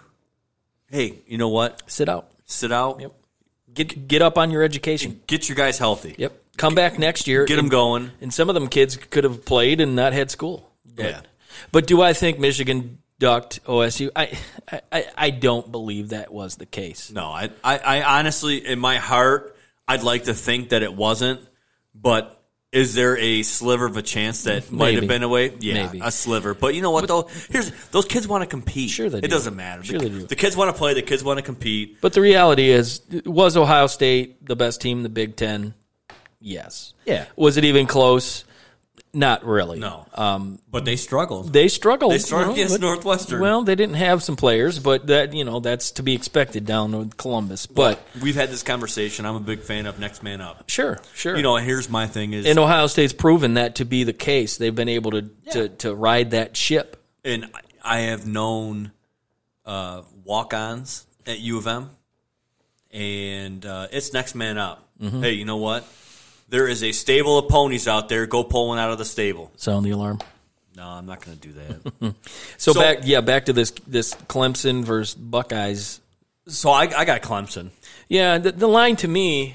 hey, 0.90 1.20
you 1.26 1.38
know 1.38 1.48
what? 1.48 1.82
Sit 1.86 2.08
out. 2.08 2.30
Sit 2.44 2.72
out. 2.72 3.00
Yep. 3.00 3.14
Get 3.74 4.08
get 4.08 4.22
up 4.22 4.36
on 4.38 4.50
your 4.50 4.62
education. 4.62 5.20
Get 5.26 5.48
your 5.48 5.56
guys 5.56 5.78
healthy. 5.78 6.14
Yep. 6.18 6.38
Come 6.58 6.74
back 6.74 6.98
next 6.98 7.26
year. 7.26 7.44
Get 7.46 7.56
them 7.56 7.66
and- 7.66 7.70
going. 7.70 8.10
And 8.20 8.32
some 8.32 8.48
of 8.50 8.54
them 8.54 8.68
kids 8.68 8.96
could 8.96 9.24
have 9.24 9.44
played 9.44 9.80
and 9.80 9.96
not 9.96 10.12
had 10.12 10.30
school. 10.30 10.70
But, 10.84 11.04
Yeah. 11.04 11.20
But 11.70 11.86
do 11.86 12.02
I 12.02 12.12
think 12.12 12.38
Michigan 12.38 12.98
ducked 13.18 13.64
OSU? 13.64 14.10
I, 14.16 14.36
I 14.90 15.06
I 15.16 15.30
don't 15.30 15.70
believe 15.70 16.10
that 16.10 16.32
was 16.32 16.56
the 16.56 16.66
case. 16.66 17.10
No, 17.10 17.26
I, 17.26 17.50
I, 17.62 17.78
I 17.78 18.18
honestly, 18.18 18.66
in 18.66 18.78
my 18.78 18.96
heart, 18.96 19.56
I'd 19.88 20.02
like 20.02 20.24
to 20.24 20.34
think 20.34 20.70
that 20.70 20.82
it 20.82 20.92
wasn't. 20.94 21.40
But 21.94 22.41
is 22.72 22.94
there 22.94 23.18
a 23.18 23.42
sliver 23.42 23.84
of 23.84 23.98
a 23.98 24.02
chance 24.02 24.44
that 24.44 24.72
might 24.72 24.94
have 24.94 25.02
Maybe. 25.02 25.06
been 25.06 25.22
away? 25.22 25.52
Yeah, 25.60 25.86
Maybe. 25.86 26.00
a 26.02 26.10
sliver. 26.10 26.54
But 26.54 26.74
you 26.74 26.80
know 26.80 26.90
what 26.90 27.06
though? 27.06 27.28
Here's 27.50 27.70
those 27.90 28.06
kids 28.06 28.26
want 28.26 28.42
to 28.42 28.46
compete. 28.46 28.88
Sure 28.90 29.10
they 29.10 29.20
do. 29.20 29.26
It 29.26 29.30
doesn't 29.30 29.54
matter. 29.54 29.84
Sure 29.84 29.98
the, 29.98 30.08
they 30.08 30.18
do. 30.20 30.26
the 30.26 30.36
kids 30.36 30.56
want 30.56 30.70
to 30.70 30.76
play. 30.78 30.94
The 30.94 31.02
kids 31.02 31.22
want 31.22 31.38
to 31.38 31.42
compete. 31.42 32.00
But 32.00 32.14
the 32.14 32.22
reality 32.22 32.70
is, 32.70 33.02
was 33.26 33.56
Ohio 33.58 33.86
State 33.86 34.44
the 34.46 34.56
best 34.56 34.80
team 34.80 34.98
in 34.98 35.02
the 35.02 35.10
Big 35.10 35.36
Ten? 35.36 35.74
Yes. 36.40 36.94
Yeah. 37.04 37.26
Was 37.36 37.58
it 37.58 37.64
even 37.64 37.86
close? 37.86 38.44
Not 39.14 39.44
really. 39.44 39.78
No. 39.78 40.06
Um, 40.14 40.58
But 40.70 40.86
they 40.86 40.96
struggled. 40.96 41.52
they 41.52 41.68
struggled. 41.68 42.12
They 42.12 42.18
struggled 42.18 42.56
you 42.56 42.62
know, 42.62 42.66
against 42.68 42.80
but- 42.80 42.86
Northwestern. 42.86 43.40
Well, 43.42 43.62
they 43.62 43.74
didn't 43.74 43.96
have 43.96 44.22
some 44.22 44.36
players, 44.36 44.78
but 44.78 45.08
that 45.08 45.34
you 45.34 45.44
know 45.44 45.60
that's 45.60 45.90
to 45.92 46.02
be 46.02 46.14
expected 46.14 46.64
down 46.64 46.96
with 46.96 47.16
Columbus. 47.18 47.66
But 47.66 48.00
We've 48.22 48.34
had 48.34 48.48
this 48.48 48.62
conversation. 48.62 49.26
I'm 49.26 49.36
a 49.36 49.40
big 49.40 49.60
fan 49.60 49.84
of 49.84 49.98
next 49.98 50.22
man 50.22 50.40
up. 50.40 50.64
sure, 50.70 50.98
sure. 51.14 51.36
You 51.36 51.42
know, 51.42 51.56
and 51.56 51.66
here's 51.66 51.90
my 51.90 52.06
thing 52.06 52.32
is 52.32 52.46
and 52.46 52.58
Ohio 52.58 52.86
State's 52.86 53.12
proven 53.12 53.54
that 53.54 53.74
to 53.76 53.84
be 53.84 54.04
the 54.04 54.14
case. 54.14 54.56
They've 54.56 54.74
been 54.74 54.88
able 54.88 55.10
to 55.10 55.22
to, 55.52 55.68
to 55.68 55.94
ride 55.94 56.30
that 56.30 56.56
ship. 56.56 56.96
and 57.24 57.50
I 57.84 57.98
have 58.00 58.26
known 58.26 58.92
uh, 59.66 60.02
walk-ons 60.24 61.06
at 61.26 61.38
U 61.40 61.58
of 61.58 61.66
M, 61.66 61.90
and 62.90 63.64
uh, 63.64 63.88
it's 63.92 64.12
next 64.12 64.34
man 64.34 64.58
up. 64.58 64.88
Mm-hmm. 65.00 65.22
Hey, 65.22 65.32
you 65.32 65.44
know 65.44 65.56
what? 65.56 65.84
There 66.52 66.68
is 66.68 66.82
a 66.82 66.92
stable 66.92 67.38
of 67.38 67.48
ponies 67.48 67.88
out 67.88 68.10
there. 68.10 68.26
Go 68.26 68.44
pull 68.44 68.68
one 68.68 68.78
out 68.78 68.90
of 68.90 68.98
the 68.98 69.06
stable. 69.06 69.50
Sound 69.56 69.86
the 69.86 69.90
alarm. 69.92 70.18
No, 70.76 70.86
I'm 70.86 71.06
not 71.06 71.24
going 71.24 71.38
to 71.38 71.48
do 71.48 71.54
that. 71.54 72.14
So, 72.58 72.74
So- 72.74 72.80
back, 72.80 72.98
yeah, 73.04 73.22
back 73.22 73.46
to 73.46 73.54
this 73.54 73.70
this 73.86 74.12
Clemson 74.28 74.84
versus 74.84 75.14
Buckeyes. 75.14 75.98
so 76.46 76.68
I, 76.68 76.82
I 76.94 77.06
got 77.06 77.22
Clemson. 77.22 77.70
Yeah, 78.06 78.36
the, 78.36 78.52
the 78.52 78.66
line 78.68 78.96
to 78.96 79.08
me, 79.08 79.54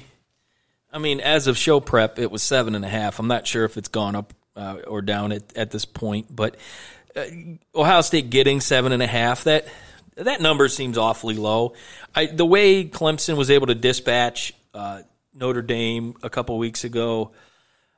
I 0.92 0.98
mean, 0.98 1.20
as 1.20 1.46
of 1.46 1.56
show 1.56 1.78
prep, 1.78 2.18
it 2.18 2.32
was 2.32 2.42
seven 2.42 2.74
and 2.74 2.84
a 2.84 2.88
half. 2.88 3.20
I'm 3.20 3.28
not 3.28 3.46
sure 3.46 3.64
if 3.64 3.76
it's 3.76 3.88
gone 3.88 4.16
up 4.16 4.34
uh, 4.56 4.78
or 4.84 5.00
down 5.00 5.30
at, 5.30 5.56
at 5.56 5.70
this 5.70 5.84
point, 5.84 6.34
but 6.34 6.56
uh, 7.14 7.26
Ohio 7.76 8.00
State 8.00 8.28
getting 8.28 8.60
seven 8.60 8.90
and 8.90 9.02
a 9.04 9.06
half 9.06 9.44
that 9.44 9.68
that 10.16 10.40
number 10.40 10.66
seems 10.68 10.98
awfully 10.98 11.36
low. 11.36 11.74
I, 12.12 12.26
the 12.26 12.44
way 12.44 12.84
Clemson 12.86 13.36
was 13.36 13.52
able 13.52 13.68
to 13.68 13.76
dispatch 13.76 14.52
uh, 14.74 15.02
Notre 15.38 15.62
Dame 15.62 16.14
a 16.22 16.30
couple 16.30 16.58
weeks 16.58 16.84
ago, 16.84 17.32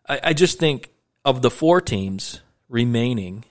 I, 0.08 0.20
I 0.24 0.32
just 0.32 0.58
think 0.58 0.90
of 1.24 1.42
the 1.42 1.50
four 1.50 1.80
teams 1.80 2.40
remaining, 2.68 3.44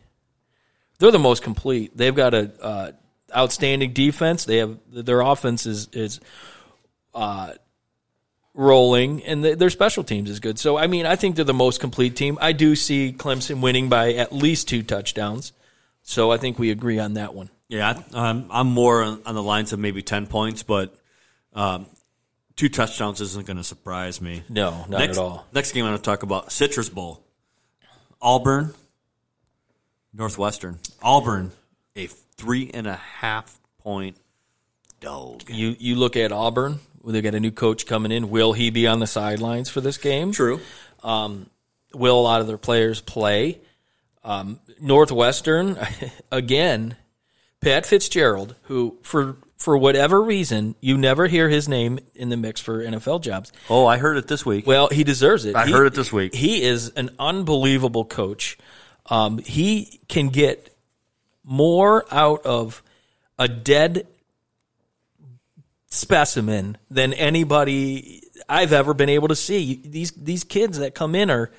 they're 1.00 1.12
the 1.12 1.20
most 1.20 1.44
complete. 1.44 1.96
They've 1.96 2.16
got 2.16 2.34
a 2.34 2.52
uh, 2.62 2.92
outstanding 3.36 3.94
defense. 3.94 4.46
They 4.46 4.58
have 4.58 4.78
their 4.92 5.22
offense 5.22 5.66
is 5.66 5.88
is 5.94 6.20
uh, 7.14 7.54
rolling, 8.54 9.24
and 9.24 9.44
th 9.44 9.58
their 9.58 9.70
special 9.70 10.04
teams 10.04 10.30
is 10.30 10.40
good. 10.40 10.60
So, 10.60 10.78
I 10.78 10.88
mean, 10.88 11.06
I 11.06 11.16
think 11.16 11.36
they're 11.36 11.46
the 11.46 11.54
most 11.54 11.80
complete 11.80 12.16
team. 12.16 12.38
I 12.42 12.52
do 12.52 12.76
see 12.76 13.14
Clemson 13.18 13.62
winning 13.62 13.90
by 13.90 14.14
at 14.14 14.34
least 14.34 14.68
two 14.68 14.84
touchdowns. 14.84 15.54
So, 16.02 16.32
I 16.32 16.38
think 16.38 16.58
we 16.60 16.72
agree 16.72 17.00
on 17.00 17.14
that 17.14 17.34
one. 17.36 17.50
Yeah, 17.68 18.02
I- 18.14 18.30
I'm, 18.30 18.48
I'm 18.50 18.68
more 18.68 19.04
on 19.04 19.36
the 19.36 19.44
lines 19.44 19.74
of 19.74 19.80
maybe 19.80 20.02
10 20.02 20.26
points, 20.28 20.64
but 20.64 20.96
um, 21.54 21.86
two 22.60 22.68
touchdowns 22.68 23.22
isn't 23.22 23.48
going 23.48 23.56
to 23.56 23.64
surprise 23.64 24.20
me. 24.20 24.44
No, 24.50 24.72
not 24.90 25.00
next, 25.00 25.18
at 25.18 25.24
all. 25.24 25.48
Next 25.54 25.72
game 25.72 25.86
I'm 25.86 25.92
going 25.92 25.98
to 26.00 26.04
talk 26.04 26.24
about 26.24 26.52
Citrus 26.52 26.90
Bowl. 26.90 27.24
Auburn, 28.22 28.74
Northwestern. 30.14 30.78
Auburn. 31.02 31.52
A 31.96 32.08
three 32.08 32.70
and 32.74 32.86
a 32.86 32.96
half 32.96 33.58
point 33.80 34.18
dog. 35.00 35.44
You 35.50 35.76
you 35.80 35.96
look 35.96 36.18
at 36.18 36.34
Auburn. 36.34 36.80
They 37.06 37.22
got 37.22 37.34
a 37.34 37.40
new 37.40 37.52
coach 37.52 37.86
coming 37.86 38.12
in. 38.12 38.30
Will 38.30 38.52
he 38.52 38.72
be 38.72 38.86
on 38.88 39.00
the 39.00 39.08
sidelines 39.08 39.70
for 39.70 39.80
this 39.80 39.98
game? 39.98 40.34
True. 40.34 40.60
will 41.02 41.40
a 42.20 42.22
lot 42.22 42.42
of 42.42 42.48
their 42.48 42.58
players 42.58 43.00
play. 43.00 43.60
Um, 44.22 44.60
Northwestern, 44.82 45.78
again, 46.32 46.98
Pat 47.62 47.86
Fitzgerald, 47.86 48.56
who 48.64 48.98
for 49.02 49.38
for 49.60 49.78
whatever 49.78 50.22
reason 50.22 50.74
you 50.80 50.98
never 50.98 51.28
hear 51.28 51.50
his 51.50 51.68
name 51.68 52.00
in 52.16 52.30
the 52.30 52.38
mix 52.38 52.60
for 52.62 52.82
NFL 52.84 53.22
jobs. 53.22 53.52
Oh, 53.70 53.86
I 53.86 53.98
heard 53.98 54.18
it 54.18 54.28
this 54.28 54.46
week. 54.46 54.66
Well, 54.66 54.88
he 54.88 55.04
deserves 55.04 55.46
it. 55.46 55.56
I 55.56 55.66
He- 55.68 55.72
heard 55.74 55.86
it 55.86 55.94
this 55.94 56.12
week. 56.12 56.34
He 56.34 56.64
is 56.64 56.90
an 56.96 57.10
unbelievable 57.20 58.06
coach. 58.06 58.58
Um, 59.08 59.38
he 59.40 60.00
can 60.08 60.30
get 60.30 60.74
more 61.44 62.06
out 62.10 62.46
of 62.46 62.82
a 63.38 63.48
dead 63.48 64.08
specimen 65.90 66.78
than 66.90 67.14
anybody 67.14 68.22
I've 68.48 68.74
ever 68.74 68.94
been 68.94 69.10
able 69.10 69.28
to 69.30 69.36
see. 69.36 69.82
These 69.84 70.12
these 70.12 70.44
kids 70.44 70.78
that 70.80 70.96
come 70.96 71.16
in 71.16 71.30
are 71.30 71.52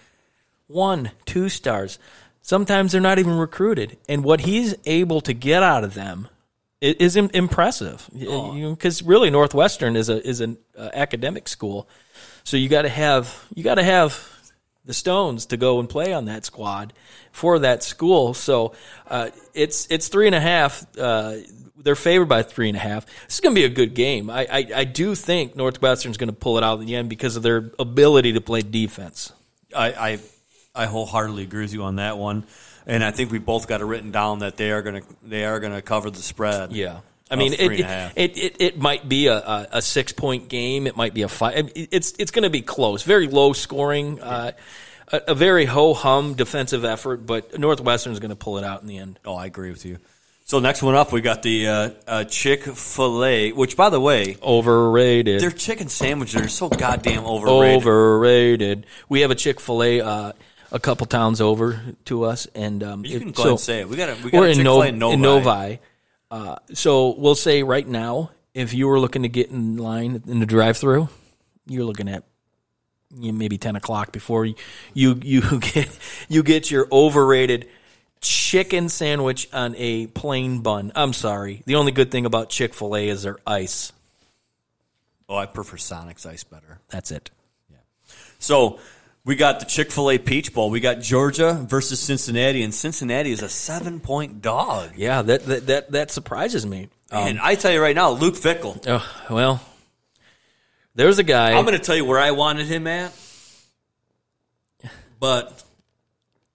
one, 0.68 1.10
two 1.26 1.48
stars. 1.48 1.98
Sometimes 2.42 2.92
they're 2.92 3.00
not 3.00 3.18
even 3.18 3.36
recruited, 3.36 3.98
and 4.08 4.24
what 4.24 4.40
he's 4.42 4.74
able 4.86 5.20
to 5.22 5.32
get 5.34 5.62
out 5.62 5.84
of 5.84 5.94
them 5.94 6.28
i- 6.82 6.96
is 6.98 7.16
im- 7.16 7.30
impressive. 7.34 8.08
Because 8.70 9.02
really, 9.02 9.30
Northwestern 9.30 9.96
is 9.96 10.08
a 10.08 10.26
is 10.26 10.40
an 10.40 10.58
uh, 10.78 10.90
academic 10.92 11.48
school, 11.48 11.88
so 12.44 12.56
you 12.56 12.68
got 12.68 12.82
to 12.82 12.88
have 12.88 13.44
you 13.54 13.62
got 13.64 13.76
to 13.76 13.82
have 13.82 14.28
the 14.84 14.94
stones 14.94 15.46
to 15.46 15.56
go 15.56 15.78
and 15.78 15.88
play 15.88 16.12
on 16.12 16.24
that 16.24 16.44
squad 16.44 16.92
for 17.32 17.58
that 17.60 17.82
school. 17.82 18.34
So 18.34 18.72
uh, 19.08 19.30
it's 19.54 19.86
it's 19.90 20.08
three 20.08 20.26
and 20.26 20.34
a 20.34 20.40
half. 20.40 20.84
Uh, 20.98 21.36
they're 21.82 21.96
favored 21.96 22.26
by 22.28 22.42
three 22.42 22.68
and 22.68 22.76
a 22.76 22.80
half. 22.80 23.06
This 23.06 23.34
is 23.34 23.40
going 23.40 23.54
to 23.54 23.58
be 23.60 23.64
a 23.64 23.70
good 23.70 23.94
game. 23.94 24.28
I, 24.28 24.46
I, 24.50 24.66
I 24.76 24.84
do 24.84 25.14
think 25.14 25.56
Northwestern's 25.56 26.18
going 26.18 26.28
to 26.28 26.36
pull 26.36 26.58
it 26.58 26.64
out 26.64 26.78
in 26.80 26.86
the 26.86 26.94
end 26.94 27.08
because 27.08 27.36
of 27.36 27.42
their 27.42 27.70
ability 27.78 28.34
to 28.34 28.40
play 28.42 28.60
defense. 28.60 29.32
I, 29.74 29.92
I 29.92 30.18
I 30.74 30.86
wholeheartedly 30.86 31.42
agree 31.42 31.62
with 31.62 31.72
you 31.72 31.82
on 31.84 31.96
that 31.96 32.18
one, 32.18 32.44
and 32.86 33.04
I 33.04 33.10
think 33.10 33.30
we 33.30 33.38
both 33.38 33.68
got 33.68 33.80
it 33.80 33.84
written 33.84 34.10
down 34.10 34.40
that 34.40 34.56
they 34.56 34.70
are 34.70 34.82
gonna 34.82 35.02
they 35.22 35.44
are 35.44 35.60
gonna 35.60 35.82
cover 35.82 36.10
the 36.10 36.22
spread. 36.22 36.72
Yeah. 36.72 37.00
I 37.30 37.36
mean, 37.36 37.52
it, 37.52 37.60
and 37.60 37.80
a 37.80 37.84
half. 37.84 38.12
it, 38.16 38.36
it, 38.36 38.56
it 38.58 38.78
might 38.78 39.08
be 39.08 39.28
a, 39.28 39.36
a, 39.36 39.68
a 39.74 39.82
six 39.82 40.10
point 40.12 40.48
game. 40.48 40.88
It 40.88 40.96
might 40.96 41.14
be 41.14 41.22
a 41.22 41.28
five. 41.28 41.70
It's 41.76 42.12
it's 42.18 42.32
going 42.32 42.42
to 42.42 42.50
be 42.50 42.60
close, 42.60 43.04
very 43.04 43.28
low 43.28 43.52
scoring, 43.52 44.20
uh, 44.20 44.50
a, 45.12 45.20
a 45.28 45.34
very 45.36 45.64
ho 45.64 45.94
hum 45.94 46.34
defensive 46.34 46.84
effort. 46.84 47.24
But 47.24 47.56
Northwestern's 47.56 48.18
going 48.18 48.30
to 48.30 48.36
pull 48.36 48.58
it 48.58 48.64
out 48.64 48.82
in 48.82 48.88
the 48.88 48.98
end. 48.98 49.20
Oh, 49.24 49.36
I 49.36 49.46
agree 49.46 49.70
with 49.70 49.86
you. 49.86 49.98
So 50.44 50.58
next 50.58 50.82
one 50.82 50.96
up, 50.96 51.12
we 51.12 51.20
got 51.20 51.44
the 51.44 51.68
uh, 51.68 51.90
uh, 52.08 52.24
Chick 52.24 52.64
Fil 52.64 53.24
A, 53.24 53.52
which 53.52 53.76
by 53.76 53.88
the 53.88 54.00
way, 54.00 54.36
Overrated. 54.42 55.40
their 55.40 55.52
chicken 55.52 55.88
sandwiches 55.88 56.40
are 56.40 56.48
so 56.48 56.68
goddamn 56.68 57.24
overrated. 57.24 57.76
Overrated. 57.76 58.86
We 59.08 59.20
have 59.20 59.30
a 59.30 59.36
Chick 59.36 59.60
Fil 59.60 59.80
A 59.84 60.00
uh, 60.00 60.32
a 60.72 60.78
couple 60.80 61.06
towns 61.06 61.40
over 61.40 61.80
to 62.06 62.24
us, 62.24 62.46
and 62.54 62.82
um, 62.82 63.04
You 63.04 63.16
it- 63.16 63.20
can 63.20 63.30
go 63.32 63.42
so 63.42 63.50
and 63.50 63.60
say 63.60 63.80
it. 63.80 63.88
We 63.88 63.96
got 63.96 64.22
we 64.22 64.30
got 64.30 64.38
we're 64.40 64.48
in, 64.48 64.54
Chick 64.56 64.64
Nov- 64.64 64.76
Fil 64.76 64.82
A 64.82 64.88
in 64.88 64.98
Novi. 64.98 65.14
in 65.14 65.20
Novi. 65.22 65.78
Uh, 66.30 66.56
so 66.74 67.14
we'll 67.18 67.34
say 67.34 67.62
right 67.62 67.86
now, 67.86 68.30
if 68.54 68.72
you 68.72 68.86
were 68.86 69.00
looking 69.00 69.22
to 69.22 69.28
get 69.28 69.50
in 69.50 69.76
line 69.78 70.22
in 70.26 70.38
the 70.38 70.46
drive-through, 70.46 71.08
you're 71.66 71.84
looking 71.84 72.08
at 72.08 72.22
you 73.18 73.32
know, 73.32 73.38
maybe 73.38 73.58
ten 73.58 73.74
o'clock 73.76 74.12
before 74.12 74.44
you 74.44 74.54
you, 74.94 75.18
you 75.22 75.40
get 75.60 75.88
you 76.28 76.42
get 76.44 76.70
your 76.70 76.86
overrated 76.92 77.68
chicken 78.20 78.88
sandwich 78.88 79.48
on 79.52 79.74
a 79.76 80.06
plain 80.08 80.60
bun. 80.60 80.92
I'm 80.94 81.12
sorry. 81.12 81.62
The 81.66 81.74
only 81.76 81.90
good 81.90 82.10
thing 82.12 82.26
about 82.26 82.48
Chick 82.50 82.74
Fil 82.74 82.94
A 82.94 83.08
is 83.08 83.22
their 83.24 83.38
ice. 83.46 83.92
Oh, 85.28 85.36
I 85.36 85.46
prefer 85.46 85.76
Sonic's 85.76 86.26
ice 86.26 86.44
better. 86.44 86.78
That's 86.90 87.10
it. 87.10 87.30
Yeah. 87.70 87.76
So 88.38 88.78
we 89.24 89.36
got 89.36 89.60
the 89.60 89.66
Chick 89.66 89.90
Fil 89.90 90.10
A 90.10 90.18
Peach 90.18 90.52
Bowl. 90.54 90.70
We 90.70 90.80
got 90.80 91.00
Georgia 91.00 91.54
versus 91.68 92.00
Cincinnati, 92.00 92.62
and 92.62 92.74
Cincinnati 92.74 93.30
is 93.32 93.42
a 93.42 93.48
seven 93.48 94.00
point 94.00 94.42
dog. 94.42 94.92
Yeah, 94.96 95.22
that 95.22 95.44
that 95.46 95.66
that, 95.66 95.90
that 95.92 96.10
surprises 96.10 96.64
me. 96.66 96.88
and 97.10 97.38
I 97.40 97.54
tell 97.54 97.72
you 97.72 97.80
right 97.82 97.94
now, 97.94 98.10
Luke 98.10 98.34
Fickell. 98.34 98.82
Oh, 98.86 99.24
well, 99.28 99.60
there's 100.94 101.18
a 101.18 101.24
guy. 101.24 101.52
I'm 101.52 101.64
going 101.64 101.76
to 101.78 101.84
tell 101.84 101.96
you 101.96 102.04
where 102.04 102.18
I 102.18 102.30
wanted 102.30 102.66
him 102.66 102.86
at, 102.86 103.12
but 105.18 105.62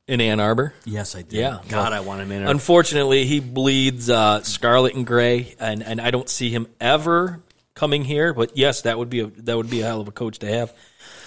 in 0.07 0.22
Ann 0.22 0.39
Arbor. 0.39 0.74
Yes, 0.86 1.16
I 1.16 1.22
did. 1.22 1.34
Yeah. 1.39 1.59
God, 1.70 1.93
I 1.93 2.01
want 2.01 2.22
him 2.22 2.32
in. 2.32 2.43
there. 2.43 2.51
Unfortunately, 2.51 3.26
he 3.26 3.39
bleeds 3.39 4.09
uh, 4.09 4.41
scarlet 4.43 4.93
and 4.95 5.05
gray, 5.05 5.55
and, 5.59 5.82
and 5.84 5.99
I 5.99 6.11
don't 6.11 6.30
see 6.30 6.49
him 6.49 6.68
ever 6.80 7.41
coming 7.74 8.03
here. 8.03 8.34
But 8.34 8.57
yes, 8.57 8.84
that 8.84 8.97
would 8.97 9.09
be 9.09 9.22
a 9.22 9.28
that 9.28 9.57
would 9.57 9.70
be 9.70 9.82
a 9.82 9.86
hell 9.86 10.01
of 10.01 10.07
a 10.07 10.11
coach 10.11 10.39
to 10.39 10.47
have. 10.47 10.74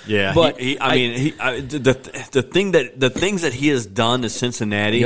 Yeah, 0.09 0.33
But 0.35 0.55
but 0.55 0.61
he, 0.61 0.79
I, 0.79 0.89
I- 0.89 0.95
mean, 0.97 1.19
he, 1.19 1.35
I, 1.41 1.61
the 1.61 2.29
the 2.33 2.43
thing 2.43 2.73
that 2.73 2.99
the 2.99 3.11
things 3.11 3.43
that 3.43 3.53
he 3.55 3.69
has 3.69 3.87
done 3.87 4.23
to 4.23 4.29
Cincinnati 4.31 5.05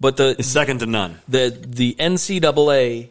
But 0.00 0.16
the 0.16 0.36
is 0.38 0.46
second 0.46 0.80
to 0.80 0.86
none. 0.86 1.20
the 1.28 1.50
the 1.66 1.94
NCAA 1.98 3.08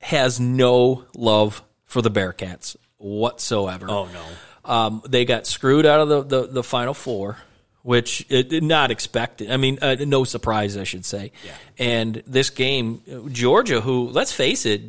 has 0.00 0.38
no 0.40 1.04
love 1.14 1.62
for 1.84 2.02
the 2.02 2.10
Bearcats 2.10 2.76
whatsoever. 2.98 3.86
Oh 3.88 4.06
no, 4.06 4.24
Um, 4.72 5.02
they 5.08 5.24
got 5.24 5.46
screwed 5.46 5.86
out 5.86 6.00
of 6.00 6.08
the, 6.08 6.22
the, 6.42 6.46
the 6.48 6.62
Final 6.62 6.94
Four, 6.94 7.36
which 7.82 8.26
it 8.28 8.48
did 8.48 8.62
not 8.64 8.90
expected. 8.90 9.50
I 9.50 9.56
mean, 9.56 9.78
uh, 9.82 9.96
no 10.00 10.24
surprise, 10.24 10.76
I 10.76 10.84
should 10.84 11.04
say. 11.04 11.32
Yeah. 11.44 11.52
And 11.78 12.22
this 12.26 12.50
game, 12.50 13.02
Georgia, 13.30 13.80
who 13.80 14.08
let's 14.08 14.32
face 14.32 14.66
it, 14.66 14.82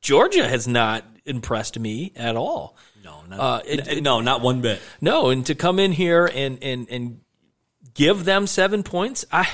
Georgia 0.00 0.48
has 0.48 0.66
not 0.66 1.04
impressed 1.26 1.78
me 1.78 2.12
at 2.16 2.36
all. 2.36 2.76
No, 3.02 3.22
not, 3.28 3.40
Uh, 3.40 3.62
it- 3.66 3.88
n- 3.88 4.02
no, 4.02 4.20
not 4.20 4.40
one 4.40 4.60
bit. 4.60 4.80
No, 5.00 5.30
and 5.30 5.44
to 5.46 5.54
come 5.54 5.78
in 5.78 5.92
here 5.92 6.26
and 6.26 6.62
and 6.62 6.88
and 6.90 7.20
give 7.94 8.24
them 8.24 8.46
seven 8.46 8.82
points, 8.82 9.24
I, 9.32 9.48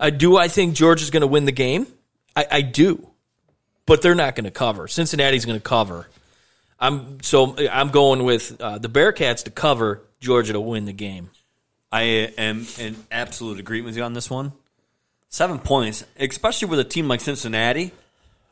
I 0.00 0.10
do. 0.10 0.36
I 0.36 0.48
think 0.48 0.74
Georgia's 0.74 1.10
going 1.10 1.20
to 1.22 1.26
win 1.26 1.44
the 1.44 1.52
game. 1.52 1.86
I, 2.34 2.46
I 2.50 2.60
do, 2.62 3.08
but 3.86 4.02
they're 4.02 4.14
not 4.14 4.34
going 4.34 4.44
to 4.44 4.50
cover. 4.50 4.88
Cincinnati's 4.88 5.44
going 5.44 5.58
to 5.58 5.64
cover. 5.64 6.08
I'm 6.78 7.22
so 7.22 7.56
I'm 7.70 7.88
going 7.90 8.24
with 8.24 8.60
uh, 8.60 8.78
the 8.78 8.88
Bearcats 8.88 9.44
to 9.44 9.50
cover, 9.50 10.02
Georgia 10.20 10.52
to 10.52 10.60
win 10.60 10.84
the 10.84 10.92
game. 10.92 11.30
I 11.90 12.02
am 12.02 12.66
in 12.78 12.96
absolute 13.10 13.58
agreement 13.60 13.86
with 13.86 13.96
you 13.96 14.02
on 14.02 14.12
this 14.12 14.28
one. 14.28 14.52
Seven 15.28 15.58
points, 15.58 16.04
especially 16.18 16.68
with 16.68 16.78
a 16.78 16.84
team 16.84 17.08
like 17.08 17.20
Cincinnati. 17.20 17.92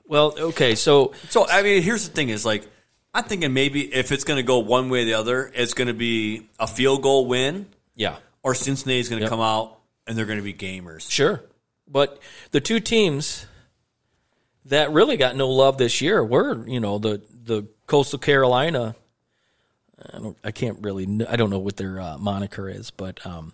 Well, 0.06 0.34
okay, 0.38 0.74
so 0.74 1.12
So 1.28 1.46
I 1.48 1.62
mean, 1.62 1.82
here's 1.82 2.08
the 2.08 2.14
thing: 2.14 2.30
is 2.30 2.46
like 2.46 2.66
I'm 3.14 3.24
thinking 3.24 3.52
maybe 3.52 3.82
if 3.94 4.10
it's 4.10 4.24
going 4.24 4.38
to 4.38 4.42
go 4.42 4.58
one 4.58 4.88
way 4.90 5.02
or 5.02 5.04
the 5.04 5.14
other, 5.14 5.50
it's 5.54 5.72
going 5.74 5.86
to 5.88 5.94
be 5.94 6.48
a 6.58 6.66
field 6.66 7.02
goal 7.02 7.26
win, 7.26 7.66
yeah, 7.94 8.16
or 8.42 8.54
Cincinnati's 8.54 9.08
going 9.08 9.20
to 9.20 9.24
Yep. 9.24 9.30
come 9.30 9.40
out 9.40 9.78
and 10.06 10.18
they're 10.18 10.26
going 10.26 10.38
to 10.38 10.44
be 10.44 10.52
gamers. 10.54 11.10
sure, 11.10 11.40
but 11.86 12.18
the 12.50 12.60
two 12.60 12.80
teams 12.80 13.46
that 14.66 14.90
really 14.92 15.16
got 15.16 15.36
no 15.36 15.48
love 15.48 15.78
this 15.78 16.00
year 16.00 16.24
were 16.24 16.66
you 16.66 16.80
know 16.80 16.98
the 16.98 17.22
the 17.44 17.66
Coastal 17.86 18.18
Carolina. 18.18 18.96
I 20.12 20.18
don't. 20.18 20.36
I 20.42 20.50
can't 20.50 20.78
really. 20.82 21.06
I 21.28 21.36
don't 21.36 21.50
know 21.50 21.58
what 21.60 21.76
their 21.76 22.00
uh, 22.00 22.18
moniker 22.18 22.68
is, 22.68 22.90
but 22.90 23.24
um, 23.24 23.52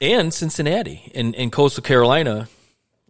and 0.00 0.32
Cincinnati 0.32 1.10
and 1.14 1.34
and 1.34 1.50
Coastal 1.50 1.82
Carolina 1.82 2.48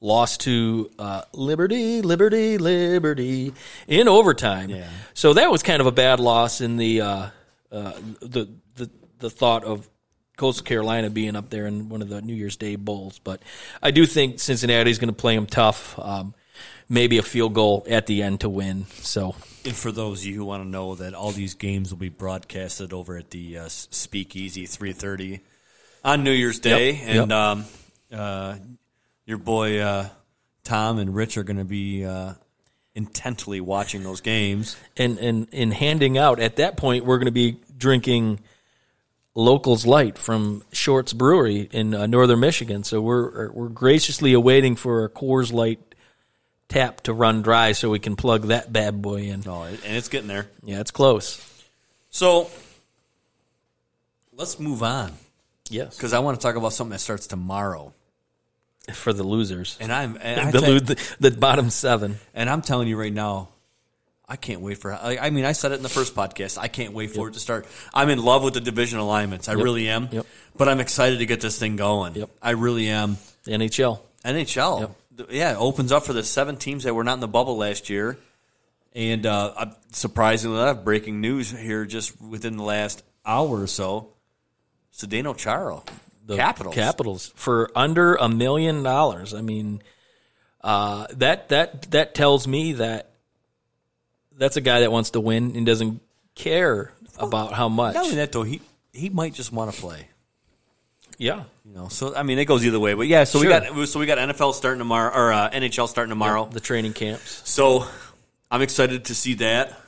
lost 0.00 0.40
to 0.42 0.90
uh, 0.98 1.22
Liberty, 1.32 2.02
Liberty, 2.02 2.58
Liberty 2.58 3.52
in 3.86 4.08
overtime. 4.08 4.70
Yeah. 4.70 4.88
So 5.14 5.34
that 5.34 5.50
was 5.50 5.62
kind 5.62 5.80
of 5.80 5.86
a 5.86 5.92
bad 5.92 6.20
loss 6.20 6.60
in 6.60 6.76
the 6.76 7.00
uh, 7.00 7.26
uh, 7.70 7.92
the 8.20 8.48
the 8.76 8.90
the 9.18 9.30
thought 9.30 9.64
of 9.64 9.88
Coastal 10.36 10.64
Carolina 10.64 11.10
being 11.10 11.36
up 11.36 11.50
there 11.50 11.66
in 11.66 11.88
one 11.88 12.02
of 12.02 12.08
the 12.08 12.22
New 12.22 12.34
Year's 12.34 12.56
Day 12.56 12.76
bowls. 12.76 13.18
But 13.18 13.42
I 13.82 13.90
do 13.90 14.06
think 14.06 14.40
Cincinnati's 14.40 14.98
going 14.98 15.12
to 15.12 15.20
play 15.20 15.34
them 15.34 15.46
tough. 15.46 15.98
Um, 15.98 16.34
maybe 16.88 17.18
a 17.18 17.22
field 17.22 17.54
goal 17.54 17.86
at 17.88 18.06
the 18.06 18.22
end 18.22 18.40
to 18.40 18.48
win. 18.48 18.86
So 18.94 19.34
And 19.64 19.74
for 19.74 19.92
those 19.92 20.20
of 20.20 20.26
you 20.26 20.34
who 20.34 20.44
want 20.44 20.62
to 20.64 20.68
know 20.68 20.94
that 20.96 21.14
all 21.14 21.30
these 21.30 21.54
games 21.54 21.90
will 21.90 21.98
be 21.98 22.08
broadcasted 22.08 22.92
over 22.92 23.16
at 23.16 23.30
the 23.30 23.58
uh, 23.58 23.68
Speakeasy 23.68 24.66
3:30 24.66 25.40
on 26.04 26.24
New 26.24 26.32
Year's 26.32 26.58
Day, 26.58 26.92
Yep, 26.92 27.02
and 27.06 27.30
yep. 27.30 27.38
um, 27.38 27.64
uh, 28.12 28.56
your 29.30 29.38
boy 29.38 29.78
uh, 29.78 30.08
Tom 30.64 30.98
and 30.98 31.14
Rich 31.14 31.38
are 31.38 31.44
going 31.44 31.56
to 31.56 31.64
be 31.64 32.04
uh, 32.04 32.34
intently 32.94 33.60
watching 33.60 34.02
those 34.02 34.20
games. 34.20 34.76
and 34.96 35.18
and 35.18 35.48
in 35.52 35.70
handing 35.70 36.18
out 36.18 36.40
at 36.40 36.56
that 36.56 36.76
point 36.76 37.04
we're 37.06 37.18
going 37.18 37.26
to 37.26 37.32
be 37.32 37.56
drinking 37.78 38.40
locals 39.36 39.86
light 39.86 40.18
from 40.18 40.64
Short's 40.72 41.12
Brewery 41.12 41.68
in 41.70 41.94
uh, 41.94 42.06
northern 42.06 42.40
Michigan. 42.40 42.82
So 42.82 43.00
we're 43.00 43.52
we're 43.52 43.68
graciously 43.68 44.32
awaiting 44.32 44.74
for 44.74 45.04
a 45.04 45.08
Coors 45.08 45.52
Light 45.52 45.78
tap 46.68 47.02
to 47.02 47.14
run 47.14 47.42
dry 47.42 47.72
so 47.72 47.88
we 47.88 48.00
can 48.00 48.16
plug 48.16 48.48
that 48.48 48.72
bad 48.72 49.00
boy 49.00 49.22
in. 49.22 49.44
Oh, 49.46 49.62
and 49.62 49.78
it's 49.84 50.08
getting 50.08 50.28
there. 50.28 50.48
Yeah, 50.64 50.80
it's 50.80 50.90
close. 50.90 51.46
So 52.10 52.50
let's 54.32 54.58
move 54.58 54.82
on 54.82 55.12
Yes, 55.68 55.96
because 55.96 56.12
I 56.12 56.18
want 56.18 56.40
to 56.40 56.44
talk 56.44 56.56
about 56.56 56.72
something 56.72 56.90
that 56.90 56.98
starts 56.98 57.28
tomorrow. 57.28 57.94
For 58.94 59.12
the 59.12 59.22
losers, 59.22 59.76
And 59.80 59.92
I'm 59.92 60.18
and, 60.20 60.40
I 60.48 60.50
the, 60.50 60.60
tell- 60.60 60.80
the 60.80 61.14
the 61.20 61.30
bottom 61.30 61.70
seven. 61.70 62.18
and 62.34 62.50
I'm 62.50 62.60
telling 62.62 62.88
you 62.88 62.98
right 62.98 63.12
now, 63.12 63.50
I 64.28 64.36
can't 64.36 64.60
wait 64.60 64.78
for. 64.78 64.92
I, 64.92 65.18
I 65.20 65.30
mean, 65.30 65.44
I 65.44 65.52
said 65.52 65.72
it 65.72 65.76
in 65.76 65.82
the 65.82 65.88
first 65.88 66.14
podcast. 66.14 66.58
I 66.58 66.68
can't 66.68 66.92
wait 66.92 67.10
for 67.10 67.28
it 67.28 67.34
to 67.34 67.40
start. 67.40 67.66
I'm 67.94 68.08
in 68.10 68.22
love 68.24 68.42
with 68.42 68.54
the 68.54 68.60
division 68.60 68.98
alignments. 68.98 69.48
I 69.48 69.52
really 69.52 69.88
am. 69.88 70.08
Yep. 70.10 70.26
But 70.56 70.68
I'm 70.68 70.80
excited 70.80 71.18
to 71.18 71.26
get 71.26 71.40
this 71.40 71.58
thing 71.58 71.76
going. 71.76 72.14
Yep. 72.14 72.30
I 72.42 72.50
really 72.52 72.88
am. 72.88 73.16
The 73.44 73.52
NHL. 73.52 74.00
NHL. 74.24 74.80
Yep. 75.18 75.28
Yeah, 75.30 75.52
it 75.52 75.56
opens 75.56 75.92
up 75.92 76.04
for 76.04 76.12
the 76.12 76.22
seven 76.24 76.56
teams 76.56 76.84
that 76.84 76.94
were 76.94 77.04
not 77.04 77.14
in 77.14 77.20
the 77.20 77.28
bubble 77.28 77.56
last 77.58 77.90
year. 77.90 78.16
And 78.94 79.26
uh, 79.26 79.66
surprisingly 79.92 80.58
enough, 80.60 80.82
breaking 80.84 81.20
news 81.20 81.50
here 81.50 81.84
just 81.84 82.20
within 82.20 82.56
the 82.56 82.64
last 82.64 83.02
hour 83.26 83.60
or 83.60 83.66
so. 83.66 84.08
Zdeno 84.96 85.36
Chara, 85.36 85.80
the 86.30 86.36
Capitals. 86.36 86.74
Capitals 86.74 87.32
for 87.34 87.70
under 87.74 88.14
a 88.14 88.28
million 88.28 88.82
dollars. 88.82 89.34
I 89.34 89.42
mean, 89.42 89.82
uh, 90.62 91.06
that 91.14 91.48
that 91.50 91.90
that 91.90 92.14
tells 92.14 92.46
me 92.46 92.74
that 92.74 93.10
that's 94.36 94.56
a 94.56 94.60
guy 94.60 94.80
that 94.80 94.92
wants 94.92 95.10
to 95.10 95.20
win 95.20 95.56
and 95.56 95.66
doesn't 95.66 96.00
care 96.34 96.92
about 97.18 97.52
how 97.52 97.68
much. 97.68 97.94
Not 97.94 98.04
only 98.04 98.16
that 98.16 98.32
though, 98.32 98.42
he 98.42 98.60
he 98.92 99.08
might 99.08 99.34
just 99.34 99.52
want 99.52 99.72
to 99.72 99.80
play. 99.80 100.08
yeah, 101.18 101.44
You 101.64 101.74
know, 101.74 101.88
so 101.88 102.14
I 102.16 102.22
mean, 102.22 102.38
it 102.38 102.46
goes 102.46 102.64
either 102.64 102.80
way. 102.80 102.94
But 102.94 103.06
yeah, 103.06 103.24
so 103.24 103.40
we 103.40 103.46
got 103.46 103.88
so 103.88 104.00
we 104.00 104.06
got 104.06 104.18
NFL 104.18 104.54
starting 104.54 104.78
tomorrow 104.78 105.14
or 105.14 105.32
uh, 105.32 105.50
NHL 105.50 105.88
starting 105.88 106.10
tomorrow. 106.10 106.46
the 106.46 106.60
training 106.60 106.92
camps. 106.94 107.42
So 107.48 107.84
I'm 108.50 108.62
excited 108.62 109.06
to 109.06 109.14
see 109.14 109.34
that, 109.34 109.78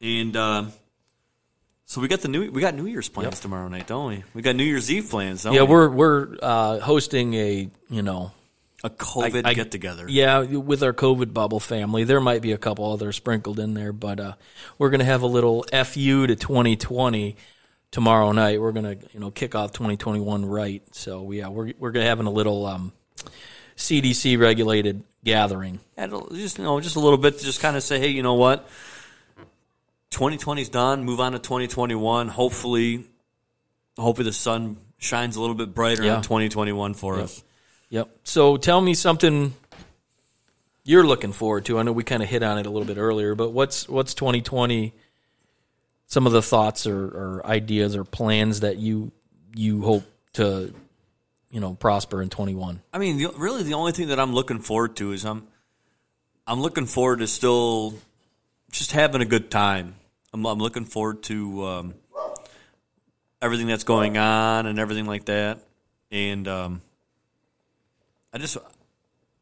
and 0.00 0.36
um, 0.36 0.72
so 1.88 2.00
we 2.02 2.06
got 2.08 2.20
the 2.20 2.28
new 2.28 2.50
we 2.50 2.60
got 2.60 2.74
New 2.74 2.84
Year's 2.86 3.08
plans 3.08 3.40
tomorrow 3.40 3.66
night, 3.68 3.86
don't 3.86 4.08
we? 4.10 4.22
We 4.34 4.42
got 4.42 4.54
New 4.56 4.62
Year's 4.64 4.90
Eve 4.90 5.08
plans, 5.10 5.42
don't 5.42 5.54
Yeah, 5.54 5.62
we? 5.62 5.68
we're 5.70 5.88
we're 5.88 6.36
uh, 6.42 6.78
hosting 6.80 7.32
a 7.34 7.68
you 7.88 8.02
know 8.02 8.30
a 8.84 8.90
COVID 8.90 9.42
I- 9.46 9.54
get 9.54 9.70
together. 9.70 10.04
yeah 10.08 10.40
with 10.42 10.82
our 10.82 10.92
COVID 10.92 11.32
bubble 11.32 11.60
family. 11.60 12.04
There 12.04 12.20
might 12.20 12.42
be 12.42 12.52
a 12.52 12.58
couple 12.58 12.92
others 12.92 13.16
sprinkled 13.16 13.58
in 13.58 13.72
there, 13.74 13.92
but 13.92 14.20
uh, 14.20 14.32
we're 14.78 14.90
gonna 14.90 15.04
have 15.04 15.22
a 15.22 15.26
little 15.26 15.64
fu 15.84 16.26
to 16.26 16.36
2020 16.36 17.36
tomorrow 17.90 18.32
night. 18.32 18.60
We're 18.60 18.72
gonna 18.72 18.96
you 19.12 19.20
know 19.20 19.30
kick 19.30 19.54
off 19.54 19.72
2021 19.72 20.44
right. 20.44 20.82
So 20.94 21.32
yeah, 21.32 21.48
we're 21.48 21.72
we're 21.78 21.90
gonna 21.92 22.04
having 22.06 22.26
a 22.26 22.30
little 22.30 22.66
um, 22.66 22.92
CDC 23.76 24.38
regulated 24.38 25.02
gathering. 25.24 25.80
And 25.96 26.12
just 26.32 26.58
you 26.58 26.64
know, 26.64 26.80
just 26.80 26.96
a 26.96 27.00
little 27.00 27.18
bit 27.18 27.38
to 27.38 27.44
just 27.44 27.60
kind 27.60 27.76
of 27.76 27.82
say, 27.82 27.98
hey, 27.98 28.08
you 28.08 28.22
know 28.22 28.34
what? 28.34 28.68
2020's 30.10 30.68
done. 30.68 31.04
Move 31.04 31.20
on 31.20 31.32
to 31.32 31.38
2021. 31.38 32.28
Hopefully, 32.28 33.04
hopefully 33.98 34.24
the 34.24 34.32
sun 34.32 34.78
shines 34.98 35.36
a 35.36 35.40
little 35.40 35.54
bit 35.54 35.74
brighter 35.74 36.04
Yeah. 36.04 36.16
in 36.16 36.22
2021 36.22 36.94
for 36.94 37.20
us. 37.20 37.42
Yep. 37.90 38.08
So 38.24 38.56
tell 38.56 38.80
me 38.80 38.94
something 38.94 39.54
you're 40.84 41.06
looking 41.06 41.32
forward 41.32 41.64
to. 41.66 41.78
I 41.78 41.82
know 41.82 41.92
we 41.92 42.04
kind 42.04 42.22
of 42.22 42.28
hit 42.28 42.42
on 42.42 42.58
it 42.58 42.66
a 42.66 42.70
little 42.70 42.86
bit 42.86 42.98
earlier, 42.98 43.34
but 43.34 43.50
what's 43.50 43.88
what's 43.88 44.14
2020? 44.14 44.92
Some 46.06 46.26
of 46.26 46.32
the 46.32 46.40
thoughts 46.42 46.86
or, 46.86 46.96
or 47.04 47.46
ideas 47.46 47.94
or 47.94 48.04
plans 48.04 48.60
that 48.60 48.78
you 48.78 49.12
you 49.54 49.82
hope 49.82 50.04
to 50.34 50.72
you 51.50 51.60
know 51.60 51.74
prosper 51.74 52.22
in 52.22 52.30
21. 52.30 52.80
I 52.92 52.98
mean, 52.98 53.18
the, 53.18 53.28
really, 53.36 53.62
the 53.62 53.74
only 53.74 53.92
thing 53.92 54.08
that 54.08 54.18
I'm 54.18 54.32
looking 54.34 54.58
forward 54.60 54.96
to 54.96 55.12
is 55.12 55.24
I'm 55.24 55.46
I'm 56.46 56.60
looking 56.60 56.86
forward 56.86 57.18
to 57.18 57.26
still 57.26 57.94
just 58.72 58.92
having 58.92 59.20
a 59.20 59.26
good 59.26 59.50
time. 59.50 59.94
I'm, 60.32 60.44
I'm 60.46 60.58
looking 60.58 60.84
forward 60.84 61.22
to 61.24 61.66
um, 61.66 61.94
everything 63.40 63.66
that's 63.66 63.84
going 63.84 64.18
on 64.18 64.66
and 64.66 64.78
everything 64.78 65.06
like 65.06 65.26
that, 65.26 65.60
and 66.10 66.46
um, 66.46 66.82
I 68.32 68.38
just 68.38 68.56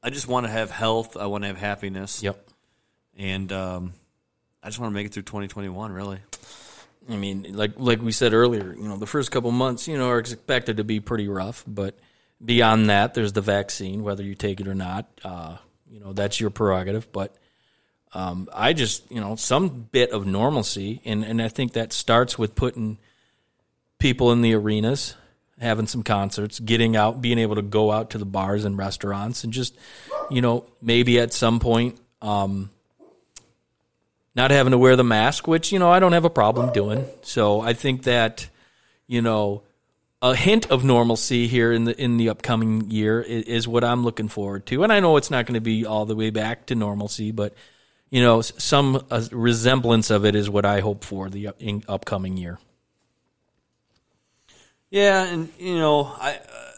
I 0.03 0.11
just 0.11 0.29
want 0.29 0.47
to 0.47 0.53
have 0.53 0.71
health. 0.71 1.17
I 1.17 1.27
want 1.27 1.45
to 1.45 1.49
have 1.49 1.59
happiness. 1.59 2.23
Yep. 2.23 2.49
and 3.17 3.53
um, 3.53 3.93
I 4.63 4.69
just 4.69 4.79
want 4.79 4.93
to 4.93 4.95
make 4.95 5.07
it 5.07 5.13
through 5.15 5.25
2021. 5.25 5.93
Really, 5.93 6.19
I 7.09 7.17
mean, 7.17 7.47
like 7.53 7.73
like 7.77 8.01
we 8.03 8.13
said 8.13 8.33
earlier, 8.33 8.75
you 8.75 8.89
know, 8.89 8.97
the 8.97 9.07
first 9.07 9.31
couple 9.31 9.51
months, 9.51 9.89
you 9.89 9.99
know, 9.99 10.09
are 10.09 10.19
expected 10.19 10.77
to 10.79 10.85
be 10.85 11.01
pretty 11.01 11.29
rough, 11.29 11.65
but 11.67 11.99
beyond 12.45 12.91
that, 12.91 13.15
there's 13.15 13.33
the 13.33 13.41
vaccine, 13.41 14.03
whether 14.03 14.23
you 14.23 14.35
take 14.35 14.61
it 14.61 14.69
or 14.69 14.75
not. 14.75 15.07
Uh, 15.25 15.57
you 15.91 16.01
know, 16.01 16.13
that's 16.13 16.41
your 16.41 16.51
prerogative. 16.51 17.11
But 17.13 17.35
um, 18.17 18.49
I 18.51 18.73
just, 18.73 19.11
you 19.13 19.21
know, 19.21 19.37
some 19.37 19.69
bit 19.93 20.11
of 20.11 20.27
normalcy, 20.27 21.03
and 21.05 21.23
and 21.23 21.43
I 21.43 21.49
think 21.49 21.75
that 21.75 21.93
starts 21.93 22.39
with 22.39 22.55
putting 22.55 22.97
people 23.99 24.33
in 24.33 24.41
the 24.41 24.55
arenas, 24.55 25.15
having 25.61 25.87
some 25.87 26.03
concerts, 26.03 26.59
getting 26.59 26.97
out, 26.97 27.21
being 27.21 27.39
able 27.39 27.57
to 27.57 27.63
go 27.63 27.93
out 27.93 28.11
to 28.11 28.19
the 28.19 28.25
bars 28.25 28.65
and 28.65 28.79
restaurants, 28.79 29.45
and 29.45 29.53
just, 29.53 29.77
you 30.31 30.41
know, 30.41 30.65
maybe 30.81 31.21
at 31.21 31.35
some 31.35 31.61
point. 31.61 31.99
Um, 32.23 32.71
not 34.35 34.51
having 34.51 34.71
to 34.71 34.79
wear 34.79 34.97
the 34.97 35.05
mask, 35.05 35.47
which 35.47 35.71
you 35.71 35.79
know 35.79 35.91
I 35.91 36.01
don't 36.01 36.13
have 36.13 36.25
a 36.25 36.31
problem 36.31 36.73
doing. 36.73 37.05
So 37.21 37.61
I 37.61 37.75
think 37.75 38.05
that 38.05 38.49
you 39.07 39.21
know 39.21 39.63
a 40.23 40.35
hint 40.35 40.71
of 40.71 40.85
normalcy 40.85 41.49
here 41.49 41.71
in 41.71 41.85
the 41.85 42.03
in 42.03 42.17
the 42.17 42.31
upcoming 42.31 42.91
year 42.91 43.21
is, 43.21 43.45
is 43.45 43.69
what 43.69 43.85
I'm 43.85 44.05
looking 44.05 44.29
forward 44.29 44.65
to. 44.67 44.85
And 44.85 44.93
I 44.93 45.01
know 45.01 45.19
it's 45.19 45.31
not 45.31 45.45
going 45.45 45.55
to 45.55 45.61
be 45.61 45.85
all 45.85 46.07
the 46.07 46.17
way 46.17 46.31
back 46.31 46.65
to 46.67 46.75
normalcy, 46.75 47.31
but 47.31 47.53
you 48.17 48.23
know 48.23 48.41
some 48.41 49.05
uh, 49.11 49.23
resemblance 49.31 50.09
of 50.11 50.25
it 50.25 50.35
is 50.35 50.49
what 50.49 50.65
I 50.65 50.81
hope 50.81 51.05
for 51.05 51.29
the 51.29 51.51
in 51.59 51.83
upcoming 51.87 52.39
year. 52.39 52.59
yeah, 54.91 55.25
and 55.25 55.51
you 55.59 55.77
know, 55.77 56.05
I 56.19 56.37
uh, 56.37 56.71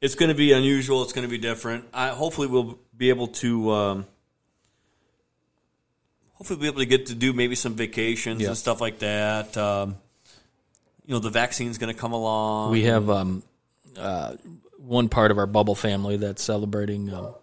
it's 0.00 0.14
going 0.14 0.30
to 0.30 0.34
be 0.34 0.52
unusual. 0.52 1.02
It's 1.02 1.12
going 1.12 1.26
to 1.26 1.30
be 1.30 1.36
different. 1.36 1.84
I 1.92 2.08
hopefully 2.08 2.46
we'll 2.46 2.78
be 2.96 3.10
able 3.10 3.28
to. 3.44 3.70
Um, 3.72 4.06
Hopefully, 6.34 6.56
we'll 6.56 6.62
be 6.62 6.68
able 6.68 6.78
to 6.80 6.86
get 6.86 7.06
to 7.08 7.14
do 7.14 7.34
maybe 7.34 7.54
some 7.54 7.74
vacations 7.74 8.40
Yeah. 8.40 8.48
and 8.48 8.56
stuff 8.56 8.80
like 8.80 9.00
that. 9.00 9.54
Um, 9.58 9.96
you 11.04 11.12
know, 11.12 11.18
the 11.20 11.28
vaccine's 11.28 11.76
going 11.76 11.92
to 11.92 12.00
come 12.00 12.14
along. 12.14 12.70
We 12.72 12.84
have 12.84 13.10
um, 13.10 13.42
uh, 13.98 14.36
one 14.78 15.10
part 15.10 15.30
of 15.32 15.36
our 15.36 15.46
bubble 15.46 15.74
family 15.74 16.16
that's 16.16 16.42
celebrating 16.42 17.12
um, 17.12 17.34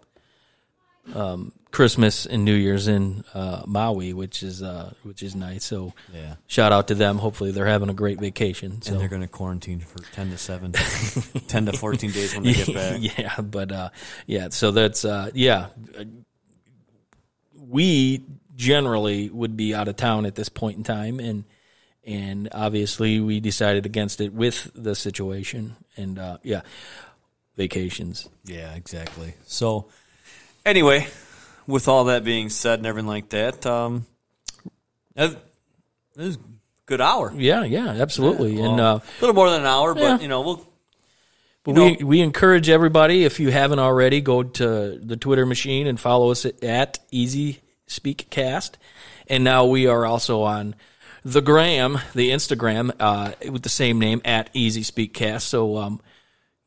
um, 1.16 1.52
Christmas 1.72 2.26
and 2.26 2.44
New 2.46 2.54
Year's 2.56 2.88
in 2.88 3.24
uh, 3.34 3.62
Maui, 3.66 4.14
which 4.14 4.42
is 4.44 4.64
uh, 4.64 4.94
which 5.04 5.22
is 5.24 5.36
nice. 5.36 5.64
So 5.66 5.94
Yeah. 6.14 6.36
shout 6.48 6.72
out 6.72 6.88
to 6.90 6.96
them. 6.96 7.18
Hopefully 7.18 7.52
they're 7.52 7.66
having 7.66 7.90
a 7.90 7.94
great 7.94 8.20
vacation. 8.20 8.82
So 8.82 8.92
and 8.94 9.02
they're 9.02 9.08
going 9.10 9.22
to 9.22 9.28
quarantine 9.28 9.80
for 9.80 10.00
10 10.14 10.32
to 10.32 10.38
7 10.38 10.72
10 11.48 11.66
to 11.68 11.74
14 11.74 12.12
days 12.12 12.34
when 12.34 12.44
they 12.44 12.54
get 12.54 12.74
back 12.74 12.98
yeah, 13.00 13.40
but 13.42 13.72
uh, 13.72 13.90
yeah, 14.26 14.50
so 14.50 14.72
that's 14.72 15.06
uh, 15.06 15.30
yeah. 15.34 15.68
We 17.54 18.24
generally 18.56 19.30
would 19.30 19.56
be 19.58 19.74
out 19.76 19.88
of 19.88 19.96
town 19.98 20.26
at 20.26 20.36
this 20.36 20.50
point 20.50 20.78
in 20.78 20.84
time, 20.84 21.20
and 21.20 21.44
and 22.06 22.48
obviously 22.54 23.20
we 23.20 23.40
decided 23.40 23.86
against 23.86 24.22
it 24.22 24.34
with 24.34 24.72
the 24.74 24.96
situation, 24.96 25.76
and 25.98 26.18
uh, 26.18 26.38
yeah, 26.44 26.62
vacations. 27.58 28.30
yeah 28.46 28.74
exactly 28.76 29.34
so 29.46 29.88
anyway 30.68 31.08
with 31.66 31.88
all 31.88 32.06
that 32.06 32.24
being 32.24 32.50
said 32.50 32.80
and 32.80 32.86
everything 32.86 33.08
like 33.08 33.30
that 33.30 33.66
um 33.66 34.06
that 35.16 35.32
that 36.16 36.26
was 36.26 36.36
a 36.36 36.40
good 36.86 37.02
hour 37.02 37.34
Yeah, 37.36 37.64
yeah, 37.64 37.90
absolutely, 37.90 38.60
and 38.60 38.78
Well, 38.78 38.96
uh, 38.96 39.00
a 39.00 39.20
little 39.22 39.36
more 39.36 39.50
than 39.50 39.62
an 39.62 39.68
hour 39.68 39.94
but 39.94 40.02
yeah. 40.02 40.20
you 40.20 40.28
know 40.28 40.42
we'll 40.42 40.68
But 41.64 41.76
we, 41.76 41.98
we 42.02 42.22
encourage 42.22 42.70
everybody, 42.70 43.26
if 43.26 43.42
you 43.42 43.52
haven't 43.52 43.80
already, 43.80 44.22
go 44.22 44.42
to 44.42 44.98
the 45.04 45.18
Twitter 45.18 45.46
machine 45.46 45.86
and 45.86 46.00
follow 46.00 46.32
us 46.32 46.46
at, 46.46 46.64
at 46.64 47.00
Easy 47.12 47.60
Speak 47.88 48.30
Cast. 48.30 48.78
And 49.28 49.44
now 49.44 49.66
we 49.66 49.86
are 49.88 50.06
also 50.06 50.44
on 50.44 50.76
the 51.26 51.42
gram, 51.42 52.00
the 52.16 52.32
Instagram, 52.32 52.92
uh, 53.02 53.34
with 53.52 53.64
the 53.64 53.70
same 53.70 54.00
name 54.00 54.22
at 54.24 54.50
Easy 54.54 54.82
Speak 54.82 55.14
Cast. 55.14 55.50
So, 55.50 55.76
um, 55.76 56.00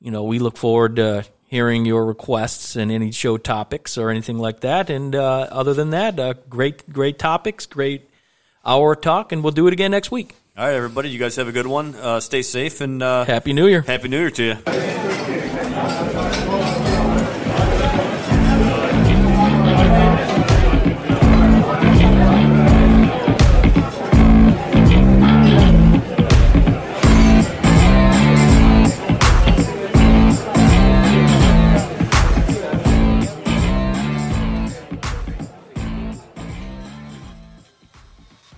you 0.02 0.10
know, 0.10 0.24
we 0.24 0.38
look 0.38 0.58
forward 0.58 0.96
to 0.96 1.24
hearing 1.50 1.84
your 1.84 2.06
requests 2.06 2.76
and 2.76 2.92
any 2.92 3.10
show 3.10 3.36
topics 3.36 3.98
or 3.98 4.08
anything 4.08 4.38
like 4.38 4.60
that. 4.60 4.88
And 4.88 5.16
uh, 5.16 5.48
other 5.50 5.74
than 5.74 5.90
that, 5.90 6.18
uh, 6.20 6.34
great, 6.48 6.90
great 6.92 7.18
topics, 7.18 7.66
great 7.66 8.08
hour 8.64 8.94
talk, 8.94 9.32
and 9.32 9.42
we'll 9.42 9.52
do 9.52 9.66
it 9.66 9.72
again 9.72 9.90
next 9.90 10.12
week. 10.12 10.36
all 10.56 10.64
right 10.66 10.74
everybody 10.74 11.08
you 11.10 11.18
guys 11.18 11.34
have 11.36 11.48
a 11.48 11.52
good 11.52 11.66
one 11.66 11.94
uh, 11.96 12.20
stay 12.20 12.42
safe 12.42 12.80
and 12.80 13.02
uh, 13.02 13.24
Happy 13.24 13.52
New 13.52 13.66
Year. 13.66 13.82
happy 13.82 14.08
new 14.08 14.18
year 14.18 14.30
to 14.30 14.44
you 14.44 15.39